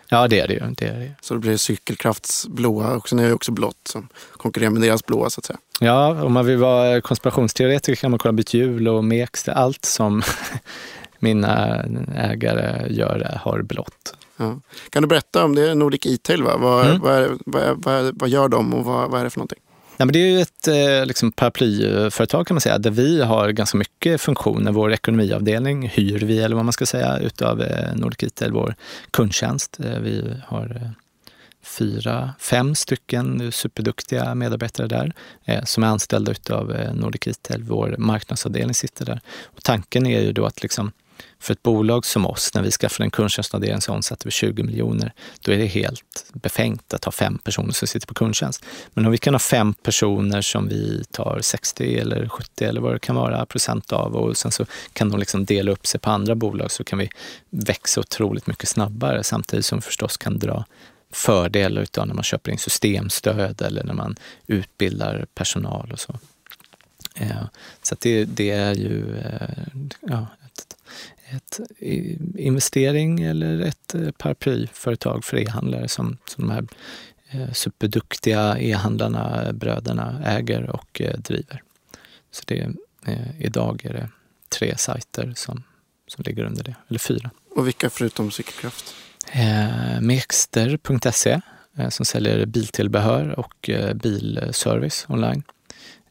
Ja 0.09 0.29
det 0.29 0.41
är 0.41 0.49
det 0.49 0.55
ju. 0.55 0.61
Det 0.61 0.87
är 0.87 0.99
det. 0.99 1.15
Så 1.21 1.35
det 1.35 1.41
blir 1.41 1.57
Cykelkrafts 1.57 2.49
blåa 2.49 2.97
också. 2.97 3.17
Ni 3.17 3.23
är 3.23 3.33
också 3.33 3.53
blått 3.53 3.89
som 3.89 4.09
konkurrerar 4.33 4.71
med 4.71 4.83
deras 4.83 5.07
blåa 5.07 5.31
så 5.31 5.41
att 5.41 5.45
säga. 5.45 5.59
Ja, 5.81 6.23
om 6.23 6.33
man 6.33 6.47
vill 6.47 6.57
vara 6.57 7.01
konspirationsteoretiker 7.01 8.01
kan 8.01 8.11
man 8.11 8.19
kolla 8.19 8.33
byta 8.33 8.57
hjul 8.57 8.89
och 8.89 9.05
Mex. 9.05 9.49
Allt 9.49 9.85
som 9.85 10.23
mina 11.19 11.85
ägare 12.17 12.93
gör 12.93 13.39
har 13.43 13.63
blått. 13.63 14.15
Ja. 14.37 14.61
Kan 14.91 15.03
du 15.03 15.09
berätta 15.09 15.45
om 15.45 15.55
det 15.55 15.71
är 15.71 15.75
Nordic 15.75 16.07
E-tail? 16.07 16.43
Va? 16.43 16.57
Vad, 16.57 16.87
mm. 16.87 17.01
vad, 17.01 17.41
vad, 17.47 17.85
vad, 17.85 18.21
vad, 18.21 18.29
gör 18.29 18.49
de 18.49 18.75
och 18.75 18.85
vad, 18.85 19.11
vad 19.11 19.21
är 19.21 19.25
det 19.25 19.31
för 19.31 19.39
någonting? 19.39 19.61
Nej, 20.01 20.07
men 20.07 20.13
det 20.13 20.19
är 20.19 20.27
ju 20.27 20.41
ett 20.41 20.69
eh, 20.69 21.07
liksom, 21.07 21.33
paraplyföretag 21.33 22.47
kan 22.47 22.55
man 22.55 22.61
säga, 22.61 22.79
där 22.79 22.91
vi 22.91 23.23
har 23.23 23.51
ganska 23.51 23.79
mycket 23.79 24.21
funktioner. 24.21 24.73
Vår 24.73 24.93
ekonomiavdelning 24.93 25.89
hyr 25.89 26.19
vi, 26.19 26.39
eller 26.39 26.57
vad 26.57 26.65
man 26.65 26.73
ska 26.73 26.87
säga, 26.87 27.19
utav 27.19 27.63
eh, 27.63 27.87
Nordic 27.87 28.01
Nordic 28.01 28.23
Retail, 28.23 28.53
vår 28.53 28.75
kundtjänst. 29.11 29.81
Eh, 29.81 29.99
vi 29.99 30.25
har 30.47 30.91
fyra, 31.63 32.35
fem 32.39 32.75
stycken 32.75 33.53
superduktiga 33.53 34.35
medarbetare 34.35 34.87
där 34.87 35.13
som 35.65 35.83
är 35.83 35.89
anställda 35.89 36.33
utav 36.33 36.77
Nordic 36.95 37.27
Retail. 37.27 37.63
Vår 37.63 37.95
marknadsavdelning 37.99 38.75
sitter 38.75 39.05
där. 39.05 39.21
Och 39.45 39.63
tanken 39.63 40.07
är 40.07 40.21
ju 40.21 40.33
då 40.33 40.47
att 40.47 40.63
liksom, 40.63 40.93
för 41.39 41.53
ett 41.53 41.63
bolag 41.63 42.07
som 42.07 42.27
oss, 42.27 42.55
när 42.55 42.63
vi 42.63 42.71
skaffade 42.71 43.05
en 43.05 43.11
kundtjänstavdelning 43.11 43.81
som 43.81 43.95
omsatte 43.95 44.23
vi 44.25 44.31
20 44.31 44.63
miljoner, 44.63 45.13
då 45.41 45.53
är 45.53 45.59
det 45.59 45.67
helt 45.67 46.27
befängt 46.33 46.95
att 46.95 47.05
ha 47.05 47.13
fem 47.13 47.39
personer 47.39 47.73
som 47.73 47.89
sitter 47.89 48.07
på 48.07 48.15
kundtjänst. 48.15 48.65
Men 48.95 49.07
om 49.07 49.13
vi 49.13 49.19
kan 49.19 49.35
ha 49.35 49.39
fem 49.39 49.75
personer 49.75 50.41
som 50.41 50.69
vi 50.69 51.05
tar 51.11 51.39
60 51.43 51.99
eller 51.99 52.29
70 52.29 52.65
eller 52.65 52.81
vad 52.81 52.93
det 52.93 52.99
kan 52.99 53.17
vara 53.17 53.47
procent 53.47 53.93
av 53.93 54.17
och 54.17 54.37
sen 54.37 54.53
så 54.53 54.67
kan 54.93 55.11
de 55.11 55.21
liksom 55.21 55.45
dela 55.45 55.71
upp 55.71 55.87
sig 55.87 56.01
på 56.01 56.11
andra 56.11 56.35
bolag 56.35 56.71
så 56.71 56.85
kan 56.85 56.99
vi 56.99 57.11
växa 57.51 58.01
otroligt 58.01 58.47
mycket 58.47 58.69
snabbare 58.69 59.25
samtidigt 59.25 59.67
som 59.67 59.79
vi 59.79 59.83
förstås 59.83 60.17
kan 60.17 60.39
dra 60.39 60.65
fördelar 61.13 61.83
utav 61.83 62.07
när 62.07 62.15
man 62.15 62.25
köper 62.25 62.53
in 62.53 62.59
systemstöd 62.59 63.63
eller 63.63 63.85
när 63.85 63.95
man 63.95 64.17
utbildar 64.47 65.27
personal 65.35 65.91
och 65.93 66.01
så. 66.01 66.19
Eh, 67.15 67.45
så 67.83 67.97
det, 68.01 68.25
det, 68.25 68.51
är 68.51 68.75
ju 68.75 69.19
eh, 69.19 69.59
ja, 70.01 70.27
ett 71.37 71.61
investering 72.39 73.21
eller 73.21 73.61
ett 73.61 73.95
eh, 73.95 74.11
paraplyföretag 74.11 75.25
för 75.25 75.37
e-handlare 75.37 75.89
som, 75.89 76.19
som 76.25 76.49
de 76.49 76.53
här 76.53 76.67
eh, 77.31 77.53
superduktiga 77.53 78.59
e-handlarna, 78.59 79.53
bröderna, 79.53 80.23
äger 80.27 80.71
och 80.71 81.01
eh, 81.01 81.19
driver. 81.19 81.63
Så 82.31 82.43
det, 82.47 82.69
idag 83.39 83.85
är 83.85 83.93
det 83.93 84.09
tre 84.49 84.77
sajter 84.79 85.33
som, 85.37 85.63
som 86.07 86.25
ligger 86.27 86.45
under 86.45 86.65
det, 86.65 86.75
eller 86.89 86.99
fyra. 86.99 87.31
Och 87.57 87.67
vilka 87.67 87.91
förutom 87.91 88.31
Cykelkraft? 88.31 88.95
Eh, 89.33 90.01
Mexter.se 90.01 91.41
som 91.89 92.07
säljer 92.07 92.47
biltillbehör 92.47 93.39
och 93.39 93.71
bilservice 93.95 95.07
online. 95.09 95.43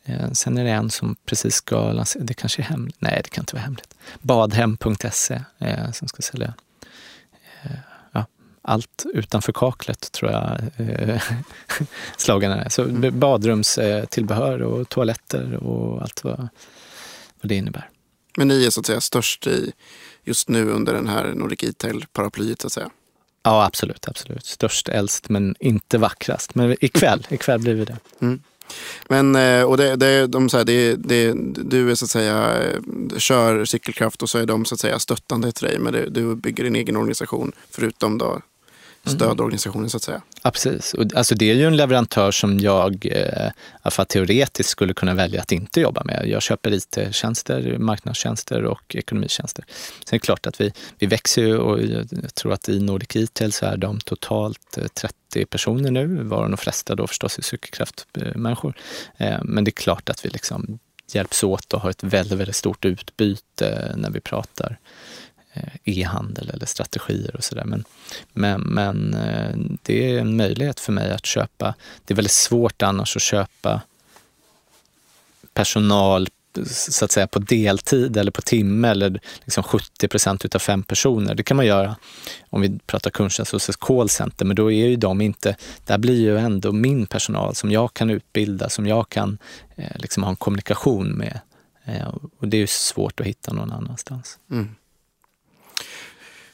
Eh, 0.09 0.31
sen 0.31 0.57
är 0.57 0.63
det 0.63 0.71
en 0.71 0.89
som 0.89 1.15
precis 1.25 1.55
ska 1.55 1.91
lansera, 1.91 2.23
det 2.23 2.33
kanske 2.33 2.61
är 2.61 2.63
hemligt, 2.63 2.95
nej 2.99 3.21
det 3.23 3.29
kan 3.29 3.41
inte 3.41 3.55
vara 3.55 3.63
hemligt. 3.63 3.95
Badhem.se 4.21 5.41
eh, 5.57 5.91
som 5.91 6.07
ska 6.07 6.21
sälja 6.21 6.53
eh, 7.63 7.71
ja, 8.11 8.25
allt 8.61 9.05
utanför 9.13 9.51
kaklet 9.51 10.11
tror 10.11 10.31
jag 10.31 10.59
sloganen 12.17 12.59
är. 12.59 12.69
Så 12.69 12.83
mm. 12.83 13.19
badrumstillbehör 13.19 14.61
och 14.61 14.89
toaletter 14.89 15.53
och 15.55 16.01
allt 16.01 16.23
vad, 16.23 16.37
vad 17.41 17.49
det 17.49 17.55
innebär. 17.55 17.89
Men 18.37 18.47
ni 18.47 18.65
är 18.65 18.69
så 18.69 18.79
att 18.79 18.85
säga 18.85 19.01
störst 19.01 19.47
i 19.47 19.71
just 20.23 20.49
nu 20.49 20.69
under 20.69 20.93
den 20.93 21.07
här 21.07 21.33
Nordic 21.33 21.63
E-tail-paraplyet 21.63 22.61
så 22.61 22.67
att 22.67 22.73
säga? 22.73 22.89
Ja, 23.43 23.65
absolut, 23.65 24.07
absolut. 24.07 24.45
Störst, 24.45 24.89
äldst, 24.89 25.29
men 25.29 25.55
inte 25.59 25.97
vackrast. 25.97 26.55
Men 26.55 26.75
ikväll, 26.81 27.27
ikväll 27.29 27.59
blir 27.59 27.73
vi 27.73 27.85
det. 27.85 27.97
Mm. 28.21 28.41
Men, 29.07 29.35
eh, 29.35 29.63
och 29.63 29.77
det, 29.77 29.95
det, 29.95 30.27
de, 30.27 30.49
så 30.49 30.57
här, 30.57 30.65
det, 30.65 30.95
det, 30.95 31.33
du 31.55 31.91
är 31.91 31.95
så 31.95 32.05
att 32.05 32.11
säga, 32.11 32.61
kör 33.17 33.65
cykelkraft 33.65 34.23
och 34.23 34.29
så 34.29 34.37
är 34.37 34.45
de 34.45 34.65
så 34.65 34.75
att 34.75 34.79
säga 34.79 34.99
stöttande 34.99 35.51
till 35.51 35.67
dig. 35.67 35.79
Men 35.79 35.93
det, 35.93 36.09
du 36.09 36.35
bygger 36.35 36.63
din 36.63 36.75
egen 36.75 36.95
organisation 36.95 37.51
förutom 37.71 38.17
då 38.17 38.41
stödorganisationen 39.05 39.89
så 39.89 39.97
att 39.97 40.03
säga. 40.03 40.21
Ja, 40.43 40.51
precis. 40.51 40.93
Och, 40.93 41.15
alltså, 41.15 41.35
det 41.35 41.51
är 41.51 41.55
ju 41.55 41.65
en 41.65 41.77
leverantör 41.77 42.31
som 42.31 42.59
jag 42.59 43.05
eh, 43.05 44.05
teoretiskt 44.07 44.69
skulle 44.69 44.93
kunna 44.93 45.13
välja 45.13 45.41
att 45.41 45.51
inte 45.51 45.81
jobba 45.81 46.03
med. 46.03 46.27
Jag 46.27 46.41
köper 46.41 46.73
IT-tjänster, 46.73 47.77
marknadstjänster 47.77 48.63
och 48.63 48.95
ekonomitjänster. 48.95 49.65
Sen 50.05 50.15
är 50.15 50.19
det 50.19 50.19
klart 50.19 50.47
att 50.47 50.61
vi, 50.61 50.73
vi 50.99 51.07
växer 51.07 51.41
ju 51.41 51.57
och 51.57 51.83
jag 51.83 52.35
tror 52.35 52.53
att 52.53 52.69
i 52.69 52.79
Nordic 52.79 53.15
Retail 53.15 53.51
så 53.51 53.65
är 53.65 53.77
de 53.77 53.99
totalt 53.99 54.77
30 54.93 55.13
eh, 55.35 55.45
personer 55.45 55.91
nu, 55.91 56.23
varav 56.23 56.49
de 56.49 56.57
flesta 56.57 56.95
då 56.95 57.07
förstås 57.07 57.37
är 57.37 57.43
cykelkraftmänniskor. 57.43 58.73
Eh, 59.17 59.39
men 59.43 59.63
det 59.63 59.69
är 59.69 59.81
klart 59.81 60.09
att 60.09 60.25
vi 60.25 60.29
liksom 60.29 60.79
hjälps 61.13 61.43
åt 61.43 61.73
och 61.73 61.81
har 61.81 61.89
ett 61.89 62.03
väldigt, 62.03 62.39
väldigt 62.39 62.55
stort 62.55 62.85
utbyte 62.85 63.93
när 63.97 64.09
vi 64.09 64.19
pratar 64.19 64.79
Eh, 65.53 65.63
e-handel 65.83 66.49
eller 66.49 66.65
strategier 66.65 67.35
och 67.35 67.43
sådär. 67.43 67.65
Men, 67.65 67.83
men, 68.33 68.61
men 68.61 69.13
eh, 69.13 69.55
det 69.81 70.11
är 70.11 70.19
en 70.19 70.37
möjlighet 70.37 70.79
för 70.79 70.91
mig 70.91 71.11
att 71.11 71.25
köpa. 71.25 71.75
Det 72.05 72.13
är 72.13 72.15
väldigt 72.15 72.31
svårt 72.31 72.81
annars 72.81 73.15
att 73.15 73.21
köpa 73.21 73.81
personal 75.53 76.27
så 76.65 77.05
att 77.05 77.11
säga 77.11 77.27
på 77.27 77.39
deltid 77.39 78.17
eller 78.17 78.31
på 78.31 78.41
timme 78.41 78.87
eller 78.87 79.19
liksom 79.43 79.63
70 79.63 80.07
procent 80.07 80.45
utav 80.45 80.59
fem 80.59 80.83
personer. 80.83 81.35
Det 81.35 81.43
kan 81.43 81.57
man 81.57 81.65
göra 81.65 81.95
om 82.49 82.61
vi 82.61 82.79
pratar 82.85 83.09
kundtjänst 83.09 83.51
hos 83.51 83.69
ett 83.69 83.77
callcenter, 83.77 84.45
men 84.45 84.55
då 84.55 84.71
är 84.71 84.87
ju 84.87 84.95
de 84.95 85.21
inte, 85.21 85.55
där 85.85 85.97
blir 85.97 86.19
ju 86.19 86.37
ändå 86.37 86.71
min 86.71 87.05
personal 87.05 87.55
som 87.55 87.71
jag 87.71 87.93
kan 87.93 88.09
utbilda, 88.09 88.69
som 88.69 88.87
jag 88.87 89.09
kan 89.09 89.37
eh, 89.75 89.95
liksom 89.95 90.23
ha 90.23 90.29
en 90.29 90.35
kommunikation 90.35 91.11
med. 91.11 91.39
Eh, 91.85 92.07
och 92.39 92.47
det 92.47 92.57
är 92.57 92.61
ju 92.61 92.67
svårt 92.67 93.19
att 93.19 93.25
hitta 93.25 93.53
någon 93.53 93.71
annanstans. 93.71 94.39
Mm. 94.51 94.75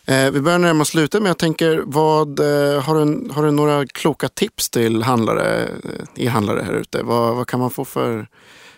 Eh, 0.07 0.31
vi 0.31 0.41
börjar 0.41 0.59
närma 0.59 0.81
oss 0.81 0.89
slutet, 0.89 1.21
men 1.21 1.27
jag 1.27 1.37
tänker, 1.37 1.83
vad, 1.85 2.39
eh, 2.39 2.81
har, 2.81 3.05
du, 3.05 3.29
har 3.33 3.43
du 3.43 3.51
några 3.51 3.87
kloka 3.87 4.29
tips 4.29 4.69
till 4.69 5.03
handlare, 5.03 5.63
eh, 5.63 6.25
e-handlare 6.25 6.63
här 6.65 6.73
ute? 6.73 7.03
Vad, 7.03 7.35
vad 7.35 7.47
kan 7.47 7.59
man 7.59 7.69
få 7.69 7.85
för, 7.85 8.27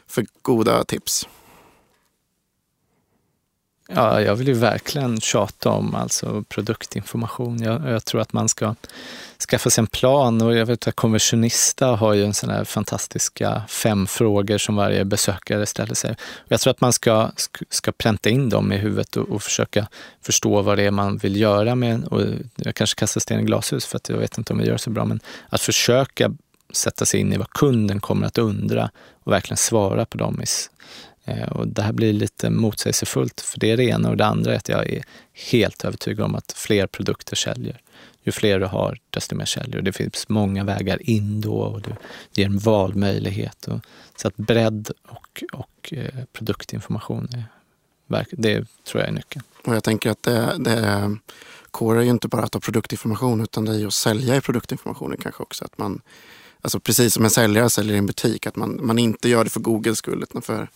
för 0.07 0.25
goda 0.41 0.84
tips? 0.84 1.28
Ja, 3.89 4.21
jag 4.21 4.36
vill 4.36 4.47
ju 4.47 4.53
verkligen 4.53 5.21
tjata 5.21 5.70
om 5.70 5.95
alltså 5.95 6.43
produktinformation. 6.49 7.62
Jag, 7.62 7.89
jag, 7.89 8.05
tror 8.05 8.21
att 8.21 8.33
man 8.33 8.49
ska 8.49 8.75
skaffa 9.49 9.70
sig 9.70 9.82
en 9.82 9.87
plan 9.87 10.41
och 10.41 10.55
jag 10.55 10.66
vet 10.66 10.87
att 10.87 10.95
Konversionista 10.95 11.87
har 11.87 12.13
ju 12.13 12.25
en 12.25 12.33
sån 12.33 12.49
här 12.49 12.63
fantastiska 12.63 13.62
fem 13.67 14.07
frågor 14.07 14.57
som 14.57 14.75
varje 14.75 15.05
besökare 15.05 15.66
ställer 15.66 15.95
sig. 15.95 16.16
Jag 16.47 16.59
tror 16.59 16.71
att 16.71 16.82
man 16.82 16.93
ska, 16.93 17.32
ska 17.70 17.91
pränta 17.91 18.29
in 18.29 18.49
dem 18.49 18.71
i 18.71 18.78
huvudet 18.78 19.17
och, 19.17 19.29
och 19.29 19.43
försöka 19.43 19.87
förstå 20.21 20.62
vad 20.62 20.78
det 20.78 20.83
är 20.83 20.91
man 20.91 21.17
vill 21.17 21.36
göra 21.36 21.75
med, 21.75 22.05
och 22.05 22.21
jag 22.55 22.75
kanske 22.75 22.99
kastar 22.99 23.21
sten 23.21 23.39
i 23.39 23.43
glashus 23.43 23.86
för 23.86 23.97
att 23.97 24.09
jag 24.09 24.17
vet 24.17 24.37
inte 24.37 24.53
om 24.53 24.59
vi 24.59 24.66
gör 24.66 24.78
så 24.78 24.89
bra, 24.89 25.05
men 25.05 25.20
att 25.49 25.62
försöka 25.62 26.32
sätta 26.74 27.05
sig 27.05 27.20
in 27.20 27.33
i 27.33 27.37
vad 27.37 27.49
kunden 27.49 27.99
kommer 27.99 28.28
att 28.28 28.37
undra 28.37 28.89
och 29.24 29.32
verkligen 29.32 29.57
svara 29.57 30.05
på 30.05 30.17
dem 30.17 30.41
Eh, 31.28 31.47
och 31.47 31.67
det 31.67 31.82
här 31.82 31.91
blir 31.93 32.13
lite 32.13 32.49
motsägelsefullt, 32.49 33.41
för 33.41 33.59
det 33.59 33.71
är 33.71 33.78
det 33.78 33.83
ena. 33.83 34.09
Och 34.09 34.17
det 34.17 34.25
andra 34.25 34.54
är 34.54 34.58
att 34.58 34.70
jag 34.70 34.89
är 34.89 35.04
helt 35.51 35.86
övertygad 35.86 36.25
om 36.25 36.36
att 36.36 36.54
fler 36.55 36.87
produkter 36.87 37.36
säljer. 37.36 37.82
Ju 38.24 38.32
fler 38.32 38.59
du 38.59 38.66
har, 38.66 38.99
desto 39.09 39.36
mer 39.36 39.45
säljer 39.45 39.82
Det 39.82 39.91
finns 39.91 40.29
många 40.29 40.63
vägar 40.63 41.09
in 41.09 41.41
då 41.41 41.58
och 41.58 41.82
du 41.82 41.89
ger 42.33 42.45
en 42.45 42.58
valmöjlighet. 42.58 43.67
Och, 43.67 43.79
så 44.16 44.28
att 44.28 44.37
bredd 44.37 44.91
och, 45.08 45.43
och 45.54 45.93
eh, 45.93 46.24
produktinformation, 46.33 47.29
är, 48.09 48.25
det 48.32 48.66
tror 48.83 49.01
jag 49.01 49.09
är 49.09 49.13
nyckeln. 49.13 49.43
Och 49.66 49.75
jag 49.75 49.83
tänker 49.83 50.09
att 50.09 50.24
det, 50.24 50.55
det 50.59 51.17
Core 51.71 51.99
är 51.99 52.04
ju 52.04 52.09
inte 52.09 52.28
bara 52.28 52.43
att 52.43 52.54
ha 52.54 52.62
produktinformation 52.62 53.41
utan 53.41 53.66
det 53.66 53.71
är 53.71 53.78
ju 53.78 53.87
att 53.87 53.93
sälja 53.93 54.36
i 54.36 54.41
produktinformationen 54.41 55.17
kanske 55.17 55.43
också. 55.43 55.66
Att 55.66 55.78
man 55.78 56.01
Alltså 56.62 56.79
precis 56.79 57.13
som 57.13 57.24
en 57.24 57.29
säljare 57.29 57.70
säljer 57.70 57.95
i 57.95 57.97
en 57.97 58.05
butik, 58.05 58.47
att 58.47 58.55
man, 58.55 58.79
man 58.86 58.99
inte 58.99 59.29
gör 59.29 59.43
det 59.43 59.49
för 59.49 59.59
Googles 59.59 59.97
skull 59.97 60.24
utan 60.24 60.41
för, 60.41 60.70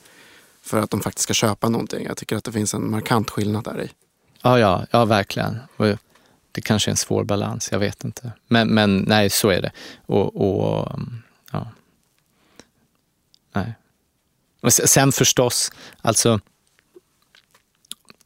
för 0.62 0.80
att 0.80 0.90
de 0.90 1.02
faktiskt 1.02 1.24
ska 1.24 1.34
köpa 1.34 1.70
någonting. 1.70 2.06
Jag 2.06 2.18
tycker 2.18 2.36
att 2.36 2.44
det 2.44 2.52
finns 2.52 2.74
en 2.74 2.90
markant 2.90 3.30
skillnad 3.30 3.64
där 3.64 3.82
i. 3.82 3.90
Ja, 4.42 4.60
ja, 4.60 4.86
ja 4.92 5.06
verkligen. 5.06 5.60
Och 5.78 5.86
det 6.52 6.62
kanske 6.62 6.90
är 6.90 6.92
en 6.92 6.98
svår 6.98 7.24
balans, 7.24 7.72
jag 7.72 7.80
vet 7.80 8.04
inte. 8.04 8.32
Men, 8.48 8.68
men 8.68 8.98
nej, 8.98 9.30
så 9.30 9.50
är 9.50 9.62
det. 9.62 9.72
Och, 10.06 10.36
och 10.36 10.94
mm, 10.94 11.22
ja. 11.52 11.68
Nej. 13.54 13.74
Och 14.62 14.74
sen 14.74 15.12
förstås, 15.12 15.72
alltså 16.02 16.40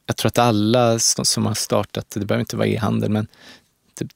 jag 0.06 0.18
tror 0.18 0.28
att 0.28 0.38
alla 0.38 1.00
som 1.00 1.46
har 1.46 1.54
startat, 1.54 2.10
det 2.10 2.26
behöver 2.26 2.40
inte 2.40 2.58
vara 2.58 2.68
e-handel, 2.68 3.10
men 3.10 3.28
det, 3.94 4.08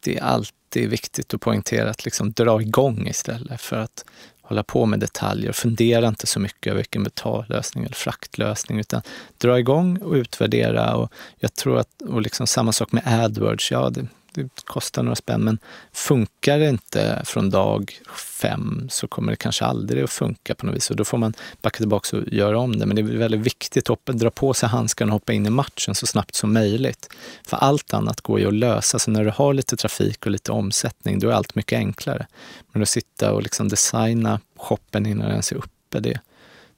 det, 0.00 0.18
är 0.18 0.22
alltid 0.22 0.90
viktigt 0.90 1.34
att 1.34 1.40
poängtera 1.40 1.90
att 1.90 2.04
liksom 2.04 2.32
dra 2.32 2.62
igång 2.62 3.06
istället 3.06 3.60
för 3.60 3.76
att 3.76 4.04
hålla 4.44 4.62
på 4.62 4.86
med 4.86 5.00
detaljer. 5.00 5.52
Fundera 5.52 6.08
inte 6.08 6.26
så 6.26 6.40
mycket 6.40 6.70
över 6.70 6.76
vilken 6.76 7.02
betallösning 7.02 7.84
eller 7.84 7.94
fraktlösning, 7.94 8.80
utan 8.80 9.02
dra 9.38 9.58
igång 9.58 9.96
och 9.96 10.12
utvärdera. 10.12 10.96
Och 10.96 11.12
jag 11.38 11.54
tror 11.54 11.78
att, 11.78 12.02
och 12.02 12.22
liksom 12.22 12.46
samma 12.46 12.72
sak 12.72 12.92
med 12.92 13.02
AdWords, 13.06 13.70
ja 13.70 13.90
det, 13.90 14.06
det 14.34 14.64
kostar 14.64 15.02
några 15.02 15.16
spänn, 15.16 15.44
men 15.44 15.58
funkar 15.92 16.58
det 16.58 16.68
inte 16.68 17.22
från 17.24 17.50
dag 17.50 18.00
fem 18.16 18.88
så 18.90 19.08
kommer 19.08 19.32
det 19.32 19.36
kanske 19.36 19.64
aldrig 19.64 20.04
att 20.04 20.10
funka 20.10 20.54
på 20.54 20.66
något 20.66 20.74
vis. 20.74 20.90
Och 20.90 20.96
då 20.96 21.04
får 21.04 21.18
man 21.18 21.34
backa 21.62 21.78
tillbaka 21.78 22.16
och 22.16 22.28
göra 22.28 22.58
om 22.58 22.78
det. 22.78 22.86
Men 22.86 22.96
det 22.96 23.02
är 23.02 23.04
väldigt 23.04 23.40
viktigt 23.40 23.90
att 23.90 24.06
dra 24.06 24.30
på 24.30 24.54
sig 24.54 24.68
handskarna 24.68 25.10
och 25.10 25.12
hoppa 25.12 25.32
in 25.32 25.46
i 25.46 25.50
matchen 25.50 25.94
så 25.94 26.06
snabbt 26.06 26.34
som 26.34 26.52
möjligt. 26.52 27.08
För 27.46 27.56
allt 27.56 27.94
annat 27.94 28.20
går 28.20 28.40
ju 28.40 28.46
att 28.46 28.54
lösa. 28.54 28.98
Så 28.98 29.10
när 29.10 29.24
du 29.24 29.30
har 29.30 29.54
lite 29.54 29.76
trafik 29.76 30.26
och 30.26 30.32
lite 30.32 30.52
omsättning, 30.52 31.18
då 31.18 31.28
är 31.28 31.32
allt 31.32 31.54
mycket 31.54 31.76
enklare. 31.76 32.26
Men 32.72 32.82
att 32.82 32.88
sitta 32.88 33.32
och 33.32 33.42
liksom 33.42 33.68
designa 33.68 34.40
shoppen 34.56 35.06
innan 35.06 35.22
den 35.22 35.30
ens 35.30 35.52
är 35.52 35.56
uppe, 35.56 36.00
det, 36.00 36.20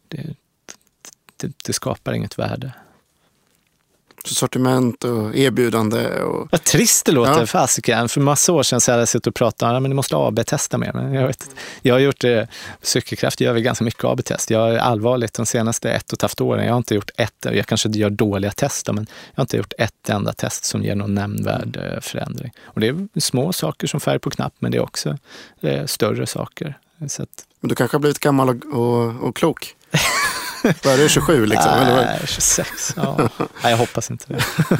det, 0.09 0.35
det, 1.37 1.53
det 1.65 1.73
skapar 1.73 2.13
inget 2.13 2.39
värde 2.39 2.73
sortiment 4.35 5.05
och 5.05 5.37
erbjudande. 5.37 6.21
Och... 6.23 6.49
Vad 6.51 6.65
trist 6.65 7.07
det 7.07 7.13
låter, 7.13 7.41
ja. 7.41 7.47
fasiken. 7.47 8.09
För 8.09 8.21
massa 8.21 8.53
år 8.53 8.63
sedan 8.63 8.81
så 8.81 8.91
hade 8.91 9.01
jag 9.01 9.09
suttit 9.09 9.27
och 9.27 9.35
pratat 9.35 9.63
om 9.63 9.77
att 9.77 9.83
ni 9.83 9.95
måste 9.95 10.17
AB-testa 10.17 10.79
mer. 10.79 10.93
Men 10.93 11.15
jag, 11.15 11.27
vet, 11.27 11.51
jag 11.83 11.95
har 11.95 11.99
gjort 11.99 12.21
det, 12.21 12.49
Cykelkraft 12.83 13.41
gör 13.41 13.53
vi 13.53 13.63
ganska 13.63 13.85
mycket 13.85 14.05
AB-test. 14.05 14.51
Jag 14.51 14.75
är 14.75 14.79
allvarligt 14.79 15.35
de 15.35 15.47
senaste 15.47 15.91
ett 15.91 16.13
och 16.13 16.17
ett 16.17 16.23
halvt 16.23 16.41
åren, 16.41 16.65
jag 16.65 16.73
har 16.73 16.79
inte 16.79 16.95
gjort 16.95 17.11
ett, 17.17 17.35
jag 17.41 17.67
kanske 17.67 17.89
gör 17.89 18.11
dåliga 18.11 18.51
tester, 18.51 18.93
men 18.93 19.07
jag 19.35 19.39
har 19.39 19.43
inte 19.43 19.57
gjort 19.57 19.73
ett 19.79 20.09
enda 20.09 20.33
test 20.33 20.65
som 20.65 20.83
ger 20.83 20.95
någon 20.95 21.15
nämnvärd 21.15 21.77
mm. 21.77 22.01
förändring. 22.01 22.53
Och 22.65 22.81
det 22.81 22.89
är 22.89 23.21
små 23.21 23.53
saker 23.53 23.87
som 23.87 24.01
färg 24.01 24.19
på 24.19 24.31
knapp, 24.31 24.55
men 24.59 24.73
det 24.73 24.79
är 24.79 24.83
också 24.83 25.19
eh, 25.61 25.87
större 25.87 26.27
saker. 26.27 26.79
Så 27.09 27.23
att... 27.23 27.29
Men 27.61 27.69
du 27.69 27.75
kanske 27.75 27.95
har 27.95 28.01
blivit 28.01 28.19
gammal 28.19 28.49
och, 28.49 28.81
och, 28.81 29.29
och 29.29 29.37
klok? 29.37 29.77
Börjar 30.83 30.99
du 30.99 31.09
27 31.09 31.47
liksom? 31.47 31.73
Nej, 31.81 32.21
26. 32.27 32.69
Ja. 32.97 33.29
Nej, 33.39 33.49
jag 33.71 33.77
hoppas 33.77 34.11
inte 34.11 34.25
det. 34.29 34.45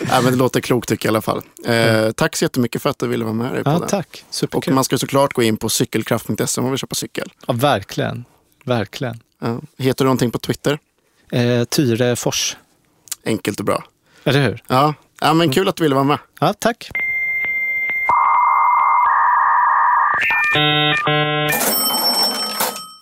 Nej, 0.00 0.22
men 0.22 0.24
det 0.32 0.36
låter 0.38 0.60
klokt 0.60 0.88
tycker 0.88 1.08
jag 1.08 1.12
i 1.12 1.16
alla 1.16 1.22
fall. 1.22 1.42
Eh, 1.66 2.10
tack 2.12 2.36
så 2.36 2.44
jättemycket 2.44 2.82
för 2.82 2.90
att 2.90 2.98
du 2.98 3.06
ville 3.06 3.24
vara 3.24 3.34
med 3.34 3.60
i 3.60 3.64
podden. 3.64 3.80
Ja, 3.82 3.88
tack. 3.88 4.24
Superkul. 4.30 4.70
Och 4.72 4.74
man 4.74 4.84
ska 4.84 4.98
såklart 4.98 5.32
gå 5.32 5.42
in 5.42 5.56
på 5.56 5.68
cykelkraft.se 5.68 6.60
om 6.60 6.64
man 6.64 6.70
vill 6.70 6.78
köpa 6.78 6.94
cykel. 6.94 7.32
Ja, 7.46 7.52
verkligen. 7.52 8.24
Verkligen. 8.64 9.20
Ja. 9.40 9.60
Heter 9.78 10.04
du 10.04 10.06
någonting 10.06 10.30
på 10.30 10.38
Twitter? 10.38 10.78
Eh, 11.32 11.64
Tyre 11.64 12.16
Fors. 12.16 12.56
Enkelt 13.24 13.58
och 13.60 13.66
bra. 13.66 13.84
Eller 14.24 14.42
hur? 14.42 14.62
Ja. 14.66 14.94
ja, 15.20 15.34
men 15.34 15.52
kul 15.52 15.68
att 15.68 15.76
du 15.76 15.82
ville 15.82 15.94
vara 15.94 16.04
med. 16.04 16.18
Ja, 16.40 16.54
tack. 16.58 16.90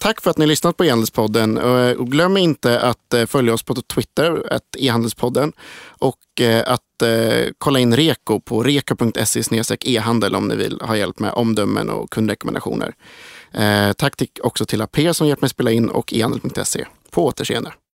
Tack 0.06 0.20
för 0.20 0.30
att 0.30 0.38
ni 0.38 0.46
lyssnat 0.46 0.76
på 0.76 0.84
e-handelspodden. 0.84 1.58
Eh, 1.58 1.90
och 1.90 2.10
glöm 2.10 2.36
inte 2.36 2.80
att 2.80 3.14
eh, 3.14 3.26
följa 3.26 3.54
oss 3.54 3.62
på 3.62 3.74
Twitter, 3.74 4.58
e-handelspodden. 4.78 5.52
Och 5.88 6.40
eh, 6.40 6.64
att 6.66 6.82
kolla 7.58 7.78
in 7.78 7.96
Reko 7.96 8.40
på 8.40 8.62
reko.se 8.62 9.42
e-handel 9.84 10.34
om 10.34 10.48
ni 10.48 10.56
vill 10.56 10.80
ha 10.80 10.96
hjälp 10.96 11.18
med 11.18 11.32
omdömen 11.32 11.90
och 11.90 12.10
kundrekommendationer. 12.10 12.94
Tack 13.96 14.22
också 14.42 14.66
till 14.66 14.82
AP 14.82 15.14
som 15.14 15.26
hjälpt 15.26 15.42
mig 15.42 15.50
spela 15.50 15.70
in 15.70 15.88
och 15.88 16.12
e-handel.se. 16.12 16.84
På 17.10 17.26
återseende. 17.26 17.72